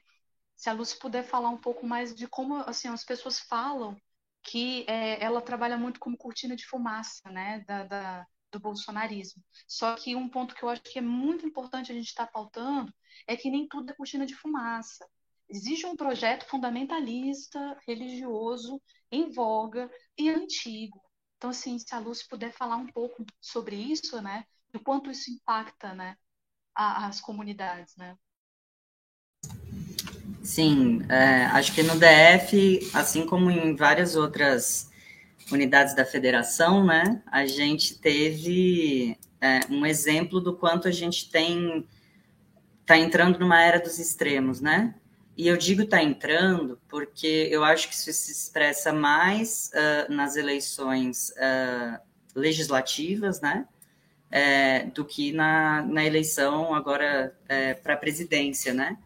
Se 0.57 0.71
a 0.71 0.73
Lúcia 0.73 0.99
puder 0.99 1.23
falar 1.25 1.51
um 1.51 1.59
pouco 1.59 1.87
mais 1.87 2.15
de 2.15 2.27
como, 2.27 2.57
assim, 2.57 2.89
as 2.89 3.05
pessoas 3.05 3.41
falam 3.41 3.95
que 4.43 4.87
é, 4.89 5.23
ela 5.23 5.43
trabalha 5.43 5.77
muito 5.77 6.01
como 6.01 6.17
cortina 6.17 6.57
de 6.57 6.67
fumaça, 6.67 7.31
né, 7.31 7.61
da, 7.67 7.85
da, 7.85 8.27
do 8.51 8.59
bolsonarismo. 8.59 9.43
Só 9.69 9.97
que 9.97 10.17
um 10.17 10.29
ponto 10.31 10.55
que 10.55 10.63
eu 10.63 10.71
acho 10.71 10.83
que 10.83 10.99
é 10.99 11.03
muito 11.03 11.47
importante 11.47 11.93
a 11.93 11.95
gente 11.95 12.09
estar 12.09 12.27
tá 12.27 12.33
pautando 12.33 12.93
é 13.27 13.37
que 13.37 13.51
nem 13.51 13.69
tudo 13.69 13.91
é 13.91 13.95
cortina 13.95 14.25
de 14.25 14.35
fumaça. 14.35 15.07
Existe 15.53 15.85
um 15.85 15.95
projeto 15.95 16.49
fundamentalista, 16.49 17.77
religioso, 17.87 18.81
em 19.11 19.31
voga 19.31 19.91
e 20.17 20.31
antigo. 20.31 20.99
Então, 21.37 21.51
assim, 21.51 21.79
se 21.79 21.95
a 21.95 21.99
Lúcia 21.99 22.25
puder 22.31 22.53
falar 22.53 22.77
um 22.77 22.87
pouco 22.87 23.23
sobre 23.39 23.77
isso, 23.77 24.19
né? 24.23 24.45
E 24.73 24.79
o 24.79 24.81
quanto 24.81 25.11
isso 25.11 25.31
impacta, 25.31 25.93
né? 25.95 26.17
as 26.75 27.21
comunidades, 27.21 27.95
né? 27.99 28.17
Sim, 30.43 31.03
é, 31.11 31.45
acho 31.47 31.75
que 31.75 31.83
no 31.83 31.97
DF, 31.99 32.91
assim 32.95 33.27
como 33.27 33.51
em 33.51 33.77
várias 33.77 34.17
outras 34.17 34.91
unidades 35.51 35.95
da 35.95 36.07
federação, 36.07 36.83
né, 36.83 37.23
a 37.27 37.45
gente 37.45 37.99
teve 37.99 39.19
é, 39.39 39.61
um 39.69 39.85
exemplo 39.85 40.41
do 40.41 40.57
quanto 40.57 40.89
a 40.89 40.91
gente 40.91 41.31
tem 41.31 41.87
está 42.81 42.97
entrando 42.97 43.39
numa 43.39 43.63
era 43.63 43.79
dos 43.79 43.99
extremos, 43.99 44.61
né? 44.61 44.95
E 45.37 45.49
eu 45.49 45.57
digo 45.57 45.83
está 45.83 46.03
entrando 46.03 46.79
porque 46.89 47.49
eu 47.51 47.65
acho 47.65 47.89
que 47.89 47.95
isso 47.95 48.13
se 48.13 48.33
expressa 48.33 48.93
mais 48.93 49.71
uh, 49.75 50.13
nas 50.13 50.37
eleições 50.37 51.31
uh, 51.31 51.99
legislativas, 52.35 53.41
né? 53.41 53.67
É, 54.35 54.85
do 54.85 55.05
que 55.05 55.31
na, 55.31 55.83
na 55.83 56.07
eleição 56.07 56.75
agora 56.75 57.37
é, 57.47 57.75
para 57.75 57.93
a 57.93 57.99
presidência, 57.99 58.73
né? 58.73 58.97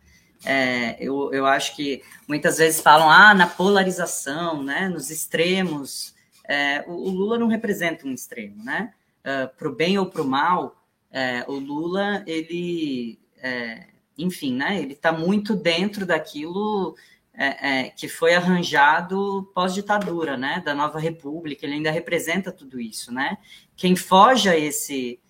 É, 0.44 0.96
eu, 1.00 1.32
eu 1.32 1.44
acho 1.46 1.74
que 1.74 2.00
muitas 2.28 2.58
vezes 2.58 2.80
falam 2.80 3.10
ah, 3.10 3.34
na 3.34 3.48
polarização, 3.48 4.62
né? 4.62 4.88
Nos 4.88 5.10
extremos. 5.10 6.14
É, 6.46 6.84
o, 6.86 6.92
o, 6.92 7.10
Lula 7.10 7.38
não 7.38 7.48
representa 7.48 8.06
um 8.06 8.12
extremo, 8.12 8.62
né? 8.62 8.92
Uh, 9.22 9.52
para 9.56 9.68
o 9.68 9.74
bem 9.74 9.98
ou 9.98 10.06
para 10.06 10.22
o 10.22 10.24
mal, 10.24 10.76
é, 11.10 11.44
o 11.48 11.54
Lula 11.54 12.22
ele 12.26 13.18
é, 13.38 13.88
enfim, 14.16 14.54
né, 14.54 14.80
ele 14.80 14.92
está 14.92 15.12
muito 15.12 15.54
dentro 15.54 16.06
daquilo 16.06 16.96
é, 17.34 17.70
é, 17.70 17.90
que 17.90 18.08
foi 18.08 18.34
arranjado 18.34 19.50
pós-ditadura, 19.54 20.36
né, 20.36 20.62
da 20.64 20.74
nova 20.74 20.98
república, 20.98 21.66
ele 21.66 21.74
ainda 21.74 21.90
representa 21.90 22.50
tudo 22.50 22.80
isso, 22.80 23.12
né, 23.12 23.36
quem 23.76 23.94
foge 23.94 24.48
a 24.48 24.56
esse, 24.56 25.20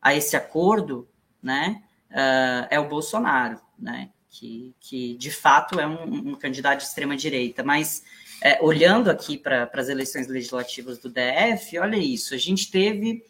a 0.00 0.14
esse 0.14 0.36
acordo, 0.36 1.08
né, 1.42 1.82
uh, 2.10 2.66
é 2.70 2.78
o 2.78 2.88
Bolsonaro, 2.88 3.60
né, 3.78 4.10
que, 4.28 4.74
que 4.80 5.16
de 5.16 5.30
fato 5.30 5.80
é 5.80 5.86
um, 5.86 6.30
um 6.30 6.34
candidato 6.34 6.78
de 6.78 6.84
extrema-direita, 6.84 7.64
mas 7.64 8.02
é, 8.42 8.62
olhando 8.62 9.10
aqui 9.10 9.38
para 9.38 9.70
as 9.72 9.88
eleições 9.88 10.26
legislativas 10.28 10.98
do 10.98 11.08
DF, 11.08 11.78
olha 11.78 11.96
isso, 11.96 12.34
a 12.34 12.38
gente 12.38 12.70
teve 12.70 13.24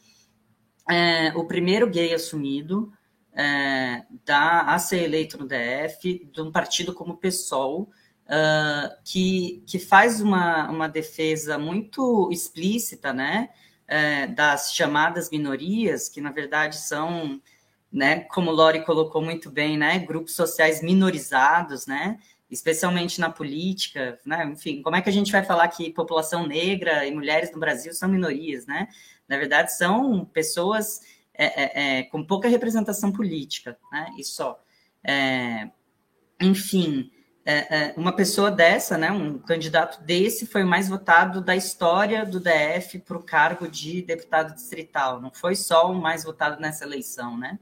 é, 0.88 1.32
o 1.34 1.44
primeiro 1.44 1.88
gay 1.88 2.12
assumido, 2.12 2.92
é, 3.36 4.02
da, 4.24 4.62
a 4.62 4.78
ser 4.78 5.02
eleito 5.02 5.36
no 5.36 5.46
DF, 5.46 6.26
de 6.32 6.40
um 6.40 6.50
partido 6.50 6.94
como 6.94 7.12
o 7.12 7.16
PSOL, 7.18 7.82
uh, 7.82 8.96
que, 9.04 9.62
que 9.66 9.78
faz 9.78 10.22
uma, 10.22 10.70
uma 10.70 10.88
defesa 10.88 11.58
muito 11.58 12.30
explícita 12.32 13.12
né, 13.12 13.50
é, 13.86 14.26
das 14.26 14.74
chamadas 14.74 15.28
minorias, 15.30 16.08
que 16.08 16.20
na 16.20 16.32
verdade 16.32 16.78
são, 16.78 17.40
né, 17.92 18.20
como 18.20 18.50
Lori 18.50 18.84
colocou 18.86 19.20
muito 19.20 19.50
bem, 19.50 19.76
né, 19.76 19.98
grupos 19.98 20.34
sociais 20.34 20.82
minorizados, 20.82 21.86
né, 21.86 22.18
especialmente 22.50 23.20
na 23.20 23.28
política, 23.28 24.18
né? 24.24 24.44
Enfim, 24.46 24.80
como 24.80 24.94
é 24.94 25.02
que 25.02 25.08
a 25.08 25.12
gente 25.12 25.32
vai 25.32 25.42
falar 25.42 25.66
que 25.66 25.90
população 25.90 26.46
negra 26.46 27.04
e 27.04 27.12
mulheres 27.12 27.50
no 27.50 27.58
Brasil 27.58 27.92
são 27.92 28.08
minorias, 28.08 28.66
né? 28.66 28.86
Na 29.28 29.36
verdade, 29.36 29.76
são 29.76 30.24
pessoas 30.24 31.00
é, 31.38 31.44
é, 31.44 31.98
é, 31.98 32.02
com 32.04 32.24
pouca 32.24 32.48
representação 32.48 33.12
política, 33.12 33.78
né? 33.92 34.08
E 34.18 34.24
só. 34.24 34.60
É, 35.04 35.70
enfim, 36.40 37.10
é, 37.44 37.94
uma 37.96 38.12
pessoa 38.12 38.50
dessa, 38.50 38.98
né, 38.98 39.10
um 39.12 39.38
candidato 39.38 40.02
desse, 40.02 40.46
foi 40.46 40.64
o 40.64 40.66
mais 40.66 40.88
votado 40.88 41.40
da 41.40 41.54
história 41.54 42.26
do 42.26 42.40
DF 42.40 42.98
para 42.98 43.16
o 43.16 43.22
cargo 43.22 43.68
de 43.68 44.02
deputado 44.02 44.52
distrital. 44.52 45.20
Não 45.20 45.30
foi 45.30 45.54
só 45.54 45.90
o 45.90 45.94
mais 45.94 46.24
votado 46.24 46.60
nessa 46.60 46.84
eleição, 46.84 47.38
né? 47.38 47.58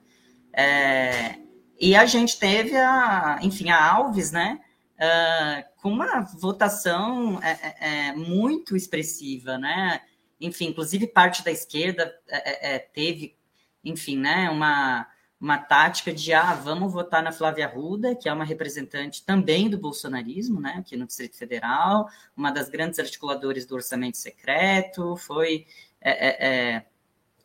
e 1.78 1.96
a 1.96 2.06
gente 2.06 2.38
teve 2.38 2.76
a, 2.76 3.38
enfim, 3.42 3.68
a 3.68 3.92
Alves, 3.92 4.30
né? 4.30 4.60
Uh, 4.94 5.82
com 5.82 5.90
uma 5.90 6.20
votação 6.20 7.40
é, 7.42 8.08
é, 8.08 8.12
muito 8.12 8.76
expressiva, 8.76 9.58
né? 9.58 10.00
Enfim, 10.40 10.66
inclusive 10.66 11.06
parte 11.08 11.44
da 11.44 11.50
esquerda 11.50 12.14
é, 12.28 12.78
teve 12.78 13.36
enfim, 13.84 14.18
né, 14.18 14.48
uma, 14.50 15.06
uma 15.40 15.58
tática 15.58 16.12
de, 16.12 16.32
ah, 16.32 16.54
vamos 16.54 16.92
votar 16.92 17.22
na 17.22 17.32
Flávia 17.32 17.66
Arruda, 17.66 18.14
que 18.14 18.28
é 18.28 18.32
uma 18.32 18.44
representante 18.44 19.24
também 19.24 19.68
do 19.68 19.78
bolsonarismo, 19.78 20.60
né, 20.60 20.76
aqui 20.78 20.96
no 20.96 21.06
Distrito 21.06 21.36
Federal, 21.36 22.08
uma 22.36 22.50
das 22.50 22.68
grandes 22.68 22.98
articuladoras 22.98 23.66
do 23.66 23.74
orçamento 23.74 24.16
secreto, 24.16 25.16
foi, 25.16 25.66
é, 26.00 26.28
é, 26.28 26.48
é, 26.48 26.86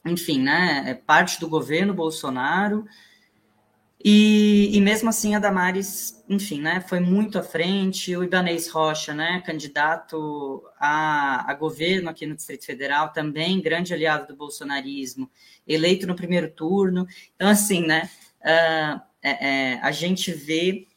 enfim, 0.06 0.42
né, 0.42 0.86
é 0.88 0.94
parte 0.94 1.40
do 1.40 1.50
governo 1.50 1.94
Bolsonaro, 1.94 2.86
e, 4.02 4.70
e, 4.72 4.80
mesmo 4.80 5.10
assim 5.10 5.36
a 5.36 5.40
Damares, 5.40 6.24
enfim, 6.30 6.62
né, 6.62 6.80
foi 6.88 7.02
muito 7.02 7.38
à 7.38 7.44
frente. 7.44 8.16
O 8.16 8.24
Ibanez 8.24 8.70
Rocha, 8.70 9.14
né, 9.14 9.44
candidato 9.46 10.64
a, 10.80 11.52
a 11.52 11.54
governo 11.54 12.10
aqui 12.10 12.26
no 12.26 12.36
Distrito 12.36 12.66
Federal, 12.66 13.12
também 13.12 13.62
grande 13.62 13.94
aliado 13.94 14.28
do 14.28 14.38
bolsonarismo, 14.38 15.30
eleito 15.68 16.08
no 16.08 16.16
primeiro 16.16 16.50
turno. 16.50 17.06
Então, 17.36 17.50
assim, 17.50 17.86
né, 17.86 18.10
uh, 18.42 19.02
é, 19.22 19.74
é, 19.74 19.80
a 19.82 19.92
gente 19.92 20.32
vê 20.32 20.88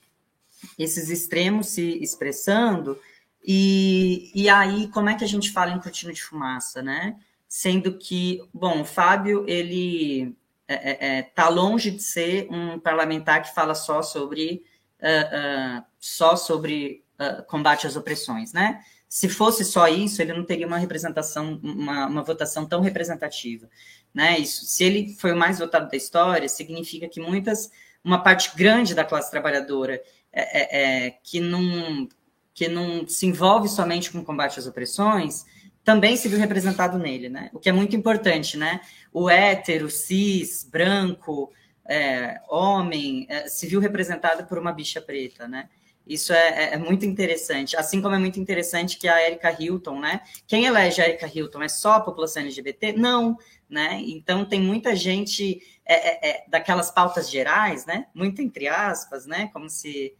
esses 0.78 1.10
extremos 1.10 1.70
se 1.70 1.98
expressando, 2.00 2.96
e, 3.44 4.30
e 4.32 4.48
aí 4.48 4.86
como 4.88 5.08
é 5.08 5.16
que 5.16 5.24
a 5.24 5.28
gente 5.28 5.50
fala 5.50 5.72
em 5.72 5.80
cortina 5.80 6.12
de 6.12 6.22
fumaça, 6.22 6.80
né? 6.80 7.16
Sendo 7.48 7.98
que, 7.98 8.40
bom, 8.54 8.82
o 8.82 8.84
Fábio, 8.84 9.44
ele 9.48 10.36
está 10.74 10.88
é, 10.88 10.98
é, 11.00 11.18
é 11.18 11.22
tá 11.22 11.48
longe 11.48 11.90
de 11.90 12.02
ser 12.02 12.48
um 12.50 12.78
parlamentar 12.78 13.42
que 13.42 13.54
fala 13.54 13.74
só 13.74 14.02
sobre 14.02 14.62
uh, 15.00 15.80
uh, 15.80 15.84
só 15.98 16.36
sobre 16.36 17.04
uh, 17.20 17.42
combate 17.44 17.86
às 17.86 17.96
opressões, 17.96 18.52
né? 18.52 18.80
Se 19.08 19.28
fosse 19.28 19.64
só 19.64 19.88
isso, 19.88 20.22
ele 20.22 20.32
não 20.32 20.44
teria 20.44 20.66
uma 20.66 20.78
representação, 20.78 21.60
uma, 21.62 22.06
uma 22.06 22.22
votação 22.22 22.64
tão 22.66 22.80
representativa, 22.80 23.68
né? 24.14 24.38
Isso, 24.38 24.64
se 24.64 24.84
ele 24.84 25.14
foi 25.14 25.32
o 25.32 25.36
mais 25.36 25.58
votado 25.58 25.90
da 25.90 25.96
história, 25.96 26.48
significa 26.48 27.08
que 27.08 27.20
muitas, 27.20 27.70
uma 28.02 28.22
parte 28.22 28.56
grande 28.56 28.94
da 28.94 29.04
classe 29.04 29.30
trabalhadora 29.30 30.02
é, 30.32 31.06
é, 31.06 31.10
que 31.22 31.40
não 31.40 32.08
que 32.54 32.68
não 32.68 33.06
se 33.06 33.26
envolve 33.26 33.66
somente 33.66 34.10
com 34.10 34.18
o 34.18 34.24
combate 34.24 34.58
às 34.58 34.66
opressões, 34.66 35.46
também 35.84 36.16
se 36.16 36.28
viu 36.28 36.38
representado 36.38 36.98
nele, 36.98 37.28
né? 37.28 37.50
O 37.52 37.58
que 37.58 37.68
é 37.68 37.72
muito 37.72 37.96
importante, 37.96 38.56
né? 38.56 38.80
O 39.12 39.28
hétero, 39.28 39.90
cis, 39.90 40.64
branco, 40.70 41.52
é, 41.88 42.40
homem, 42.48 43.26
é, 43.28 43.48
se 43.48 43.66
viu 43.66 43.80
representado 43.80 44.46
por 44.46 44.58
uma 44.58 44.72
bicha 44.72 45.00
preta, 45.00 45.48
né? 45.48 45.68
Isso 46.06 46.32
é, 46.32 46.48
é, 46.48 46.74
é, 46.74 46.76
muito 46.76 47.04
interessante. 47.04 47.76
Assim 47.76 48.00
como 48.00 48.14
é 48.14 48.18
muito 48.18 48.38
interessante 48.38 48.98
que 48.98 49.08
a 49.08 49.24
Erika 49.24 49.54
Hilton, 49.58 50.00
né? 50.00 50.20
Quem 50.46 50.64
elege 50.64 51.00
a 51.00 51.08
Erika 51.08 51.30
Hilton 51.32 51.62
é 51.62 51.68
só 51.68 51.94
a 51.94 52.00
população 52.00 52.42
LGBT? 52.42 52.92
Não, 52.92 53.36
né? 53.68 54.00
Então 54.04 54.44
tem 54.44 54.60
muita 54.60 54.94
gente 54.94 55.60
é, 55.84 55.94
é, 55.94 56.30
é 56.30 56.44
daquelas 56.48 56.90
pautas 56.90 57.30
gerais, 57.30 57.86
né? 57.86 58.06
Muito 58.14 58.42
entre 58.42 58.68
aspas, 58.68 59.26
né? 59.26 59.48
Como 59.52 59.68
se, 59.70 60.14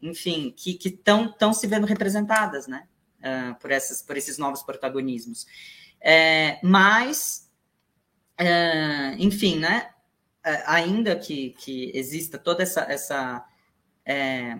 enfim, 0.00 0.54
que 0.56 0.78
estão 0.84 1.52
se 1.52 1.66
vendo 1.66 1.86
representadas, 1.86 2.66
né? 2.68 2.86
Uh, 3.24 3.54
por, 3.58 3.70
essas, 3.70 4.02
por 4.02 4.16
esses 4.16 4.38
novos 4.38 4.62
protagonismos. 4.62 5.46
É, 6.00 6.60
mas, 6.62 7.50
uh, 8.40 9.16
enfim, 9.18 9.58
né, 9.58 9.90
ainda 10.66 11.16
que, 11.16 11.50
que 11.50 11.90
exista 11.94 12.38
toda 12.38 12.62
essa, 12.62 12.82
essa, 12.82 13.44
é, 14.04 14.58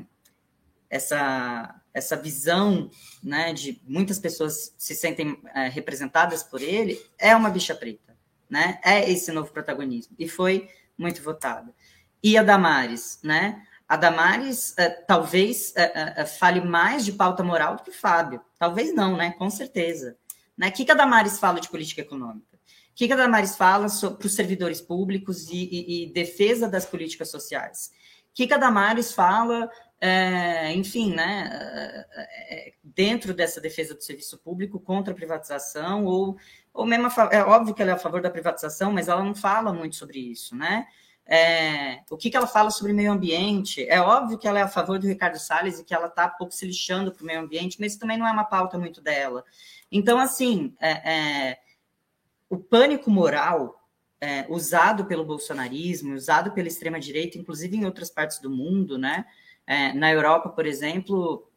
essa, 0.89 1.81
essa 1.93 2.17
visão 2.17 2.91
né, 3.23 3.53
de 3.53 3.81
muitas 3.87 4.19
pessoas 4.19 4.75
se 4.79 4.95
sentem 4.95 5.41
é, 5.55 5.69
representadas 5.69 6.43
por 6.43 6.63
ele, 6.63 7.01
é 7.19 7.37
uma 7.37 7.51
bicha 7.51 7.75
preta, 7.75 8.17
né? 8.49 8.81
É 8.83 9.11
esse 9.11 9.31
novo 9.31 9.53
protagonismo. 9.53 10.15
E 10.19 10.29
foi 10.29 10.69
muito 10.97 11.23
votada. 11.23 11.75
E 12.23 12.39
a 12.39 12.43
Damares, 12.43 13.19
né? 13.23 13.67
A 13.89 13.97
Damares 13.97 14.71
uh, 14.73 15.05
talvez 15.07 15.75
uh, 15.77 16.23
uh, 16.23 16.27
fale 16.27 16.61
mais 16.61 17.05
de 17.05 17.13
pauta 17.13 17.43
moral 17.43 17.77
do 17.77 17.83
que 17.83 17.91
o 17.91 17.95
Fábio. 17.95 18.41
Talvez 18.59 18.95
não, 18.95 19.17
né? 19.17 19.33
Com 19.33 19.51
certeza. 19.51 20.17
Né? 20.57 20.69
O 20.69 20.73
que, 20.73 20.85
que 20.85 20.93
a 20.93 20.95
Damares 20.95 21.39
fala 21.39 21.61
de 21.61 21.69
política 21.69 22.01
econômica? 22.01 22.57
O 22.57 22.95
que, 22.95 23.07
que 23.07 23.13
a 23.13 23.17
Damares 23.17 23.57
fala 23.57 23.87
para 23.89 24.27
os 24.27 24.35
servidores 24.35 24.81
públicos 24.81 25.51
e, 25.51 25.57
e, 25.57 26.05
e, 26.05 26.13
defesa 26.13 26.69
das 26.69 26.87
políticas 26.87 27.29
sociais? 27.29 27.91
O 28.31 28.35
que, 28.35 28.47
que 28.47 28.55
a 28.55 28.59
Damares 28.59 29.13
fala, 29.13 29.69
é, 30.01 30.73
enfim, 30.73 31.13
né, 31.13 32.05
dentro 32.83 33.35
dessa 33.35 33.61
defesa 33.61 33.95
do 33.95 34.03
serviço 34.03 34.39
público 34.39 34.79
contra 34.79 35.13
a 35.13 35.17
privatização, 35.17 36.05
ou, 36.05 36.37
ou 36.73 36.87
mesmo, 36.87 37.09
é 37.33 37.43
óbvio 37.43 37.75
que 37.75 37.83
ela 37.83 37.91
é 37.91 37.95
a 37.95 37.99
favor 37.99 38.23
da 38.23 38.31
privatização, 38.31 38.93
mas 38.93 39.09
ela 39.09 39.25
não 39.25 39.35
fala 39.35 39.73
muito 39.73 39.97
sobre 39.97 40.21
isso, 40.21 40.55
né? 40.55 40.87
É, 41.27 42.03
o 42.11 42.19
que, 42.19 42.31
que 42.31 42.37
ela 42.37 42.47
fala 42.47 42.71
sobre 42.71 42.93
meio 42.93 43.11
ambiente. 43.11 43.87
É 43.89 44.01
óbvio 44.01 44.39
que 44.39 44.47
ela 44.47 44.59
é 44.59 44.63
a 44.63 44.69
favor 44.69 44.99
do 44.99 45.07
Ricardo 45.07 45.39
Salles 45.39 45.79
e 45.79 45.85
que 45.85 45.95
ela 45.95 46.07
está 46.07 46.29
pouco 46.29 46.53
se 46.53 46.67
lixando 46.67 47.13
para 47.13 47.23
o 47.23 47.27
meio 47.27 47.41
ambiente, 47.41 47.79
mas 47.81 47.93
isso 47.93 48.01
também 48.01 48.19
não 48.19 48.27
é 48.27 48.33
uma 48.33 48.45
pauta 48.45 48.79
muito 48.79 49.01
dela. 49.01 49.45
Então, 49.91 50.19
assim, 50.19 50.75
é, 50.81 50.91
é, 50.91 51.59
o 52.49 52.59
pânico 52.59 53.11
moral 53.11 53.89
é, 54.21 54.47
usado 54.49 55.07
pelo 55.07 55.25
bolsonarismo, 55.25 56.15
usado 56.15 56.53
pela 56.53 56.69
extrema-direita, 56.69 57.39
inclusive 57.39 57.77
em 57.77 57.85
outras 57.85 58.11
partes 58.11 58.39
do 58.39 58.51
mundo, 58.51 58.99
né? 58.99 59.25
É, 59.67 59.95
na 59.95 60.13
Europa, 60.13 60.51
por 60.51 60.67
exemplo, 60.67 61.51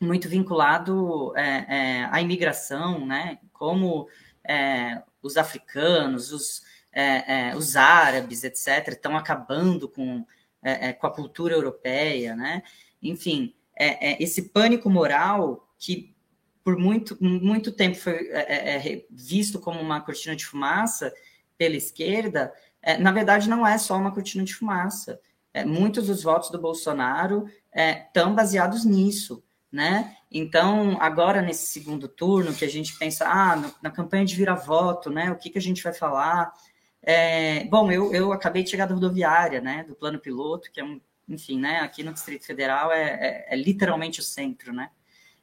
muito 0.00 0.28
vinculado 0.28 1.32
é, 1.36 2.08
à 2.10 2.20
imigração, 2.20 3.06
né? 3.06 3.38
Como 3.52 4.08
os 5.22 5.36
africanos, 5.36 6.32
os 6.32 6.62
é, 6.92 7.50
é, 7.50 7.56
os 7.56 7.74
árabes, 7.74 8.44
etc., 8.44 8.88
estão 8.88 9.16
acabando 9.16 9.88
com, 9.88 10.26
é, 10.62 10.88
é, 10.88 10.92
com 10.92 11.06
a 11.06 11.10
cultura 11.10 11.54
europeia, 11.54 12.36
né? 12.36 12.62
Enfim, 13.02 13.54
é, 13.74 14.12
é, 14.12 14.22
esse 14.22 14.50
pânico 14.50 14.90
moral 14.90 15.66
que 15.78 16.14
por 16.62 16.76
muito, 16.78 17.16
muito 17.20 17.72
tempo 17.72 17.96
foi 17.96 18.30
visto 19.10 19.58
como 19.58 19.80
uma 19.80 20.00
cortina 20.00 20.36
de 20.36 20.46
fumaça 20.46 21.12
pela 21.58 21.74
esquerda, 21.74 22.52
na 23.00 23.10
verdade 23.10 23.48
não 23.48 23.66
é 23.66 23.76
só 23.78 23.96
uma 23.96 24.12
cortina 24.12 24.44
de 24.44 24.54
fumaça. 24.54 25.20
muitos 25.66 26.06
dos 26.06 26.22
votos 26.22 26.50
do 26.50 26.60
Bolsonaro 26.60 27.48
estão 27.74 28.32
baseados 28.32 28.84
nisso, 28.84 29.42
né? 29.72 30.16
Então, 30.30 30.96
agora 31.00 31.42
nesse 31.42 31.66
segundo 31.66 32.06
turno, 32.06 32.54
que 32.54 32.64
a 32.64 32.70
gente 32.70 32.96
pensa, 32.96 33.26
ah, 33.26 33.56
no, 33.56 33.74
na 33.82 33.90
campanha 33.90 34.24
de 34.24 34.36
vira-voto, 34.36 35.10
né? 35.10 35.32
O 35.32 35.36
que, 35.36 35.50
que 35.50 35.58
a 35.58 35.62
gente 35.62 35.82
vai 35.82 35.92
falar? 35.92 36.52
É, 37.02 37.64
bom, 37.64 37.90
eu, 37.90 38.14
eu 38.14 38.32
acabei 38.32 38.62
de 38.62 38.70
chegar 38.70 38.86
da 38.86 38.94
rodoviária, 38.94 39.60
né, 39.60 39.84
do 39.84 39.94
plano 39.94 40.20
piloto, 40.20 40.70
que 40.70 40.80
é 40.80 40.84
um, 40.84 41.00
enfim, 41.28 41.58
né, 41.58 41.80
aqui 41.80 42.04
no 42.04 42.12
Distrito 42.12 42.46
Federal 42.46 42.92
é, 42.92 43.02
é, 43.02 43.46
é, 43.54 43.56
literalmente 43.56 44.20
o 44.20 44.22
centro, 44.22 44.72
né, 44.72 44.88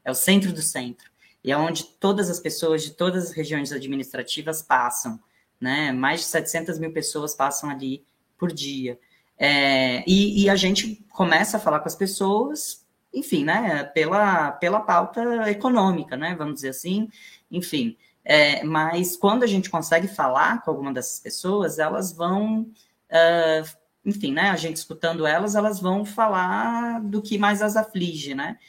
é 0.04 0.10
o 0.10 0.16
centro 0.16 0.54
do 0.54 0.62
centro, 0.62 1.12
e 1.44 1.52
é 1.52 1.58
onde 1.58 1.84
todas 1.84 2.30
as 2.30 2.40
pessoas 2.40 2.84
de 2.84 2.92
todas 2.92 3.26
as 3.26 3.32
regiões 3.32 3.74
administrativas 3.74 4.62
passam, 4.62 5.20
né, 5.60 5.92
mais 5.92 6.22
de 6.22 6.28
700 6.28 6.80
mil 6.80 6.94
pessoas 6.94 7.36
passam 7.36 7.70
ali 7.70 8.06
por 8.38 8.54
dia, 8.54 8.98
é, 9.38 10.02
e, 10.08 10.44
e 10.44 10.50
a 10.50 10.56
gente 10.56 11.04
começa 11.10 11.58
a 11.58 11.60
falar 11.60 11.82
com 11.82 11.88
as 11.88 11.96
pessoas, 11.96 12.86
enfim, 13.14 13.44
né, 13.44 13.84
pela, 13.84 14.54
pela 14.54 14.80
pauta 14.80 15.50
econômica, 15.52 16.16
né, 16.16 16.36
vamos 16.38 16.56
dizer 16.56 16.70
assim, 16.70 17.10
enfim, 17.52 17.98
é, 18.32 18.64
mas 18.64 19.18
quando 19.18 19.42
a 19.42 19.48
gente 19.48 19.72
consegue 19.72 20.08
falar 20.08 20.62
com 20.62 20.70
alguma 20.70 20.94
dessas 20.94 21.20
pessoas, 21.20 21.80
elas 21.80 22.12
vão, 22.14 22.62
uh, 22.62 23.78
enfim, 24.06 24.32
né? 24.32 24.52
A 24.52 24.56
gente 24.56 24.76
escutando 24.76 25.26
elas, 25.26 25.56
elas 25.56 25.80
vão 25.80 26.06
falar 26.06 27.02
do 27.02 27.24
que 27.24 27.40
mais 27.40 27.60
as 27.60 27.76
aflige, 27.76 28.36
né? 28.36 28.60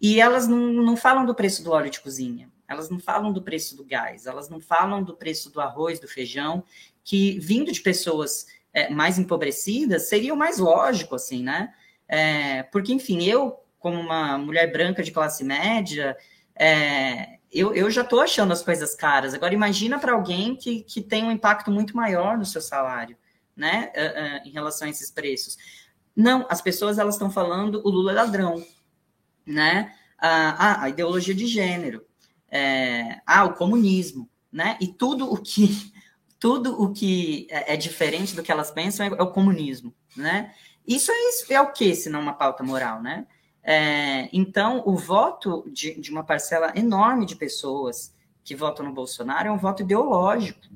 E 0.00 0.20
elas 0.20 0.46
não, 0.46 0.58
não 0.58 0.96
falam 0.96 1.26
do 1.26 1.34
preço 1.34 1.64
do 1.64 1.72
óleo 1.72 1.90
de 1.90 1.98
cozinha, 1.98 2.48
elas 2.68 2.88
não 2.88 3.00
falam 3.00 3.32
do 3.32 3.42
preço 3.42 3.76
do 3.76 3.84
gás, 3.84 4.26
elas 4.26 4.48
não 4.48 4.60
falam 4.60 5.02
do 5.02 5.16
preço 5.16 5.50
do 5.50 5.60
arroz, 5.60 5.98
do 5.98 6.06
feijão, 6.06 6.62
que 7.02 7.36
vindo 7.40 7.72
de 7.72 7.80
pessoas 7.80 8.46
é, 8.72 8.90
mais 8.90 9.18
empobrecidas 9.18 10.08
seria 10.08 10.32
o 10.32 10.36
mais 10.36 10.58
lógico, 10.58 11.16
assim, 11.16 11.42
né? 11.42 11.74
É, 12.06 12.62
porque, 12.62 12.92
enfim, 12.92 13.24
eu, 13.24 13.58
como 13.76 13.98
uma 13.98 14.38
mulher 14.38 14.70
branca 14.70 15.02
de 15.02 15.10
classe 15.10 15.42
média, 15.42 16.16
é, 16.54 17.39
eu, 17.52 17.74
eu 17.74 17.90
já 17.90 18.02
estou 18.02 18.20
achando 18.20 18.52
as 18.52 18.62
coisas 18.62 18.94
caras. 18.94 19.34
Agora, 19.34 19.54
imagina 19.54 19.98
para 19.98 20.12
alguém 20.12 20.54
que, 20.56 20.82
que 20.82 21.00
tem 21.00 21.24
um 21.24 21.32
impacto 21.32 21.70
muito 21.70 21.96
maior 21.96 22.38
no 22.38 22.44
seu 22.44 22.60
salário, 22.60 23.16
né, 23.56 23.92
uh, 23.94 24.44
uh, 24.44 24.48
em 24.48 24.52
relação 24.52 24.86
a 24.86 24.90
esses 24.90 25.10
preços. 25.10 25.56
Não, 26.14 26.46
as 26.48 26.60
pessoas 26.60 26.98
elas 26.98 27.14
estão 27.14 27.30
falando 27.30 27.80
o 27.84 27.90
Lula 27.90 28.12
é 28.12 28.14
ladrão, 28.14 28.64
né? 29.46 29.94
Ah, 30.18 30.82
a 30.82 30.88
ideologia 30.90 31.34
de 31.34 31.46
gênero, 31.46 32.04
é, 32.50 33.20
ah, 33.24 33.44
o 33.44 33.54
comunismo, 33.54 34.28
né? 34.52 34.76
E 34.78 34.88
tudo 34.88 35.32
o 35.32 35.38
que 35.38 35.90
tudo 36.38 36.82
o 36.82 36.92
que 36.92 37.46
é, 37.50 37.74
é 37.74 37.76
diferente 37.76 38.34
do 38.34 38.42
que 38.42 38.52
elas 38.52 38.70
pensam 38.70 39.06
é, 39.06 39.08
é 39.08 39.22
o 39.22 39.30
comunismo, 39.30 39.94
né? 40.16 40.54
Isso 40.86 41.12
é, 41.12 41.28
isso 41.28 41.52
é 41.52 41.60
o 41.60 41.72
que, 41.72 41.94
se 41.94 42.10
não 42.10 42.20
uma 42.20 42.32
pauta 42.32 42.62
moral, 42.62 43.02
né? 43.02 43.26
É, 43.62 44.28
então, 44.32 44.82
o 44.86 44.96
voto 44.96 45.64
de, 45.70 46.00
de, 46.00 46.10
uma 46.10 46.24
parcela 46.24 46.72
enorme 46.74 47.26
de 47.26 47.36
pessoas 47.36 48.14
que 48.42 48.54
votam 48.54 48.86
no 48.86 48.92
Bolsonaro 48.92 49.48
é 49.48 49.52
um 49.52 49.58
voto 49.58 49.82
ideológico, 49.82 50.66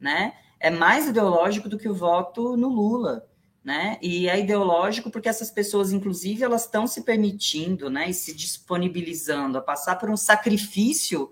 né? 0.00 0.34
É 0.60 0.70
mais 0.70 1.08
ideológico 1.08 1.68
do 1.68 1.78
que 1.78 1.88
o 1.88 1.94
voto 1.94 2.56
no 2.56 2.68
Lula, 2.68 3.28
né? 3.62 3.98
E 4.00 4.28
é 4.28 4.38
ideológico 4.38 5.10
porque 5.10 5.28
essas 5.28 5.50
pessoas, 5.50 5.92
inclusive, 5.92 6.44
elas 6.44 6.64
estão 6.64 6.86
se 6.86 7.02
permitindo, 7.02 7.90
né, 7.90 8.08
e 8.08 8.14
se 8.14 8.34
disponibilizando 8.34 9.58
a 9.58 9.62
passar 9.62 9.96
por 9.96 10.08
um 10.08 10.16
sacrifício 10.16 11.30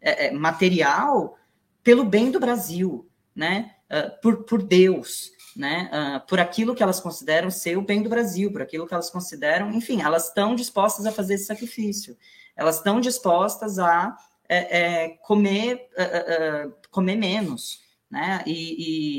é, 0.00 0.26
é 0.26 0.30
material 0.32 1.38
pelo 1.82 2.04
bem 2.04 2.30
do 2.30 2.40
Brasil, 2.40 3.08
né? 3.34 3.74
Uh, 3.90 4.20
por, 4.20 4.44
por 4.44 4.62
Deus, 4.62 5.30
né, 5.58 5.90
uh, 5.92 6.26
por 6.28 6.38
aquilo 6.38 6.72
que 6.72 6.84
elas 6.84 7.00
consideram 7.00 7.50
ser 7.50 7.76
o 7.76 7.82
bem 7.82 8.00
do 8.00 8.08
Brasil, 8.08 8.52
por 8.52 8.62
aquilo 8.62 8.86
que 8.86 8.94
elas 8.94 9.10
consideram, 9.10 9.72
enfim, 9.72 10.00
elas 10.00 10.28
estão 10.28 10.54
dispostas 10.54 11.04
a 11.04 11.10
fazer 11.10 11.34
esse 11.34 11.46
sacrifício, 11.46 12.16
elas 12.54 12.76
estão 12.76 13.00
dispostas 13.00 13.76
a 13.76 14.16
é, 14.48 14.78
é, 14.78 15.08
comer, 15.24 15.88
uh, 15.98 16.68
uh, 16.68 16.74
comer 16.92 17.16
menos, 17.16 17.82
né, 18.08 18.40
e, 18.46 18.76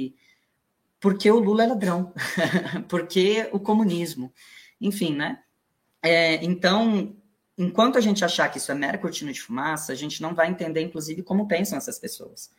e, 0.07 0.15
porque 1.01 1.29
o 1.29 1.39
Lula 1.39 1.65
é 1.65 1.67
ladrão, 1.67 2.13
porque 2.87 3.49
o 3.51 3.59
comunismo, 3.59 4.33
enfim, 4.79 5.17
né, 5.17 5.39
é, 6.01 6.35
então, 6.35 7.17
enquanto 7.57 7.97
a 7.97 8.01
gente 8.01 8.23
achar 8.23 8.47
que 8.47 8.59
isso 8.59 8.71
é 8.71 8.75
mera 8.75 8.97
cortina 8.97 9.33
de 9.33 9.41
fumaça, 9.41 9.91
a 9.91 9.95
gente 9.95 10.21
não 10.21 10.33
vai 10.33 10.47
entender, 10.47 10.79
inclusive, 10.79 11.21
como 11.21 11.49
pensam 11.49 11.77
essas 11.77 11.99
pessoas, 11.99 12.49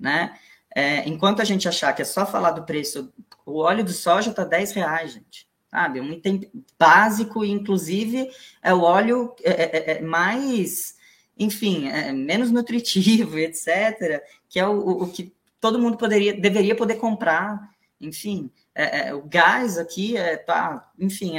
né, 0.00 0.34
é, 0.78 1.08
enquanto 1.08 1.40
a 1.40 1.44
gente 1.44 1.66
achar 1.66 1.94
que 1.94 2.02
é 2.02 2.04
só 2.04 2.26
falar 2.26 2.50
do 2.50 2.62
preço, 2.64 3.10
o 3.46 3.60
óleo 3.60 3.82
de 3.82 3.94
soja 3.94 4.28
está 4.28 4.44
10 4.44 4.72
reais, 4.72 5.12
gente. 5.14 5.48
Sabe? 5.70 6.02
Um 6.02 6.12
item 6.12 6.50
básico, 6.78 7.42
inclusive 7.42 8.30
é 8.62 8.74
o 8.74 8.82
óleo 8.82 9.34
é, 9.42 9.52
é, 9.52 9.76
é, 9.76 9.90
é 9.92 10.02
mais, 10.02 10.98
enfim, 11.38 11.88
é 11.88 12.12
menos 12.12 12.50
nutritivo, 12.50 13.38
etc., 13.40 14.22
que 14.50 14.60
é 14.60 14.68
o, 14.68 15.04
o, 15.04 15.08
que 15.10 15.32
todo 15.58 15.78
mundo 15.78 15.96
poderia, 15.96 16.38
deveria 16.38 16.76
poder 16.76 16.96
comprar. 16.96 17.70
Enfim, 17.98 18.50
o 19.14 19.22
gás 19.22 19.78
aqui 19.78 20.16
é, 20.16 20.36
tá, 20.36 20.90
enfim, 20.98 21.34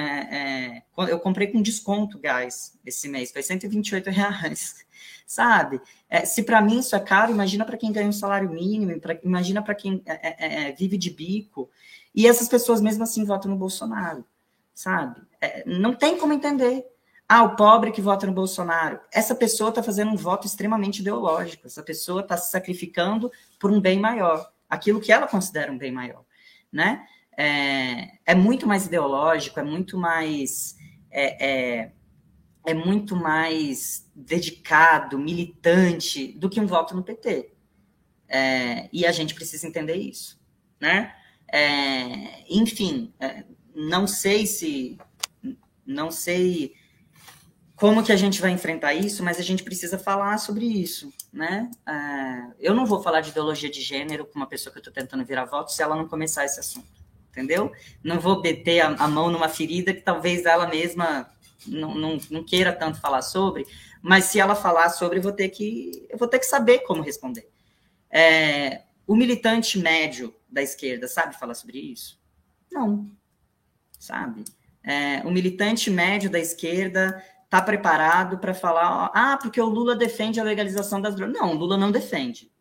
eu 1.08 1.20
comprei 1.20 1.48
com 1.48 1.62
desconto 1.62 2.18
gás 2.18 2.78
esse 2.86 3.08
mês, 3.08 3.32
foi 3.32 3.44
128 3.44 4.10
reais 4.10 4.76
sabe? 5.28 5.82
É, 6.10 6.26
se 6.26 6.42
para 6.44 6.62
mim 6.62 6.80
isso 6.80 6.96
é 6.96 7.00
caro, 7.00 7.32
imagina 7.32 7.66
para 7.66 7.78
quem 7.78 7.92
ganha 7.92 8.08
um 8.08 8.14
salário 8.14 8.50
mínimo, 8.50 9.00
pra, 9.00 9.20
imagina 9.24 9.62
para 9.62 9.76
quem 9.76 10.02
é, 10.06 10.14
é, 10.14 10.36
é, 10.40 10.70
é, 10.70 10.72
vive 10.72 10.98
de 10.98 11.10
bico. 11.12 11.70
E 12.16 12.26
essas 12.26 12.48
pessoas 12.48 12.82
mesmo 12.82 13.04
assim 13.04 13.26
votam 13.26 13.52
no 13.52 13.58
Bolsonaro, 13.58 14.26
sabe? 14.74 15.22
É, 15.42 15.64
não 15.68 15.94
tem 15.94 16.18
como 16.18 16.34
entender. 16.34 16.86
Ah, 17.30 17.44
o 17.44 17.58
pobre 17.58 17.92
que 17.92 18.02
vota 18.02 18.26
no 18.26 18.32
Bolsonaro. 18.32 19.02
Essa 19.12 19.36
pessoa 19.36 19.70
está 19.70 19.84
fazendo 19.84 20.12
um 20.12 20.16
voto 20.16 20.48
extremamente 20.48 21.02
ideológico. 21.02 21.68
Essa 21.68 21.84
pessoa 21.84 22.22
está 22.22 22.38
se 22.38 22.50
sacrificando 22.50 23.30
por 23.60 23.70
um 23.70 23.82
bem 23.82 24.00
maior, 24.00 24.50
aquilo 24.70 25.02
que 25.02 25.12
ela 25.12 25.28
considera 25.28 25.70
um 25.70 25.78
bem 25.78 25.92
maior, 25.92 26.24
né? 26.72 27.06
É, 27.38 28.18
é 28.26 28.36
muito 28.36 28.66
mais 28.66 28.88
ideológico, 28.88 29.60
é 29.60 29.64
muito 29.64 29.98
mais 29.98 30.76
é, 31.12 31.46
é, 31.46 31.92
é 32.66 32.74
muito 32.74 33.16
mais 33.16 34.10
dedicado, 34.14 35.18
militante 35.18 36.34
do 36.34 36.50
que 36.50 36.60
um 36.60 36.68
voto 36.68 36.96
no 36.96 37.04
PT. 37.04 37.54
É, 38.28 38.90
e 38.92 39.06
a 39.06 39.12
gente 39.12 39.34
precisa 39.34 39.66
entender 39.66 39.96
isso, 39.96 40.38
né? 40.80 41.16
É, 41.50 42.44
enfim, 42.50 43.14
é, 43.20 43.46
não 43.74 44.06
sei 44.06 44.46
se, 44.46 44.98
não 45.86 46.12
sei 46.12 46.74
como 47.78 48.04
que 48.04 48.12
a 48.12 48.18
gente 48.18 48.42
vai 48.42 48.52
enfrentar 48.52 48.94
isso, 48.94 49.24
mas 49.24 49.40
a 49.40 49.44
gente 49.44 49.64
precisa 49.64 49.98
falar 49.98 50.38
sobre 50.40 50.66
isso, 50.66 51.14
né? 51.32 51.72
É, 51.88 52.54
eu 52.60 52.76
não 52.76 52.86
vou 52.86 53.02
falar 53.02 53.22
de 53.22 53.30
ideologia 53.30 53.70
de 53.70 53.82
gênero 53.82 54.26
com 54.26 54.36
uma 54.36 54.48
pessoa 54.48 54.74
que 54.74 54.80
eu 54.80 54.82
estou 54.82 54.94
tentando 54.94 55.24
virar 55.24 55.46
voto 55.46 55.72
se 55.72 55.82
ela 55.82 55.96
não 55.96 56.08
começar 56.08 56.44
esse 56.44 56.60
assunto, 56.60 56.88
entendeu? 57.38 57.72
Não 58.04 58.20
vou 58.20 58.42
meter 58.42 58.82
a, 58.82 58.88
a 58.88 59.08
mão 59.08 59.30
numa 59.30 59.48
ferida 59.48 59.94
que 59.94 60.02
talvez 60.02 60.46
ela 60.46 60.68
mesma 60.68 61.32
não, 61.68 61.94
não, 61.94 62.18
não 62.32 62.44
queira 62.44 62.74
tanto 62.74 63.00
falar 63.00 63.22
sobre, 63.22 63.66
mas 64.02 64.26
se 64.26 64.40
ela 64.40 64.56
falar 64.56 64.90
sobre, 64.90 65.20
eu 65.20 65.24
vou 65.24 65.32
ter 65.32 65.50
que, 65.50 66.08
eu 66.10 66.18
vou 66.18 66.28
ter 66.28 66.40
que 66.40 66.46
saber 66.46 66.80
como 66.80 67.04
responder. 67.04 67.48
É, 68.10 68.84
o 69.06 69.16
militante 69.16 69.78
médio 69.78 70.34
da 70.50 70.62
esquerda 70.62 71.08
sabe 71.08 71.38
falar 71.38 71.54
sobre 71.54 71.78
isso? 71.78 72.20
Não, 72.72 73.10
sabe? 74.00 74.44
É, 74.84 75.22
o 75.26 75.30
militante 75.32 75.92
médio 75.92 76.30
da 76.30 76.40
esquerda 76.40 77.24
está 77.44 77.62
preparado 77.62 78.40
para 78.40 78.54
falar, 78.54 79.12
ah, 79.14 79.38
porque 79.38 79.62
o 79.62 79.66
Lula 79.66 79.96
defende 79.96 80.40
a 80.40 80.44
legalização 80.44 81.00
das 81.00 81.16
drogas. 81.16 81.38
Não, 81.40 81.52
o 81.52 81.56
Lula 81.56 81.78
não 81.78 81.92
defende, 81.92 82.52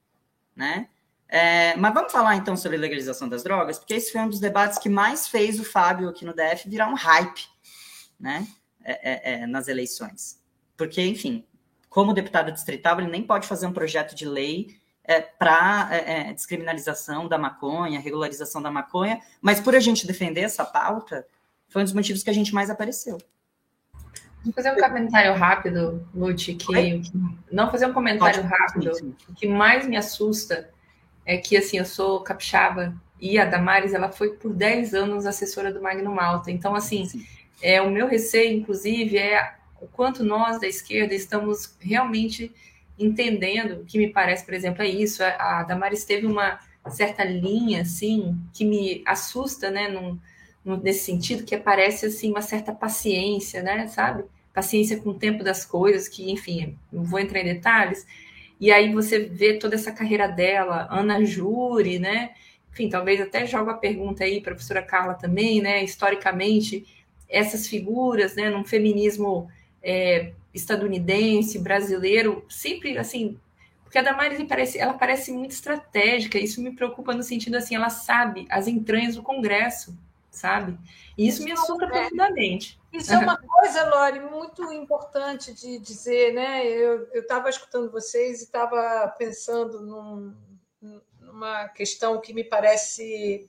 né? 0.54 0.88
É, 1.28 1.76
mas 1.76 1.92
vamos 1.92 2.12
falar 2.12 2.36
então 2.36 2.56
sobre 2.56 2.78
legalização 2.78 3.28
das 3.28 3.42
drogas, 3.42 3.78
porque 3.78 3.94
esse 3.94 4.12
foi 4.12 4.20
um 4.20 4.28
dos 4.28 4.38
debates 4.38 4.78
que 4.78 4.88
mais 4.88 5.26
fez 5.26 5.58
o 5.58 5.64
Fábio 5.64 6.08
aqui 6.08 6.24
no 6.24 6.32
DF 6.32 6.68
virar 6.68 6.88
um 6.88 6.94
hype, 6.94 7.46
né? 8.18 8.46
É, 8.84 8.92
é, 8.92 9.32
é, 9.32 9.46
nas 9.46 9.66
eleições. 9.66 10.40
Porque, 10.76 11.02
enfim, 11.02 11.44
como 11.88 12.12
deputado 12.14 12.52
distrital, 12.52 13.00
ele 13.00 13.10
nem 13.10 13.22
pode 13.22 13.48
fazer 13.48 13.66
um 13.66 13.72
projeto 13.72 14.14
de 14.14 14.24
lei 14.24 14.76
é, 15.02 15.20
para 15.20 15.88
é, 15.92 16.32
descriminalização 16.32 17.26
da 17.26 17.36
maconha, 17.36 17.98
regularização 17.98 18.62
da 18.62 18.70
maconha, 18.70 19.20
mas 19.40 19.58
por 19.58 19.74
a 19.74 19.80
gente 19.80 20.06
defender 20.06 20.42
essa 20.42 20.64
pauta, 20.64 21.26
foi 21.68 21.82
um 21.82 21.84
dos 21.84 21.94
motivos 21.94 22.22
que 22.22 22.30
a 22.30 22.32
gente 22.32 22.54
mais 22.54 22.70
apareceu. 22.70 23.18
Vou 24.44 24.52
fazer 24.52 24.70
um 24.70 24.76
comentário 24.76 25.34
rápido, 25.34 26.08
Lute, 26.14 26.54
que 26.54 27.02
não 27.50 27.68
fazer 27.68 27.86
um 27.86 27.92
comentário 27.92 28.42
Pode, 28.42 28.54
rápido. 28.54 28.94
Sim. 28.94 29.16
O 29.28 29.34
que 29.34 29.48
mais 29.48 29.88
me 29.88 29.96
assusta 29.96 30.70
é 31.26 31.36
que 31.36 31.56
assim, 31.56 31.78
eu 31.78 31.84
sou 31.84 32.20
capixaba 32.20 32.94
E 33.20 33.38
a 33.38 33.44
Damares, 33.44 33.92
ela 33.92 34.10
foi 34.10 34.34
por 34.34 34.54
10 34.54 34.94
anos 34.94 35.26
assessora 35.26 35.72
do 35.72 35.82
Magno 35.82 36.14
Malta. 36.14 36.50
Então, 36.50 36.74
assim, 36.74 37.06
é, 37.60 37.82
o 37.82 37.90
meu 37.90 38.06
receio, 38.06 38.56
inclusive, 38.56 39.18
é 39.18 39.54
o 39.80 39.86
quanto 39.86 40.24
nós 40.24 40.60
da 40.60 40.66
esquerda 40.66 41.14
estamos 41.14 41.76
realmente 41.80 42.52
entendendo, 42.98 43.84
que 43.84 43.98
me 43.98 44.08
parece, 44.10 44.44
por 44.44 44.54
exemplo, 44.54 44.82
é 44.82 44.88
isso. 44.88 45.22
A, 45.22 45.60
a 45.60 45.62
Damares 45.64 46.04
teve 46.04 46.26
uma 46.26 46.58
certa 46.90 47.24
linha, 47.24 47.82
assim, 47.82 48.36
que 48.52 48.64
me 48.64 49.02
assusta, 49.06 49.70
né, 49.70 49.88
num, 49.88 50.18
num, 50.64 50.76
nesse 50.76 51.04
sentido, 51.04 51.44
que 51.44 51.56
parece, 51.56 52.06
assim, 52.06 52.30
uma 52.30 52.42
certa 52.42 52.72
paciência, 52.72 53.62
né, 53.62 53.86
sabe? 53.88 54.24
Paciência 54.54 54.98
com 54.98 55.10
o 55.10 55.18
tempo 55.18 55.42
das 55.42 55.64
coisas, 55.64 56.08
que, 56.08 56.30
enfim, 56.30 56.78
não 56.92 57.04
vou 57.04 57.18
entrar 57.18 57.40
em 57.40 57.44
detalhes. 57.44 58.06
E 58.60 58.72
aí 58.72 58.92
você 58.92 59.18
vê 59.18 59.58
toda 59.58 59.74
essa 59.74 59.92
carreira 59.92 60.26
dela, 60.26 60.88
Ana 60.90 61.24
Júri, 61.24 61.98
né? 61.98 62.30
Enfim, 62.72 62.88
talvez 62.88 63.20
até 63.20 63.46
joga 63.46 63.72
a 63.72 63.76
pergunta 63.76 64.24
aí 64.24 64.40
para 64.40 64.52
a 64.52 64.54
professora 64.54 64.82
Carla 64.82 65.14
também, 65.14 65.60
né? 65.60 65.82
Historicamente, 65.84 66.86
essas 67.28 67.66
figuras, 67.66 68.34
né, 68.34 68.50
num 68.50 68.64
feminismo 68.64 69.48
é, 69.82 70.32
estadunidense, 70.54 71.58
brasileiro, 71.58 72.44
sempre 72.48 72.96
assim, 72.98 73.38
porque 73.84 73.98
a 73.98 74.02
Damares 74.02 74.42
parece, 74.48 74.78
ela 74.78 74.94
parece 74.94 75.32
muito 75.32 75.52
estratégica, 75.52 76.38
isso 76.38 76.60
me 76.60 76.74
preocupa 76.74 77.14
no 77.14 77.22
sentido 77.22 77.56
assim, 77.56 77.74
ela 77.74 77.90
sabe 77.90 78.46
as 78.50 78.66
entranhas 78.66 79.16
do 79.16 79.22
Congresso, 79.22 79.96
sabe? 80.36 80.78
E 81.16 81.26
isso 81.26 81.42
me 81.42 81.52
assusta 81.52 81.84
é, 81.84 81.88
profundamente. 81.88 82.80
Isso 82.92 83.12
é 83.12 83.18
uma 83.18 83.36
coisa, 83.36 83.88
Lore, 83.90 84.20
muito 84.20 84.72
importante 84.72 85.52
de 85.52 85.78
dizer, 85.78 86.32
né? 86.34 86.66
Eu 86.66 87.08
estava 87.14 87.48
escutando 87.48 87.90
vocês 87.90 88.40
e 88.40 88.44
estava 88.44 89.08
pensando 89.18 89.80
num, 89.80 90.34
numa 91.20 91.68
questão 91.68 92.20
que 92.20 92.32
me 92.32 92.44
parece 92.44 93.48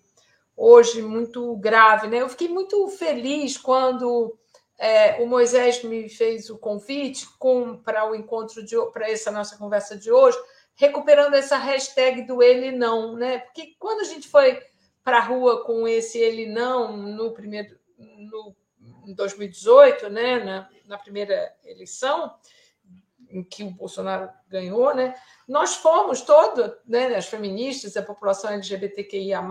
hoje 0.56 1.02
muito 1.02 1.56
grave, 1.58 2.08
né? 2.08 2.22
Eu 2.22 2.30
fiquei 2.30 2.50
muito 2.50 2.88
feliz 2.90 3.58
quando 3.58 4.38
é, 4.78 5.22
o 5.22 5.28
Moisés 5.28 5.84
me 5.84 6.10
fez 6.10 6.50
o 6.50 6.58
convite 6.58 7.28
para 7.84 8.10
o 8.10 8.16
encontro 8.16 8.64
de 8.64 8.76
para 8.92 9.10
essa 9.10 9.32
nossa 9.32 9.58
conversa 9.58 9.98
de 9.98 10.12
hoje, 10.12 10.38
recuperando 10.76 11.34
essa 11.34 11.58
hashtag 11.58 12.24
do 12.24 12.42
ele 12.42 12.72
não, 12.72 13.16
né? 13.16 13.40
Porque 13.40 13.76
quando 13.80 14.02
a 14.02 14.06
gente 14.06 14.28
foi 14.28 14.62
para 15.08 15.20
a 15.20 15.24
rua 15.26 15.64
com 15.64 15.88
esse 15.88 16.20
ele 16.20 16.46
não 16.46 16.98
no 16.98 17.32
primeiro 17.32 17.80
no 17.98 18.54
em 19.06 19.14
2018, 19.14 20.10
né, 20.10 20.44
na, 20.44 20.70
na 20.86 20.98
primeira 20.98 21.56
eleição 21.64 22.36
em 23.30 23.42
que 23.42 23.64
o 23.64 23.72
Bolsonaro 23.72 24.30
ganhou, 24.50 24.94
né? 24.94 25.16
Nós 25.48 25.76
fomos 25.76 26.20
todos, 26.20 26.74
né, 26.86 27.16
as 27.16 27.26
feministas, 27.26 27.96
a 27.96 28.04
população 28.04 28.52
LGBTQIA+, 28.52 29.42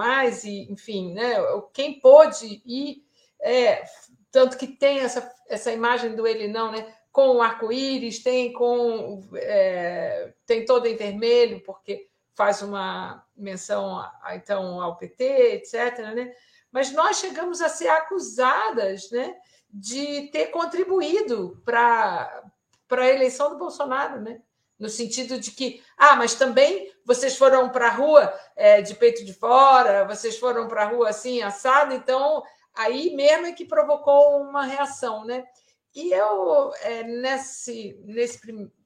e, 0.45 0.71
enfim, 0.71 1.15
né, 1.15 1.37
quem 1.73 2.01
pôde 2.01 2.61
ir 2.67 3.03
é, 3.41 3.83
tanto 4.31 4.59
que 4.59 4.67
tem 4.67 4.99
essa, 4.99 5.35
essa 5.49 5.73
imagem 5.73 6.15
do 6.15 6.27
ele 6.27 6.49
não, 6.49 6.71
né? 6.71 6.95
Com 7.11 7.37
o 7.37 7.41
arco-íris, 7.41 8.23
tem 8.23 8.53
com 8.53 9.27
é, 9.37 10.35
tem 10.45 10.67
todo 10.67 10.85
em 10.85 10.97
vermelho, 10.97 11.63
porque 11.63 12.11
faz 12.37 12.63
uma 12.63 13.25
menção 13.35 14.05
então 14.33 14.81
ao 14.81 14.97
PT, 14.97 15.25
etc. 15.55 15.99
Né? 16.15 16.33
Mas 16.71 16.93
nós 16.93 17.19
chegamos 17.19 17.61
a 17.63 17.69
ser 17.69 17.89
acusadas 17.89 19.11
né, 19.11 19.35
de 19.71 20.29
ter 20.31 20.49
contribuído 20.49 21.61
para 21.65 22.43
a 22.91 23.09
eleição 23.09 23.51
do 23.51 23.59
Bolsonaro, 23.59 24.21
né? 24.21 24.41
no 24.79 24.91
sentido 24.91 25.41
de 25.41 25.51
que, 25.53 25.83
ah, 25.97 26.17
mas 26.17 26.35
também 26.35 26.93
vocês 27.05 27.37
foram 27.37 27.71
para 27.71 27.87
a 27.87 27.93
rua 27.93 28.39
é, 28.55 28.83
de 28.83 28.95
peito 28.95 29.25
de 29.25 29.33
fora, 29.33 30.05
vocês 30.05 30.39
foram 30.39 30.69
para 30.69 30.83
a 30.83 30.89
rua 30.89 31.09
assim, 31.09 31.41
assado, 31.41 31.95
então 31.95 32.43
aí 32.75 33.17
mesmo 33.17 33.47
é 33.47 33.53
que 33.53 33.65
provocou 33.65 34.43
uma 34.43 34.65
reação, 34.65 35.25
né? 35.25 35.45
E 35.95 36.13
eu, 36.13 36.75
é, 36.83 37.05
nesse, 37.05 37.99
nesse, 38.05 38.39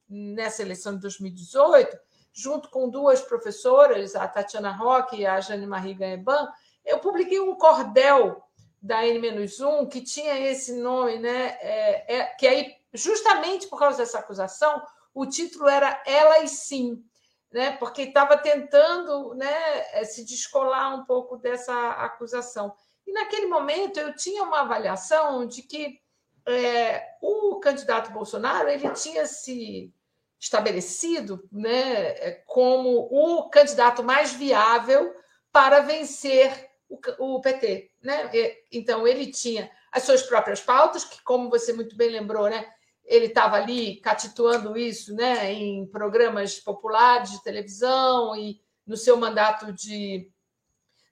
nessa 0.09 0.63
eleição 0.63 0.95
de 0.95 1.01
2018, 1.01 1.99
junto 2.41 2.70
com 2.70 2.88
duas 2.88 3.20
professoras, 3.20 4.16
a 4.16 4.26
Tatiana 4.26 4.72
Roque 4.72 5.16
e 5.16 5.26
a 5.26 5.41
Jane 5.41 5.66
Marie 5.66 5.95
Gaeban, 5.95 6.49
eu 6.84 6.99
publiquei 6.99 7.38
um 7.38 7.55
cordel 7.55 8.43
da 8.80 9.07
N-1 9.07 9.88
que 9.88 10.01
tinha 10.01 10.38
esse 10.38 10.72
nome, 10.80 11.18
né? 11.18 11.59
É, 11.61 12.16
é, 12.16 12.24
que 12.38 12.47
aí, 12.47 12.74
justamente 12.95 13.66
por 13.66 13.78
causa 13.78 13.99
dessa 13.99 14.18
acusação, 14.18 14.82
o 15.12 15.26
título 15.26 15.68
era 15.68 16.03
Elas 16.07 16.51
Sim, 16.51 17.05
né? 17.53 17.76
porque 17.76 18.03
estava 18.03 18.38
tentando 18.38 19.34
né, 19.34 20.05
se 20.05 20.24
descolar 20.24 20.95
um 20.95 21.05
pouco 21.05 21.36
dessa 21.36 21.91
acusação. 21.91 22.72
E 23.07 23.12
naquele 23.12 23.47
momento 23.47 24.01
eu 24.01 24.14
tinha 24.14 24.43
uma 24.45 24.61
avaliação 24.61 25.47
de 25.47 25.62
que 25.62 26.01
é, 26.47 27.05
o 27.20 27.61
candidato 27.61 28.12
Bolsonaro 28.12 28.68
ele 28.68 28.88
tinha 28.91 29.26
se 29.26 29.93
estabelecido 30.41 31.47
né, 31.53 31.93
é, 32.16 32.43
como 32.47 33.09
o 33.11 33.51
candidato 33.51 34.03
mais 34.03 34.32
viável 34.32 35.14
para 35.53 35.80
vencer 35.80 36.70
o, 36.88 36.99
o 37.36 37.41
PT. 37.43 37.91
Né? 38.03 38.30
Então, 38.72 39.07
ele 39.07 39.30
tinha 39.30 39.70
as 39.93 40.05
suas 40.05 40.22
próprias 40.22 40.61
pautas, 40.61 41.05
que, 41.05 41.22
como 41.22 41.51
você 41.51 41.74
muito 41.74 41.95
bem 41.95 42.09
lembrou, 42.09 42.49
né, 42.49 42.66
ele 43.05 43.26
estava 43.26 43.57
ali 43.57 43.97
catituando 43.97 44.78
isso 44.78 45.14
né, 45.14 45.53
em 45.53 45.84
programas 45.86 46.59
populares 46.59 47.32
de 47.32 47.43
televisão 47.43 48.34
e 48.36 48.61
no 48.86 48.97
seu 48.97 49.16
mandato 49.16 49.72
de 49.72 50.30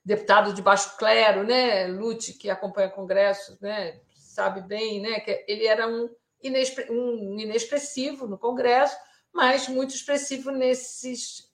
deputado 0.05 0.55
de 0.55 0.63
baixo 0.63 0.97
clero, 0.97 1.43
né, 1.43 1.87
Lute, 1.89 2.33
que 2.33 2.49
acompanha 2.49 2.89
congressos, 2.89 3.61
né, 3.61 4.01
sabe 4.15 4.63
bem, 4.63 5.01
né, 5.01 5.21
que 5.21 5.45
ele 5.47 5.67
era 5.67 5.87
um 5.87 6.09
inexpressivo 6.41 8.29
no 8.29 8.39
Congresso, 8.39 8.97
mas 9.33 9.69
muito 9.69 9.95
expressivo 9.95 10.51
nesses 10.51 11.49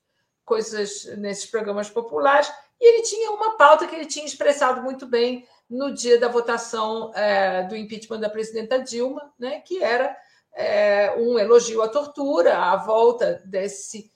coisas, 0.45 1.05
nesses 1.17 1.47
programas 1.47 1.89
populares. 1.91 2.51
E 2.81 2.87
ele 2.87 3.03
tinha 3.03 3.31
uma 3.31 3.57
pauta 3.57 3.87
que 3.87 3.95
ele 3.95 4.07
tinha 4.07 4.27
expressado 4.27 4.83
muito 4.83 5.07
bem 5.07 5.47
no 5.69 5.93
dia 5.93 6.19
da 6.19 6.29
votação 6.29 7.13
é, 7.15 7.63
do 7.65 7.77
impeachment 7.77 8.21
da 8.21 8.29
presidenta 8.29 8.79
Dilma, 8.79 9.33
né, 9.39 9.61
que 9.61 9.83
era 9.83 10.17
é, 10.53 11.15
um 11.17 11.39
elogio 11.39 11.83
à 11.83 11.89
tortura, 11.89 12.59
à 12.59 12.77
volta 12.77 13.43
desse 13.47 14.13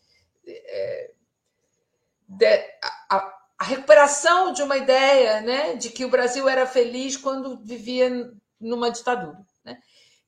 é, 0.46 1.11
de, 2.28 2.56
a, 3.11 3.34
a 3.59 3.64
recuperação 3.64 4.52
de 4.52 4.62
uma 4.62 4.76
ideia 4.76 5.40
né, 5.40 5.74
de 5.74 5.90
que 5.90 6.04
o 6.04 6.11
Brasil 6.11 6.48
era 6.48 6.66
feliz 6.66 7.16
quando 7.16 7.59
vivia 7.64 8.30
numa 8.61 8.90
ditadura. 8.90 9.38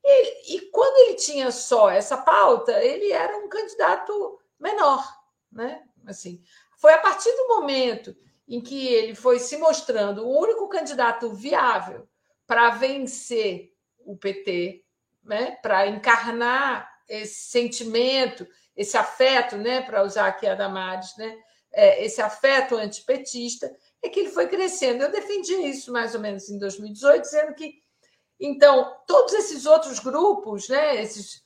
E, 0.05 0.57
e, 0.57 0.61
quando 0.71 0.97
ele 0.99 1.15
tinha 1.15 1.51
só 1.51 1.91
essa 1.91 2.17
pauta, 2.17 2.73
ele 2.83 3.13
era 3.13 3.37
um 3.37 3.49
candidato 3.49 4.39
menor. 4.59 5.05
Né? 5.53 5.83
Assim, 6.07 6.43
foi 6.79 6.93
a 6.95 6.99
partir 6.99 7.31
do 7.33 7.49
momento 7.49 8.17
em 8.49 8.61
que 8.61 8.89
ele 8.89 9.15
foi 9.15 9.39
se 9.39 9.57
mostrando 9.57 10.27
o 10.27 10.41
único 10.41 10.69
candidato 10.69 11.33
viável 11.33 12.09
para 12.47 12.71
vencer 12.71 13.73
o 13.99 14.17
PT, 14.17 14.85
né? 15.23 15.53
para 15.63 15.87
encarnar 15.87 16.91
esse 17.09 17.51
sentimento, 17.51 18.47
esse 18.75 18.97
afeto, 18.97 19.57
né? 19.57 19.83
para 19.83 20.03
usar 20.03 20.27
aqui 20.27 20.47
a 20.47 20.55
Damares, 20.55 21.17
né? 21.17 21.39
é, 21.73 22.05
esse 22.05 22.21
afeto 22.21 22.77
antipetista, 22.77 23.71
é 24.03 24.09
que 24.09 24.21
ele 24.21 24.31
foi 24.31 24.49
crescendo. 24.49 25.03
Eu 25.03 25.11
defendi 25.13 25.55
isso 25.55 25.93
mais 25.93 26.15
ou 26.15 26.21
menos 26.21 26.49
em 26.49 26.59
2018, 26.59 27.23
dizendo 27.23 27.55
que, 27.55 27.75
então, 28.41 28.97
todos 29.07 29.35
esses 29.35 29.67
outros 29.67 29.99
grupos, 29.99 30.69
né, 30.69 31.03
esses 31.03 31.45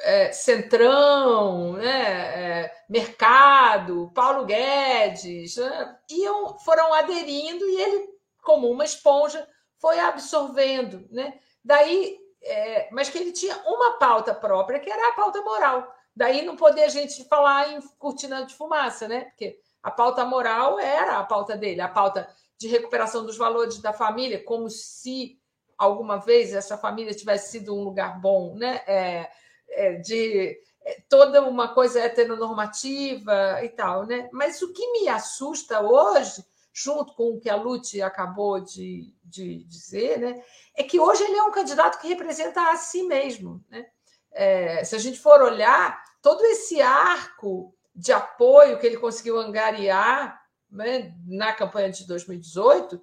é, 0.00 0.30
Centrão, 0.30 1.72
né, 1.72 2.62
é, 2.62 2.84
Mercado, 2.88 4.12
Paulo 4.14 4.44
Guedes, 4.44 5.56
né, 5.56 5.98
iam, 6.10 6.56
foram 6.60 6.94
aderindo 6.94 7.64
e 7.68 7.80
ele, 7.80 8.08
como 8.42 8.70
uma 8.70 8.84
esponja, 8.84 9.46
foi 9.78 9.98
absorvendo. 9.98 11.08
Né? 11.10 11.38
Daí, 11.64 12.16
é, 12.42 12.88
mas 12.92 13.08
que 13.08 13.18
ele 13.18 13.32
tinha 13.32 13.56
uma 13.66 13.98
pauta 13.98 14.32
própria, 14.32 14.78
que 14.78 14.90
era 14.90 15.08
a 15.08 15.14
pauta 15.14 15.42
moral. 15.42 15.92
Daí 16.14 16.42
não 16.42 16.56
poder 16.56 16.84
a 16.84 16.88
gente 16.88 17.24
falar 17.24 17.72
em 17.72 17.80
cortina 17.98 18.46
de 18.46 18.54
fumaça, 18.54 19.06
né? 19.06 19.24
Porque 19.24 19.60
a 19.82 19.90
pauta 19.90 20.24
moral 20.24 20.78
era 20.80 21.18
a 21.18 21.24
pauta 21.24 21.56
dele, 21.56 21.82
a 21.82 21.88
pauta 21.88 22.26
de 22.56 22.68
recuperação 22.68 23.26
dos 23.26 23.36
valores 23.36 23.78
da 23.82 23.92
família, 23.92 24.42
como 24.42 24.70
se 24.70 25.38
alguma 25.76 26.18
vez 26.18 26.54
essa 26.54 26.78
família 26.78 27.14
tivesse 27.14 27.52
sido 27.52 27.74
um 27.74 27.84
lugar 27.84 28.20
bom, 28.20 28.54
né? 28.54 28.82
É, 28.86 29.30
é, 29.68 29.92
de 29.94 30.58
é, 30.84 31.02
toda 31.08 31.42
uma 31.42 31.74
coisa 31.74 32.00
heteronormativa 32.00 33.62
e 33.62 33.68
tal, 33.68 34.06
né? 34.06 34.28
Mas 34.32 34.62
o 34.62 34.72
que 34.72 34.92
me 34.92 35.08
assusta 35.08 35.80
hoje, 35.80 36.44
junto 36.72 37.14
com 37.14 37.32
o 37.32 37.40
que 37.40 37.50
a 37.50 37.56
Lute 37.56 38.00
acabou 38.02 38.60
de, 38.60 39.14
de 39.24 39.64
dizer, 39.64 40.18
né? 40.18 40.42
É 40.74 40.82
que 40.82 41.00
hoje 41.00 41.22
ele 41.24 41.36
é 41.36 41.42
um 41.42 41.52
candidato 41.52 42.00
que 42.00 42.08
representa 42.08 42.70
a 42.70 42.76
si 42.76 43.02
mesmo, 43.02 43.64
né? 43.68 43.86
É, 44.32 44.84
se 44.84 44.94
a 44.94 44.98
gente 44.98 45.18
for 45.18 45.40
olhar 45.40 46.02
todo 46.20 46.44
esse 46.44 46.80
arco 46.82 47.74
de 47.94 48.12
apoio 48.12 48.78
que 48.78 48.86
ele 48.86 48.98
conseguiu 48.98 49.38
angariar 49.38 50.38
né, 50.70 51.14
na 51.26 51.52
campanha 51.54 51.90
de 51.90 52.06
2018 52.06 53.00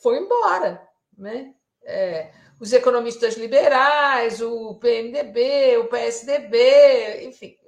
foi 0.00 0.18
embora. 0.18 0.86
Né? 1.16 1.54
É, 1.84 2.32
os 2.58 2.72
economistas 2.72 3.34
liberais, 3.34 4.40
o 4.40 4.74
PMDB, 4.76 5.78
o 5.78 5.88
PSDB, 5.88 7.26
enfim, 7.26 7.58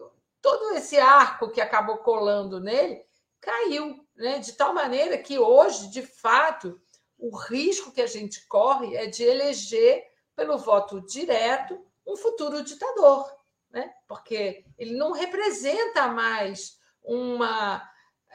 todo 0.41 0.77
esse 0.77 0.97
arco 0.97 1.51
que 1.51 1.61
acabou 1.61 1.99
colando 1.99 2.61
nele 2.61 3.05
caiu, 3.41 4.01
né? 4.17 4.39
de 4.39 4.53
tal 4.53 4.73
maneira 4.73 5.19
que 5.19 5.39
hoje, 5.39 5.91
de 5.91 6.03
fato, 6.03 6.81
o 7.19 7.37
risco 7.37 7.93
que 7.93 8.01
a 8.01 8.07
gente 8.07 8.47
corre 8.47 8.97
é 8.97 9.07
de 9.07 9.23
eleger 9.23 10.05
pelo 10.35 10.59
voto 10.59 11.01
direto 11.01 11.85
um 12.07 12.17
futuro 12.17 12.63
ditador, 12.63 13.29
né? 13.71 13.93
porque 14.07 14.65
ele 14.79 14.97
não 14.97 15.13
representa 15.13 16.09
mais 16.09 16.79
uma 17.03 17.83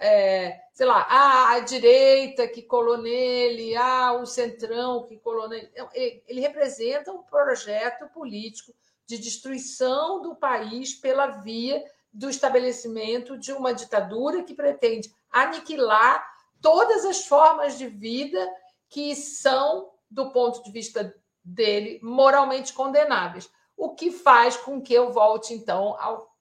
é, 0.02 0.60
sei 0.74 0.88
lá, 0.88 1.06
a 1.52 1.60
direita 1.60 2.48
que 2.48 2.64
colou 2.64 2.98
nele, 2.98 3.78
o 4.20 4.26
centrão 4.26 5.06
que 5.06 5.16
colou 5.18 5.48
nele. 5.48 5.70
Ele 5.94 6.42
representa 6.42 7.12
um 7.12 7.22
projeto 7.22 8.10
político 8.10 8.74
de 9.06 9.20
destruição 9.20 10.20
do 10.22 10.36
país 10.36 10.96
pela 10.96 11.28
via 11.28 11.84
do 12.12 12.30
estabelecimento 12.30 13.38
de 13.38 13.54
uma 13.54 13.74
ditadura 13.74 14.44
que 14.44 14.56
pretende 14.56 15.14
aniquilar 15.30 16.28
todas 16.60 17.06
as 17.06 17.26
formas 17.26 17.78
de 17.78 17.88
vida 17.88 18.46
que 18.90 19.16
são, 19.16 19.92
do 20.10 20.32
ponto 20.32 20.64
de 20.64 20.72
vista 20.72 21.16
dele, 21.44 22.00
moralmente 22.02 22.74
condenáveis. 22.74 23.50
O 23.78 23.94
que 23.94 24.12
faz 24.12 24.58
com 24.58 24.82
que 24.82 24.94
eu 24.94 25.12
volte, 25.12 25.54
então, 25.54 25.96
ao, 26.00 26.36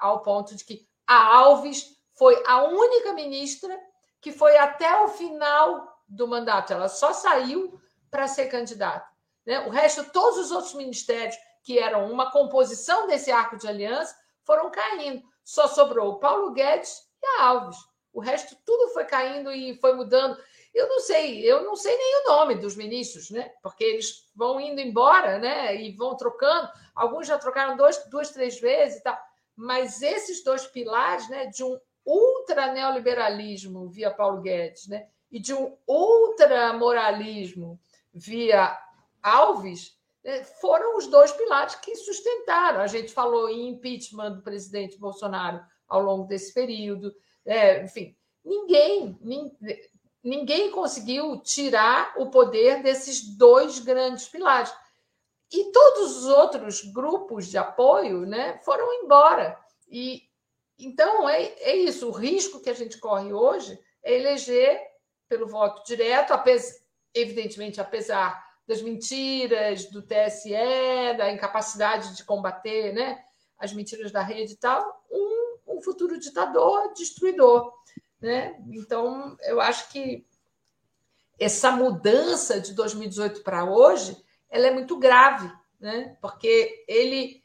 ao 0.00 0.22
ponto 0.22 0.56
de 0.56 0.64
que 0.64 0.88
a 1.06 1.36
Alves 1.36 1.99
foi 2.20 2.38
a 2.46 2.64
única 2.64 3.14
ministra 3.14 3.80
que 4.20 4.30
foi 4.30 4.54
até 4.58 4.94
o 5.00 5.08
final 5.08 6.04
do 6.06 6.28
mandato. 6.28 6.70
Ela 6.70 6.86
só 6.86 7.14
saiu 7.14 7.80
para 8.10 8.28
ser 8.28 8.48
candidata. 8.48 9.08
Né? 9.46 9.60
O 9.60 9.70
resto, 9.70 10.04
todos 10.12 10.38
os 10.38 10.50
outros 10.50 10.74
ministérios 10.74 11.34
que 11.62 11.78
eram 11.78 12.12
uma 12.12 12.30
composição 12.30 13.06
desse 13.06 13.32
arco 13.32 13.56
de 13.56 13.66
aliança 13.66 14.14
foram 14.44 14.70
caindo. 14.70 15.22
Só 15.42 15.66
sobrou 15.66 16.10
o 16.10 16.18
Paulo 16.18 16.52
Guedes 16.52 16.94
e 17.22 17.26
a 17.26 17.44
Alves. 17.44 17.78
O 18.12 18.20
resto 18.20 18.54
tudo 18.66 18.92
foi 18.92 19.06
caindo 19.06 19.50
e 19.50 19.78
foi 19.80 19.94
mudando. 19.94 20.36
Eu 20.74 20.90
não 20.90 21.00
sei, 21.00 21.42
eu 21.50 21.64
não 21.64 21.74
sei 21.74 21.96
nem 21.96 22.22
o 22.22 22.28
nome 22.32 22.56
dos 22.56 22.76
ministros, 22.76 23.30
né? 23.30 23.50
Porque 23.62 23.82
eles 23.82 24.30
vão 24.34 24.60
indo 24.60 24.78
embora, 24.78 25.38
né? 25.38 25.74
E 25.74 25.96
vão 25.96 26.14
trocando. 26.18 26.68
Alguns 26.94 27.26
já 27.26 27.38
trocaram 27.38 27.78
dois, 27.78 27.96
duas, 28.10 28.28
três 28.28 28.60
vezes 28.60 28.98
e 28.98 29.02
tal. 29.04 29.18
Mas 29.56 30.02
esses 30.02 30.44
dois 30.44 30.66
pilares, 30.66 31.26
né? 31.30 31.46
De 31.46 31.64
um 31.64 31.80
ultra 32.04 32.72
neoliberalismo 32.72 33.88
via 33.88 34.10
Paulo 34.10 34.40
Guedes, 34.40 34.88
né? 34.88 35.06
E 35.30 35.38
de 35.38 35.54
um 35.54 35.76
ultra 35.86 36.72
moralismo 36.72 37.78
via 38.12 38.76
Alves, 39.22 39.96
né? 40.24 40.42
foram 40.60 40.96
os 40.96 41.06
dois 41.06 41.32
pilares 41.32 41.76
que 41.76 41.94
sustentaram. 41.94 42.80
A 42.80 42.86
gente 42.86 43.12
falou 43.12 43.48
em 43.48 43.68
impeachment 43.68 44.32
do 44.32 44.42
presidente 44.42 44.98
Bolsonaro 44.98 45.60
ao 45.88 46.02
longo 46.02 46.26
desse 46.26 46.52
período. 46.52 47.14
É, 47.44 47.82
enfim, 47.82 48.16
ninguém, 48.44 49.18
ninguém 50.22 50.70
conseguiu 50.70 51.40
tirar 51.40 52.14
o 52.16 52.30
poder 52.30 52.82
desses 52.82 53.36
dois 53.36 53.78
grandes 53.78 54.28
pilares. 54.28 54.72
E 55.52 55.72
todos 55.72 56.16
os 56.18 56.26
outros 56.26 56.82
grupos 56.84 57.48
de 57.48 57.58
apoio 57.58 58.24
né, 58.24 58.58
foram 58.64 59.02
embora. 59.02 59.58
E, 59.90 60.22
então, 60.80 61.28
é, 61.28 61.42
é 61.60 61.76
isso. 61.76 62.08
O 62.08 62.12
risco 62.12 62.60
que 62.60 62.70
a 62.70 62.74
gente 62.74 62.98
corre 62.98 63.32
hoje 63.32 63.78
é 64.02 64.14
eleger 64.14 64.80
pelo 65.28 65.46
voto 65.46 65.84
direto, 65.86 66.32
evidentemente, 67.14 67.80
apesar 67.80 68.50
das 68.66 68.82
mentiras 68.82 69.86
do 69.86 70.02
TSE, 70.02 70.52
da 71.18 71.32
incapacidade 71.32 72.16
de 72.16 72.24
combater 72.24 72.92
né, 72.92 73.22
as 73.58 73.72
mentiras 73.72 74.12
da 74.12 74.22
rede 74.22 74.52
e 74.52 74.56
tal, 74.56 75.04
um, 75.10 75.56
um 75.66 75.82
futuro 75.82 76.18
ditador, 76.18 76.92
destruidor. 76.92 77.72
Né? 78.20 78.56
Então, 78.68 79.36
eu 79.42 79.60
acho 79.60 79.90
que 79.90 80.26
essa 81.38 81.70
mudança 81.70 82.60
de 82.60 82.74
2018 82.74 83.42
para 83.42 83.64
hoje 83.64 84.16
ela 84.48 84.66
é 84.66 84.70
muito 84.70 84.98
grave, 84.98 85.50
né? 85.80 86.16
porque 86.20 86.84
ele 86.86 87.42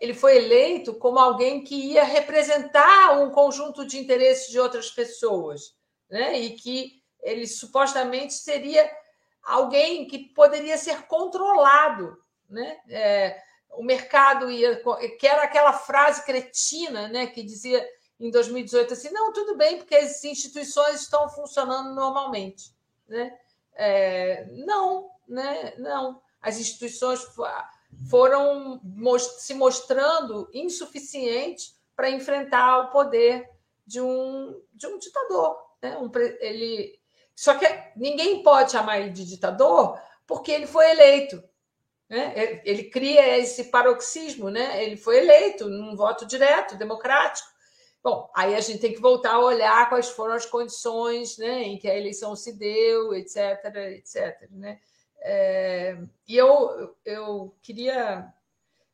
ele 0.00 0.12
foi 0.12 0.36
eleito 0.36 0.94
como 0.94 1.18
alguém 1.18 1.64
que 1.64 1.74
ia 1.74 2.04
representar 2.04 3.18
um 3.18 3.30
conjunto 3.30 3.86
de 3.86 3.98
interesses 3.98 4.50
de 4.50 4.60
outras 4.60 4.90
pessoas, 4.90 5.74
né? 6.10 6.38
e 6.38 6.50
que 6.50 7.02
ele 7.22 7.46
supostamente 7.46 8.34
seria 8.34 8.90
alguém 9.42 10.06
que 10.06 10.18
poderia 10.18 10.76
ser 10.76 11.06
controlado. 11.06 12.16
Né? 12.48 12.78
É, 12.88 13.42
o 13.70 13.82
mercado 13.82 14.50
ia. 14.50 14.82
que 15.18 15.26
era 15.26 15.42
aquela 15.42 15.72
frase 15.72 16.24
cretina 16.24 17.08
né? 17.08 17.26
que 17.26 17.42
dizia 17.42 17.86
em 18.20 18.30
2018 18.30 18.92
assim: 18.92 19.10
não, 19.10 19.32
tudo 19.32 19.56
bem, 19.56 19.78
porque 19.78 19.96
as 19.96 20.22
instituições 20.24 21.00
estão 21.00 21.28
funcionando 21.30 21.94
normalmente. 21.94 22.74
Né? 23.08 23.34
É, 23.74 24.46
não, 24.50 25.10
né? 25.26 25.74
não. 25.78 26.22
As 26.40 26.58
instituições 26.58 27.24
foram 28.08 28.80
se 29.18 29.54
mostrando 29.54 30.48
insuficientes 30.52 31.74
para 31.96 32.10
enfrentar 32.10 32.80
o 32.80 32.90
poder 32.90 33.48
de 33.86 34.00
um, 34.00 34.60
de 34.72 34.86
um 34.86 34.98
ditador. 34.98 35.56
Né? 35.82 35.96
Um, 35.98 36.10
ele, 36.40 36.98
só 37.34 37.54
que 37.54 37.66
ninguém 37.96 38.42
pode 38.42 38.72
chamar 38.72 39.00
ele 39.00 39.10
de 39.10 39.24
ditador 39.24 39.98
porque 40.26 40.50
ele 40.50 40.66
foi 40.66 40.90
eleito. 40.90 41.42
Né? 42.08 42.60
Ele 42.64 42.84
cria 42.84 43.38
esse 43.38 43.64
paroxismo, 43.64 44.50
né? 44.50 44.82
ele 44.84 44.96
foi 44.96 45.18
eleito 45.18 45.68
num 45.68 45.96
voto 45.96 46.26
direto, 46.26 46.76
democrático. 46.76 47.48
Bom, 48.02 48.30
aí 48.36 48.54
a 48.54 48.60
gente 48.60 48.80
tem 48.80 48.92
que 48.92 49.00
voltar 49.00 49.32
a 49.32 49.40
olhar 49.40 49.88
quais 49.88 50.10
foram 50.10 50.34
as 50.34 50.44
condições 50.44 51.38
né, 51.38 51.62
em 51.62 51.78
que 51.78 51.88
a 51.88 51.96
eleição 51.96 52.36
se 52.36 52.52
deu, 52.52 53.14
etc, 53.14 53.64
etc. 53.92 54.46
Né? 54.50 54.78
É, 55.26 55.96
e 56.28 56.36
eu, 56.36 56.94
eu 57.02 57.56
queria 57.62 58.30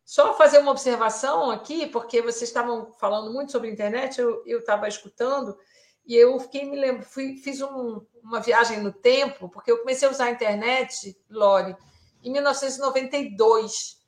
só 0.04 0.32
fazer 0.34 0.58
uma 0.58 0.70
observação 0.70 1.50
aqui, 1.50 1.88
porque 1.88 2.22
vocês 2.22 2.48
estavam 2.48 2.92
falando 2.92 3.32
muito 3.32 3.50
sobre 3.50 3.70
internet, 3.70 4.20
eu 4.20 4.44
estava 4.46 4.86
escutando, 4.86 5.58
e 6.06 6.14
eu 6.14 6.38
fiquei 6.38 6.64
me 6.64 6.76
lembro, 6.76 7.04
fui, 7.04 7.36
fiz 7.36 7.60
um, 7.60 8.00
uma 8.22 8.40
viagem 8.40 8.80
no 8.80 8.92
tempo, 8.92 9.48
porque 9.48 9.70
eu 9.70 9.78
comecei 9.78 10.06
a 10.06 10.10
usar 10.10 10.26
a 10.26 10.30
internet, 10.30 11.16
Lore, 11.28 11.76
em 12.22 12.30
1992, 12.30 13.98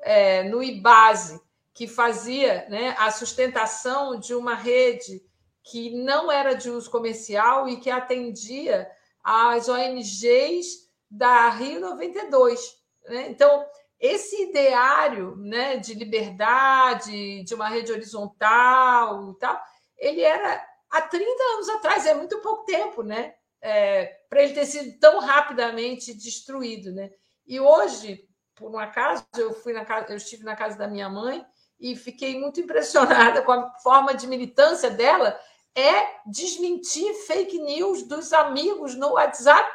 é, 0.00 0.42
no 0.44 0.62
IBASE, 0.62 1.40
que 1.72 1.86
fazia 1.86 2.66
né, 2.68 2.96
a 2.98 3.10
sustentação 3.12 4.18
de 4.18 4.34
uma 4.34 4.54
rede 4.54 5.22
que 5.62 5.90
não 5.90 6.30
era 6.32 6.54
de 6.54 6.70
uso 6.70 6.90
comercial 6.90 7.68
e 7.68 7.78
que 7.78 7.90
atendia 7.90 8.90
às 9.22 9.68
ONGs 9.68 10.87
da 11.10 11.48
Rio 11.50 11.80
92. 11.80 12.60
Né? 13.08 13.28
Então, 13.28 13.64
esse 13.98 14.44
ideário 14.44 15.36
né, 15.36 15.76
de 15.76 15.94
liberdade, 15.94 17.42
de 17.42 17.54
uma 17.54 17.68
rede 17.68 17.92
horizontal 17.92 19.30
e 19.30 19.38
tal, 19.38 19.60
ele 19.96 20.22
era 20.22 20.64
há 20.90 21.02
30 21.02 21.42
anos 21.54 21.68
atrás, 21.70 22.06
é 22.06 22.14
muito 22.14 22.40
pouco 22.40 22.64
tempo, 22.64 23.02
né? 23.02 23.34
É, 23.60 24.06
para 24.30 24.42
ele 24.42 24.54
ter 24.54 24.66
sido 24.66 24.98
tão 25.00 25.18
rapidamente 25.18 26.14
destruído, 26.14 26.92
né? 26.92 27.10
E 27.44 27.58
hoje, 27.58 28.24
por 28.54 28.70
um 28.70 28.78
acaso, 28.78 29.26
eu 29.36 29.52
fui 29.52 29.72
na 29.72 29.84
casa, 29.84 30.06
eu 30.10 30.16
estive 30.16 30.44
na 30.44 30.54
casa 30.54 30.78
da 30.78 30.86
minha 30.86 31.08
mãe 31.08 31.44
e 31.80 31.96
fiquei 31.96 32.38
muito 32.38 32.60
impressionada 32.60 33.42
com 33.42 33.52
a 33.52 33.70
forma 33.80 34.14
de 34.14 34.26
militância 34.26 34.90
dela 34.90 35.38
é 35.74 36.20
desmentir 36.26 37.12
fake 37.26 37.58
news 37.58 38.02
dos 38.02 38.32
amigos 38.32 38.94
no 38.94 39.12
WhatsApp 39.12 39.70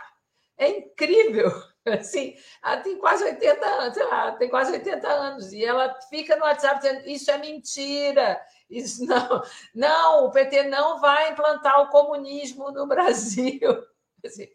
é 0.63 0.77
incrível. 0.77 1.51
Assim, 1.85 2.35
ela 2.63 2.77
tem 2.77 2.97
quase 2.97 3.25
80 3.25 3.65
anos, 3.65 3.93
sei 3.93 4.05
lá, 4.05 4.31
tem 4.31 4.49
quase 4.49 4.71
80 4.71 5.07
anos, 5.07 5.51
e 5.51 5.65
ela 5.65 5.93
fica 6.09 6.35
no 6.37 6.43
WhatsApp 6.43 6.81
dizendo: 6.81 7.09
isso 7.09 7.29
é 7.29 7.37
mentira, 7.37 8.41
isso 8.69 9.03
não, 9.05 9.43
não, 9.75 10.25
o 10.25 10.31
PT 10.31 10.63
não 10.63 11.01
vai 11.01 11.31
implantar 11.31 11.81
o 11.81 11.89
comunismo 11.89 12.71
no 12.71 12.87
Brasil. 12.87 13.59
Assim, 14.25 14.47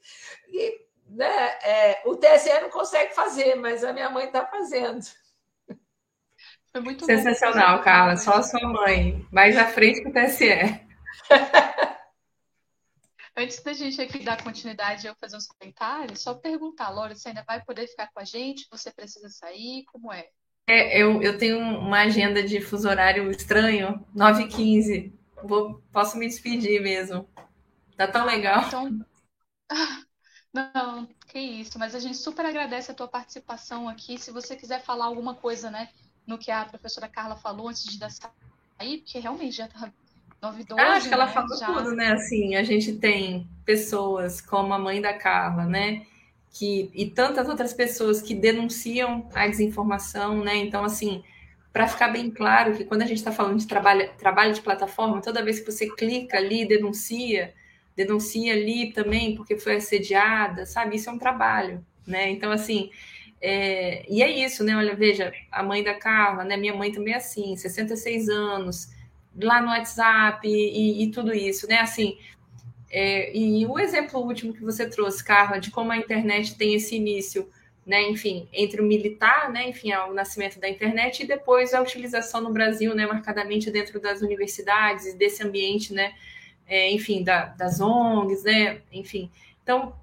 e, 0.48 0.80
né, 1.10 1.48
é, 1.62 2.02
o 2.06 2.16
TSE 2.16 2.60
não 2.62 2.70
consegue 2.70 3.14
fazer, 3.14 3.54
mas 3.56 3.84
a 3.84 3.92
minha 3.92 4.08
mãe 4.08 4.24
está 4.24 4.46
fazendo. 4.46 5.04
Foi 6.72 6.80
muito 6.80 7.04
Sensacional, 7.04 7.78
bom. 7.78 7.84
Carla. 7.84 8.16
Só 8.16 8.34
a 8.34 8.42
sua 8.42 8.66
mãe. 8.66 9.26
Mais 9.30 9.56
à 9.58 9.66
frente 9.66 10.02
que 10.02 10.08
o 10.08 10.12
TSE. 10.12 10.48
Antes 13.40 13.62
da 13.62 13.72
gente 13.72 14.00
aqui 14.00 14.18
dar 14.18 14.42
continuidade 14.42 15.06
e 15.06 15.08
eu 15.08 15.14
fazer 15.14 15.36
uns 15.36 15.46
comentários, 15.46 16.20
só 16.20 16.34
perguntar, 16.34 16.90
Laura, 16.90 17.14
você 17.14 17.28
ainda 17.28 17.44
vai 17.44 17.64
poder 17.64 17.86
ficar 17.86 18.10
com 18.12 18.18
a 18.18 18.24
gente? 18.24 18.66
Você 18.68 18.90
precisa 18.90 19.28
sair? 19.28 19.84
Como 19.92 20.12
é? 20.12 20.28
É, 20.66 21.00
eu, 21.00 21.22
eu 21.22 21.38
tenho 21.38 21.56
uma 21.56 22.00
agenda 22.00 22.42
de 22.42 22.60
fuso 22.60 22.88
horário 22.88 23.30
estranho, 23.30 24.04
9h15. 24.12 25.12
Vou, 25.44 25.80
posso 25.92 26.18
me 26.18 26.26
despedir 26.26 26.82
mesmo. 26.82 27.28
Tá 27.96 28.08
tão 28.08 28.26
legal. 28.26 28.64
Então, 28.66 29.06
não, 30.52 31.06
que 31.28 31.38
isso, 31.38 31.78
mas 31.78 31.94
a 31.94 32.00
gente 32.00 32.16
super 32.16 32.44
agradece 32.44 32.90
a 32.90 32.94
tua 32.94 33.06
participação 33.06 33.88
aqui. 33.88 34.18
Se 34.18 34.32
você 34.32 34.56
quiser 34.56 34.82
falar 34.82 35.04
alguma 35.04 35.36
coisa, 35.36 35.70
né, 35.70 35.90
no 36.26 36.38
que 36.38 36.50
a 36.50 36.64
professora 36.64 37.08
Carla 37.08 37.36
falou 37.36 37.68
antes 37.68 37.84
de 37.84 38.00
dar 38.00 38.10
sair, 38.10 38.98
porque 38.98 39.20
realmente 39.20 39.58
já 39.58 39.68
tá 39.68 39.92
Eu 40.40 40.78
acho 40.78 41.08
que 41.08 41.14
ela 41.14 41.26
né? 41.26 41.32
falou 41.32 41.58
já... 41.58 41.66
tudo, 41.66 41.94
né? 41.94 42.12
Assim, 42.12 42.54
a 42.54 42.62
gente 42.62 42.92
tem 42.94 43.48
pessoas 43.64 44.40
como 44.40 44.72
a 44.72 44.78
mãe 44.78 45.00
da 45.00 45.12
Carla, 45.12 45.64
né? 45.64 46.06
Que, 46.52 46.90
e 46.94 47.06
tantas 47.10 47.48
outras 47.48 47.72
pessoas 47.72 48.22
que 48.22 48.34
denunciam 48.34 49.28
a 49.34 49.46
desinformação, 49.48 50.42
né? 50.42 50.56
Então, 50.56 50.84
assim, 50.84 51.24
para 51.72 51.88
ficar 51.88 52.08
bem 52.08 52.30
claro 52.30 52.76
que 52.76 52.84
quando 52.84 53.02
a 53.02 53.06
gente 53.06 53.18
está 53.18 53.32
falando 53.32 53.58
de 53.58 53.66
trabalho, 53.66 54.10
trabalho 54.16 54.54
de 54.54 54.60
plataforma, 54.60 55.20
toda 55.20 55.44
vez 55.44 55.60
que 55.60 55.70
você 55.70 55.88
clica 55.88 56.36
ali, 56.36 56.66
denuncia, 56.66 57.52
denuncia 57.96 58.52
ali 58.52 58.92
também 58.92 59.34
porque 59.34 59.58
foi 59.58 59.76
assediada, 59.76 60.64
sabe? 60.66 60.96
Isso 60.96 61.10
é 61.10 61.12
um 61.12 61.18
trabalho, 61.18 61.84
né? 62.06 62.30
Então, 62.30 62.52
assim, 62.52 62.90
é... 63.40 64.04
e 64.08 64.22
é 64.22 64.30
isso, 64.30 64.62
né? 64.62 64.76
Olha, 64.76 64.94
veja, 64.94 65.32
a 65.50 65.64
mãe 65.64 65.82
da 65.82 65.94
Carla, 65.94 66.44
né? 66.44 66.56
Minha 66.56 66.74
mãe 66.74 66.92
também 66.92 67.14
é 67.14 67.16
assim, 67.16 67.56
66 67.56 68.28
anos, 68.28 68.88
lá 69.36 69.60
no 69.60 69.68
WhatsApp 69.68 70.46
e, 70.46 71.04
e 71.04 71.10
tudo 71.10 71.34
isso, 71.34 71.66
né? 71.66 71.78
Assim, 71.78 72.18
é, 72.90 73.36
e 73.36 73.66
o 73.66 73.78
exemplo 73.78 74.20
último 74.20 74.52
que 74.52 74.62
você 74.62 74.88
trouxe, 74.88 75.22
Carla, 75.22 75.58
de 75.58 75.70
como 75.70 75.92
a 75.92 75.96
internet 75.96 76.56
tem 76.56 76.74
esse 76.74 76.96
início, 76.96 77.48
né? 77.84 78.02
Enfim, 78.08 78.48
entre 78.52 78.80
o 78.80 78.84
militar, 78.84 79.50
né? 79.50 79.68
Enfim, 79.68 79.92
o 79.92 80.14
nascimento 80.14 80.58
da 80.58 80.68
internet 80.68 81.22
e 81.22 81.26
depois 81.26 81.74
a 81.74 81.80
utilização 81.80 82.40
no 82.40 82.52
Brasil, 82.52 82.94
né? 82.94 83.06
Marcadamente 83.06 83.70
dentro 83.70 84.00
das 84.00 84.20
universidades 84.22 85.14
desse 85.14 85.42
ambiente, 85.42 85.92
né? 85.92 86.14
É, 86.66 86.90
enfim, 86.90 87.22
da, 87.22 87.46
das 87.46 87.80
ONGs, 87.80 88.44
né? 88.44 88.82
Enfim, 88.92 89.30
então, 89.62 89.94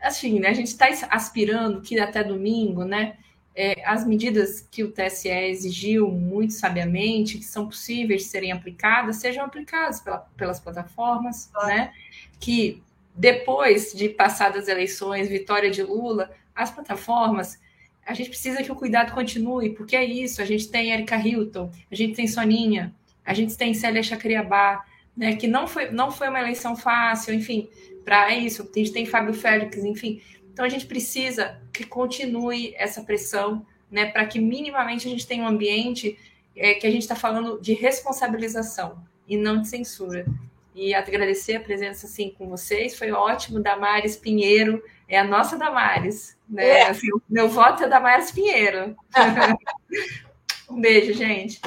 assim, 0.00 0.40
né? 0.40 0.48
A 0.48 0.54
gente 0.54 0.68
está 0.68 0.88
aspirando 1.10 1.80
que 1.80 1.98
até 1.98 2.22
domingo, 2.22 2.84
né? 2.84 3.16
É, 3.54 3.84
as 3.84 4.06
medidas 4.06 4.66
que 4.70 4.82
o 4.82 4.90
TSE 4.90 5.28
exigiu 5.28 6.10
muito 6.10 6.54
sabiamente, 6.54 7.38
que 7.38 7.44
são 7.44 7.66
possíveis 7.66 8.22
de 8.22 8.28
serem 8.28 8.52
aplicadas, 8.52 9.16
sejam 9.16 9.44
aplicadas 9.44 10.00
pela, 10.00 10.18
pelas 10.36 10.58
plataformas, 10.58 11.50
né? 11.66 11.92
Que 12.40 12.82
depois 13.14 13.92
de 13.92 14.08
passadas 14.08 14.68
eleições, 14.68 15.28
vitória 15.28 15.70
de 15.70 15.82
Lula, 15.82 16.30
as 16.54 16.70
plataformas, 16.70 17.60
a 18.06 18.14
gente 18.14 18.30
precisa 18.30 18.62
que 18.62 18.72
o 18.72 18.76
cuidado 18.76 19.12
continue, 19.12 19.70
porque 19.70 19.94
é 19.94 20.04
isso, 20.04 20.40
a 20.40 20.44
gente 20.44 20.68
tem 20.68 20.90
Erika 20.90 21.16
Hilton, 21.16 21.70
a 21.90 21.94
gente 21.94 22.14
tem 22.14 22.26
Soninha, 22.26 22.94
a 23.24 23.34
gente 23.34 23.56
tem 23.56 23.74
Célia 23.74 24.02
Chacriabá, 24.02 24.84
né, 25.16 25.36
que 25.36 25.46
não 25.46 25.68
foi, 25.68 25.90
não 25.90 26.10
foi 26.10 26.28
uma 26.28 26.40
eleição 26.40 26.74
fácil, 26.74 27.34
enfim, 27.34 27.68
para 28.04 28.34
isso, 28.34 28.62
a 28.62 28.78
gente 28.78 28.92
tem 28.92 29.06
Fábio 29.06 29.34
Félix, 29.34 29.76
enfim, 29.78 30.20
então 30.52 30.64
a 30.64 30.68
gente 30.68 30.86
precisa 30.86 31.58
que 31.72 31.84
continue 31.84 32.74
essa 32.76 33.02
pressão, 33.02 33.66
né, 33.90 34.06
para 34.06 34.26
que 34.26 34.38
minimamente 34.38 35.08
a 35.08 35.10
gente 35.10 35.26
tenha 35.26 35.44
um 35.44 35.48
ambiente 35.48 36.18
é, 36.54 36.74
que 36.74 36.86
a 36.86 36.90
gente 36.90 37.02
está 37.02 37.16
falando 37.16 37.60
de 37.60 37.72
responsabilização 37.72 39.02
e 39.26 39.36
não 39.36 39.62
de 39.62 39.68
censura. 39.68 40.26
E 40.74 40.94
agradecer 40.94 41.56
a 41.56 41.60
presença 41.60 42.06
assim 42.06 42.30
com 42.30 42.48
vocês, 42.48 42.96
foi 42.96 43.10
ótimo. 43.12 43.60
Damares 43.60 44.16
Pinheiro 44.16 44.82
é 45.08 45.18
a 45.18 45.24
nossa 45.24 45.56
Damares, 45.56 46.36
né? 46.48 46.80
É. 46.80 46.82
Assim, 46.88 47.08
meu 47.28 47.48
voto 47.48 47.84
é 47.84 47.88
Damares 47.88 48.30
Pinheiro. 48.30 48.94
um 50.68 50.80
beijo, 50.80 51.12
gente. 51.14 51.60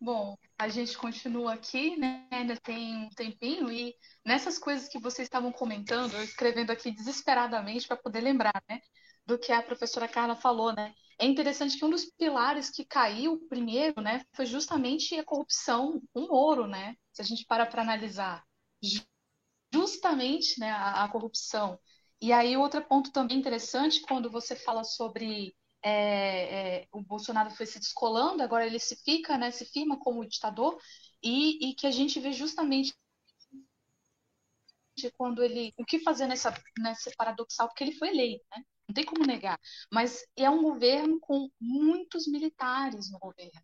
Bom, 0.00 0.36
a 0.58 0.68
gente 0.68 0.96
continua 0.96 1.54
aqui, 1.54 1.96
né? 1.96 2.26
Ainda 2.30 2.56
tem 2.56 2.96
um 2.96 3.10
tempinho 3.10 3.70
e 3.70 3.94
nessas 4.24 4.58
coisas 4.58 4.88
que 4.88 4.98
vocês 4.98 5.26
estavam 5.26 5.52
comentando, 5.52 6.14
eu 6.14 6.24
escrevendo 6.24 6.70
aqui 6.70 6.90
desesperadamente 6.90 7.86
para 7.86 7.96
poder 7.96 8.20
lembrar, 8.20 8.62
né? 8.68 8.80
Do 9.26 9.38
que 9.38 9.52
a 9.52 9.62
professora 9.62 10.08
Carla 10.08 10.36
falou, 10.36 10.72
né? 10.74 10.94
É 11.18 11.26
interessante 11.26 11.78
que 11.78 11.84
um 11.84 11.90
dos 11.90 12.04
pilares 12.04 12.70
que 12.70 12.84
caiu 12.84 13.38
primeiro, 13.48 14.00
né? 14.00 14.24
Foi 14.34 14.46
justamente 14.46 15.14
a 15.18 15.24
corrupção, 15.24 16.02
o 16.14 16.20
Moro, 16.28 16.66
né? 16.66 16.94
Se 17.12 17.22
a 17.22 17.24
gente 17.24 17.44
para 17.46 17.66
para 17.66 17.82
analisar, 17.82 18.44
justamente, 19.72 20.58
né? 20.60 20.70
A, 20.70 21.04
a 21.04 21.08
corrupção. 21.08 21.78
E 22.20 22.32
aí 22.32 22.56
outro 22.56 22.82
ponto 22.86 23.12
também 23.12 23.38
interessante 23.38 24.00
quando 24.02 24.30
você 24.30 24.56
fala 24.56 24.84
sobre 24.84 25.54
é, 25.88 26.80
é, 26.80 26.88
o 26.90 27.00
Bolsonaro 27.00 27.50
foi 27.50 27.64
se 27.64 27.78
descolando, 27.78 28.42
agora 28.42 28.66
ele 28.66 28.80
se 28.80 28.96
fica, 29.04 29.38
né, 29.38 29.52
se 29.52 29.64
firma 29.66 29.96
como 29.98 30.26
ditador, 30.26 30.76
e, 31.22 31.70
e 31.70 31.74
que 31.74 31.86
a 31.86 31.92
gente 31.92 32.18
vê 32.18 32.32
justamente 32.32 32.92
quando 35.16 35.44
ele. 35.44 35.72
O 35.76 35.84
que 35.84 36.00
fazer 36.00 36.26
nessa, 36.26 36.52
nessa 36.78 37.10
paradoxal, 37.16 37.68
porque 37.68 37.84
ele 37.84 37.92
foi 37.92 38.08
eleito, 38.08 38.44
né? 38.50 38.64
Não 38.88 38.94
tem 38.94 39.04
como 39.04 39.24
negar. 39.26 39.60
Mas 39.92 40.24
é 40.36 40.48
um 40.50 40.62
governo 40.62 41.20
com 41.20 41.48
muitos 41.60 42.26
militares 42.26 43.10
no 43.10 43.18
governo. 43.18 43.60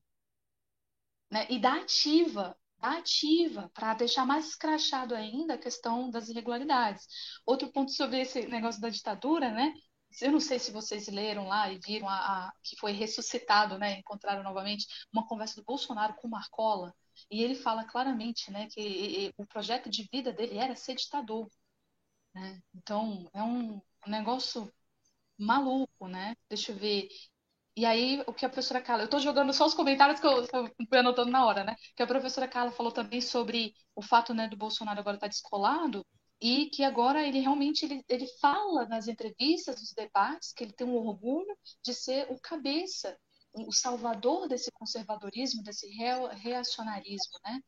Né? 1.31 1.47
E 1.51 1.59
da 1.59 1.75
ativa, 1.77 2.57
da 2.79 2.99
ativa, 2.99 3.70
para 3.75 3.95
deixar 3.95 4.27
mais 4.27 4.49
escrachado 4.49 5.14
ainda 5.14 5.55
a 5.55 5.59
questão 5.59 6.11
das 6.11 6.29
irregularidades. 6.29 7.07
Outro 7.47 7.73
ponto 7.73 7.91
sobre 7.93 8.20
esse 8.20 8.47
negócio 8.47 8.81
da 8.81 8.91
ditadura, 8.91 9.51
né? 9.51 9.73
Eu 10.20 10.32
não 10.32 10.40
sei 10.40 10.58
se 10.58 10.70
vocês 10.72 11.08
leram 11.08 11.46
lá 11.48 11.70
e 11.72 11.78
viram 11.78 12.08
a, 12.08 12.48
a, 12.48 12.52
que 12.62 12.76
foi 12.76 12.92
ressuscitado, 12.92 13.78
né, 13.78 13.98
encontraram 13.98 14.42
novamente 14.42 14.86
uma 15.12 15.26
conversa 15.26 15.56
do 15.56 15.64
Bolsonaro 15.64 16.14
com 16.14 16.28
Marcola, 16.28 16.94
e 17.30 17.42
ele 17.42 17.54
fala 17.54 17.84
claramente, 17.84 18.50
né, 18.50 18.68
que 18.70 18.80
e, 18.80 19.26
e, 19.28 19.34
o 19.36 19.46
projeto 19.46 19.88
de 19.90 20.08
vida 20.12 20.32
dele 20.32 20.58
era 20.58 20.74
ser 20.74 20.94
ditador, 20.94 21.48
né? 22.34 22.62
Então, 22.74 23.28
é 23.34 23.42
um 23.42 23.80
negócio 24.06 24.72
maluco, 25.38 26.08
né? 26.08 26.36
Deixa 26.48 26.72
eu 26.72 26.76
ver. 26.76 27.08
E 27.76 27.86
aí, 27.86 28.22
o 28.26 28.34
que 28.34 28.44
a 28.44 28.48
professora 28.48 28.82
Carla, 28.82 29.02
eu 29.02 29.06
estou 29.06 29.20
jogando 29.20 29.52
só 29.52 29.66
os 29.66 29.74
comentários 29.74 30.20
que 30.20 30.26
eu, 30.26 30.46
fui 30.88 30.98
anotando 30.98 31.30
na 31.30 31.46
hora, 31.46 31.64
né? 31.64 31.74
Que 31.96 32.02
a 32.02 32.06
professora 32.06 32.48
Carla 32.48 32.72
falou 32.72 32.92
também 32.92 33.20
sobre 33.20 33.74
o 33.94 34.02
fato, 34.02 34.34
né, 34.34 34.48
do 34.48 34.56
Bolsonaro 34.56 35.00
agora 35.00 35.16
estar 35.16 35.26
tá 35.26 35.30
descolado, 35.30 36.06
e 36.43 36.68
que 36.70 36.82
agora 36.82 37.24
ele 37.24 37.38
realmente 37.38 37.84
ele, 37.84 38.05
ele 38.09 38.26
fala 38.40 38.84
nas 38.86 39.07
entrevistas, 39.07 39.80
nos 39.80 39.93
debates, 39.93 40.53
que 40.53 40.64
ele 40.64 40.72
tem 40.72 40.84
um 40.84 40.97
orgulho 40.97 41.57
de 41.84 41.95
ser 41.95 42.26
o 42.30 42.40
cabeça, 42.40 43.16
o 43.55 43.70
salvador 43.70 44.48
desse 44.48 44.73
conservadorismo, 44.73 45.62
desse 45.62 45.86
reacionarismo, 45.89 47.39
né? 47.44 47.60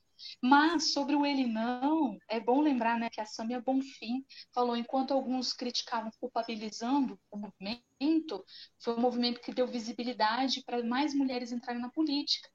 Mas 0.42 0.92
sobre 0.92 1.14
o 1.14 1.24
ele 1.24 1.46
não, 1.46 2.18
é 2.28 2.40
bom 2.40 2.60
lembrar 2.60 2.98
né, 2.98 3.10
que 3.10 3.20
a 3.20 3.26
Samia 3.26 3.60
Bonfim 3.60 4.24
falou, 4.52 4.76
enquanto 4.76 5.12
alguns 5.12 5.52
criticavam 5.52 6.10
culpabilizando 6.18 7.18
o 7.30 7.36
movimento, 7.36 8.44
foi 8.80 8.94
um 8.94 9.01
movimento 9.01 9.40
que 9.40 9.52
deu 9.52 9.66
visibilidade 9.66 10.62
para 10.64 10.82
mais 10.82 11.14
mulheres 11.14 11.52
entrarem 11.52 11.82
na 11.82 11.90
política. 11.90 12.48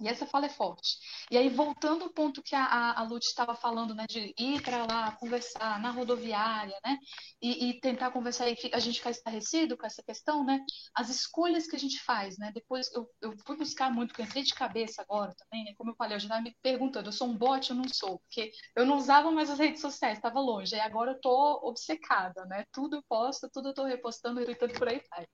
E 0.00 0.06
essa 0.08 0.26
fala 0.26 0.46
é 0.46 0.48
forte. 0.48 0.96
E 1.28 1.36
aí, 1.36 1.48
voltando 1.48 2.04
ao 2.04 2.10
ponto 2.10 2.42
que 2.42 2.54
a, 2.54 2.64
a, 2.64 3.00
a 3.00 3.02
Lute 3.02 3.26
estava 3.26 3.56
falando, 3.56 3.94
né, 3.94 4.06
de 4.08 4.32
ir 4.38 4.62
para 4.62 4.86
lá, 4.86 5.12
conversar 5.12 5.80
na 5.80 5.90
rodoviária, 5.90 6.78
né, 6.84 6.96
e, 7.42 7.70
e, 7.70 7.80
tentar 7.80 8.12
conversar 8.12 8.48
e 8.48 8.56
a 8.72 8.78
gente 8.78 8.98
ficar 8.98 9.10
estarrecido 9.10 9.76
com 9.76 9.84
essa 9.84 10.02
questão, 10.02 10.44
né, 10.44 10.64
as 10.94 11.08
escolhas 11.08 11.66
que 11.66 11.74
a 11.74 11.78
gente 11.78 12.00
faz, 12.04 12.38
né, 12.38 12.52
depois 12.54 12.88
eu, 12.92 13.10
eu 13.20 13.34
fui 13.44 13.56
buscar 13.56 13.92
muito, 13.92 14.10
porque 14.10 14.22
eu 14.22 14.26
entrei 14.26 14.44
de 14.44 14.54
cabeça 14.54 15.02
agora 15.02 15.34
também, 15.34 15.64
né, 15.64 15.72
como 15.76 15.90
eu 15.90 15.96
falei, 15.96 16.14
eu 16.16 16.20
já 16.20 16.26
estava 16.26 16.42
me 16.42 16.56
perguntando, 16.62 17.08
eu 17.08 17.12
sou 17.12 17.28
um 17.28 17.36
bot 17.36 17.72
ou 17.72 17.78
não 17.78 17.88
sou? 17.88 18.20
Porque 18.20 18.52
eu 18.76 18.86
não 18.86 18.98
usava 18.98 19.32
mais 19.32 19.50
as 19.50 19.58
redes 19.58 19.80
sociais, 19.80 20.18
estava 20.18 20.38
longe, 20.38 20.76
e 20.76 20.80
agora 20.80 21.10
eu 21.10 21.16
estou 21.16 21.60
obcecada, 21.64 22.44
né, 22.46 22.64
tudo 22.72 22.96
eu 22.96 23.02
posto, 23.08 23.50
tudo 23.52 23.68
eu 23.68 23.70
estou 23.70 23.84
repostando, 23.84 24.40
e 24.40 24.54
por 24.54 24.88
aí 24.88 25.02
vai. 25.10 25.26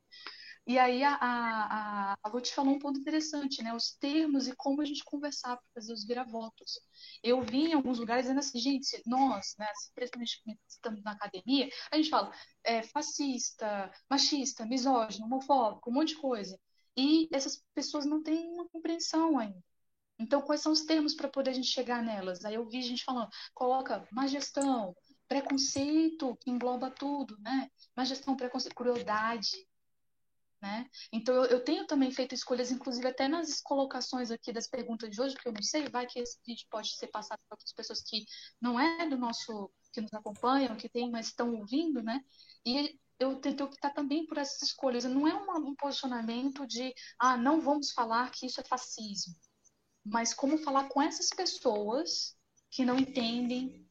E 0.67 0.79
aí 0.79 1.03
a, 1.05 1.15
a, 1.15 2.17
a, 2.23 2.29
Ruth 2.29 2.49
falou 2.49 2.75
um 2.75 2.79
ponto 2.79 2.99
interessante, 2.99 3.63
né? 3.63 3.75
Os 3.75 3.95
termos 3.97 4.49
e 4.49 4.57
como 4.57 4.81
a 4.81 4.85
gente 4.85 5.05
conversar 5.05 5.57
para 5.57 5.67
fazer 5.75 5.93
os 5.93 6.07
viravotos. 6.07 6.81
Eu 7.23 7.43
vi 7.43 7.67
em 7.69 7.75
alguns 7.75 7.99
lugares 7.99 8.25
dizendo 8.25 8.41
assim, 8.41 8.59
gente, 8.59 9.03
nós, 9.07 9.55
né, 9.59 9.67
principalmente 9.95 10.43
estamos 10.67 11.03
na 11.03 11.13
academia, 11.13 11.69
a 11.91 11.97
gente 11.97 12.09
fala 12.09 12.33
é, 12.65 12.83
fascista, 12.83 13.93
machista, 14.09 14.65
misógino, 14.65 15.27
homofóbico, 15.27 15.91
um 15.91 15.93
monte 15.95 16.15
de 16.15 16.21
coisa. 16.21 16.59
E 16.97 17.29
essas 17.33 17.63
pessoas 17.75 18.07
não 18.07 18.23
têm 18.23 18.49
uma 18.49 18.69
compreensão 18.69 19.39
ainda. 19.39 19.63
Então, 20.19 20.43
quais 20.43 20.61
são 20.63 20.73
os 20.73 20.83
termos 20.83 21.15
para 21.15 21.29
poder 21.29 21.51
a 21.51 21.55
gente 21.55 21.69
chegar 21.69 22.03
nelas? 22.03 22.45
Aí 22.45 22.55
eu 22.55 22.67
vi 22.69 22.83
gente 22.83 23.05
falando, 23.05 23.29
coloca 23.53 24.07
má 24.13 24.27
gestão, 24.27 24.97
preconceito, 25.29 26.37
que 26.41 26.51
engloba 26.51 26.91
tudo, 26.91 27.37
né? 27.41 27.69
Má 27.97 28.05
gestão, 28.05 28.37
preconceito, 28.37 28.75
crueldade, 28.75 29.67
né? 30.65 30.89
Então, 31.13 31.35
eu, 31.35 31.45
eu, 31.45 31.61
tenho 31.63 31.87
também 31.87 32.11
feito 32.11 32.35
escolhas, 32.35 32.71
inclusive 32.71 33.07
até 33.07 33.29
nas 33.29 33.61
colocações 33.61 34.31
aqui 34.31 34.51
das 34.51 34.67
perguntas 34.67 35.11
de 35.11 35.21
hoje, 35.21 35.37
que 35.37 35.47
eu 35.47 35.53
não 35.53 35.63
sei, 35.63 35.91
vai 35.91 36.07
que 36.07 36.19
esse 36.19 36.39
vídeo 36.47 36.67
pode 36.71 36.97
ser 36.97 37.09
passado 37.09 37.39
para 37.47 37.55
outras 37.55 37.73
pessoas 37.75 38.01
que 38.03 38.25
não 38.59 38.81
é 38.81 39.07
do 39.07 39.19
nosso, 39.19 39.71
que 39.93 40.01
nos 40.01 40.15
acompanham, 40.15 40.75
que 40.75 40.89
tem, 40.89 41.11
mas 41.11 41.27
estão 41.27 41.55
ouvindo, 41.55 42.03
né? 42.03 42.19
E 42.65 42.99
eu 43.19 43.37
tento 43.41 43.63
optar 43.65 43.91
também 43.91 44.27
por 44.27 44.39
essas 44.39 44.63
escolhas. 44.63 45.05
Não 45.05 45.29
é 45.29 45.35
uma, 45.35 45.59
um 45.59 45.75
posicionamento 45.75 46.67
de, 46.67 46.95
ah, 47.19 47.37
não 47.37 47.61
vamos 47.61 47.93
falar 47.93 48.31
que 48.31 48.47
isso 48.47 48.59
é 48.61 48.65
fascismo. 48.65 49.35
mas 50.05 50.33
como 50.35 50.59
falar 50.59 50.89
com 50.89 51.03
essas 51.03 51.29
pessoas 51.29 52.37
que 52.71 52.85
não 52.85 52.99
entendem 52.99 53.84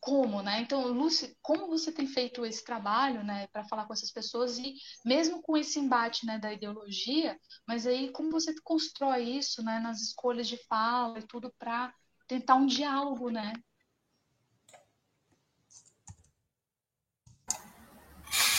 como, 0.00 0.42
né? 0.42 0.60
Então, 0.60 0.86
Lúcia, 0.88 1.34
como 1.42 1.66
você 1.66 1.90
tem 1.90 2.06
feito 2.06 2.44
esse 2.44 2.64
trabalho, 2.64 3.22
né, 3.24 3.46
para 3.52 3.64
falar 3.64 3.84
com 3.86 3.92
essas 3.92 4.10
pessoas 4.10 4.58
e 4.58 4.74
mesmo 5.04 5.42
com 5.42 5.56
esse 5.56 5.78
embate, 5.78 6.24
né, 6.24 6.38
da 6.38 6.52
ideologia, 6.52 7.36
mas 7.66 7.86
aí 7.86 8.10
como 8.10 8.30
você 8.30 8.54
constrói 8.62 9.22
isso, 9.24 9.62
né, 9.62 9.80
nas 9.80 10.00
escolhas 10.00 10.46
de 10.46 10.56
fala 10.68 11.18
e 11.18 11.26
tudo 11.26 11.52
para 11.58 11.92
tentar 12.26 12.54
um 12.54 12.66
diálogo, 12.66 13.30
né? 13.30 13.52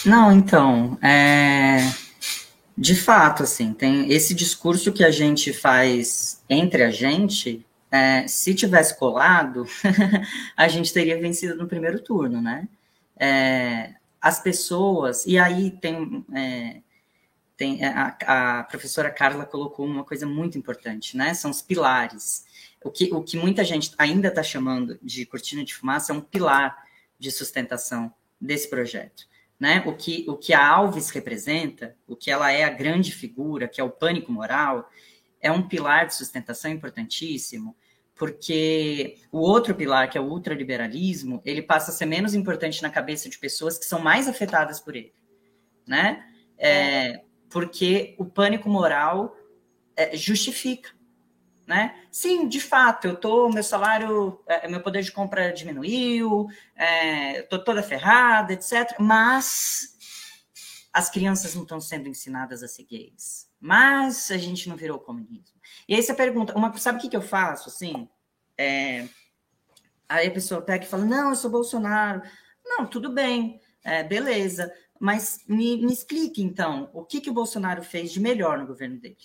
Não, 0.05 0.31
então, 0.31 0.97
é... 1.01 1.77
de 2.77 2.95
fato, 2.95 3.43
assim, 3.43 3.73
tem 3.73 4.11
esse 4.11 4.33
discurso 4.33 4.93
que 4.93 5.03
a 5.03 5.11
gente 5.11 5.53
faz 5.53 6.41
entre 6.49 6.83
a 6.83 6.91
gente, 6.91 7.65
é, 7.91 8.27
se 8.27 8.53
tivesse 8.53 8.97
colado, 8.97 9.65
a 10.55 10.67
gente 10.67 10.93
teria 10.93 11.19
vencido 11.19 11.55
no 11.55 11.67
primeiro 11.67 11.99
turno, 11.99 12.41
né? 12.41 12.67
É, 13.17 13.95
as 14.21 14.41
pessoas, 14.41 15.25
e 15.25 15.37
aí 15.37 15.71
tem, 15.71 16.25
é, 16.33 16.81
tem 17.57 17.83
a, 17.83 18.17
a, 18.59 18.63
professora 18.63 19.09
Carla 19.09 19.45
colocou 19.45 19.85
uma 19.85 20.03
coisa 20.03 20.25
muito 20.25 20.57
importante, 20.57 21.17
né? 21.17 21.33
São 21.33 21.51
os 21.51 21.61
pilares. 21.61 22.45
O 22.83 22.89
que, 22.89 23.13
o 23.13 23.21
que 23.23 23.37
muita 23.37 23.63
gente 23.63 23.91
ainda 23.97 24.29
está 24.29 24.43
chamando 24.43 24.99
de 25.01 25.25
cortina 25.25 25.63
de 25.63 25.75
fumaça 25.75 26.13
é 26.13 26.15
um 26.15 26.21
pilar 26.21 26.85
de 27.17 27.31
sustentação 27.31 28.13
desse 28.39 28.69
projeto. 28.69 29.27
Né? 29.59 29.83
O, 29.85 29.93
que, 29.93 30.25
o 30.29 30.37
que 30.37 30.53
a 30.53 30.65
Alves 30.65 31.09
representa, 31.09 31.93
o 32.07 32.15
que 32.15 32.31
ela 32.31 32.49
é 32.49 32.63
a 32.63 32.69
grande 32.69 33.11
figura, 33.11 33.67
que 33.67 33.81
é 33.81 33.83
o 33.83 33.89
pânico 33.89 34.31
moral, 34.31 34.89
é 35.41 35.51
um 35.51 35.67
pilar 35.67 36.07
de 36.07 36.15
sustentação 36.15 36.71
importantíssimo, 36.71 37.75
porque 38.19 39.15
o 39.31 39.39
outro 39.39 39.73
pilar, 39.73 40.09
que 40.09 40.17
é 40.17 40.21
o 40.21 40.25
ultraliberalismo, 40.25 41.41
ele 41.45 41.61
passa 41.61 41.89
a 41.89 41.93
ser 41.93 42.05
menos 42.05 42.35
importante 42.35 42.83
na 42.83 42.89
cabeça 42.89 43.29
de 43.29 43.39
pessoas 43.39 43.77
que 43.77 43.85
são 43.85 43.99
mais 43.99 44.27
afetadas 44.27 44.81
por 44.81 44.93
ele, 44.93 45.13
né? 45.87 46.29
É, 46.57 47.23
porque 47.49 48.15
o 48.19 48.25
pânico 48.25 48.67
moral 48.67 49.33
é, 49.95 50.17
justifica, 50.17 50.89
né? 51.65 51.95
Sim, 52.11 52.49
de 52.49 52.59
fato, 52.59 53.07
eu 53.07 53.15
tô, 53.15 53.47
meu 53.47 53.63
salário, 53.63 54.43
é, 54.45 54.67
meu 54.67 54.81
poder 54.81 55.01
de 55.01 55.13
compra 55.13 55.53
diminuiu, 55.53 56.47
é, 56.75 57.43
tô 57.43 57.57
toda 57.57 57.81
ferrada, 57.81 58.51
etc. 58.51 58.97
Mas 58.99 59.97
as 60.91 61.09
crianças 61.09 61.55
não 61.55 61.63
estão 61.63 61.79
sendo 61.79 62.09
ensinadas 62.09 62.63
a 62.63 62.67
ser 62.67 62.83
gays. 62.83 63.47
Mas 63.61 64.29
a 64.29 64.37
gente 64.37 64.67
não 64.67 64.75
virou 64.75 64.99
comunismo. 64.99 65.58
E 65.87 65.95
aí 65.95 66.03
você 66.03 66.13
pergunta, 66.13 66.55
uma, 66.55 66.75
sabe 66.77 66.97
o 66.97 67.01
que, 67.01 67.09
que 67.09 67.17
eu 67.17 67.21
faço, 67.21 67.69
assim? 67.69 68.07
É, 68.57 69.07
aí 70.07 70.27
a 70.27 70.31
pessoa 70.31 70.61
pega 70.61 70.85
e 70.85 70.87
fala, 70.87 71.05
não, 71.05 71.29
eu 71.29 71.35
sou 71.35 71.49
Bolsonaro. 71.49 72.21
Não, 72.65 72.85
tudo 72.85 73.11
bem, 73.11 73.61
é, 73.83 74.03
beleza. 74.03 74.73
Mas 74.99 75.43
me, 75.47 75.77
me 75.77 75.93
explique, 75.93 76.43
então, 76.43 76.89
o 76.93 77.05
que, 77.05 77.21
que 77.21 77.29
o 77.29 77.33
Bolsonaro 77.33 77.81
fez 77.81 78.11
de 78.11 78.19
melhor 78.19 78.57
no 78.57 78.67
governo 78.67 78.99
dele? 78.99 79.17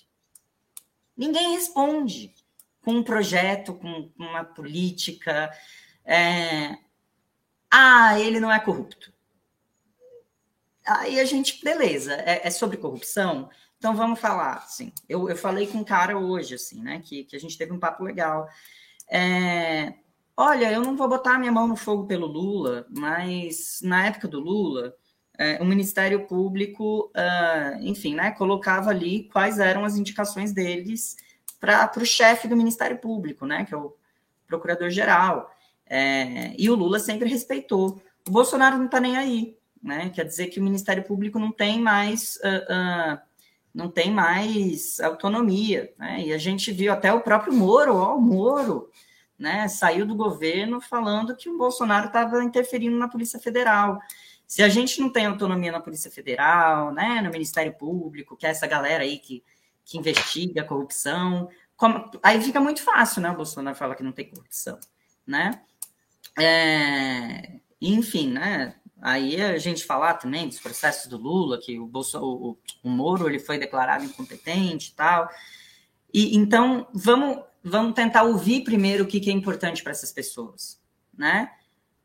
Ninguém 1.17 1.53
responde 1.53 2.35
com 2.81 2.93
um 2.93 3.03
projeto, 3.03 3.75
com 3.75 4.11
uma 4.17 4.45
política. 4.45 5.51
É... 6.05 6.79
Ah, 7.71 8.19
ele 8.21 8.39
não 8.39 8.53
é 8.53 8.61
corrupto. 8.61 9.13
Aí 10.87 11.19
a 11.19 11.25
gente, 11.25 11.65
beleza, 11.65 12.15
é, 12.15 12.47
é 12.47 12.51
sobre 12.51 12.77
corrupção? 12.77 13.49
Então 13.85 13.95
vamos 13.95 14.19
falar, 14.19 14.63
assim. 14.65 14.91
Eu, 15.07 15.29
eu 15.29 15.37
falei 15.37 15.67
com 15.67 15.77
um 15.77 15.85
cara 15.85 16.17
hoje, 16.17 16.55
assim, 16.55 16.83
né? 16.83 17.03
Que, 17.05 17.23
que 17.25 17.37
a 17.37 17.39
gente 17.39 17.59
teve 17.59 17.71
um 17.71 17.79
papo 17.79 18.03
legal. 18.03 18.49
É, 19.11 19.93
olha, 20.35 20.73
eu 20.73 20.81
não 20.81 20.97
vou 20.97 21.07
botar 21.07 21.39
minha 21.39 21.53
mão 21.53 21.69
no 21.69 21.77
fogo 21.77 22.07
pelo 22.07 22.27
Lula, 22.27 22.87
mas 22.89 23.81
na 23.83 24.07
época 24.07 24.27
do 24.27 24.41
Lula, 24.41 24.95
é, 25.37 25.61
o 25.61 25.67
Ministério 25.67 26.27
Público, 26.27 27.13
uh, 27.15 27.79
enfim, 27.83 28.15
né, 28.15 28.31
colocava 28.31 28.89
ali 28.89 29.29
quais 29.31 29.59
eram 29.59 29.85
as 29.85 29.99
indicações 29.99 30.51
deles 30.51 31.15
para 31.61 31.93
o 31.99 32.07
chefe 32.07 32.49
do 32.49 32.57
Ministério 32.57 32.97
Público, 32.97 33.45
né, 33.45 33.67
que 33.67 33.75
é 33.75 33.77
o 33.77 33.95
Procurador-Geral. 34.47 35.55
É, 35.85 36.55
e 36.57 36.71
o 36.71 36.75
Lula 36.75 36.99
sempre 36.99 37.29
respeitou. 37.29 38.01
O 38.27 38.31
Bolsonaro 38.31 38.79
não 38.79 38.87
está 38.87 38.99
nem 38.99 39.19
aí, 39.19 39.59
né? 39.83 40.09
Quer 40.09 40.25
dizer 40.25 40.47
que 40.47 40.59
o 40.59 40.63
Ministério 40.63 41.05
Público 41.05 41.39
não 41.39 41.53
tem 41.53 41.83
mais. 41.83 42.37
Uh, 42.37 43.19
uh, 43.19 43.34
não 43.75 43.91
tem 43.91 44.11
mais 44.11 45.01
autonomia, 45.01 45.93
né? 45.99 46.23
E 46.23 46.33
a 46.33 46.39
gente 46.39 46.71
viu 46.71 46.93
até 46.93 47.13
o 47.13 47.21
próprio 47.21 47.53
Moro, 47.53 47.97
ó, 47.97 48.17
o 48.17 48.21
Moro, 48.21 48.89
né? 49.37 49.67
Saiu 49.67 50.07
do 50.07 50.15
governo 50.15 50.81
falando 50.81 51.35
que 51.35 51.51
o 51.51 51.59
Bolsonaro 51.59 52.07
estava 52.07 52.45
interferindo 52.45 52.97
na 52.97 53.09
Polícia 53.09 53.41
Federal. 53.41 53.99
Se 54.47 54.63
a 54.63 54.69
gente 54.69 55.01
não 55.01 55.11
tem 55.11 55.27
autonomia 55.27 55.73
na 55.73 55.81
Polícia 55.81 56.11
Federal, 56.11 56.93
né, 56.93 57.21
no 57.23 57.31
Ministério 57.31 57.75
Público, 57.75 58.37
que 58.37 58.47
é 58.47 58.51
essa 58.51 58.67
galera 58.67 59.03
aí 59.03 59.19
que, 59.19 59.43
que 59.85 59.99
investiga 59.99 60.61
a 60.61 60.67
corrupção, 60.67 61.49
como, 61.77 62.11
aí 62.23 62.41
fica 62.41 62.61
muito 62.61 62.83
fácil, 62.83 63.23
né? 63.23 63.31
O 63.31 63.37
Bolsonaro 63.37 63.77
fala 63.77 63.97
que 63.97 64.03
não 64.05 64.13
tem 64.13 64.31
corrupção, 64.31 64.79
né? 65.27 65.61
É, 66.39 67.59
enfim, 67.81 68.31
né? 68.31 68.77
Aí 69.05 69.39
a 69.39 69.59
gente 69.59 69.85
falar 69.85 70.15
também 70.15 70.49
dos 70.49 70.59
processos 70.59 71.11
do 71.11 71.19
Lula, 71.19 71.59
que 71.59 71.79
o, 71.79 71.87
Bolso, 71.87 72.19
o, 72.19 72.59
o 72.83 72.89
Moro 72.89 73.29
ele 73.29 73.39
foi 73.39 73.59
declarado 73.59 74.03
incompetente 74.03 74.93
e 74.93 74.95
tal. 74.95 75.29
E 76.11 76.35
então 76.35 76.87
vamos 76.95 77.45
vamos 77.63 77.93
tentar 77.93 78.23
ouvir 78.23 78.65
primeiro 78.65 79.05
o 79.05 79.07
que, 79.07 79.21
que 79.21 79.29
é 79.29 79.33
importante 79.33 79.83
para 79.83 79.93
essas 79.93 80.11
pessoas, 80.11 80.81
né? 81.13 81.51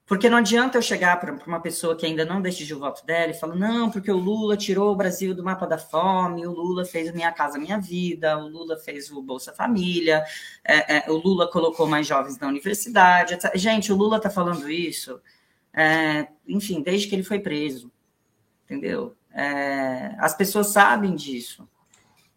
Porque 0.06 0.30
não 0.30 0.40
adianta 0.40 0.78
eu 0.78 0.82
chegar 0.82 1.18
para 1.22 1.34
uma 1.48 1.62
pessoa 1.62 1.96
que 1.96 2.06
ainda 2.06 2.26
não 2.26 2.42
decidiu 2.42 2.76
o 2.76 2.80
voto 2.82 3.06
dela 3.06 3.32
e 3.32 3.40
falar, 3.40 3.56
não, 3.56 3.90
porque 3.90 4.12
o 4.12 4.18
Lula 4.18 4.58
tirou 4.58 4.92
o 4.92 4.96
Brasil 4.96 5.34
do 5.34 5.44
mapa 5.44 5.66
da 5.68 5.78
fome, 5.78 6.46
o 6.46 6.52
Lula 6.52 6.84
fez 6.84 7.14
Minha 7.14 7.32
Casa 7.32 7.58
Minha 7.58 7.80
Vida, 7.80 8.38
o 8.38 8.50
Lula 8.50 8.76
fez 8.76 9.10
o 9.10 9.22
Bolsa 9.22 9.54
Família, 9.54 10.24
é, 10.66 10.98
é, 10.98 11.12
o 11.12 11.16
Lula 11.16 11.50
colocou 11.50 11.88
mais 11.88 12.08
jovens 12.08 12.38
na 12.40 12.48
universidade. 12.48 13.36
Etc. 13.36 13.52
Gente, 13.56 13.94
o 13.94 13.96
Lula 13.96 14.18
está 14.18 14.30
falando 14.30 14.70
isso 14.70 15.22
é, 15.80 16.28
enfim, 16.46 16.82
desde 16.82 17.08
que 17.08 17.16
ele 17.16 17.24
foi 17.24 17.40
preso, 17.40 17.90
entendeu? 18.66 19.16
É, 19.32 20.14
as 20.20 20.36
pessoas 20.36 20.68
sabem 20.68 21.16
disso. 21.16 21.70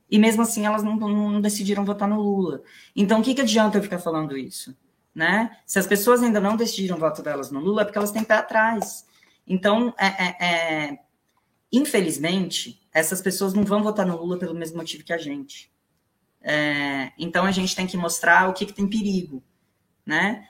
E 0.09 0.17
mesmo 0.17 0.43
assim 0.43 0.65
elas 0.65 0.85
não, 0.85 0.95
não, 0.95 1.41
decidiram 1.41 1.85
votar 1.85 2.09
no 2.09 2.21
Lula. 2.21 2.63
Então, 2.95 3.19
o 3.19 3.23
que, 3.23 3.35
que 3.35 3.41
adianta 3.41 3.79
eu 3.79 3.83
ficar 3.83 3.99
falando 3.99 4.37
isso? 4.37 4.77
Né? 5.13 5.59
Se 5.67 5.77
as 5.77 5.89
pessoas 5.89 6.23
ainda 6.23 6.39
não 6.39 6.57
decidiram 6.57 6.97
o 6.97 7.01
voto 7.01 7.21
delas 7.21 7.51
no 7.51 7.59
Lula, 7.59 7.83
é 7.83 7.85
porque 7.85 7.99
elas 7.99 8.13
têm 8.13 8.23
pé 8.23 8.35
atrás. 8.35 9.07
Então, 9.45 9.93
é, 9.99 10.07
é, 10.07 10.37
é, 10.41 10.99
infelizmente, 11.73 12.81
essas 12.93 13.21
pessoas 13.21 13.55
não 13.55 13.65
vão 13.65 13.83
votar 13.83 14.07
no 14.07 14.17
Lula 14.17 14.39
pelo 14.39 14.55
mesmo 14.55 14.77
motivo 14.77 15.03
que 15.03 15.13
a 15.13 15.19
gente. 15.19 15.69
É, 16.41 17.11
então, 17.19 17.45
a 17.45 17.51
gente 17.51 17.75
tem 17.75 17.89
que 17.89 17.97
mostrar 17.97 18.49
o 18.49 18.53
que, 18.53 18.67
que 18.67 18.73
tem 18.73 18.89
perigo. 18.89 19.43
Né? 20.07 20.47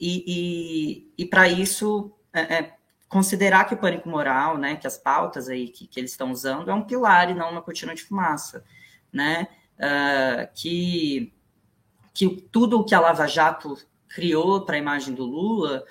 E, 0.00 0.24
e, 1.18 1.24
e 1.24 1.26
para 1.26 1.46
isso, 1.46 2.10
é, 2.32 2.40
é, 2.40 2.76
considerar 3.06 3.66
que 3.66 3.74
o 3.74 3.76
pânico 3.76 4.08
moral, 4.08 4.56
né, 4.56 4.76
que 4.76 4.86
as 4.86 4.96
pautas 4.96 5.48
aí 5.48 5.68
que, 5.68 5.86
que 5.86 6.00
eles 6.00 6.12
estão 6.12 6.30
usando 6.30 6.70
é 6.70 6.74
um 6.74 6.84
pilar 6.84 7.28
e 7.28 7.34
não 7.34 7.50
uma 7.50 7.60
cortina 7.60 7.94
de 7.94 8.02
fumaça, 8.02 8.64
né, 9.12 9.48
uh, 9.76 10.48
que, 10.54 11.34
que 12.14 12.28
tudo 12.50 12.80
o 12.80 12.84
que 12.84 12.94
a 12.94 13.00
Lava 13.00 13.26
Jato 13.26 13.76
criou 14.08 14.62
para 14.62 14.76
a 14.76 14.78
imagem 14.78 15.14
do 15.14 15.24
Lula 15.24 15.84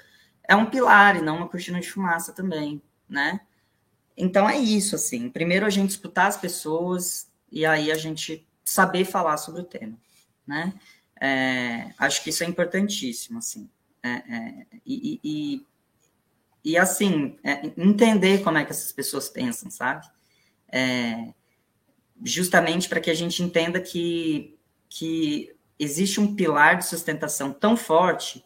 é 0.48 0.56
um 0.56 0.65
pilar 0.65 1.18
e 1.18 1.22
não 1.22 1.38
uma 1.38 1.48
cortina 1.48 1.80
de 1.80 1.91
fumaça 1.91 2.34
também, 2.34 2.81
né? 3.07 3.41
Então 4.18 4.49
é 4.49 4.57
isso, 4.57 4.95
assim. 4.95 5.30
Primeiro 5.30 5.65
a 5.65 5.69
gente 5.69 5.91
escutar 5.91 6.27
as 6.27 6.36
pessoas 6.36 7.31
e 7.52 7.65
aí 7.65 7.91
a 7.91 7.95
gente 7.95 8.48
saber 8.65 9.06
falar 9.06 9.38
sobre 9.38 9.61
o 9.61 9.64
tema, 9.64 9.98
né? 10.45 10.73
É, 11.22 11.94
acho 11.98 12.23
que 12.23 12.31
isso 12.31 12.44
é 12.44 12.48
importantíssimo, 12.48 13.38
assim. 13.38 13.69
É, 14.03 14.09
é, 14.09 14.65
e, 14.85 15.19
e, 15.23 15.67
e, 16.63 16.77
assim, 16.77 17.38
é, 17.43 17.65
entender 17.77 18.43
como 18.43 18.57
é 18.57 18.65
que 18.65 18.71
essas 18.71 18.91
pessoas 18.91 19.30
pensam, 19.30 19.69
sabe? 19.69 20.07
É, 20.71 21.34
justamente 22.23 22.88
para 22.88 22.99
que 22.99 23.09
a 23.09 23.13
gente 23.13 23.43
entenda 23.43 23.80
que, 23.80 24.57
que 24.89 25.55
existe 25.77 26.19
um 26.19 26.35
pilar 26.35 26.77
de 26.77 26.85
sustentação 26.85 27.51
tão 27.51 27.76
forte 27.76 28.45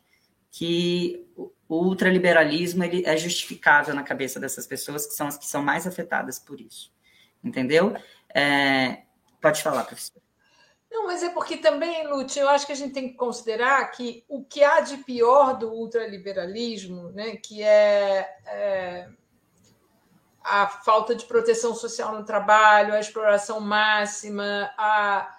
que 0.52 1.26
o 1.36 1.86
ultraliberalismo 1.86 2.84
ele 2.84 3.04
é 3.06 3.18
justificável 3.18 3.96
na 3.96 4.04
cabeça 4.04 4.40
dessas 4.40 4.68
pessoas 4.68 5.08
que 5.08 5.14
são 5.14 5.28
as 5.28 5.38
que 5.38 5.48
são 5.48 5.64
mais 5.64 5.88
afetadas 5.88 6.38
por 6.38 6.62
isso. 6.62 6.94
Entendeu? 7.44 7.96
Pode 9.42 9.62
falar, 9.62 9.84
professor. 9.84 10.23
Não, 10.94 11.08
mas 11.08 11.24
é 11.24 11.30
porque 11.30 11.58
também, 11.58 12.08
Lute, 12.08 12.38
eu 12.38 12.48
acho 12.48 12.68
que 12.68 12.72
a 12.72 12.76
gente 12.76 12.94
tem 12.94 13.10
que 13.10 13.16
considerar 13.16 13.84
que 13.90 14.24
o 14.30 14.46
que 14.46 14.64
há 14.64 14.80
de 14.80 14.98
pior 14.98 15.58
do 15.58 15.74
ultraliberalismo, 15.74 17.10
né, 17.10 17.36
que 17.36 17.64
é, 17.64 18.30
é 18.46 19.10
a 20.44 20.68
falta 20.68 21.16
de 21.16 21.26
proteção 21.26 21.74
social 21.74 22.16
no 22.16 22.24
trabalho, 22.24 22.94
a 22.94 23.00
exploração 23.00 23.60
máxima, 23.60 24.72
a, 24.78 25.36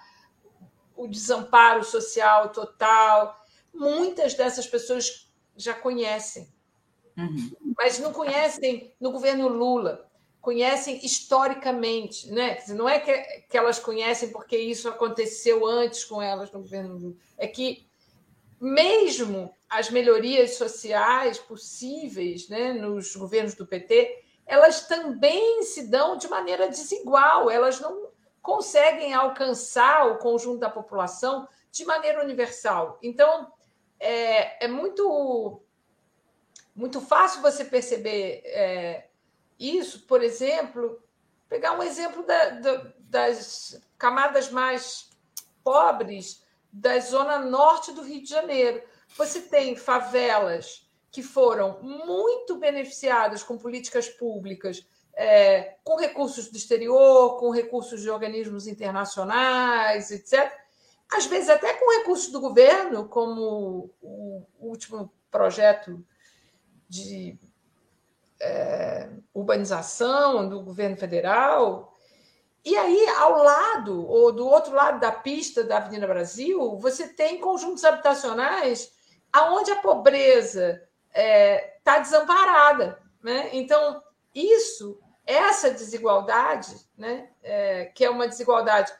o 0.93 1.07
desamparo 1.07 1.85
social 1.85 2.49
total. 2.49 3.41
Muitas 3.73 4.33
dessas 4.33 4.67
pessoas 4.67 5.31
já 5.55 5.73
conhecem, 5.73 6.53
uhum. 7.17 7.55
mas 7.77 7.97
não 7.97 8.11
conhecem 8.11 8.93
no 8.99 9.09
governo 9.09 9.47
Lula, 9.47 10.05
conhecem 10.45 11.03
historicamente, 11.03 12.31
né? 12.31 12.59
Não 12.67 12.87
é 12.87 12.99
que, 12.99 13.57
elas 13.57 13.79
conhecem 13.79 14.29
porque 14.29 14.55
isso 14.55 14.87
aconteceu 14.87 15.65
antes 15.65 16.05
com 16.05 16.21
elas 16.21 16.51
no 16.51 16.59
governo 16.59 16.99
Lula, 16.99 17.15
é 17.35 17.47
que 17.47 17.87
mesmo 18.61 19.51
as 19.67 19.89
melhorias 19.89 20.53
sociais 20.53 21.39
possíveis 21.39 22.47
né, 22.47 22.73
nos 22.73 23.15
governos 23.15 23.55
do 23.55 23.65
PT, 23.65 24.23
elas 24.45 24.87
também 24.87 25.63
se 25.63 25.87
dão 25.87 26.15
de 26.15 26.27
maneira 26.27 26.69
desigual, 26.69 27.49
elas 27.49 27.79
não 27.79 28.09
conseguem 28.39 29.15
alcançar 29.15 30.11
o 30.11 30.19
conjunto 30.19 30.59
da 30.59 30.69
população 30.69 31.47
de 31.71 31.83
maneira 31.85 32.23
universal. 32.23 32.99
Então, 33.01 33.51
é, 33.99 34.65
é 34.65 34.67
muito, 34.67 35.59
muito 36.75 37.01
fácil 37.01 37.41
você 37.41 37.65
perceber 37.65 38.43
é, 38.45 39.07
isso, 39.59 40.05
por 40.05 40.21
exemplo, 40.21 41.01
pegar 41.47 41.77
um 41.77 41.83
exemplo 41.83 42.23
da, 42.23 42.49
da, 42.49 42.93
das 42.99 43.81
camadas 43.97 44.49
mais 44.49 45.09
pobres 45.63 46.43
da 46.71 46.99
zona 46.99 47.39
norte 47.39 47.91
do 47.93 48.01
Rio 48.01 48.21
de 48.21 48.29
Janeiro. 48.29 48.83
Você 49.17 49.41
tem 49.41 49.75
favelas 49.75 50.89
que 51.09 51.23
foram 51.23 51.81
muito 51.81 52.57
beneficiadas 52.57 53.41
com 53.41 53.57
políticas 53.57 54.09
públicas, 54.09 54.85
é, 55.13 55.77
com 55.83 55.95
recursos 55.95 56.49
do 56.49 56.57
exterior, 56.57 57.39
com 57.39 57.49
recursos 57.49 58.01
de 58.01 58.09
organismos 58.09 58.67
internacionais, 58.67 60.11
etc. 60.11 60.51
Às 61.09 61.25
vezes 61.25 61.47
até 61.47 61.73
com 61.73 61.99
recursos 61.99 62.31
do 62.31 62.41
governo, 62.41 63.07
como 63.07 63.93
o 64.01 64.45
último 64.59 65.09
projeto 65.31 66.05
de 66.89 67.39
é, 68.41 69.09
urbanização 69.33 70.47
do 70.47 70.61
governo 70.61 70.97
federal. 70.97 71.93
E 72.63 72.75
aí, 72.75 73.07
ao 73.19 73.43
lado, 73.43 74.07
ou 74.07 74.31
do 74.31 74.47
outro 74.47 74.73
lado 74.73 74.99
da 74.99 75.11
pista 75.11 75.63
da 75.63 75.77
Avenida 75.77 76.07
Brasil, 76.07 76.77
você 76.77 77.07
tem 77.07 77.39
conjuntos 77.39 77.83
habitacionais 77.83 78.91
aonde 79.31 79.71
a 79.71 79.81
pobreza 79.81 80.81
está 81.09 81.21
é, 81.21 81.77
tá 81.83 81.99
desamparada. 81.99 82.99
Né? 83.21 83.49
Então, 83.53 84.01
isso, 84.33 84.99
essa 85.25 85.71
desigualdade, 85.71 86.75
né, 86.97 87.29
é, 87.43 87.85
que 87.85 88.03
é 88.03 88.09
uma 88.09 88.27
desigualdade 88.27 88.91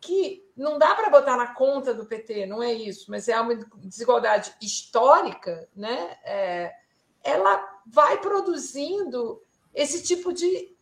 que 0.00 0.46
não 0.54 0.78
dá 0.78 0.94
para 0.94 1.08
botar 1.08 1.36
na 1.36 1.54
conta 1.54 1.94
do 1.94 2.04
PT, 2.04 2.44
não 2.44 2.62
é 2.62 2.72
isso, 2.72 3.10
mas 3.10 3.26
é 3.26 3.40
uma 3.40 3.54
desigualdade 3.54 4.54
histórica, 4.60 5.66
né? 5.74 6.16
É, 6.22 6.72
ela 7.22 7.73
vai 7.86 8.20
produzindo 8.20 9.42
esse 9.74 10.02
tipo 10.02 10.32
de 10.32 10.74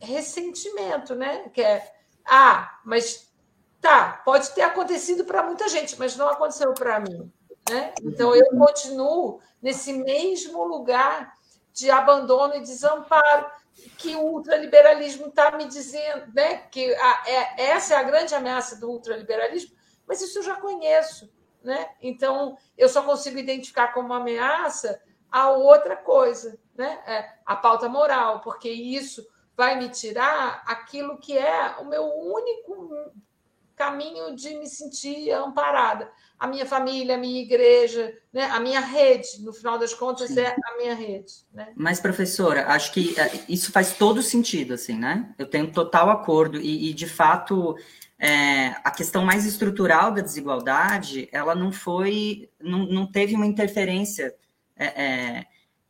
ressentimento, 0.00 1.14
né? 1.14 1.48
Que 1.50 1.62
é, 1.62 1.94
ah, 2.24 2.78
mas 2.84 3.30
tá, 3.80 4.22
pode 4.24 4.50
ter 4.50 4.62
acontecido 4.62 5.24
para 5.24 5.42
muita 5.42 5.68
gente, 5.68 5.98
mas 5.98 6.16
não 6.16 6.28
aconteceu 6.28 6.72
para 6.74 7.00
mim. 7.00 7.30
Né? 7.68 7.94
Então, 8.02 8.34
eu 8.34 8.46
continuo 8.56 9.40
nesse 9.60 9.92
mesmo 9.92 10.64
lugar 10.64 11.32
de 11.72 11.90
abandono 11.90 12.56
e 12.56 12.60
desamparo 12.60 13.46
que 13.96 14.14
o 14.16 14.22
ultraliberalismo 14.22 15.28
está 15.28 15.56
me 15.56 15.66
dizendo, 15.66 16.32
né? 16.34 16.58
que 16.70 16.94
a, 16.94 17.22
é, 17.26 17.62
essa 17.70 17.94
é 17.94 17.96
a 17.96 18.02
grande 18.02 18.34
ameaça 18.34 18.76
do 18.76 18.90
ultraliberalismo, 18.90 19.74
mas 20.06 20.20
isso 20.20 20.38
eu 20.38 20.42
já 20.42 20.56
conheço. 20.56 21.32
Né? 21.62 21.90
Então, 22.02 22.56
eu 22.76 22.88
só 22.88 23.02
consigo 23.02 23.38
identificar 23.38 23.88
como 23.88 24.12
ameaça 24.12 25.00
a 25.30 25.50
outra 25.50 25.96
coisa, 25.96 26.58
né? 26.76 26.98
É 27.06 27.32
a 27.46 27.56
pauta 27.56 27.88
moral, 27.88 28.40
porque 28.40 28.68
isso 28.68 29.26
vai 29.56 29.78
me 29.78 29.88
tirar 29.88 30.62
aquilo 30.66 31.18
que 31.18 31.36
é 31.36 31.76
o 31.80 31.84
meu 31.84 32.04
único 32.04 33.12
caminho 33.76 34.34
de 34.34 34.56
me 34.56 34.66
sentir 34.66 35.30
amparada 35.32 36.10
a 36.40 36.46
minha 36.46 36.64
família, 36.64 37.16
a 37.16 37.18
minha 37.18 37.42
igreja, 37.42 38.14
né? 38.32 38.44
a 38.44 38.58
minha 38.58 38.80
rede, 38.80 39.42
no 39.42 39.52
final 39.52 39.78
das 39.78 39.92
contas, 39.92 40.30
Sim. 40.30 40.40
é 40.40 40.56
a 40.64 40.76
minha 40.78 40.94
rede. 40.94 41.34
Né? 41.52 41.70
Mas, 41.76 42.00
professora, 42.00 42.66
acho 42.68 42.92
que 42.92 43.14
é, 43.20 43.44
isso 43.46 43.70
faz 43.70 43.92
todo 43.92 44.22
sentido, 44.22 44.72
assim, 44.72 44.98
né? 44.98 45.34
Eu 45.38 45.46
tenho 45.46 45.70
total 45.70 46.08
acordo, 46.08 46.58
e, 46.58 46.88
e 46.88 46.94
de 46.94 47.06
fato, 47.06 47.76
é, 48.18 48.68
a 48.82 48.90
questão 48.90 49.22
mais 49.22 49.44
estrutural 49.44 50.12
da 50.12 50.22
desigualdade, 50.22 51.28
ela 51.30 51.54
não 51.54 51.70
foi, 51.70 52.48
não, 52.58 52.86
não 52.86 53.06
teve 53.06 53.34
uma 53.34 53.46
interferência 53.46 54.34
é, 54.84 55.02
é, 55.04 55.46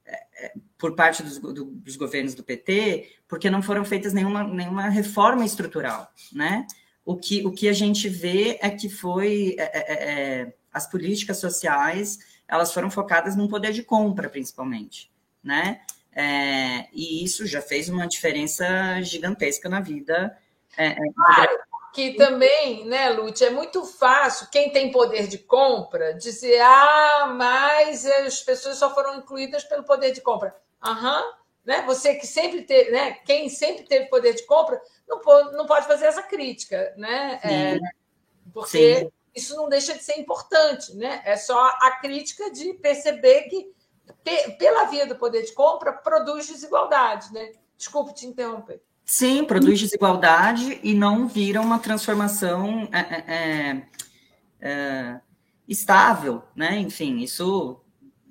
é 0.06 0.52
por 0.76 0.94
parte 0.94 1.22
dos, 1.22 1.38
do, 1.38 1.64
dos 1.64 1.96
governos 1.96 2.34
do 2.34 2.42
PT, 2.42 3.10
porque 3.28 3.50
não 3.50 3.62
foram 3.62 3.84
feitas 3.84 4.12
nenhuma, 4.12 4.44
nenhuma 4.44 4.88
reforma 4.88 5.44
estrutural, 5.44 6.10
né? 6.32 6.66
o 7.04 7.16
que, 7.16 7.44
o 7.46 7.50
que 7.50 7.68
a 7.68 7.72
gente 7.72 8.08
vê 8.08 8.58
é 8.60 8.70
que 8.70 8.88
foi 8.88 9.56
é, 9.58 10.52
as 10.72 10.88
políticas 10.88 11.38
sociais 11.38 12.18
elas 12.46 12.72
foram 12.72 12.90
focadas 12.90 13.36
no 13.36 13.48
poder 13.48 13.72
de 13.72 13.82
compra, 13.82 14.28
principalmente, 14.28 15.10
né? 15.42 15.80
É, 16.12 16.88
e 16.92 17.24
isso 17.24 17.46
já 17.46 17.62
fez 17.62 17.88
uma 17.88 18.08
diferença 18.08 19.00
gigantesca 19.02 19.68
na 19.68 19.80
vida. 19.80 20.36
É, 20.76 20.96
claro, 21.14 21.58
que 21.92 22.14
também, 22.14 22.84
né, 22.84 23.10
Lute, 23.10 23.44
é 23.44 23.50
muito 23.50 23.84
fácil 23.84 24.48
quem 24.50 24.70
tem 24.70 24.92
poder 24.92 25.26
de 25.26 25.38
compra 25.38 26.14
dizer, 26.14 26.60
ah, 26.60 27.34
mas 27.36 28.06
as 28.06 28.40
pessoas 28.40 28.76
só 28.76 28.94
foram 28.94 29.16
incluídas 29.16 29.64
pelo 29.64 29.84
poder 29.84 30.12
de 30.12 30.20
compra. 30.20 30.54
Aham, 30.82 31.20
uhum, 31.20 31.32
né? 31.64 31.82
Você 31.86 32.14
que 32.14 32.26
sempre 32.26 32.62
teve, 32.62 32.90
né? 32.90 33.12
Quem 33.24 33.48
sempre 33.48 33.84
teve 33.84 34.06
poder 34.06 34.34
de 34.34 34.44
compra 34.44 34.80
não 35.08 35.20
pode, 35.20 35.56
não 35.56 35.66
pode 35.66 35.86
fazer 35.86 36.06
essa 36.06 36.22
crítica, 36.22 36.94
né? 36.96 37.40
É, 37.42 37.78
porque 38.52 39.00
Sim. 39.00 39.12
isso 39.34 39.56
não 39.56 39.68
deixa 39.68 39.92
de 39.94 40.02
ser 40.02 40.18
importante, 40.18 40.94
né? 40.96 41.22
É 41.24 41.36
só 41.36 41.58
a 41.58 41.98
crítica 42.00 42.50
de 42.50 42.74
perceber 42.74 43.42
que 43.44 43.72
pela 44.58 44.84
via 44.84 45.06
do 45.06 45.16
poder 45.16 45.42
de 45.42 45.52
compra 45.52 45.92
produz 45.92 46.46
desigualdade, 46.46 47.32
né? 47.32 47.52
Desculpe 47.76 48.14
te 48.14 48.26
interromper. 48.26 48.82
Sim, 49.10 49.44
produz 49.44 49.80
desigualdade 49.80 50.78
e 50.84 50.94
não 50.94 51.26
vira 51.26 51.60
uma 51.60 51.80
transformação 51.80 52.88
é, 52.92 53.00
é, 53.00 53.26
é, 53.26 53.82
é 54.60 55.20
estável, 55.66 56.44
né? 56.54 56.78
Enfim, 56.78 57.18
isso 57.18 57.80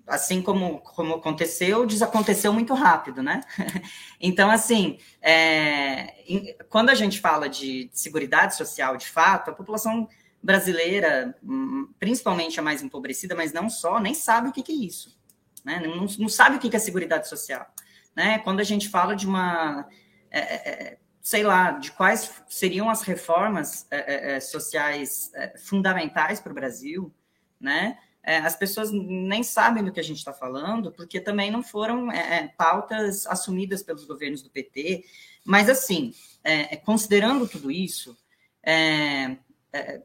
assim 0.07 0.41
como, 0.41 0.79
como 0.79 1.15
aconteceu, 1.15 1.85
desaconteceu 1.85 2.53
muito 2.53 2.73
rápido, 2.73 3.21
né? 3.21 3.41
então, 4.21 4.49
assim, 4.49 4.97
é, 5.21 6.23
em, 6.25 6.55
quando 6.69 6.91
a 6.91 6.95
gente 6.95 7.19
fala 7.19 7.49
de 7.49 7.89
seguridade 7.91 8.55
social, 8.55 8.95
de 8.95 9.09
fato, 9.09 9.51
a 9.51 9.53
população 9.53 10.07
brasileira, 10.41 11.37
hum, 11.43 11.89
principalmente 11.99 12.57
a 12.57 12.63
mais 12.63 12.81
empobrecida, 12.81 13.35
mas 13.35 13.51
não 13.51 13.69
só, 13.69 13.99
nem 13.99 14.13
sabe 14.13 14.47
o 14.47 14.53
que, 14.53 14.63
que 14.63 14.71
é 14.71 14.75
isso, 14.75 15.19
né? 15.65 15.81
Não, 15.85 16.07
não, 16.17 16.29
sabe 16.29 16.55
o 16.55 16.59
que, 16.59 16.69
que 16.69 16.77
é 16.77 16.79
seguridade 16.79 17.27
social, 17.27 17.67
né? 18.15 18.39
Quando 18.39 18.61
a 18.61 18.63
gente 18.63 18.87
fala 18.87 19.13
de 19.13 19.27
uma, 19.27 19.85
é, 20.31 20.39
é, 20.39 20.83
é 20.83 20.97
sei 21.21 21.43
lá, 21.43 21.71
de 21.71 21.91
quais 21.91 22.31
seriam 22.47 22.89
as 22.89 23.03
reformas 23.03 23.85
é, 23.91 24.35
é, 24.35 24.39
sociais 24.39 25.31
fundamentais 25.57 26.39
para 26.39 26.51
o 26.51 26.55
Brasil, 26.55 27.13
né? 27.59 27.97
é, 28.23 28.37
as 28.37 28.55
pessoas 28.55 28.91
nem 28.91 29.43
sabem 29.43 29.83
do 29.83 29.91
que 29.91 29.99
a 29.99 30.03
gente 30.03 30.17
está 30.17 30.33
falando, 30.33 30.91
porque 30.91 31.19
também 31.19 31.49
não 31.49 31.63
foram 31.63 32.11
é, 32.11 32.37
é, 32.37 32.47
pautas 32.49 33.25
assumidas 33.25 33.81
pelos 33.81 34.05
governos 34.05 34.41
do 34.41 34.49
PT. 34.49 35.03
Mas, 35.43 35.69
assim, 35.69 36.13
é, 36.43 36.75
é, 36.75 36.77
considerando 36.77 37.47
tudo 37.47 37.71
isso, 37.71 38.17
é, 38.61 39.37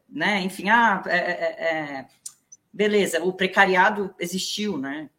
né, 0.09 0.41
enfim, 0.41 0.69
ah, 0.69 1.03
beleza, 2.71 3.23
o 3.23 3.33
precariado 3.33 4.13
existiu, 4.19 4.77
né, 4.77 5.09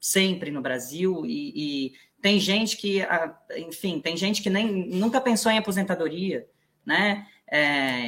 sempre 0.00 0.50
no 0.50 0.60
Brasil, 0.60 1.24
e, 1.24 1.52
e 1.88 1.92
tem 2.20 2.40
gente 2.40 2.76
que, 2.76 3.02
ah, 3.02 3.36
enfim, 3.56 4.00
tem 4.00 4.16
gente 4.16 4.42
que 4.42 4.50
nem 4.50 4.88
nunca 4.88 5.20
pensou 5.20 5.50
em 5.52 5.58
aposentadoria, 5.58 6.46
né, 6.84 7.26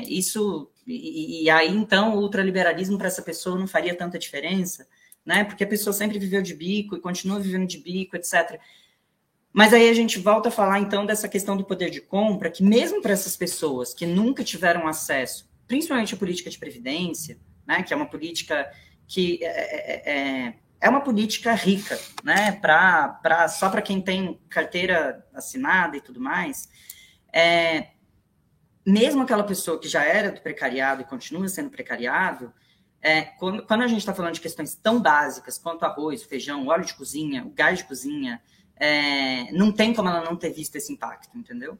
isso 0.08 0.70
e, 0.90 1.44
e 1.44 1.50
aí, 1.50 1.68
então, 1.68 2.16
o 2.16 2.20
ultraliberalismo 2.20 2.98
para 2.98 3.06
essa 3.06 3.22
pessoa 3.22 3.58
não 3.58 3.66
faria 3.66 3.94
tanta 3.94 4.18
diferença, 4.18 4.86
né? 5.24 5.44
Porque 5.44 5.62
a 5.62 5.66
pessoa 5.66 5.92
sempre 5.92 6.18
viveu 6.18 6.42
de 6.42 6.54
bico 6.54 6.96
e 6.96 7.00
continua 7.00 7.38
vivendo 7.38 7.66
de 7.66 7.78
bico, 7.78 8.16
etc. 8.16 8.60
Mas 9.52 9.72
aí 9.72 9.88
a 9.88 9.94
gente 9.94 10.18
volta 10.18 10.48
a 10.48 10.52
falar, 10.52 10.80
então, 10.80 11.06
dessa 11.06 11.28
questão 11.28 11.56
do 11.56 11.64
poder 11.64 11.90
de 11.90 12.00
compra, 12.00 12.50
que 12.50 12.62
mesmo 12.62 13.00
para 13.00 13.12
essas 13.12 13.36
pessoas 13.36 13.94
que 13.94 14.06
nunca 14.06 14.42
tiveram 14.42 14.88
acesso, 14.88 15.48
principalmente 15.66 16.14
à 16.14 16.16
política 16.16 16.50
de 16.50 16.58
previdência, 16.58 17.38
né? 17.66 17.82
Que 17.82 17.92
é 17.92 17.96
uma 17.96 18.08
política 18.08 18.68
que 19.06 19.38
é, 19.42 20.10
é, 20.10 20.54
é, 20.80 20.88
uma 20.88 21.02
política 21.02 21.52
rica, 21.52 21.98
né? 22.24 22.52
Pra, 22.52 23.08
pra, 23.08 23.48
só 23.48 23.68
para 23.68 23.82
quem 23.82 24.00
tem 24.00 24.40
carteira 24.48 25.26
assinada 25.34 25.96
e 25.96 26.00
tudo 26.00 26.20
mais. 26.20 26.68
É, 27.32 27.88
mesmo 28.84 29.22
aquela 29.22 29.44
pessoa 29.44 29.78
que 29.78 29.88
já 29.88 30.02
era 30.02 30.32
do 30.32 30.40
precariado 30.40 31.02
e 31.02 31.04
continua 31.04 31.48
sendo 31.48 31.70
precariado, 31.70 32.52
é, 33.02 33.22
quando, 33.22 33.64
quando, 33.64 33.82
a 33.82 33.86
gente 33.86 34.00
está 34.00 34.14
falando 34.14 34.34
de 34.34 34.40
questões 34.40 34.74
tão 34.74 35.00
básicas 35.00 35.58
quanto 35.58 35.84
arroz, 35.84 36.22
feijão, 36.22 36.66
óleo 36.66 36.84
de 36.84 36.94
cozinha, 36.94 37.44
o 37.44 37.50
gás 37.50 37.78
de 37.78 37.84
cozinha, 37.84 38.42
é, 38.76 39.52
não 39.52 39.72
tem 39.72 39.94
como 39.94 40.08
ela 40.08 40.24
não 40.24 40.36
ter 40.36 40.50
visto 40.50 40.76
esse 40.76 40.92
impacto, 40.92 41.36
entendeu? 41.36 41.78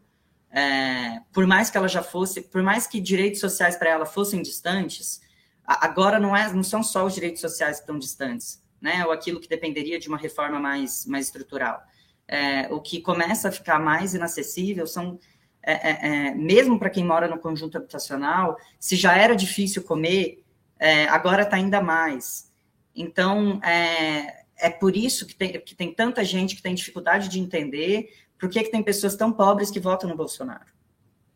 É, 0.51 1.21
por 1.33 1.47
mais 1.47 1.71
que 1.71 1.77
ela 1.77 1.89
já 1.89 2.03
fosse, 2.03 2.43
por 2.43 2.63
mais 2.63 2.87
que 2.87 3.01
direitos 3.01 3.41
sociais 3.41 3.77
para 3.77 3.91
ela 3.91 4.07
fossem 4.07 4.43
distantes, 4.43 5.21
agora 5.65 6.19
não, 6.19 6.37
é, 6.37 6.53
não 6.53 6.63
são 6.63 6.83
só 6.83 7.07
os 7.07 7.15
direitos 7.15 7.41
sociais 7.41 7.77
que 7.77 7.83
estão 7.83 7.99
distantes, 7.99 8.60
né? 8.81 9.05
Ou 9.05 9.13
aquilo 9.13 9.41
que 9.41 9.49
dependeria 9.49 9.99
de 9.99 10.09
uma 10.09 10.17
reforma 10.17 10.59
mais, 10.59 11.07
mais 11.07 11.27
estrutural. 11.27 11.83
É, 12.27 12.73
o 12.73 12.81
que 12.81 13.01
começa 13.01 13.49
a 13.49 13.53
ficar 13.53 13.79
mais 13.79 14.15
inacessível 14.15 14.87
são 14.87 15.19
é, 15.63 15.73
é, 15.73 16.29
é 16.29 16.35
mesmo 16.35 16.79
para 16.79 16.89
quem 16.89 17.05
mora 17.05 17.29
no 17.29 17.39
conjunto 17.39 17.77
habitacional, 17.77 18.57
se 18.79 18.97
já 18.97 19.17
era 19.17 19.35
difícil 19.35 19.83
comer, 19.83 20.43
é, 20.79 21.05
agora 21.09 21.43
está 21.43 21.57
ainda 21.57 21.83
mais. 21.83 22.51
Então, 22.95 23.61
é, 23.63 24.45
é 24.57 24.71
por 24.71 24.97
isso 24.97 25.27
que 25.27 25.35
tem, 25.35 25.61
que 25.61 25.75
tem 25.75 25.93
tanta 25.93 26.25
gente 26.25 26.57
que 26.57 26.63
tem 26.63 26.75
dificuldade 26.75 27.29
de 27.29 27.39
entender 27.39 28.09
por 28.39 28.49
que, 28.49 28.63
que 28.63 28.71
tem 28.71 28.83
pessoas 28.83 29.15
tão 29.17 29.31
pobres 29.31 29.71
que 29.71 29.79
votam 29.79 30.09
no 30.09 30.17
Bolsonaro, 30.17 30.73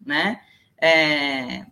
né? 0.05 0.41
É, 0.81 1.66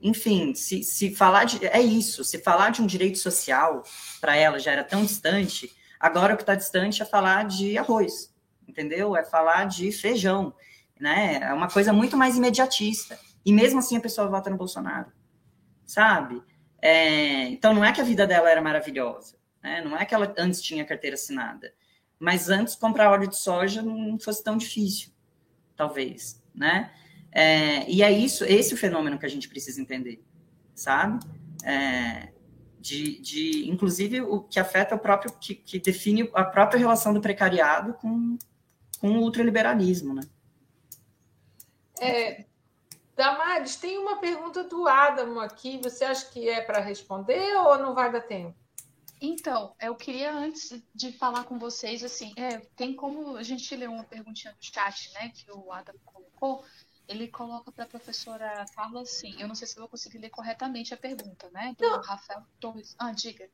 enfim, 0.00 0.54
se, 0.54 0.82
se 0.82 1.14
falar 1.14 1.44
de. 1.44 1.64
É 1.66 1.80
isso, 1.80 2.22
se 2.22 2.38
falar 2.38 2.70
de 2.70 2.82
um 2.82 2.86
direito 2.86 3.18
social 3.18 3.82
para 4.20 4.36
ela 4.36 4.58
já 4.58 4.72
era 4.72 4.84
tão 4.84 5.04
distante, 5.04 5.74
agora 5.98 6.34
o 6.34 6.36
que 6.36 6.42
está 6.42 6.54
distante 6.54 7.02
é 7.02 7.04
falar 7.04 7.44
de 7.44 7.78
arroz, 7.78 8.34
entendeu? 8.68 9.16
É 9.16 9.24
falar 9.24 9.64
de 9.64 9.90
feijão, 9.92 10.54
né? 11.00 11.40
É 11.42 11.52
uma 11.52 11.68
coisa 11.68 11.92
muito 11.92 12.16
mais 12.16 12.36
imediatista. 12.36 13.18
E 13.44 13.52
mesmo 13.52 13.78
assim 13.78 13.96
a 13.96 14.00
pessoa 14.00 14.28
vota 14.28 14.50
no 14.50 14.56
Bolsonaro, 14.56 15.12
sabe? 15.86 16.42
É, 16.82 17.44
então 17.48 17.72
não 17.72 17.84
é 17.84 17.92
que 17.92 18.00
a 18.00 18.04
vida 18.04 18.26
dela 18.26 18.50
era 18.50 18.60
maravilhosa, 18.60 19.36
né? 19.62 19.80
não 19.82 19.96
é 19.96 20.04
que 20.04 20.14
ela 20.14 20.32
antes 20.36 20.60
tinha 20.60 20.84
carteira 20.84 21.14
assinada, 21.14 21.72
mas 22.18 22.50
antes 22.50 22.74
comprar 22.74 23.10
óleo 23.10 23.28
de 23.28 23.36
soja 23.36 23.82
não 23.82 24.18
fosse 24.18 24.42
tão 24.42 24.56
difícil, 24.56 25.10
talvez, 25.74 26.42
né? 26.54 26.92
É, 27.38 27.86
e 27.86 28.02
é 28.02 28.10
isso, 28.10 28.46
esse 28.46 28.72
o 28.72 28.78
fenômeno 28.78 29.18
que 29.18 29.26
a 29.26 29.28
gente 29.28 29.46
precisa 29.46 29.78
entender, 29.78 30.24
sabe? 30.74 31.22
É, 31.62 32.32
de, 32.80 33.20
de, 33.20 33.68
inclusive, 33.68 34.22
o 34.22 34.40
que 34.40 34.58
afeta 34.58 34.94
o 34.94 34.98
próprio, 34.98 35.30
que, 35.38 35.54
que 35.54 35.78
define 35.78 36.30
a 36.32 36.42
própria 36.42 36.78
relação 36.78 37.12
do 37.12 37.20
precariado 37.20 37.92
com, 37.92 38.38
com 38.98 39.10
o 39.10 39.20
ultraliberalismo, 39.20 40.14
né? 40.14 40.22
É, 42.00 42.46
Damares, 43.14 43.76
tem 43.76 43.98
uma 43.98 44.16
pergunta 44.16 44.64
do 44.64 44.88
Adamo 44.88 45.38
aqui. 45.38 45.78
Você 45.82 46.06
acha 46.06 46.30
que 46.30 46.48
é 46.48 46.62
para 46.62 46.80
responder 46.80 47.54
ou 47.56 47.76
não 47.76 47.94
vai 47.94 48.10
dar 48.10 48.22
tempo? 48.22 48.56
Então, 49.20 49.74
eu 49.78 49.94
queria 49.94 50.32
antes 50.32 50.82
de 50.94 51.12
falar 51.12 51.44
com 51.44 51.58
vocês, 51.58 52.02
assim, 52.02 52.32
é, 52.36 52.60
tem 52.76 52.94
como 52.94 53.36
a 53.36 53.42
gente 53.42 53.74
ler 53.76 53.90
uma 53.90 54.04
perguntinha 54.04 54.52
no 54.52 54.58
chat, 54.60 55.12
né, 55.14 55.30
que 55.34 55.50
o 55.50 55.70
Adam 55.70 55.94
colocou. 56.04 56.64
Ele 57.08 57.28
coloca 57.28 57.70
para 57.70 57.84
a 57.84 57.88
professora 57.88 58.64
Carla 58.74 59.02
assim. 59.02 59.34
Eu 59.40 59.46
não 59.46 59.54
sei 59.54 59.66
se 59.66 59.76
eu 59.76 59.80
vou 59.80 59.88
conseguir 59.88 60.18
ler 60.18 60.30
corretamente 60.30 60.92
a 60.92 60.96
pergunta, 60.96 61.48
né? 61.50 61.74
Do 61.78 61.88
não. 61.88 62.00
Rafael 62.00 62.42
Torres. 62.58 62.96
Ah, 62.98 63.12
diga. 63.12 63.48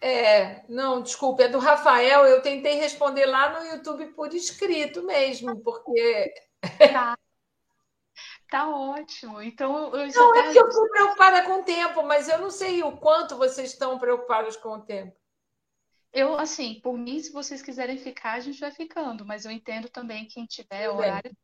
É, 0.00 0.64
não, 0.68 1.00
desculpe, 1.00 1.42
é 1.42 1.48
do 1.48 1.58
Rafael. 1.58 2.26
Eu 2.26 2.42
tentei 2.42 2.74
responder 2.74 3.24
lá 3.24 3.58
no 3.58 3.66
YouTube 3.66 4.06
por 4.08 4.34
escrito 4.34 5.02
mesmo, 5.02 5.58
porque. 5.60 6.34
Tá. 6.92 7.16
Tá 8.50 8.68
ótimo. 8.68 9.42
Então, 9.42 9.92
eu 9.96 10.06
Não, 10.14 10.34
é 10.36 10.52
que 10.52 10.58
eu 10.58 10.68
estou 10.68 10.88
preocupada 10.88 11.42
com 11.42 11.60
o 11.60 11.64
tempo, 11.64 12.04
mas 12.04 12.28
eu 12.28 12.38
não 12.38 12.50
sei 12.50 12.82
o 12.82 12.96
quanto 12.98 13.36
vocês 13.36 13.70
estão 13.72 13.98
preocupados 13.98 14.56
com 14.56 14.74
o 14.74 14.80
tempo. 14.80 15.16
Eu, 16.12 16.38
assim, 16.38 16.78
por 16.80 16.96
mim, 16.96 17.18
se 17.18 17.32
vocês 17.32 17.60
quiserem 17.60 17.98
ficar, 17.98 18.34
a 18.34 18.40
gente 18.40 18.60
vai 18.60 18.70
ficando, 18.70 19.26
mas 19.26 19.44
eu 19.44 19.50
entendo 19.50 19.88
também 19.88 20.26
quem 20.26 20.46
tiver 20.46 20.86
Tudo 20.86 20.98
horário. 20.98 21.32
Bem. 21.32 21.43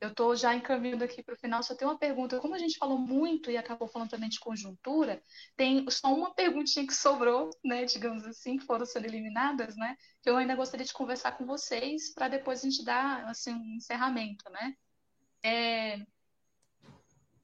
Eu 0.00 0.10
estou 0.10 0.36
já 0.36 0.54
encaminhando 0.54 1.02
aqui 1.02 1.22
para 1.22 1.34
o 1.34 1.38
final, 1.38 1.62
só 1.62 1.74
tem 1.74 1.86
uma 1.86 1.98
pergunta. 1.98 2.38
Como 2.38 2.54
a 2.54 2.58
gente 2.58 2.78
falou 2.78 2.98
muito 2.98 3.50
e 3.50 3.56
acabou 3.56 3.88
falando 3.88 4.10
também 4.10 4.28
de 4.28 4.38
conjuntura, 4.38 5.20
tem 5.56 5.88
só 5.90 6.14
uma 6.14 6.32
perguntinha 6.34 6.86
que 6.86 6.94
sobrou, 6.94 7.50
né, 7.64 7.84
digamos 7.84 8.24
assim, 8.24 8.58
que 8.58 8.64
foram 8.64 8.86
sendo 8.86 9.06
eliminadas, 9.06 9.76
né, 9.76 9.96
que 10.22 10.30
eu 10.30 10.36
ainda 10.36 10.54
gostaria 10.54 10.86
de 10.86 10.92
conversar 10.92 11.32
com 11.32 11.44
vocês 11.46 12.14
para 12.14 12.28
depois 12.28 12.60
a 12.60 12.68
gente 12.68 12.84
dar, 12.84 13.24
assim, 13.26 13.52
um 13.52 13.76
encerramento, 13.76 14.48
né. 14.50 14.74
É, 15.42 15.98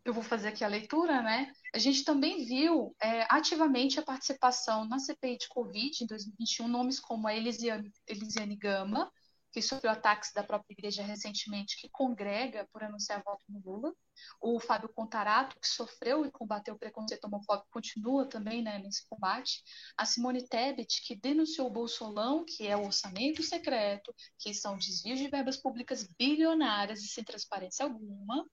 eu 0.04 0.12
vou 0.12 0.22
fazer 0.22 0.48
aqui 0.48 0.62
a 0.62 0.68
leitura, 0.68 1.22
né? 1.22 1.50
A 1.72 1.78
gente 1.78 2.04
também 2.04 2.44
viu 2.44 2.94
é, 3.00 3.26
ativamente 3.30 3.98
a 3.98 4.02
participação 4.02 4.84
na 4.86 4.98
CPI 4.98 5.38
de 5.38 5.48
Covid 5.48 6.04
em 6.04 6.06
2021, 6.06 6.68
nomes 6.68 7.00
como 7.00 7.26
a 7.26 7.34
Elisiane, 7.34 7.90
Elisiane 8.06 8.54
Gama, 8.54 9.10
que 9.54 9.62
sofreu 9.62 9.92
ataques 9.92 10.32
da 10.32 10.42
própria 10.42 10.74
igreja 10.74 11.04
recentemente, 11.04 11.80
que 11.80 11.88
congrega 11.88 12.68
por 12.72 12.82
anunciar 12.82 13.22
voto 13.24 13.44
no 13.48 13.60
Lula. 13.60 13.94
O 14.40 14.58
Fábio 14.58 14.88
Contarato, 14.88 15.56
que 15.60 15.68
sofreu 15.68 16.26
e 16.26 16.30
combateu 16.32 16.74
o 16.74 16.78
preconceito 16.78 17.24
homofóbico, 17.26 17.70
continua 17.70 18.28
também 18.28 18.62
né, 18.62 18.80
nesse 18.80 19.06
combate. 19.08 19.62
A 19.96 20.04
Simone 20.04 20.44
Tebet, 20.48 21.00
que 21.06 21.14
denunciou 21.14 21.68
o 21.68 21.70
Bolsolão, 21.70 22.44
que 22.44 22.66
é 22.66 22.76
o 22.76 22.84
orçamento 22.84 23.44
secreto, 23.44 24.12
que 24.40 24.52
são 24.52 24.76
desvios 24.76 25.20
de 25.20 25.28
verbas 25.28 25.56
públicas 25.56 26.04
bilionárias 26.18 27.04
e 27.04 27.06
sem 27.06 27.22
transparência 27.22 27.84
alguma 27.84 28.44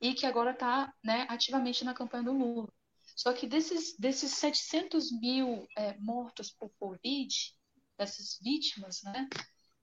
e 0.00 0.14
que 0.14 0.26
agora 0.26 0.52
está 0.52 0.94
né, 1.02 1.26
ativamente 1.28 1.84
na 1.84 1.92
campanha 1.92 2.22
do 2.22 2.32
Lula. 2.32 2.72
Só 3.16 3.32
que 3.32 3.48
desses, 3.48 3.96
desses 3.98 4.30
700 4.34 5.10
mil 5.10 5.66
é, 5.76 5.98
mortos 5.98 6.52
por 6.52 6.70
Covid, 6.78 7.34
dessas 7.98 8.38
vítimas, 8.40 9.02
né, 9.02 9.28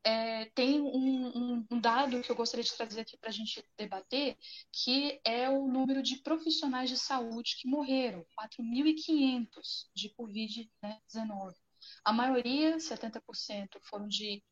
é, 0.03 0.45
tem 0.53 0.81
um, 0.81 0.87
um, 0.87 1.67
um, 1.71 1.79
dado 1.79 2.21
que 2.21 2.29
eu 2.29 2.35
gostaria 2.35 2.63
de 2.63 2.75
trazer 2.75 3.01
aqui 3.01 3.17
para 3.17 3.29
a 3.29 3.33
gente 3.33 3.65
debater, 3.77 4.37
que 4.71 5.21
é 5.23 5.49
o 5.49 5.67
número 5.67 6.03
de 6.03 6.17
profissionais 6.17 6.89
de 6.89 6.97
saúde 6.97 7.55
que 7.57 7.67
morreram, 7.67 8.25
4.500 8.37 9.47
de 9.95 10.09
Covid-19. 10.09 11.53
A 12.03 12.13
maioria, 12.13 12.77
70%, 12.77 13.79
foram 13.81 14.07
de 14.07 14.43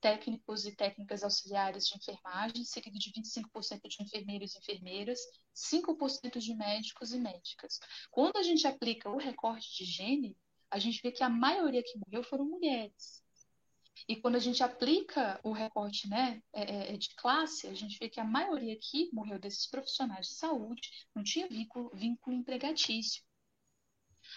técnicos 0.00 0.64
e 0.64 0.74
técnicas 0.74 1.24
auxiliares 1.24 1.86
de 1.86 1.96
enfermagem, 1.96 2.64
seguido 2.64 2.98
de 2.98 3.12
25% 3.12 3.88
de 3.88 4.02
enfermeiros 4.02 4.54
e 4.54 4.58
enfermeiras, 4.58 5.18
5% 5.54 6.38
de 6.38 6.54
médicos 6.54 7.12
e 7.12 7.18
médicas. 7.18 7.78
Quando 8.10 8.36
a 8.36 8.42
gente 8.42 8.66
aplica 8.66 9.10
o 9.10 9.18
recorte 9.18 9.76
de 9.76 9.84
gênero, 9.84 10.36
a 10.70 10.78
gente 10.78 11.00
vê 11.02 11.10
que 11.10 11.22
a 11.22 11.28
maioria 11.28 11.82
que 11.82 11.98
morreu 11.98 12.22
foram 12.22 12.44
mulheres. 12.44 13.23
E 14.08 14.16
quando 14.16 14.36
a 14.36 14.40
gente 14.40 14.62
aplica 14.62 15.40
o 15.42 15.52
recorte 15.52 16.08
né, 16.08 16.42
é, 16.52 16.62
é, 16.62 16.94
é 16.94 16.96
de 16.96 17.14
classe, 17.16 17.66
a 17.66 17.74
gente 17.74 17.98
vê 17.98 18.08
que 18.08 18.20
a 18.20 18.24
maioria 18.24 18.76
que 18.80 19.10
morreu 19.12 19.38
desses 19.38 19.66
profissionais 19.66 20.26
de 20.26 20.34
saúde 20.34 20.90
não 21.14 21.22
tinha 21.22 21.48
vínculo, 21.48 21.90
vínculo 21.94 22.36
empregatício. 22.36 23.22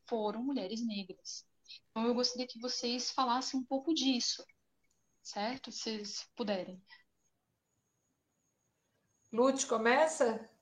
foram 0.08 0.42
mulheres 0.42 0.80
negras. 0.80 1.46
Então, 1.90 2.06
eu 2.06 2.14
gostaria 2.14 2.46
que 2.46 2.58
vocês 2.58 3.10
falassem 3.10 3.60
um 3.60 3.64
pouco 3.64 3.92
disso, 3.92 4.42
certo? 5.22 5.70
Se, 5.70 6.02
se 6.06 6.24
puderem. 6.34 6.82
Lute, 9.30 9.66
começa? 9.66 10.55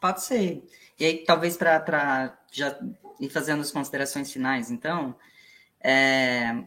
Pode 0.00 0.22
ser. 0.22 0.64
E 0.98 1.04
aí, 1.04 1.24
talvez 1.24 1.56
para 1.56 2.38
já 2.50 2.78
ir 3.20 3.28
fazendo 3.28 3.60
as 3.60 3.70
considerações 3.70 4.32
finais, 4.32 4.70
então, 4.70 5.14
é, 5.80 6.64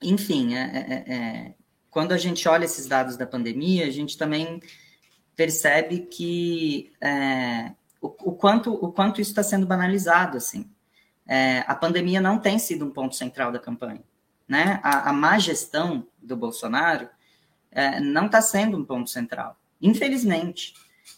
enfim, 0.00 0.54
é, 0.54 0.60
é, 0.60 1.14
é, 1.14 1.54
quando 1.90 2.12
a 2.12 2.18
gente 2.18 2.48
olha 2.48 2.64
esses 2.64 2.86
dados 2.86 3.16
da 3.16 3.26
pandemia, 3.26 3.86
a 3.86 3.90
gente 3.90 4.16
também 4.16 4.60
percebe 5.34 6.00
que 6.00 6.92
é, 7.00 7.72
o, 8.00 8.06
o, 8.30 8.32
quanto, 8.32 8.72
o 8.72 8.92
quanto 8.92 9.20
isso 9.20 9.30
está 9.30 9.42
sendo 9.42 9.66
banalizado, 9.66 10.36
assim. 10.36 10.70
é, 11.26 11.64
a 11.66 11.74
pandemia 11.74 12.20
não 12.20 12.38
tem 12.38 12.58
sido 12.58 12.84
um 12.84 12.90
ponto 12.90 13.16
central 13.16 13.50
da 13.50 13.58
campanha. 13.58 14.02
Né? 14.46 14.78
A, 14.82 15.10
a 15.10 15.12
má 15.12 15.38
gestão 15.38 16.06
do 16.22 16.36
Bolsonaro 16.36 17.08
é, 17.70 17.98
não 17.98 18.26
está 18.26 18.42
sendo 18.42 18.76
um 18.76 18.84
ponto 18.84 19.10
central, 19.10 19.58
infelizmente. 19.80 20.74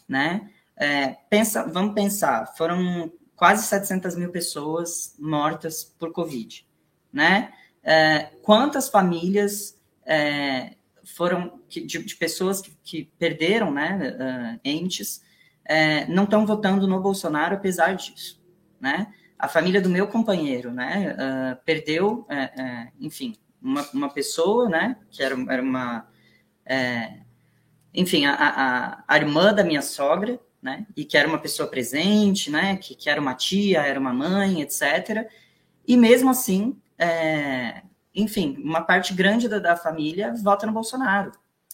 Né? 0.07 0.49
É, 0.77 1.17
pensa, 1.29 1.63
vamos 1.63 1.93
pensar, 1.93 2.53
foram 2.55 3.11
quase 3.35 3.65
700 3.65 4.15
mil 4.15 4.31
pessoas 4.31 5.15
mortas 5.19 5.83
por 5.83 6.11
Covid. 6.11 6.67
Né? 7.11 7.51
É, 7.83 8.31
quantas 8.43 8.89
famílias 8.89 9.79
é, 10.05 10.75
foram 11.03 11.59
de, 11.67 11.85
de 11.85 12.15
pessoas 12.15 12.61
que, 12.61 12.71
que, 12.83 13.11
perderam 13.17 13.71
né, 13.71 14.55
uh, 14.55 14.59
entes 14.63 15.21
é, 15.63 16.05
não 16.07 16.23
estão 16.23 16.45
votando 16.45 16.87
no 16.87 17.01
Bolsonaro 17.01 17.55
apesar 17.55 17.93
disso, 17.95 18.41
né? 18.79 19.13
A 19.37 19.47
família 19.47 19.79
do 19.79 19.89
meu 19.89 20.07
companheiro, 20.07 20.71
né, 20.71 21.55
perdeu, 21.63 22.25
é, 22.27 22.37
é, 22.59 22.91
enfim, 22.99 23.35
uma, 23.61 23.87
uma 23.93 24.09
pessoa, 24.09 24.67
né, 24.67 24.97
que 25.11 25.21
era, 25.21 25.35
era 25.47 25.61
uma, 25.61 26.07
é, 26.65 27.19
enfim, 27.93 28.25
a, 28.25 28.33
a, 28.33 29.03
a, 29.07 29.17
irmã 29.17 29.53
da 29.53 29.63
minha 29.63 29.83
sogra, 29.83 30.39
né, 30.67 30.85
e 30.97 31.05
que 31.05 31.17
era 31.17 31.27
uma 31.27 31.39
pessoa 31.39 31.69
presente, 31.69 32.51
né, 32.51 32.75
que, 32.75 32.93
que 32.93 33.09
era 33.09 33.21
uma 33.21 33.33
tia, 33.33 33.81
era 33.81 33.97
uma 33.97 34.11
mãe, 34.11 34.61
etc. 34.61 35.25
E 35.87 35.95
mesmo 35.95 36.29
assim, 36.29 36.77
é, 36.99 37.83
enfim, 38.13 38.57
uma 38.61 38.81
parte 38.81 39.13
grande 39.13 39.47
da, 39.47 39.59
da 39.59 39.77
família 39.77 40.33
vota 40.43 40.65
no 40.65 40.73
Bolsonaro, 40.73 41.31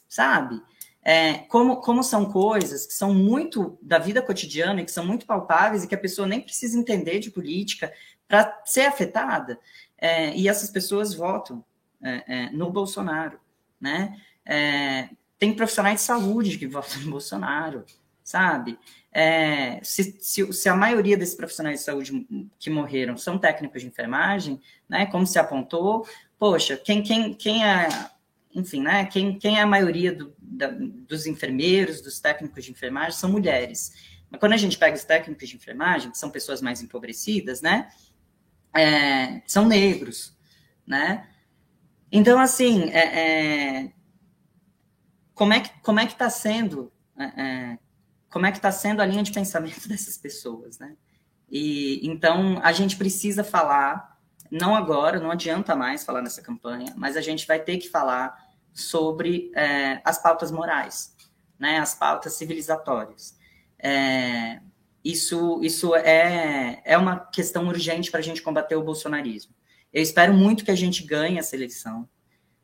sabe? 0.08 0.62
É, 1.02 1.40
como, 1.50 1.78
como 1.82 2.04
são 2.04 2.32
coisas 2.32 2.86
que 2.86 2.94
são 2.94 3.14
muito 3.14 3.78
da 3.82 3.98
vida 3.98 4.22
cotidiana 4.22 4.82
e 4.82 4.86
que 4.86 4.92
são 4.92 5.06
muito 5.06 5.26
palpáveis 5.26 5.84
e 5.84 5.88
que 5.88 5.96
a 5.96 5.98
pessoa 5.98 6.28
nem 6.28 6.40
precisa 6.40 6.78
entender 6.78 7.20
de 7.20 7.32
política 7.32 7.92
para 8.28 8.62
ser 8.64 8.86
afetada, 8.86 9.60
é, 9.98 10.36
e 10.36 10.48
essas 10.48 10.70
pessoas 10.70 11.16
votam 11.16 11.66
é, 12.02 12.24
é 12.28 12.50
no 12.52 12.70
Bolsonaro, 12.70 13.40
né? 13.82 14.16
É, 14.46 15.10
tem 15.40 15.54
profissionais 15.54 16.00
de 16.00 16.06
saúde 16.06 16.58
que 16.58 16.68
votam 16.68 17.02
no 17.02 17.12
Bolsonaro, 17.12 17.84
sabe? 18.24 18.80
É, 19.12 19.80
se, 19.84 20.18
se, 20.20 20.52
se, 20.54 20.70
a 20.70 20.76
maioria 20.76 21.18
desses 21.18 21.36
profissionais 21.36 21.80
de 21.80 21.86
saúde 21.86 22.28
que 22.58 22.70
morreram 22.70 23.18
são 23.18 23.38
técnicos 23.38 23.82
de 23.82 23.88
enfermagem, 23.88 24.60
né, 24.90 25.06
como 25.06 25.28
se 25.28 25.38
apontou, 25.38 26.08
poxa, 26.40 26.78
quem, 26.78 27.04
quem, 27.04 27.34
quem 27.34 27.66
é 27.66 27.88
enfim, 28.56 28.82
né, 28.82 29.06
quem, 29.06 29.38
quem 29.40 29.58
é 29.58 29.62
a 29.62 29.68
maioria 29.68 30.14
do, 30.14 30.34
da, 30.38 30.68
dos 30.70 31.26
enfermeiros, 31.26 32.02
dos 32.02 32.20
técnicos 32.20 32.64
de 32.64 32.72
enfermagem, 32.72 33.14
são 33.14 33.32
mulheres. 33.32 33.92
Mas 34.30 34.40
quando 34.40 34.54
a 34.54 34.58
gente 34.58 34.78
pega 34.78 34.96
os 34.96 35.04
técnicos 35.04 35.50
de 35.50 35.56
enfermagem, 35.56 36.12
que 36.12 36.18
são 36.18 36.30
pessoas 36.30 36.62
mais 36.62 36.82
empobrecidas, 36.82 37.62
né, 37.62 37.90
é, 38.76 39.42
são 39.46 39.68
negros, 39.68 40.36
né? 40.86 41.28
Então, 42.12 42.40
assim, 42.40 42.90
é, 42.92 43.80
é, 43.86 43.92
como 45.34 45.54
é 45.54 45.60
que 45.62 45.70
como 45.82 46.00
é 46.00 46.06
que 46.06 46.14
está 46.14 46.30
sendo 46.30 46.92
é, 47.18 47.24
é, 47.24 47.80
como 48.34 48.48
é 48.48 48.52
que 48.52 48.58
está 48.58 48.72
sendo 48.72 49.00
a 49.00 49.06
linha 49.06 49.22
de 49.22 49.32
pensamento 49.32 49.86
dessas 49.88 50.18
pessoas, 50.18 50.80
né? 50.80 50.98
E 51.50 52.00
então 52.02 52.60
a 52.64 52.72
gente 52.72 52.98
precisa 52.98 53.44
falar, 53.44 54.18
não 54.50 54.76
agora, 54.76 55.20
não 55.20 55.30
adianta 55.30 55.76
mais 55.76 56.04
falar 56.04 56.24
nessa 56.24 56.42
campanha, 56.42 56.92
mas 56.98 57.16
a 57.16 57.22
gente 57.22 57.46
vai 57.46 57.60
ter 57.60 57.78
que 57.78 57.88
falar 57.90 58.36
sobre 58.74 59.52
é, 59.56 60.02
as 60.04 60.20
pautas 60.20 60.52
morais, 60.52 61.16
né, 61.60 61.78
as 61.78 61.94
pautas 61.94 62.34
civilizatórias. 62.34 63.38
É, 63.78 64.60
isso 65.04 65.60
isso 65.62 65.96
é, 65.96 66.82
é 66.84 66.98
uma 66.98 67.20
questão 67.20 67.68
urgente 67.68 68.10
para 68.10 68.20
a 68.20 68.24
gente 68.24 68.42
combater 68.42 68.76
o 68.76 68.84
bolsonarismo. 68.84 69.54
Eu 69.92 70.02
espero 70.02 70.34
muito 70.34 70.66
que 70.66 70.72
a 70.72 70.76
gente 70.76 71.04
ganhe 71.06 71.38
essa 71.38 71.56
eleição, 71.56 72.10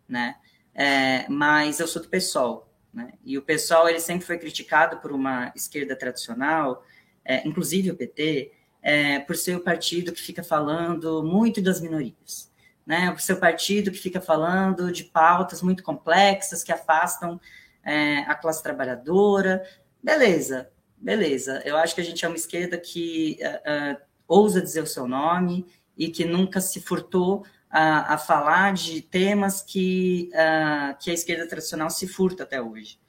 né? 0.07 0.35
É, 0.73 1.29
mas 1.29 1.79
eu 1.79 1.87
sou 1.87 2.01
do 2.01 2.09
PSOL, 2.09 2.68
né? 2.93 3.13
E 3.23 3.37
o 3.37 3.41
PSOL 3.41 3.87
ele 3.87 3.99
sempre 3.99 4.25
foi 4.25 4.37
criticado 4.37 4.97
por 4.97 5.11
uma 5.11 5.51
esquerda 5.55 5.95
tradicional, 5.95 6.83
é, 7.23 7.47
inclusive 7.47 7.91
o 7.91 7.95
PT, 7.95 8.51
é, 8.81 9.19
por 9.19 9.35
ser 9.35 9.55
o 9.55 9.59
partido 9.59 10.11
que 10.11 10.21
fica 10.21 10.43
falando 10.43 11.23
muito 11.23 11.61
das 11.61 11.81
minorias 11.81 12.49
né, 12.89 13.13
o 13.15 13.19
seu 13.19 13.37
partido 13.37 13.91
que 13.91 13.99
fica 13.99 14.19
falando 14.19 14.91
de 14.91 15.03
pautas 15.03 15.61
muito 15.61 15.83
complexas 15.83 16.63
que 16.63 16.71
afastam 16.71 17.39
é, 17.83 18.21
a 18.21 18.33
classe 18.33 18.63
trabalhadora. 18.63 19.63
Beleza, 20.01 20.71
beleza. 20.97 21.61
Eu 21.63 21.77
acho 21.77 21.93
que 21.93 22.01
a 22.01 22.03
gente 22.03 22.25
é 22.25 22.27
uma 22.27 22.35
esquerda 22.35 22.79
que 22.79 23.37
uh, 23.41 23.93
uh, 23.93 24.01
ousa 24.27 24.59
dizer 24.59 24.81
o 24.81 24.87
seu 24.87 25.07
nome 25.07 25.67
e 25.95 26.09
que 26.09 26.25
nunca 26.25 26.59
se 26.59 26.81
furtou 26.81 27.45
a, 27.69 28.15
a 28.15 28.17
falar 28.17 28.73
de 28.73 29.01
temas 29.01 29.61
que, 29.61 30.29
uh, 30.33 30.97
que 30.99 31.11
a 31.11 31.13
esquerda 31.13 31.47
tradicional 31.47 31.89
se 31.89 32.07
furta 32.07 32.43
até 32.43 32.61
hoje. 32.61 32.99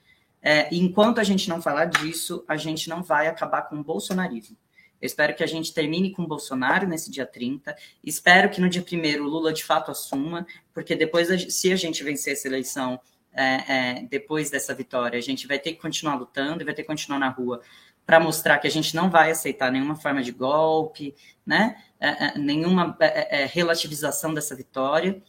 É, 0.43 0.75
enquanto 0.75 1.19
a 1.19 1.25
gente 1.25 1.49
não 1.49 1.61
falar 1.61 1.87
disso, 1.87 2.45
a 2.49 2.57
gente 2.57 2.89
não 2.89 3.03
vai 3.03 3.27
acabar 3.27 3.63
com 3.63 3.77
o 3.77 3.85
bolsonarismo. 3.85 4.57
Eu 5.01 5.07
espero 5.07 5.35
que 5.35 5.43
a 5.43 5.47
gente 5.47 5.73
termine 5.73 6.13
com 6.13 6.23
o 6.23 6.27
Bolsonaro 6.27 6.87
nesse 6.87 7.11
dia 7.11 7.25
30. 7.25 7.75
Espero 8.05 8.51
que 8.51 8.61
no 8.61 8.69
dia 8.69 8.85
1 8.85 9.23
o 9.23 9.29
Lula 9.29 9.53
de 9.53 9.65
fato 9.65 9.91
assuma, 9.91 10.47
porque 10.75 10.95
depois, 10.95 11.55
se 11.55 11.73
a 11.73 11.77
gente 11.77 12.05
vencer 12.05 12.35
essa 12.35 12.47
eleição, 12.47 13.01
é, 13.33 13.45
é, 13.45 14.03
depois 14.11 14.51
dessa 14.51 14.75
vitória, 14.75 15.19
a 15.19 15.23
gente 15.23 15.47
vai 15.47 15.59
ter 15.59 15.73
que 15.73 15.81
continuar 15.81 16.17
lutando 16.17 16.63
e 16.63 16.65
vai 16.65 16.75
ter 16.75 16.83
que 16.83 16.89
continuar 16.89 17.19
na 17.19 17.29
rua 17.29 17.63
para 18.05 18.21
mostrar 18.21 18.59
que 18.59 18.67
a 18.67 18.71
gente 18.71 18.95
não 18.95 19.09
vai 19.09 19.31
aceitar 19.31 19.71
nenhuma 19.71 19.95
forma 19.95 20.23
de 20.23 20.33
golpe, 20.33 21.15
né? 21.47 21.83
É, 22.01 22.27
é 22.27 22.39
nenhuma 22.39 22.97
é, 22.99 23.45
relativização 23.47 24.33
dessa 24.33 24.57
vitória. 24.57 25.23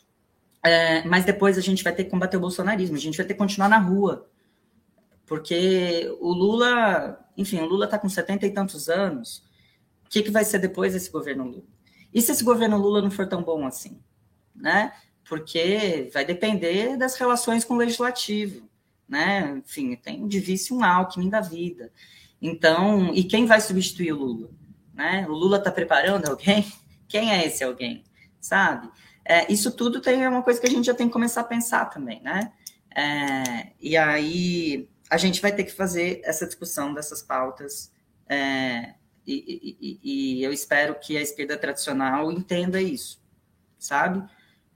mas 1.05 1.25
depois 1.25 1.57
a 1.57 1.61
gente 1.61 1.83
vai 1.83 1.93
ter 1.93 2.05
que 2.05 2.09
combater 2.09 2.37
o 2.37 2.39
bolsonarismo, 2.39 2.95
a 2.95 2.99
gente 2.99 3.17
vai 3.17 3.25
ter 3.25 3.33
que 3.33 3.39
continuar 3.39 3.67
na 3.67 3.77
rua. 3.77 4.27
Porque 5.25 6.15
o 6.19 6.33
Lula, 6.33 7.19
enfim, 7.37 7.59
o 7.59 7.65
Lula 7.65 7.85
está 7.85 7.97
com 7.97 8.09
setenta 8.09 8.45
e 8.45 8.51
tantos 8.51 8.89
anos, 8.89 9.43
que, 10.11 10.21
que 10.21 10.29
vai 10.29 10.43
ser 10.43 10.59
depois 10.59 10.91
desse 10.93 11.09
governo 11.09 11.45
Lula? 11.45 11.63
E 12.13 12.21
se 12.21 12.33
esse 12.33 12.43
governo 12.43 12.77
Lula 12.77 13.01
não 13.01 13.09
for 13.09 13.25
tão 13.27 13.41
bom 13.41 13.65
assim? 13.65 13.99
Né? 14.53 14.91
Porque 15.23 16.09
vai 16.13 16.25
depender 16.25 16.97
das 16.97 17.15
relações 17.15 17.63
com 17.63 17.75
o 17.75 17.77
legislativo. 17.77 18.69
Né? 19.07 19.61
Enfim, 19.65 19.95
tem 19.95 20.27
de 20.27 20.39
vice 20.41 20.73
um 20.73 20.83
Alckmin 20.83 21.29
da 21.29 21.39
vida. 21.39 21.91
Então, 22.41 23.13
e 23.13 23.23
quem 23.23 23.45
vai 23.45 23.61
substituir 23.61 24.11
o 24.11 24.17
Lula? 24.17 24.49
Né? 25.01 25.25
O 25.27 25.31
Lula 25.31 25.57
está 25.57 25.71
preparando 25.71 26.29
alguém? 26.29 26.71
Quem 27.09 27.31
é 27.31 27.47
esse 27.47 27.63
alguém? 27.63 28.03
Sabe? 28.39 28.87
É, 29.25 29.51
isso 29.51 29.71
tudo 29.71 29.99
tem 29.99 30.27
uma 30.27 30.43
coisa 30.43 30.61
que 30.61 30.67
a 30.67 30.69
gente 30.69 30.85
já 30.85 30.93
tem 30.93 31.07
que 31.07 31.13
começar 31.13 31.41
a 31.41 31.45
pensar 31.45 31.85
também, 31.85 32.21
né? 32.21 32.53
É, 32.95 33.71
e 33.79 33.97
aí 33.97 34.87
a 35.09 35.17
gente 35.17 35.41
vai 35.41 35.51
ter 35.51 35.63
que 35.63 35.71
fazer 35.71 36.21
essa 36.23 36.45
discussão 36.45 36.93
dessas 36.93 37.21
pautas 37.21 37.91
é, 38.29 38.93
e, 39.25 39.77
e, 39.81 39.99
e, 40.03 40.43
eu 40.43 40.53
espero 40.53 40.95
que 40.95 41.17
a 41.17 41.21
esquerda 41.21 41.57
tradicional 41.57 42.31
entenda 42.31 42.81
isso, 42.81 43.21
sabe? 43.79 44.23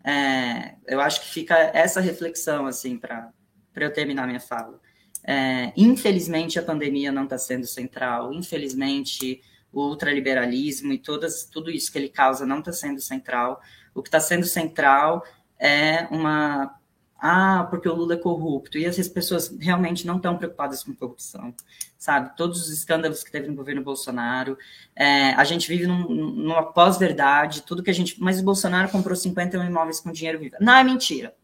É, 0.04 0.76
eu 0.88 1.02
acho 1.02 1.22
que 1.22 1.28
fica 1.28 1.56
essa 1.56 2.00
reflexão, 2.00 2.66
assim, 2.66 2.98
para 2.98 3.32
eu 3.76 3.94
terminar 3.94 4.28
minha 4.28 4.40
fala. 4.40 4.80
É, 5.24 5.72
infelizmente, 5.76 6.60
a 6.60 6.64
pandemia 6.64 7.12
não 7.12 7.24
está 7.24 7.38
sendo 7.38 7.66
central, 7.66 8.34
infelizmente, 8.34 9.42
o 9.76 9.90
ultraliberalismo 9.90 10.94
e 10.94 10.98
todas, 10.98 11.44
tudo 11.44 11.70
isso 11.70 11.92
que 11.92 11.98
ele 11.98 12.10
causa 12.10 12.46
não 12.46 12.60
está 12.60 12.72
sendo 12.72 13.02
central. 13.02 13.62
O 13.94 14.02
que 14.02 14.08
está 14.08 14.22
sendo 14.22 14.46
central 14.46 15.24
é 15.60 16.08
uma 16.10 16.80
ah, 17.18 17.66
porque 17.70 17.90
o 17.90 17.96
Lula 17.96 18.14
é 18.14 18.18
corrupto. 18.18 18.78
E 18.78 18.86
essas 18.86 19.08
pessoas 19.08 19.56
realmente 19.60 20.06
não 20.06 20.18
estão 20.18 20.38
preocupadas 20.38 20.84
com 20.84 20.94
corrupção, 20.94 21.54
sabe? 21.98 22.36
Todos 22.38 22.62
os 22.62 22.70
escândalos 22.70 23.24
que 23.24 23.32
teve 23.32 23.48
no 23.48 23.56
governo 23.56 23.84
Bolsonaro. 23.84 24.58
É, 24.96 25.32
a 25.32 25.44
gente 25.44 25.68
vive 25.68 25.88
num, 25.88 26.08
numa 26.08 26.72
pós-verdade, 26.72 27.64
tudo 27.64 27.84
que 27.84 27.90
a 27.90 27.94
gente. 27.94 28.22
Mas 28.22 28.40
o 28.40 28.44
Bolsonaro 28.44 28.90
comprou 28.90 29.16
51 29.16 29.64
imóveis 29.64 30.00
com 30.00 30.12
dinheiro 30.12 30.40
vivo. 30.40 30.56
Não, 30.60 30.76
é 30.76 30.84
mentira. 30.84 31.36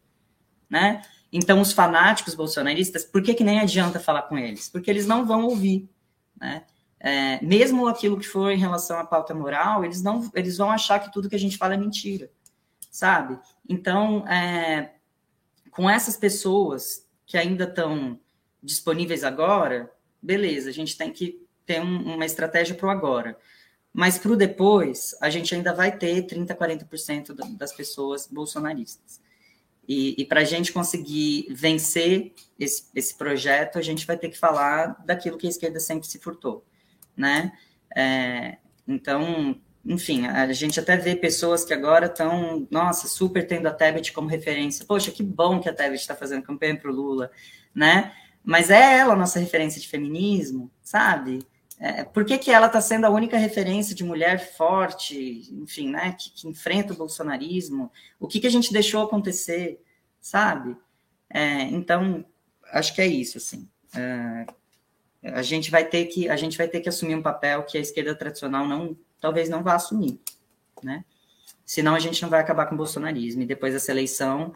Né? 0.69 1.01
Então, 1.33 1.59
os 1.59 1.73
fanáticos 1.73 2.35
bolsonaristas, 2.35 3.03
por 3.03 3.21
que, 3.21 3.33
que 3.33 3.43
nem 3.43 3.59
adianta 3.59 3.99
falar 3.99 4.23
com 4.23 4.37
eles? 4.37 4.69
Porque 4.69 4.89
eles 4.89 5.07
não 5.07 5.25
vão 5.25 5.45
ouvir. 5.45 5.89
Né? 6.39 6.63
É, 7.03 7.43
mesmo 7.43 7.87
aquilo 7.87 8.19
que 8.19 8.27
for 8.27 8.51
em 8.51 8.57
relação 8.57 8.99
à 8.99 9.03
pauta 9.03 9.33
moral, 9.33 9.83
eles, 9.83 10.03
não, 10.03 10.29
eles 10.35 10.57
vão 10.57 10.69
achar 10.69 10.99
que 10.99 11.11
tudo 11.11 11.27
que 11.27 11.35
a 11.35 11.39
gente 11.39 11.57
fala 11.57 11.73
é 11.73 11.77
mentira, 11.77 12.29
sabe? 12.91 13.39
Então, 13.67 14.27
é, 14.27 14.93
com 15.71 15.89
essas 15.89 16.15
pessoas 16.15 17.07
que 17.25 17.37
ainda 17.37 17.63
estão 17.63 18.19
disponíveis 18.61 19.23
agora, 19.23 19.91
beleza, 20.21 20.69
a 20.69 20.73
gente 20.73 20.95
tem 20.95 21.11
que 21.11 21.43
ter 21.65 21.81
um, 21.81 22.15
uma 22.15 22.25
estratégia 22.25 22.75
para 22.75 22.87
o 22.87 22.91
agora. 22.91 23.35
Mas 23.91 24.17
para 24.17 24.31
o 24.31 24.35
depois, 24.37 25.15
a 25.19 25.29
gente 25.29 25.53
ainda 25.55 25.73
vai 25.73 25.97
ter 25.97 26.25
30%, 26.25 26.55
40% 26.55 27.57
das 27.57 27.73
pessoas 27.73 28.27
bolsonaristas. 28.27 29.19
E, 29.87 30.15
e 30.21 30.25
para 30.25 30.41
a 30.41 30.45
gente 30.45 30.71
conseguir 30.71 31.47
vencer 31.49 32.33
esse, 32.59 32.85
esse, 32.95 33.15
projeto, 33.15 33.77
a 33.77 33.81
gente 33.81 34.05
vai 34.05 34.17
ter 34.17 34.29
que 34.29 34.37
falar 34.37 35.03
daquilo 35.05 35.37
que 35.37 35.47
a 35.47 35.49
esquerda 35.49 35.79
sempre 35.79 36.07
se 36.07 36.19
furtou, 36.19 36.63
né? 37.15 37.51
É, 37.95 38.57
então, 38.87 39.59
enfim, 39.85 40.27
a 40.27 40.51
gente 40.53 40.79
até 40.79 40.95
vê 40.95 41.15
pessoas 41.15 41.63
que 41.65 41.73
agora 41.73 42.05
estão, 42.05 42.67
nossa, 42.69 43.07
super 43.07 43.47
tendo 43.47 43.67
a 43.67 43.73
Tebet 43.73 44.13
como 44.13 44.27
referência. 44.27 44.85
Poxa, 44.85 45.11
que 45.11 45.23
bom 45.23 45.59
que 45.59 45.69
a 45.69 45.73
Tebet 45.73 46.01
está 46.01 46.15
fazendo 46.15 46.43
campanha 46.43 46.77
para 46.77 46.91
o 46.91 46.93
Lula, 46.93 47.31
né? 47.73 48.13
Mas 48.43 48.69
é 48.69 48.97
ela 48.99 49.13
a 49.13 49.17
nossa 49.17 49.39
referência 49.39 49.81
de 49.81 49.87
feminismo, 49.87 50.71
sabe? 50.81 51.45
É, 51.79 52.03
por 52.03 52.23
que, 52.23 52.37
que 52.37 52.51
ela 52.51 52.67
está 52.67 52.79
sendo 52.79 53.05
a 53.05 53.09
única 53.09 53.37
referência 53.37 53.95
de 53.95 54.03
mulher 54.03 54.53
forte, 54.53 55.51
enfim, 55.51 55.89
né, 55.89 56.15
que, 56.17 56.29
que 56.29 56.47
enfrenta 56.47 56.93
o 56.93 56.95
bolsonarismo? 56.95 57.91
O 58.19 58.27
que, 58.27 58.39
que 58.39 58.45
a 58.45 58.51
gente 58.51 58.71
deixou 58.71 59.03
acontecer, 59.03 59.81
sabe? 60.19 60.77
É, 61.27 61.63
então, 61.63 62.23
acho 62.71 62.93
que 62.93 63.01
é 63.01 63.07
isso, 63.07 63.39
assim. 63.39 63.67
É, 63.95 64.45
a 65.23 65.41
gente 65.41 65.69
vai 65.69 65.85
ter 65.85 66.05
que 66.05 66.29
a 66.29 66.35
gente 66.35 66.57
vai 66.57 66.67
ter 66.67 66.81
que 66.81 66.89
assumir 66.89 67.15
um 67.15 67.21
papel 67.21 67.63
que 67.63 67.77
a 67.77 67.81
esquerda 67.81 68.15
tradicional 68.15 68.67
não 68.67 68.97
talvez 69.19 69.49
não 69.49 69.63
vá 69.63 69.75
assumir, 69.75 70.19
né? 70.83 71.05
Senão 71.65 71.95
a 71.95 71.99
gente 71.99 72.21
não 72.21 72.29
vai 72.29 72.41
acabar 72.41 72.65
com 72.65 72.75
o 72.75 72.77
bolsonarismo. 72.77 73.43
E 73.43 73.45
depois 73.45 73.73
dessa 73.73 73.91
eleição, 73.91 74.53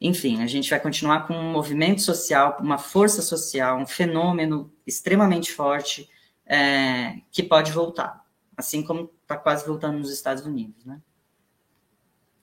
enfim, 0.00 0.42
a 0.42 0.46
gente 0.46 0.70
vai 0.70 0.80
continuar 0.80 1.26
com 1.26 1.34
um 1.34 1.52
movimento 1.52 2.00
social, 2.00 2.56
uma 2.60 2.78
força 2.78 3.20
social, 3.20 3.78
um 3.78 3.86
fenômeno 3.86 4.72
extremamente 4.86 5.52
forte 5.52 6.08
é, 6.46 7.18
que 7.30 7.42
pode 7.42 7.72
voltar, 7.72 8.24
assim 8.56 8.82
como 8.82 9.10
está 9.22 9.36
quase 9.36 9.66
voltando 9.66 9.98
nos 9.98 10.10
Estados 10.10 10.46
Unidos, 10.46 10.84
né? 10.84 11.00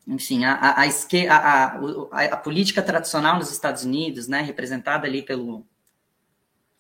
Enfim, 0.08 0.46
a, 0.46 0.54
a, 0.54 0.84
a, 0.84 0.86
a, 2.12 2.24
a, 2.26 2.38
política 2.38 2.84
tradicional 2.84 3.40
nos 3.40 3.52
Estados 3.52 3.84
Unidos, 3.84 4.28
né, 4.28 4.42
representada 4.42 5.08
ali 5.08 5.24
pelo. 5.24 5.66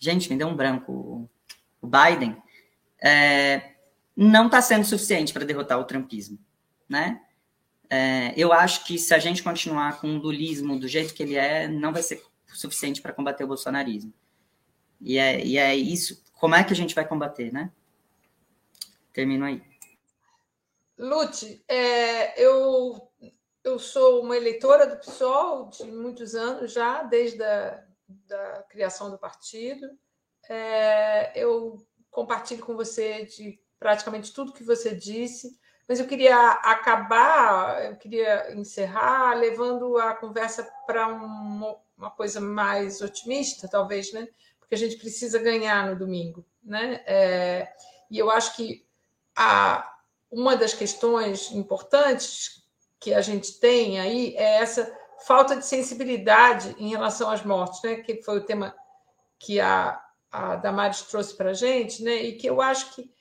Gente, 0.05 0.29
me 0.29 0.37
deu 0.37 0.47
um 0.47 0.55
branco. 0.55 1.27
O 1.81 1.87
Biden, 1.87 2.37
é, 3.01 3.73
não 4.15 4.45
está 4.45 4.61
sendo 4.61 4.85
suficiente 4.85 5.33
para 5.33 5.43
derrotar 5.43 5.79
o 5.79 5.83
trumpismo, 5.83 6.37
né? 6.87 7.23
É, 7.89 8.31
eu 8.37 8.53
acho 8.53 8.85
que 8.85 8.99
se 8.99 9.15
a 9.15 9.17
gente 9.17 9.41
continuar 9.41 9.99
com 9.99 10.15
o 10.15 10.19
lulismo 10.19 10.79
do 10.79 10.87
jeito 10.87 11.11
que 11.11 11.23
ele 11.23 11.35
é, 11.35 11.67
não 11.67 11.91
vai 11.91 12.03
ser 12.03 12.23
suficiente 12.47 13.01
para 13.01 13.13
combater 13.13 13.45
o 13.45 13.47
bolsonarismo. 13.47 14.13
E 15.01 15.17
é, 15.17 15.43
e 15.43 15.57
é 15.57 15.75
isso. 15.75 16.23
Como 16.33 16.53
é 16.53 16.63
que 16.63 16.73
a 16.73 16.75
gente 16.75 16.93
vai 16.93 17.07
combater, 17.07 17.51
né? 17.51 17.71
Termino 19.11 19.43
aí. 19.43 19.59
Lute, 20.99 21.63
é, 21.67 22.39
eu, 22.39 23.11
eu 23.63 23.79
sou 23.79 24.21
uma 24.21 24.37
eleitora 24.37 24.85
do 24.85 24.97
PSOL 24.97 25.67
de 25.71 25.85
muitos 25.85 26.35
anos 26.35 26.73
já, 26.73 27.01
desde 27.01 27.41
a 27.41 27.83
da 28.07 28.63
criação 28.69 29.09
do 29.09 29.17
partido. 29.17 29.87
É, 30.49 31.31
eu 31.35 31.85
compartilho 32.11 32.65
com 32.65 32.75
você 32.75 33.25
de 33.25 33.59
praticamente 33.79 34.33
tudo 34.33 34.53
que 34.53 34.63
você 34.63 34.95
disse, 34.95 35.59
mas 35.87 35.99
eu 35.99 36.07
queria 36.07 36.51
acabar, 36.51 37.85
eu 37.85 37.95
queria 37.95 38.53
encerrar 38.55 39.35
levando 39.35 39.97
a 39.97 40.15
conversa 40.15 40.67
para 40.87 41.07
um, 41.07 41.75
uma 41.97 42.09
coisa 42.09 42.39
mais 42.39 43.01
otimista, 43.01 43.67
talvez, 43.67 44.11
né? 44.11 44.27
Porque 44.59 44.75
a 44.75 44.77
gente 44.77 44.97
precisa 44.97 45.37
ganhar 45.37 45.87
no 45.87 45.95
domingo, 45.95 46.43
né? 46.63 47.03
É, 47.05 47.71
e 48.09 48.17
eu 48.17 48.31
acho 48.31 48.55
que 48.55 48.85
a, 49.35 49.95
uma 50.31 50.55
das 50.55 50.73
questões 50.73 51.51
importantes 51.51 52.63
que 52.99 53.13
a 53.13 53.21
gente 53.21 53.59
tem 53.59 53.99
aí 53.99 54.35
é 54.35 54.57
essa 54.57 54.91
falta 55.25 55.55
de 55.55 55.65
sensibilidade 55.65 56.75
em 56.77 56.89
relação 56.89 57.29
às 57.29 57.43
mortes, 57.43 57.81
né? 57.83 57.95
Que 57.97 58.21
foi 58.21 58.37
o 58.37 58.45
tema 58.45 58.75
que 59.39 59.59
a, 59.59 60.01
a 60.31 60.55
Damares 60.55 61.01
trouxe 61.03 61.35
para 61.35 61.51
a 61.51 61.53
gente, 61.53 62.03
né? 62.03 62.15
E 62.15 62.37
que 62.37 62.47
eu 62.47 62.61
acho 62.61 62.93
que 62.93 63.11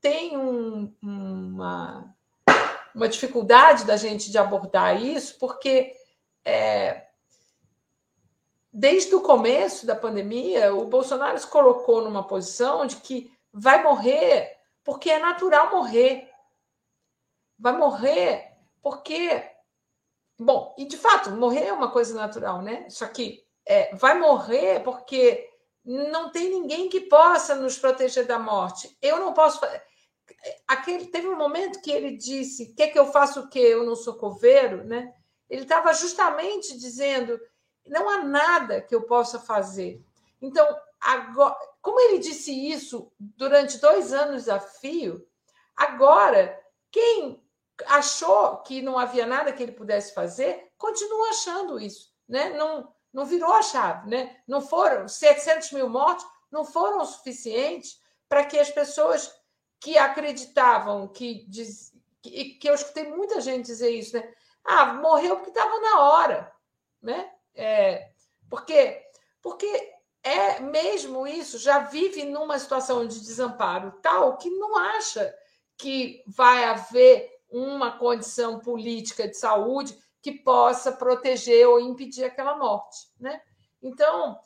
tem 0.00 0.36
um, 0.36 0.94
uma, 1.00 2.14
uma 2.94 3.08
dificuldade 3.08 3.84
da 3.84 3.96
gente 3.96 4.30
de 4.30 4.38
abordar 4.38 5.00
isso, 5.00 5.38
porque 5.38 5.94
é, 6.44 7.06
desde 8.72 9.14
o 9.14 9.20
começo 9.20 9.86
da 9.86 9.94
pandemia, 9.94 10.74
o 10.74 10.86
Bolsonaro 10.86 11.38
se 11.38 11.46
colocou 11.46 12.02
numa 12.02 12.26
posição 12.26 12.86
de 12.86 12.96
que 12.96 13.32
vai 13.52 13.82
morrer 13.82 14.62
porque 14.84 15.10
é 15.10 15.18
natural 15.18 15.70
morrer. 15.70 16.28
Vai 17.58 17.76
morrer 17.76 18.56
porque. 18.82 19.50
Bom, 20.44 20.74
e 20.76 20.84
de 20.86 20.96
fato, 20.96 21.30
morrer 21.30 21.66
é 21.66 21.72
uma 21.72 21.90
coisa 21.92 22.14
natural, 22.14 22.62
né? 22.62 22.88
Só 22.90 23.06
que 23.06 23.44
é, 23.66 23.94
vai 23.94 24.18
morrer 24.18 24.82
porque 24.82 25.48
não 25.84 26.30
tem 26.32 26.50
ninguém 26.50 26.88
que 26.88 27.02
possa 27.02 27.54
nos 27.54 27.78
proteger 27.78 28.26
da 28.26 28.38
morte. 28.38 28.96
Eu 29.00 29.20
não 29.20 29.32
posso 29.32 29.60
aquele 30.66 31.06
teve 31.06 31.28
um 31.28 31.36
momento 31.36 31.80
que 31.80 31.90
ele 31.92 32.16
disse: 32.16 32.74
"Quer 32.74 32.88
que 32.88 32.98
eu 32.98 33.06
faça 33.12 33.40
o 33.40 33.48
quê? 33.48 33.60
Eu 33.60 33.84
não 33.84 33.94
sou 33.94 34.14
coveiro", 34.14 34.84
né? 34.84 35.12
Ele 35.48 35.62
estava 35.62 35.92
justamente 35.92 36.76
dizendo: 36.78 37.38
"Não 37.86 38.08
há 38.08 38.24
nada 38.24 38.80
que 38.80 38.94
eu 38.94 39.02
possa 39.02 39.38
fazer". 39.38 40.02
Então, 40.40 40.66
agora, 41.00 41.56
como 41.80 42.00
ele 42.00 42.18
disse 42.18 42.52
isso 42.52 43.12
durante 43.18 43.78
dois 43.78 44.12
anos 44.12 44.48
a 44.48 44.58
fio, 44.58 45.24
agora 45.76 46.58
quem 46.90 47.41
achou 47.86 48.58
que 48.58 48.82
não 48.82 48.98
havia 48.98 49.26
nada 49.26 49.52
que 49.52 49.62
ele 49.62 49.72
pudesse 49.72 50.14
fazer 50.14 50.70
continua 50.76 51.30
achando 51.30 51.78
isso, 51.78 52.12
né? 52.28 52.50
Não 52.50 52.92
não 53.12 53.26
virou 53.26 53.52
a 53.52 53.62
chave, 53.62 54.08
né? 54.08 54.36
Não 54.48 54.62
foram 54.62 55.06
700 55.06 55.72
mil 55.72 55.88
mortos, 55.88 56.26
não 56.50 56.64
foram 56.64 57.04
suficientes 57.04 58.00
para 58.26 58.44
que 58.44 58.58
as 58.58 58.70
pessoas 58.70 59.30
que 59.78 59.98
acreditavam 59.98 61.08
que, 61.08 61.44
diz, 61.46 61.92
que, 62.22 62.54
que 62.54 62.68
eu 62.70 62.74
escutei 62.74 63.08
muita 63.10 63.40
gente 63.40 63.66
dizer 63.66 63.90
isso, 63.90 64.16
né? 64.16 64.32
Ah, 64.64 64.94
morreu 64.94 65.36
porque 65.36 65.50
estava 65.50 65.78
na 65.80 66.00
hora, 66.00 66.52
né? 67.02 67.30
É, 67.54 68.10
porque, 68.48 69.02
porque 69.42 69.92
é 70.22 70.60
mesmo 70.60 71.26
isso, 71.26 71.58
já 71.58 71.80
vive 71.80 72.24
numa 72.24 72.58
situação 72.58 73.06
de 73.06 73.20
desamparo 73.20 73.92
tal 74.00 74.38
que 74.38 74.48
não 74.48 74.76
acha 74.76 75.34
que 75.76 76.22
vai 76.26 76.64
haver 76.64 77.28
uma 77.52 77.98
condição 77.98 78.58
política 78.58 79.28
de 79.28 79.36
saúde 79.36 79.96
que 80.20 80.32
possa 80.32 80.90
proteger 80.90 81.68
ou 81.68 81.80
impedir 81.80 82.24
aquela 82.24 82.56
morte, 82.56 82.98
né? 83.20 83.40
Então, 83.82 84.38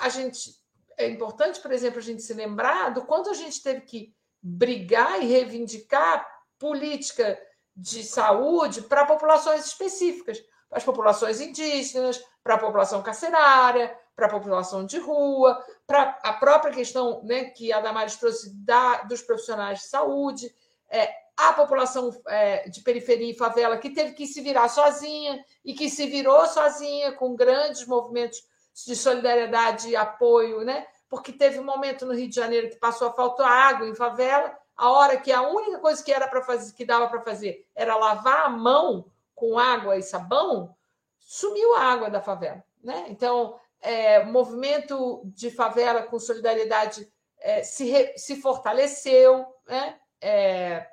a 0.00 0.08
gente 0.08 0.54
é 0.96 1.08
importante, 1.08 1.60
por 1.60 1.72
exemplo, 1.72 1.98
a 1.98 2.02
gente 2.02 2.22
se 2.22 2.34
lembrar 2.34 2.90
do 2.90 3.02
quanto 3.02 3.30
a 3.30 3.34
gente 3.34 3.62
teve 3.62 3.80
que 3.80 4.14
brigar 4.40 5.22
e 5.22 5.26
reivindicar 5.26 6.26
política 6.58 7.40
de 7.74 8.04
saúde 8.04 8.82
para 8.82 9.06
populações 9.06 9.64
específicas, 9.64 10.38
para 10.68 10.78
as 10.78 10.84
populações 10.84 11.40
indígenas, 11.40 12.22
para 12.42 12.54
a 12.54 12.58
população 12.58 13.02
carcerária, 13.02 13.96
para 14.14 14.26
a 14.26 14.30
população 14.30 14.84
de 14.84 14.98
rua, 14.98 15.64
para 15.86 16.18
a 16.22 16.32
própria 16.34 16.72
questão 16.72 17.22
né, 17.24 17.46
que 17.46 17.72
a 17.72 17.80
Damares 17.80 18.16
trouxe 18.16 18.54
da, 18.54 19.02
dos 19.02 19.22
profissionais 19.22 19.80
de 19.80 19.86
saúde, 19.86 20.54
é, 20.88 21.12
a 21.36 21.52
população 21.52 22.10
é, 22.28 22.68
de 22.68 22.80
periferia 22.82 23.30
e 23.30 23.36
favela 23.36 23.78
que 23.78 23.90
teve 23.90 24.12
que 24.12 24.26
se 24.26 24.40
virar 24.40 24.68
sozinha 24.68 25.44
e 25.64 25.74
que 25.74 25.90
se 25.90 26.06
virou 26.06 26.46
sozinha 26.46 27.12
com 27.12 27.34
grandes 27.34 27.86
movimentos 27.86 28.42
de 28.86 28.94
solidariedade 28.94 29.88
e 29.88 29.96
apoio, 29.96 30.62
né? 30.62 30.86
porque 31.14 31.32
teve 31.32 31.60
um 31.60 31.64
momento 31.64 32.04
no 32.04 32.12
Rio 32.12 32.28
de 32.28 32.34
Janeiro 32.34 32.68
que 32.68 32.76
passou 32.76 33.06
a 33.06 33.12
faltar 33.12 33.48
água 33.48 33.86
em 33.86 33.94
favela, 33.94 34.52
a 34.76 34.90
hora 34.90 35.16
que 35.16 35.30
a 35.30 35.42
única 35.42 35.78
coisa 35.78 36.02
que 36.02 36.12
era 36.12 36.26
para 36.26 36.42
fazer, 36.42 36.74
que 36.74 36.84
dava 36.84 37.08
para 37.08 37.20
fazer, 37.20 37.68
era 37.72 37.96
lavar 37.96 38.46
a 38.46 38.48
mão 38.48 39.06
com 39.32 39.56
água 39.56 39.96
e 39.96 40.02
sabão, 40.02 40.74
sumiu 41.20 41.76
a 41.76 41.82
água 41.82 42.10
da 42.10 42.20
favela, 42.20 42.64
né? 42.82 43.06
Então, 43.08 43.56
é, 43.80 44.24
movimento 44.24 45.22
de 45.26 45.52
favela 45.52 46.02
com 46.02 46.18
solidariedade 46.18 47.08
é, 47.38 47.62
se, 47.62 47.84
re, 47.88 48.18
se 48.18 48.40
fortaleceu, 48.42 49.46
né? 49.68 49.96
É, 50.20 50.84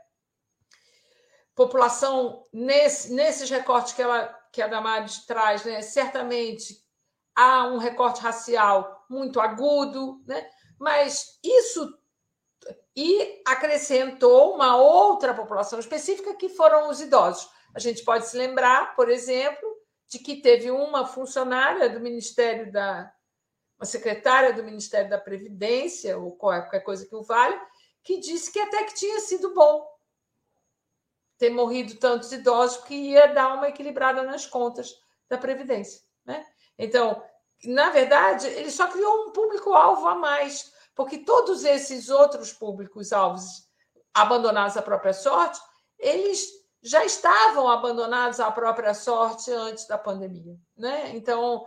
população 1.56 2.45
nesse, 2.52 3.14
nesses 3.14 3.49
recortes 3.49 3.94
que 3.94 4.02
ela 4.02 4.40
que 4.52 4.61
a 4.61 4.68
Damares 4.68 5.26
traz, 5.26 5.64
né? 5.64 5.82
Certamente 5.82 6.84
há 7.34 7.68
um 7.68 7.78
recorte 7.78 8.22
racial 8.22 9.06
muito 9.10 9.40
agudo, 9.40 10.22
né? 10.28 10.45
mas 10.78 11.40
isso 11.44 11.98
e 12.95 13.41
acrescentou 13.48 14.56
uma 14.56 14.76
outra 14.76 15.34
população 15.34 15.80
específica 15.80 16.36
que 16.36 16.49
foram 16.49 16.90
os 16.90 16.99
idosos. 16.99 17.49
A 17.73 17.80
gente 17.80 18.03
pode 18.03 18.28
se 18.28 18.36
lembrar, 18.36 18.95
por 18.95 19.10
exemplo, 19.10 19.69
de 20.07 20.19
que 20.19 20.41
teve 20.41 20.69
uma 20.69 21.06
funcionária 21.06 21.90
do 21.90 21.99
Ministério 21.99 22.72
da 22.72 23.11
uma 23.78 23.86
secretária 23.86 24.53
do 24.53 24.64
Ministério 24.64 25.10
da 25.10 25.18
Previdência 25.18 26.15
ou 26.18 26.36
qualquer 26.36 26.82
coisa 26.82 27.07
que 27.07 27.15
o 27.15 27.23
valha, 27.23 27.60
que 28.03 28.19
disse 28.19 28.52
que 28.52 28.60
até 28.60 28.84
que 28.84 28.94
tinha 28.94 29.19
sido 29.22 29.56
bom 29.56 29.90
ter 31.41 31.49
morrido 31.49 31.95
tantos 31.95 32.31
idosos 32.31 32.77
porque 32.77 32.93
ia 32.93 33.34
dar 33.34 33.55
uma 33.55 33.68
equilibrada 33.68 34.22
nas 34.22 34.45
contas 34.45 34.95
da 35.27 35.39
previdência, 35.39 35.99
né? 36.23 36.45
Então, 36.77 37.19
na 37.65 37.89
verdade, 37.89 38.45
ele 38.45 38.69
só 38.69 38.88
criou 38.88 39.26
um 39.26 39.31
público-alvo 39.31 40.07
a 40.07 40.13
mais, 40.13 40.72
porque 40.93 41.18
todos 41.18 41.65
esses 41.65 42.11
outros 42.11 42.53
públicos-alvos 42.53 43.68
abandonados 44.13 44.77
à 44.77 44.84
própria 44.84 45.13
sorte 45.13 45.59
eles 45.97 46.47
já 46.84 47.03
estavam 47.03 47.68
abandonados 47.68 48.39
à 48.39 48.51
própria 48.51 48.93
sorte 48.93 49.51
antes 49.51 49.88
da 49.88 49.97
pandemia. 49.97 50.55
Né? 50.77 51.15
Então, 51.15 51.65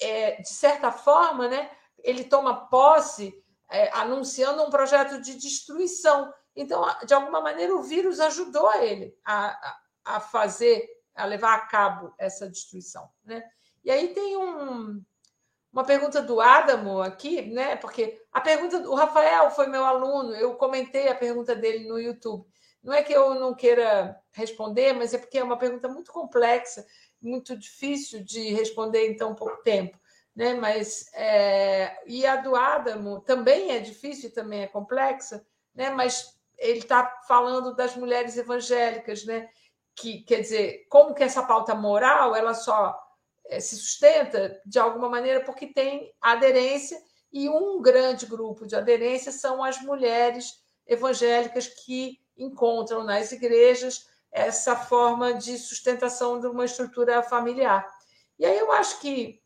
é, 0.00 0.40
de 0.40 0.48
certa 0.48 0.92
forma, 0.92 1.48
né, 1.48 1.68
ele 1.98 2.22
toma 2.22 2.68
posse 2.68 3.34
é, 3.68 3.90
anunciando 3.92 4.62
um 4.62 4.70
projeto 4.70 5.20
de 5.20 5.34
destruição. 5.34 6.32
Então, 6.60 6.84
de 7.06 7.14
alguma 7.14 7.40
maneira, 7.40 7.74
o 7.74 7.82
vírus 7.82 8.20
ajudou 8.20 8.70
ele 8.74 9.16
a, 9.24 9.78
a 10.04 10.20
fazer, 10.20 10.86
a 11.14 11.24
levar 11.24 11.54
a 11.54 11.60
cabo 11.60 12.14
essa 12.18 12.50
destruição. 12.50 13.08
Né? 13.24 13.42
E 13.82 13.90
aí 13.90 14.08
tem 14.12 14.36
um, 14.36 15.02
uma 15.72 15.84
pergunta 15.84 16.20
do 16.20 16.38
Adamo 16.38 17.00
aqui, 17.00 17.40
né? 17.50 17.76
Porque 17.76 18.20
a 18.30 18.42
pergunta, 18.42 18.76
o 18.90 18.94
Rafael 18.94 19.50
foi 19.50 19.68
meu 19.68 19.86
aluno, 19.86 20.34
eu 20.34 20.54
comentei 20.56 21.08
a 21.08 21.14
pergunta 21.14 21.56
dele 21.56 21.88
no 21.88 21.98
YouTube. 21.98 22.46
Não 22.82 22.92
é 22.92 23.02
que 23.02 23.12
eu 23.14 23.34
não 23.36 23.54
queira 23.54 24.20
responder, 24.30 24.92
mas 24.92 25.14
é 25.14 25.18
porque 25.18 25.38
é 25.38 25.44
uma 25.44 25.58
pergunta 25.58 25.88
muito 25.88 26.12
complexa, 26.12 26.86
muito 27.22 27.56
difícil 27.56 28.22
de 28.22 28.52
responder 28.52 29.08
em 29.08 29.16
tão 29.16 29.34
pouco 29.34 29.62
tempo. 29.62 29.98
Né? 30.36 30.52
Mas 30.52 31.10
é... 31.14 32.02
e 32.06 32.26
a 32.26 32.36
do 32.36 32.54
Adamo 32.54 33.22
também 33.22 33.70
é 33.70 33.78
difícil, 33.78 34.30
também 34.30 34.64
é 34.64 34.66
complexa, 34.66 35.42
né? 35.74 35.88
Mas 35.88 36.38
ele 36.60 36.80
está 36.80 37.20
falando 37.26 37.74
das 37.74 37.96
mulheres 37.96 38.36
evangélicas, 38.36 39.24
né? 39.24 39.48
Que 39.96 40.22
quer 40.22 40.40
dizer, 40.40 40.86
como 40.88 41.14
que 41.14 41.24
essa 41.24 41.42
pauta 41.42 41.74
moral 41.74 42.36
ela 42.36 42.54
só 42.54 42.96
é, 43.46 43.58
se 43.58 43.76
sustenta 43.76 44.60
de 44.64 44.78
alguma 44.78 45.08
maneira 45.08 45.42
porque 45.42 45.66
tem 45.66 46.14
aderência 46.20 47.00
e 47.32 47.48
um 47.48 47.80
grande 47.80 48.26
grupo 48.26 48.66
de 48.66 48.76
aderência 48.76 49.32
são 49.32 49.64
as 49.64 49.80
mulheres 49.80 50.62
evangélicas 50.86 51.66
que 51.66 52.20
encontram 52.36 53.02
nas 53.04 53.32
igrejas 53.32 54.06
essa 54.30 54.76
forma 54.76 55.34
de 55.34 55.58
sustentação 55.58 56.38
de 56.38 56.46
uma 56.46 56.64
estrutura 56.64 57.22
familiar. 57.22 57.88
E 58.38 58.44
aí 58.44 58.58
eu 58.58 58.70
acho 58.72 59.00
que 59.00 59.40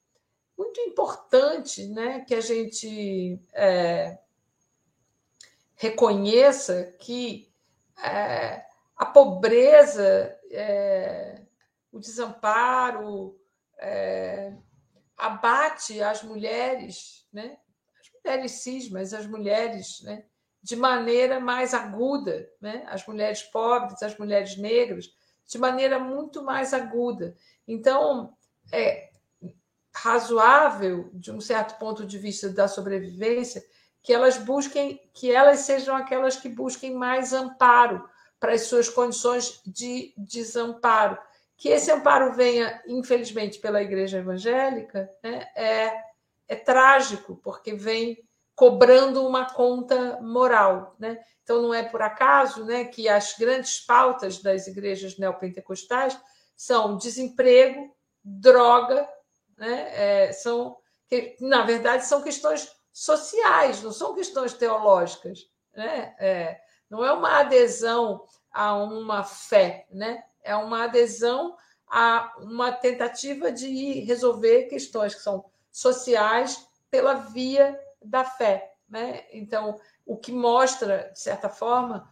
muito 0.57 0.81
importante 0.81 1.87
né, 1.89 2.21
que 2.21 2.35
a 2.35 2.41
gente 2.41 3.41
é, 3.53 4.19
reconheça 5.77 6.95
que 6.99 7.53
é, 8.03 8.65
a 8.97 9.07
pobreza, 9.07 10.39
é, 10.51 11.43
o 11.93 11.99
desamparo, 11.99 13.39
é, 13.79 14.53
abate 15.17 16.03
as 16.03 16.23
mulheres, 16.23 17.27
né? 17.33 17.57
as 18.01 18.11
mulheres 18.13 18.53
cis, 18.53 18.91
mas 18.91 19.13
as 19.13 19.27
mulheres 19.27 20.01
né? 20.03 20.25
de 20.63 20.77
maneira 20.77 21.41
mais 21.41 21.75
aguda, 21.75 22.49
né? 22.61 22.85
as 22.89 23.07
mulheres 23.07 23.43
pobres, 23.43 24.03
as 24.03 24.17
mulheres 24.19 24.57
negras, 24.57 25.13
de 25.47 25.59
maneira 25.59 25.99
muito 25.99 26.43
mais 26.43 26.73
aguda. 26.73 27.37
Então, 27.67 28.35
é 28.73 29.11
razoável, 29.95 31.11
de 31.13 31.31
um 31.31 31.41
certo 31.41 31.79
ponto 31.79 32.05
de 32.05 32.19
vista 32.19 32.49
da 32.49 32.67
sobrevivência, 32.67 33.65
que 34.05 34.13
elas 34.13 34.37
busquem, 34.37 35.01
que 35.15 35.33
elas 35.33 35.61
sejam 35.61 35.97
aquelas 35.97 36.37
que 36.37 36.49
busquem 36.49 36.95
mais 36.95 37.33
amparo 37.33 38.07
para 38.39 38.53
as 38.53 38.67
suas 38.67 38.87
condições 38.87 39.63
de 39.67 40.13
desamparo. 40.19 41.19
Que 41.57 41.71
esse 41.71 41.91
amparo 41.91 42.35
venha, 42.35 42.83
infelizmente, 42.87 43.59
pela 43.59 43.83
igreja 43.83 44.19
evangélica, 44.19 45.11
né, 45.23 45.49
é, 45.57 45.95
é 46.47 46.55
trágico, 46.55 47.41
porque 47.43 47.75
vem 47.75 48.19
cobrando 48.55 49.27
uma 49.27 49.51
conta 49.51 50.21
moral. 50.21 50.95
Né? 50.99 51.19
Então, 51.43 51.63
não 51.63 51.73
é 51.73 51.83
por 51.83 52.03
acaso 52.03 52.63
né, 52.67 52.85
que 52.85 53.09
as 53.09 53.35
grandes 53.39 53.81
pautas 53.81 54.43
das 54.43 54.67
igrejas 54.67 55.17
neopentecostais 55.17 56.21
são 56.55 56.99
desemprego, 56.99 57.91
droga, 58.23 59.09
né? 59.57 59.89
É, 59.93 60.33
são, 60.33 60.77
que, 61.09 61.37
na 61.41 61.63
verdade, 61.63 62.05
são 62.05 62.23
questões 62.23 62.71
sociais, 62.95 63.83
não 63.83 63.91
são 63.91 64.15
questões 64.15 64.55
teológicas. 64.55 65.51
Né? 65.75 66.15
É, 66.17 66.61
não 66.89 67.05
é 67.05 67.13
uma 67.13 67.41
adesão 67.41 68.25
a 68.53 68.77
uma 68.77 69.25
fé, 69.25 69.85
né? 69.91 70.23
é 70.45 70.55
uma 70.55 70.85
adesão 70.85 71.57
a 71.89 72.33
uma 72.39 72.71
tentativa 72.71 73.51
de 73.51 74.01
resolver 74.01 74.67
questões 74.67 75.13
que 75.13 75.21
são 75.21 75.45
sociais 75.73 76.69
pela 76.89 77.15
via 77.15 77.79
da 78.01 78.25
fé. 78.25 78.75
Né? 78.89 79.25
Então, 79.33 79.81
o 80.07 80.17
que 80.17 80.31
mostra, 80.31 81.11
de 81.13 81.19
certa 81.19 81.49
forma, 81.49 82.09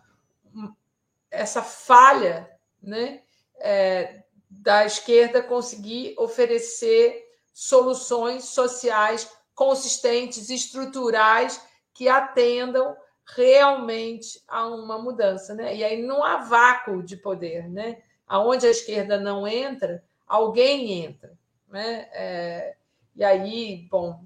essa 1.31 1.63
falha 1.63 2.51
né, 2.83 3.23
é, 3.61 4.25
da 4.51 4.85
esquerda 4.85 5.43
conseguir 5.43 6.15
oferecer 6.19 7.25
soluções 7.53 8.47
sociais 8.47 9.31
consistentes, 9.55 10.51
estruturais, 10.51 11.61
que 11.93 12.09
atendam 12.09 12.97
realmente 13.25 14.43
a 14.49 14.67
uma 14.67 14.99
mudança. 14.99 15.55
Né? 15.55 15.77
E 15.77 15.85
aí 15.85 16.03
não 16.03 16.25
há 16.25 16.39
vácuo 16.39 17.03
de 17.03 17.17
poder. 17.17 17.69
Né? 17.69 18.03
Aonde 18.27 18.67
a 18.67 18.71
esquerda 18.71 19.19
não 19.19 19.47
entra, 19.47 20.03
alguém 20.27 21.05
entra. 21.05 21.33
Né? 21.69 22.09
É, 22.13 22.77
e 23.15 23.25
aí, 23.25 23.87
bom, 23.91 24.25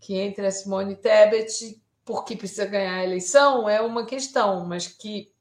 que 0.00 0.14
entre 0.14 0.46
a 0.46 0.50
Simone 0.50 0.96
Tebet, 0.96 1.82
porque 2.04 2.36
precisa 2.36 2.66
ganhar 2.66 2.94
a 2.94 3.04
eleição, 3.04 3.68
é 3.68 3.80
uma 3.80 4.06
questão, 4.06 4.64
mas 4.64 4.86
que, 4.86 5.32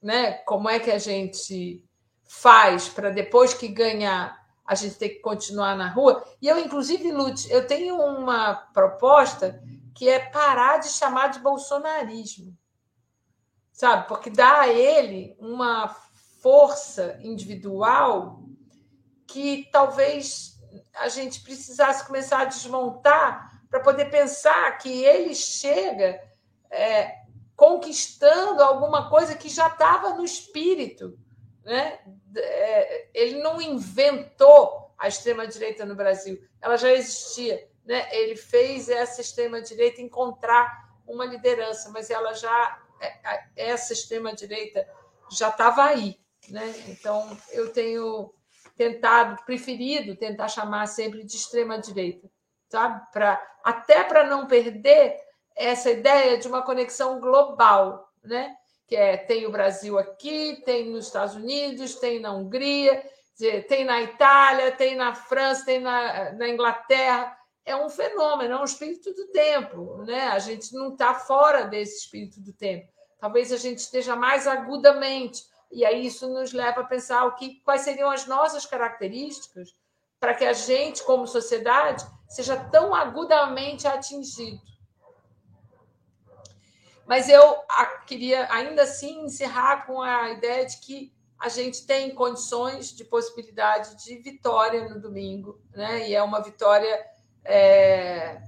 né, 0.00 0.32
como 0.32 0.68
é 0.68 0.80
que 0.80 0.90
a 0.90 0.98
gente 0.98 1.84
faz 2.24 2.88
para 2.88 3.10
depois 3.10 3.52
que 3.52 3.68
ganhar 3.68 4.39
a 4.70 4.76
gente 4.76 4.94
ter 4.94 5.08
que 5.08 5.18
continuar 5.18 5.76
na 5.76 5.88
rua? 5.88 6.24
E 6.40 6.46
eu, 6.46 6.56
inclusive, 6.56 7.10
Lute, 7.10 7.50
eu 7.50 7.66
tenho 7.66 7.96
uma 7.96 8.54
proposta 8.54 9.60
que 9.92 10.08
é 10.08 10.20
parar 10.20 10.78
de 10.78 10.90
chamar 10.90 11.26
de 11.26 11.40
bolsonarismo, 11.40 12.56
sabe? 13.72 14.06
Porque 14.06 14.30
dá 14.30 14.60
a 14.60 14.68
ele 14.68 15.36
uma 15.40 15.88
força 16.40 17.18
individual 17.20 18.44
que 19.26 19.68
talvez 19.72 20.56
a 20.94 21.08
gente 21.08 21.42
precisasse 21.42 22.06
começar 22.06 22.42
a 22.42 22.44
desmontar 22.44 23.64
para 23.68 23.80
poder 23.80 24.04
pensar 24.04 24.78
que 24.78 25.02
ele 25.02 25.34
chega 25.34 26.22
é, 26.70 27.16
conquistando 27.56 28.62
alguma 28.62 29.10
coisa 29.10 29.34
que 29.34 29.48
já 29.48 29.66
estava 29.66 30.14
no 30.14 30.24
espírito. 30.24 31.18
Né? 31.64 32.00
É, 32.36 33.08
ele 33.14 33.42
não 33.42 33.60
inventou 33.60 34.94
a 34.98 35.08
extrema-direita 35.08 35.84
no 35.84 35.94
Brasil, 35.94 36.42
ela 36.60 36.76
já 36.76 36.92
existia. 36.92 37.68
Né? 37.84 38.06
Ele 38.12 38.36
fez 38.36 38.88
essa 38.88 39.20
extrema-direita 39.20 40.00
encontrar 40.00 40.90
uma 41.06 41.24
liderança, 41.24 41.90
mas 41.90 42.10
ela 42.10 42.34
já 42.34 42.82
é, 43.00 43.44
essa 43.56 43.92
extrema-direita 43.92 44.86
já 45.30 45.48
estava 45.48 45.84
aí. 45.84 46.18
Né? 46.48 46.74
Então, 46.88 47.36
eu 47.52 47.72
tenho 47.72 48.34
tentado, 48.76 49.42
preferido 49.44 50.16
tentar 50.16 50.48
chamar 50.48 50.86
sempre 50.86 51.24
de 51.24 51.36
extrema-direita 51.36 52.30
sabe? 52.70 53.02
Até 53.64 54.04
para 54.04 54.26
não 54.26 54.46
perder 54.46 55.18
essa 55.56 55.90
ideia 55.90 56.38
de 56.38 56.48
uma 56.48 56.62
conexão 56.62 57.20
global, 57.20 58.10
né? 58.22 58.56
Que 58.90 58.96
é 58.96 59.16
tem 59.16 59.46
o 59.46 59.50
Brasil 59.50 59.98
aqui, 59.98 60.60
tem 60.66 60.90
nos 60.90 61.06
Estados 61.06 61.34
Unidos, 61.34 61.94
tem 61.94 62.20
na 62.20 62.32
Hungria, 62.32 63.02
tem 63.68 63.84
na 63.84 64.02
Itália, 64.02 64.72
tem 64.72 64.96
na 64.96 65.14
França, 65.14 65.64
tem 65.64 65.80
na, 65.80 66.32
na 66.32 66.48
Inglaterra. 66.48 67.34
É 67.64 67.74
um 67.74 67.88
fenômeno, 67.88 68.54
é 68.54 68.60
um 68.60 68.64
espírito 68.64 69.14
do 69.14 69.28
tempo, 69.28 70.02
né? 70.04 70.28
A 70.28 70.38
gente 70.38 70.74
não 70.74 70.92
está 70.92 71.14
fora 71.14 71.62
desse 71.62 72.00
espírito 72.00 72.40
do 72.40 72.52
tempo. 72.52 72.88
Talvez 73.18 73.52
a 73.52 73.56
gente 73.56 73.78
esteja 73.78 74.16
mais 74.16 74.46
agudamente 74.46 75.44
e 75.70 75.84
aí 75.84 76.04
isso 76.04 76.28
nos 76.28 76.52
leva 76.52 76.80
a 76.80 76.84
pensar 76.84 77.24
o 77.26 77.36
que, 77.36 77.60
quais 77.60 77.82
seriam 77.82 78.10
as 78.10 78.26
nossas 78.26 78.66
características 78.66 79.72
para 80.18 80.34
que 80.34 80.44
a 80.44 80.52
gente, 80.52 81.02
como 81.04 81.26
sociedade, 81.26 82.04
seja 82.28 82.56
tão 82.70 82.94
agudamente 82.94 83.86
atingido. 83.86 84.60
Mas 87.10 87.28
eu 87.28 87.56
queria 88.06 88.46
ainda 88.52 88.84
assim 88.84 89.24
encerrar 89.24 89.84
com 89.84 90.00
a 90.00 90.30
ideia 90.30 90.64
de 90.64 90.76
que 90.76 91.12
a 91.40 91.48
gente 91.48 91.84
tem 91.84 92.14
condições 92.14 92.94
de 92.94 93.04
possibilidade 93.04 93.96
de 94.04 94.18
vitória 94.18 94.88
no 94.88 95.00
domingo, 95.00 95.60
né? 95.72 96.08
E 96.08 96.14
é 96.14 96.22
uma 96.22 96.40
vitória 96.40 97.04
é, 97.44 98.40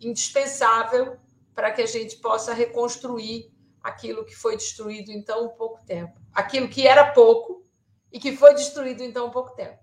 indispensável 0.00 1.20
para 1.54 1.70
que 1.70 1.82
a 1.82 1.86
gente 1.86 2.16
possa 2.16 2.52
reconstruir 2.52 3.54
aquilo 3.80 4.24
que 4.24 4.34
foi 4.34 4.56
destruído 4.56 5.12
em 5.12 5.22
tão 5.22 5.50
pouco 5.50 5.80
tempo, 5.86 6.20
aquilo 6.34 6.68
que 6.68 6.88
era 6.88 7.12
pouco 7.12 7.64
e 8.10 8.18
que 8.18 8.36
foi 8.36 8.54
destruído 8.54 9.04
em 9.04 9.12
tão 9.12 9.30
pouco 9.30 9.54
tempo. 9.54 9.78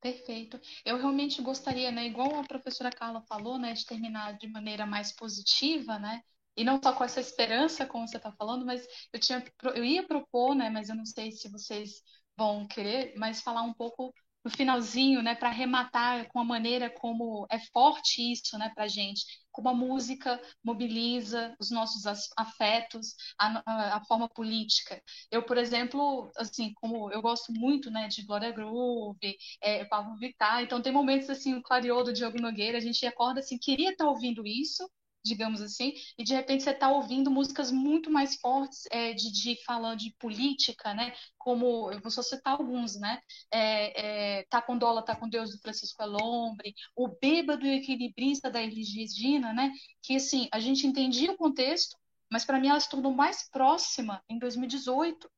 Perfeito. 0.00 0.58
Eu 0.84 0.96
realmente 0.96 1.42
gostaria, 1.42 1.90
né, 1.90 2.06
igual 2.06 2.38
a 2.40 2.44
professora 2.44 2.90
Carla 2.90 3.20
falou, 3.28 3.58
né, 3.58 3.74
de 3.74 3.84
terminar 3.84 4.36
de 4.38 4.48
maneira 4.48 4.86
mais 4.86 5.12
positiva, 5.12 5.98
né? 5.98 6.22
e 6.56 6.64
não 6.64 6.80
só 6.82 6.92
com 6.92 7.04
essa 7.04 7.20
esperança, 7.20 7.86
como 7.86 8.06
você 8.06 8.16
está 8.16 8.32
falando, 8.32 8.66
mas 8.66 8.86
eu 9.12 9.20
tinha, 9.20 9.42
eu 9.74 9.84
ia 9.84 10.02
propor, 10.06 10.54
né, 10.54 10.68
mas 10.68 10.88
eu 10.88 10.96
não 10.96 11.06
sei 11.06 11.30
se 11.32 11.48
vocês 11.48 12.02
vão 12.36 12.66
querer, 12.66 13.14
mas 13.16 13.40
falar 13.40 13.62
um 13.62 13.72
pouco 13.72 14.12
no 14.44 14.50
finalzinho, 14.50 15.22
né, 15.22 15.34
para 15.34 15.48
arrematar 15.48 16.26
com 16.28 16.40
a 16.40 16.44
maneira 16.44 16.90
como 16.90 17.46
é 17.50 17.58
forte 17.72 18.20
isso, 18.32 18.58
né, 18.58 18.70
para 18.74 18.88
gente, 18.88 19.24
como 19.52 19.68
a 19.68 19.74
música 19.74 20.40
mobiliza 20.62 21.54
os 21.58 21.70
nossos 21.70 22.06
afetos, 22.36 23.14
a, 23.38 23.96
a, 23.96 24.04
forma 24.04 24.28
política. 24.28 25.02
Eu, 25.30 25.42
por 25.42 25.56
exemplo, 25.58 26.30
assim, 26.36 26.72
como 26.74 27.10
eu 27.12 27.20
gosto 27.22 27.52
muito, 27.52 27.90
né, 27.90 28.08
de 28.08 28.24
Glória 28.24 28.52
Groove, 28.52 29.36
é, 29.60 29.84
Pablo 29.84 30.16
Vittar, 30.16 30.62
então 30.62 30.82
tem 30.82 30.92
momentos 30.92 31.30
assim, 31.30 31.54
o 31.54 31.62
Clareou 31.62 32.04
do 32.04 32.12
Diogo 32.12 32.40
Nogueira, 32.40 32.78
a 32.78 32.80
gente 32.80 33.04
acorda 33.06 33.40
assim, 33.40 33.58
queria 33.58 33.90
estar 33.90 34.04
tá 34.04 34.10
ouvindo 34.10 34.46
isso, 34.46 34.88
digamos 35.24 35.60
assim, 35.60 35.92
e 36.18 36.24
de 36.24 36.34
repente 36.34 36.62
você 36.62 36.70
está 36.70 36.90
ouvindo 36.90 37.30
músicas 37.30 37.70
muito 37.70 38.10
mais 38.10 38.36
fortes 38.36 38.84
é, 38.90 39.12
de, 39.12 39.30
de 39.32 39.62
falando 39.64 39.98
de 39.98 40.14
política, 40.18 40.94
né? 40.94 41.14
Como 41.38 41.90
eu 41.92 42.00
vou 42.00 42.10
só 42.10 42.22
citar 42.22 42.54
alguns, 42.54 42.98
né? 42.98 43.20
É, 43.52 44.38
é, 44.40 44.44
tá 44.44 44.62
com 44.62 44.78
dólar, 44.78 45.02
tá 45.02 45.14
com 45.14 45.28
Deus 45.28 45.50
do 45.50 45.58
Francisco 45.58 46.02
Elombre, 46.02 46.74
o 46.96 47.08
Bêbado 47.08 47.66
e 47.66 47.76
Equilibrista 47.76 48.50
da 48.50 48.62
Elis 48.62 48.94
Regina, 48.94 49.52
né? 49.52 49.72
Que 50.02 50.16
assim 50.16 50.48
a 50.52 50.60
gente 50.60 50.86
entendia 50.86 51.32
o 51.32 51.36
contexto, 51.36 51.96
mas 52.30 52.44
para 52.44 52.58
mim 52.58 52.68
ela 52.68 52.80
se 52.80 52.88
tornou 52.88 53.12
mais 53.12 53.48
próxima 53.50 54.22
em 54.28 54.38
2018 54.38 55.30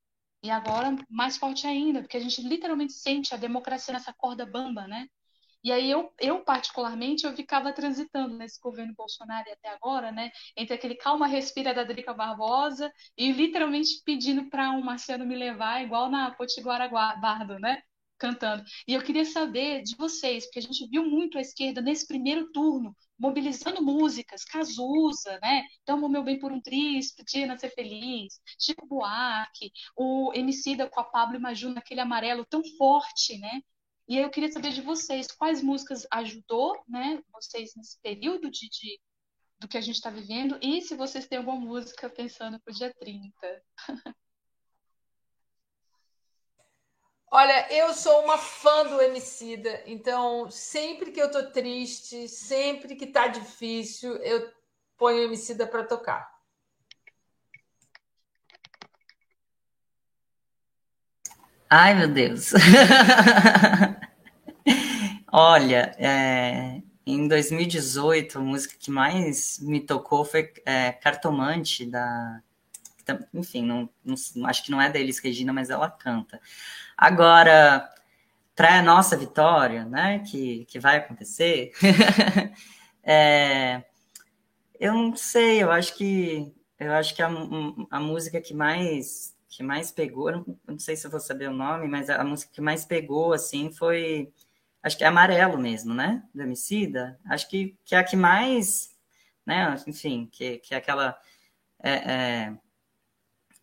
e 0.42 0.50
agora 0.50 0.96
mais 1.08 1.36
forte 1.36 1.66
ainda, 1.66 2.00
porque 2.02 2.16
a 2.16 2.20
gente 2.20 2.42
literalmente 2.42 2.92
sente 2.92 3.32
a 3.34 3.36
democracia 3.36 3.94
nessa 3.94 4.12
corda 4.12 4.44
bamba, 4.44 4.86
né? 4.88 5.08
E 5.64 5.70
aí 5.72 5.90
eu, 5.90 6.12
eu 6.20 6.40
particularmente, 6.44 7.24
eu 7.24 7.34
ficava 7.34 7.72
transitando 7.72 8.36
nesse 8.36 8.60
governo 8.60 8.94
Bolsonaro 8.94 9.50
até 9.52 9.68
agora, 9.70 10.10
né, 10.12 10.30
entre 10.56 10.74
aquele 10.74 10.94
calma 10.96 11.26
respira 11.26 11.72
da 11.74 11.84
Drica 11.84 12.12
Barbosa 12.14 12.92
e 13.16 13.30
literalmente 13.32 14.02
pedindo 14.04 14.48
para 14.50 14.70
o 14.72 14.84
Marciano 14.84 15.24
me 15.26 15.36
levar, 15.36 15.82
igual 15.82 16.10
na 16.10 16.30
Potiguara 16.32 16.88
Bardo, 16.88 17.58
né, 17.58 17.82
cantando. 18.18 18.62
E 18.86 18.94
eu 18.94 19.02
queria 19.02 19.24
saber 19.24 19.82
de 19.82 19.96
vocês, 19.96 20.44
porque 20.46 20.58
a 20.60 20.62
gente 20.62 20.86
viu 20.88 21.04
muito 21.04 21.38
a 21.38 21.40
esquerda 21.40 21.80
nesse 21.80 22.06
primeiro 22.06 22.50
turno 22.52 22.96
mobilizando 23.18 23.80
músicas, 23.82 24.44
Cazuza, 24.44 25.38
né? 25.42 25.62
Tamo 25.84 26.08
meu 26.08 26.24
bem 26.24 26.38
por 26.40 26.50
um 26.52 26.60
triz, 26.60 27.14
podia 27.14 27.56
ser 27.56 27.70
feliz, 27.70 28.40
Chico 28.58 28.84
Buarque, 28.86 29.70
o 29.96 30.32
Emicida 30.34 30.88
com 30.88 31.00
a 31.00 31.04
Pablo 31.04 31.36
e 31.36 31.40
Maju 31.40 31.70
naquele 31.70 32.00
amarelo 32.00 32.44
tão 32.44 32.62
forte, 32.76 33.38
né? 33.38 33.60
E 34.08 34.18
eu 34.18 34.30
queria 34.30 34.50
saber 34.50 34.72
de 34.72 34.80
vocês 34.80 35.30
quais 35.30 35.62
músicas 35.62 36.06
ajudou, 36.10 36.82
né, 36.88 37.22
vocês 37.32 37.74
nesse 37.76 37.98
período 38.00 38.50
de, 38.50 38.68
de 38.68 39.00
do 39.58 39.68
que 39.68 39.78
a 39.78 39.80
gente 39.80 39.94
está 39.94 40.10
vivendo 40.10 40.58
e 40.60 40.82
se 40.82 40.96
vocês 40.96 41.26
têm 41.26 41.38
alguma 41.38 41.58
música 41.58 42.10
pensando 42.10 42.58
para 42.60 42.72
o 42.72 42.74
dia 42.74 42.92
30. 42.92 43.62
Olha, 47.30 47.72
eu 47.72 47.94
sou 47.94 48.24
uma 48.24 48.36
fã 48.36 48.84
do 48.88 49.00
Emicida, 49.00 49.82
então 49.86 50.50
sempre 50.50 51.12
que 51.12 51.20
eu 51.20 51.30
tô 51.30 51.50
triste, 51.50 52.28
sempre 52.28 52.96
que 52.96 53.06
tá 53.06 53.28
difícil, 53.28 54.16
eu 54.16 54.52
ponho 54.98 55.18
o 55.18 55.22
Emicida 55.22 55.66
para 55.66 55.84
tocar. 55.84 56.31
Ai, 61.74 61.94
meu 61.94 62.06
Deus. 62.06 62.52
Olha, 65.32 65.94
é, 65.96 66.82
em 67.06 67.26
2018, 67.26 68.38
a 68.38 68.42
música 68.42 68.74
que 68.78 68.90
mais 68.90 69.58
me 69.58 69.80
tocou 69.80 70.22
foi 70.22 70.52
é, 70.66 70.92
Cartomante, 70.92 71.86
da. 71.86 72.42
Enfim, 73.32 73.64
não, 73.64 73.88
não, 74.04 74.14
acho 74.46 74.64
que 74.64 74.70
não 74.70 74.82
é 74.82 74.90
da 74.90 74.98
Elis 74.98 75.18
Regina, 75.18 75.50
mas 75.50 75.70
ela 75.70 75.90
canta. 75.90 76.38
Agora, 76.94 77.88
para 78.54 78.80
a 78.80 78.82
nossa 78.82 79.16
vitória, 79.16 79.86
né, 79.86 80.18
que, 80.18 80.66
que 80.66 80.78
vai 80.78 80.98
acontecer, 80.98 81.72
é, 83.02 83.82
eu 84.78 84.92
não 84.92 85.16
sei, 85.16 85.62
eu 85.62 85.72
acho 85.72 85.96
que 85.96 86.52
eu 86.78 86.92
acho 86.92 87.14
que 87.14 87.22
a, 87.22 87.30
a 87.90 87.98
música 87.98 88.42
que 88.42 88.52
mais 88.52 89.34
que 89.52 89.62
mais 89.62 89.92
pegou, 89.92 90.32
não, 90.32 90.58
não, 90.66 90.78
sei 90.78 90.96
se 90.96 91.06
eu 91.06 91.10
vou 91.10 91.20
saber 91.20 91.48
o 91.50 91.52
nome, 91.52 91.86
mas 91.86 92.08
a, 92.08 92.24
música 92.24 92.50
que 92.50 92.60
mais 92.62 92.86
pegou, 92.86 93.34
assim, 93.34 93.70
foi, 93.70 94.32
acho 94.82 94.96
que 94.96 95.04
é 95.04 95.06
Amarelo 95.06 95.58
mesmo, 95.58 95.92
né, 95.92 96.26
do 96.34 96.42
Emicida, 96.42 97.20
acho 97.26 97.46
que, 97.50 97.76
que 97.84 97.94
é 97.94 97.98
a 97.98 98.04
que 98.04 98.16
mais, 98.16 98.96
né, 99.44 99.76
enfim, 99.86 100.26
que, 100.32 100.56
que 100.58 100.74
é 100.74 100.78
aquela, 100.78 101.20
é, 101.82 101.92
é, 101.92 102.58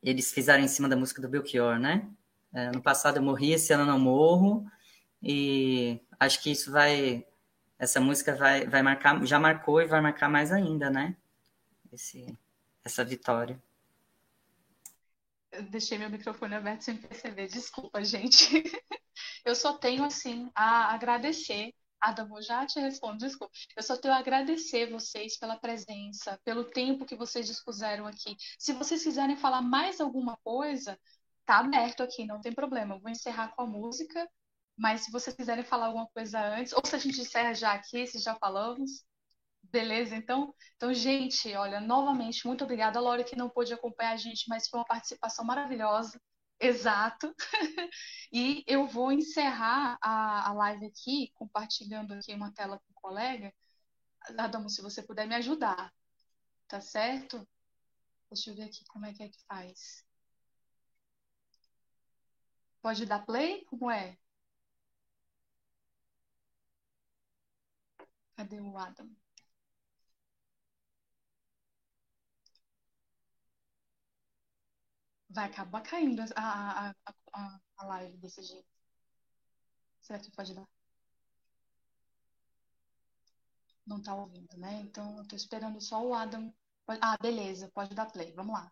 eles 0.03 0.31
fizeram 0.31 0.63
em 0.63 0.67
cima 0.67 0.87
da 0.87 0.95
música 0.95 1.23
do 1.23 1.27
Belchior, 1.27 1.79
né, 1.79 2.07
é, 2.53 2.69
no 2.71 2.83
passado 2.83 3.17
eu 3.17 3.23
morri, 3.23 3.53
esse 3.53 3.73
ano 3.73 3.81
eu 3.81 3.87
não 3.87 3.99
morro, 3.99 4.69
e 5.23 5.99
acho 6.19 6.39
que 6.43 6.51
isso 6.51 6.71
vai, 6.71 7.25
essa 7.79 7.99
música 7.99 8.35
vai, 8.35 8.67
vai 8.67 8.83
marcar, 8.83 9.25
já 9.25 9.39
marcou 9.39 9.81
e 9.81 9.87
vai 9.87 10.01
marcar 10.01 10.29
mais 10.29 10.51
ainda, 10.51 10.91
né, 10.91 11.15
esse, 11.91 12.37
essa 12.85 13.03
vitória. 13.03 13.59
Eu 15.51 15.63
deixei 15.63 15.97
meu 15.97 16.09
microfone 16.09 16.55
aberto 16.55 16.81
sem 16.83 16.97
perceber. 16.97 17.47
Desculpa, 17.47 18.03
gente. 18.03 18.45
Eu 19.45 19.55
só 19.55 19.77
tenho, 19.77 20.03
assim, 20.03 20.49
a 20.55 20.93
agradecer. 20.93 21.73
Adamo, 22.01 22.41
já 22.41 22.65
te 22.65 22.79
respondo, 22.79 23.17
desculpa. 23.17 23.51
Eu 23.75 23.83
só 23.83 23.97
tenho 23.97 24.13
a 24.13 24.17
agradecer 24.17 24.89
vocês 24.89 25.37
pela 25.37 25.57
presença, 25.57 26.39
pelo 26.45 26.63
tempo 26.63 27.05
que 27.05 27.15
vocês 27.15 27.45
dispuseram 27.45 28.07
aqui. 28.07 28.37
Se 28.57 28.71
vocês 28.73 29.03
quiserem 29.03 29.35
falar 29.35 29.61
mais 29.61 29.99
alguma 29.99 30.37
coisa, 30.37 30.97
tá 31.45 31.57
aberto 31.59 32.01
aqui, 32.01 32.25
não 32.25 32.39
tem 32.39 32.53
problema. 32.53 32.95
Eu 32.95 33.01
vou 33.01 33.11
encerrar 33.11 33.49
com 33.53 33.63
a 33.63 33.67
música, 33.67 34.29
mas 34.77 35.01
se 35.01 35.11
vocês 35.11 35.35
quiserem 35.35 35.63
falar 35.63 35.87
alguma 35.87 36.07
coisa 36.07 36.39
antes, 36.39 36.71
ou 36.71 36.85
se 36.85 36.95
a 36.95 36.99
gente 36.99 37.19
encerra 37.19 37.53
já 37.53 37.73
aqui, 37.73 38.07
se 38.07 38.19
já 38.19 38.35
falamos, 38.35 39.03
Beleza, 39.71 40.15
então, 40.15 40.53
então, 40.75 40.91
gente, 40.93 41.53
olha, 41.55 41.79
novamente, 41.79 42.45
muito 42.47 42.63
obrigada. 42.63 42.97
A 42.97 43.01
Laura 43.01 43.23
que 43.23 43.35
não 43.35 43.49
pôde 43.49 43.71
acompanhar 43.73 44.13
a 44.13 44.17
gente, 44.17 44.45
mas 44.49 44.67
foi 44.67 44.79
uma 44.79 44.85
participação 44.85 45.45
maravilhosa. 45.45 46.19
Exato. 46.59 47.33
e 48.33 48.63
eu 48.67 48.87
vou 48.87 49.11
encerrar 49.11 49.97
a, 50.01 50.49
a 50.49 50.53
live 50.53 50.85
aqui, 50.87 51.31
compartilhando 51.35 52.13
aqui 52.13 52.33
uma 52.33 52.51
tela 52.53 52.79
com 52.79 52.91
o 52.91 53.01
colega. 53.01 53.53
Adamo, 54.37 54.69
se 54.69 54.81
você 54.81 55.03
puder 55.03 55.27
me 55.27 55.35
ajudar, 55.35 55.93
tá 56.67 56.81
certo? 56.81 57.47
Deixa 58.31 58.51
eu 58.51 58.55
ver 58.55 58.63
aqui 58.63 58.85
como 58.89 59.05
é 59.05 59.13
que 59.13 59.23
é 59.23 59.29
que 59.29 59.39
faz. 59.47 60.05
Pode 62.81 63.05
dar 63.05 63.25
play? 63.25 63.63
Como 63.65 63.89
é? 63.89 64.17
Cadê 68.35 68.59
o 68.59 68.75
Adam? 68.77 69.09
Vai 75.29 75.45
acabar 75.45 75.81
caindo 75.81 76.21
a, 76.35 76.89
a, 76.89 76.95
a, 77.33 77.59
a 77.77 77.85
live 77.85 78.17
desse 78.17 78.43
jeito. 78.43 78.67
Será 80.01 80.19
que 80.19 80.31
pode 80.31 80.53
dar? 80.53 80.67
Não 83.85 84.01
tá 84.01 84.15
ouvindo, 84.15 84.57
né? 84.57 84.79
Então, 84.83 85.17
eu 85.17 85.27
tô 85.27 85.35
esperando 85.35 85.81
só 85.81 86.01
o 86.01 86.13
Adam. 86.13 86.53
Ah, 87.01 87.17
beleza, 87.21 87.69
pode 87.73 87.93
dar 87.93 88.05
play. 88.11 88.31
Vamos 88.33 88.53
lá. 88.53 88.71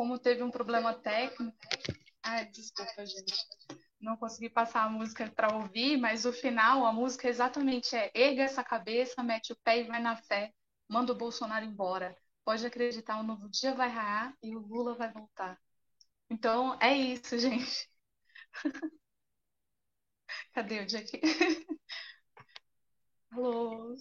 como 0.00 0.18
teve 0.18 0.42
um 0.42 0.50
problema 0.50 0.94
técnico. 0.94 1.58
Ai, 2.22 2.46
desculpa, 2.46 3.04
gente. 3.04 3.34
Não 4.00 4.16
consegui 4.16 4.48
passar 4.48 4.84
a 4.84 4.88
música 4.88 5.30
para 5.30 5.54
ouvir, 5.54 5.98
mas 5.98 6.24
o 6.24 6.32
final, 6.32 6.86
a 6.86 6.92
música 6.92 7.28
exatamente 7.28 7.94
é: 7.94 8.10
erga 8.14 8.44
essa 8.44 8.64
cabeça, 8.64 9.22
mete 9.22 9.52
o 9.52 9.56
pé 9.62 9.80
e 9.80 9.84
vai 9.84 10.00
na 10.00 10.16
fé, 10.16 10.54
manda 10.88 11.12
o 11.12 11.14
Bolsonaro 11.14 11.66
embora. 11.66 12.16
Pode 12.42 12.64
acreditar, 12.64 13.20
um 13.20 13.22
novo 13.22 13.46
dia 13.50 13.74
vai 13.74 13.90
raiar 13.90 14.34
e 14.42 14.56
o 14.56 14.60
Lula 14.60 14.94
vai 14.94 15.12
voltar. 15.12 15.60
Então, 16.30 16.78
é 16.80 16.96
isso, 16.96 17.38
gente. 17.38 17.86
Cadê 20.54 20.80
o 20.80 20.86
dia 20.86 21.00
aqui? 21.00 21.20
Alô? 23.32 23.96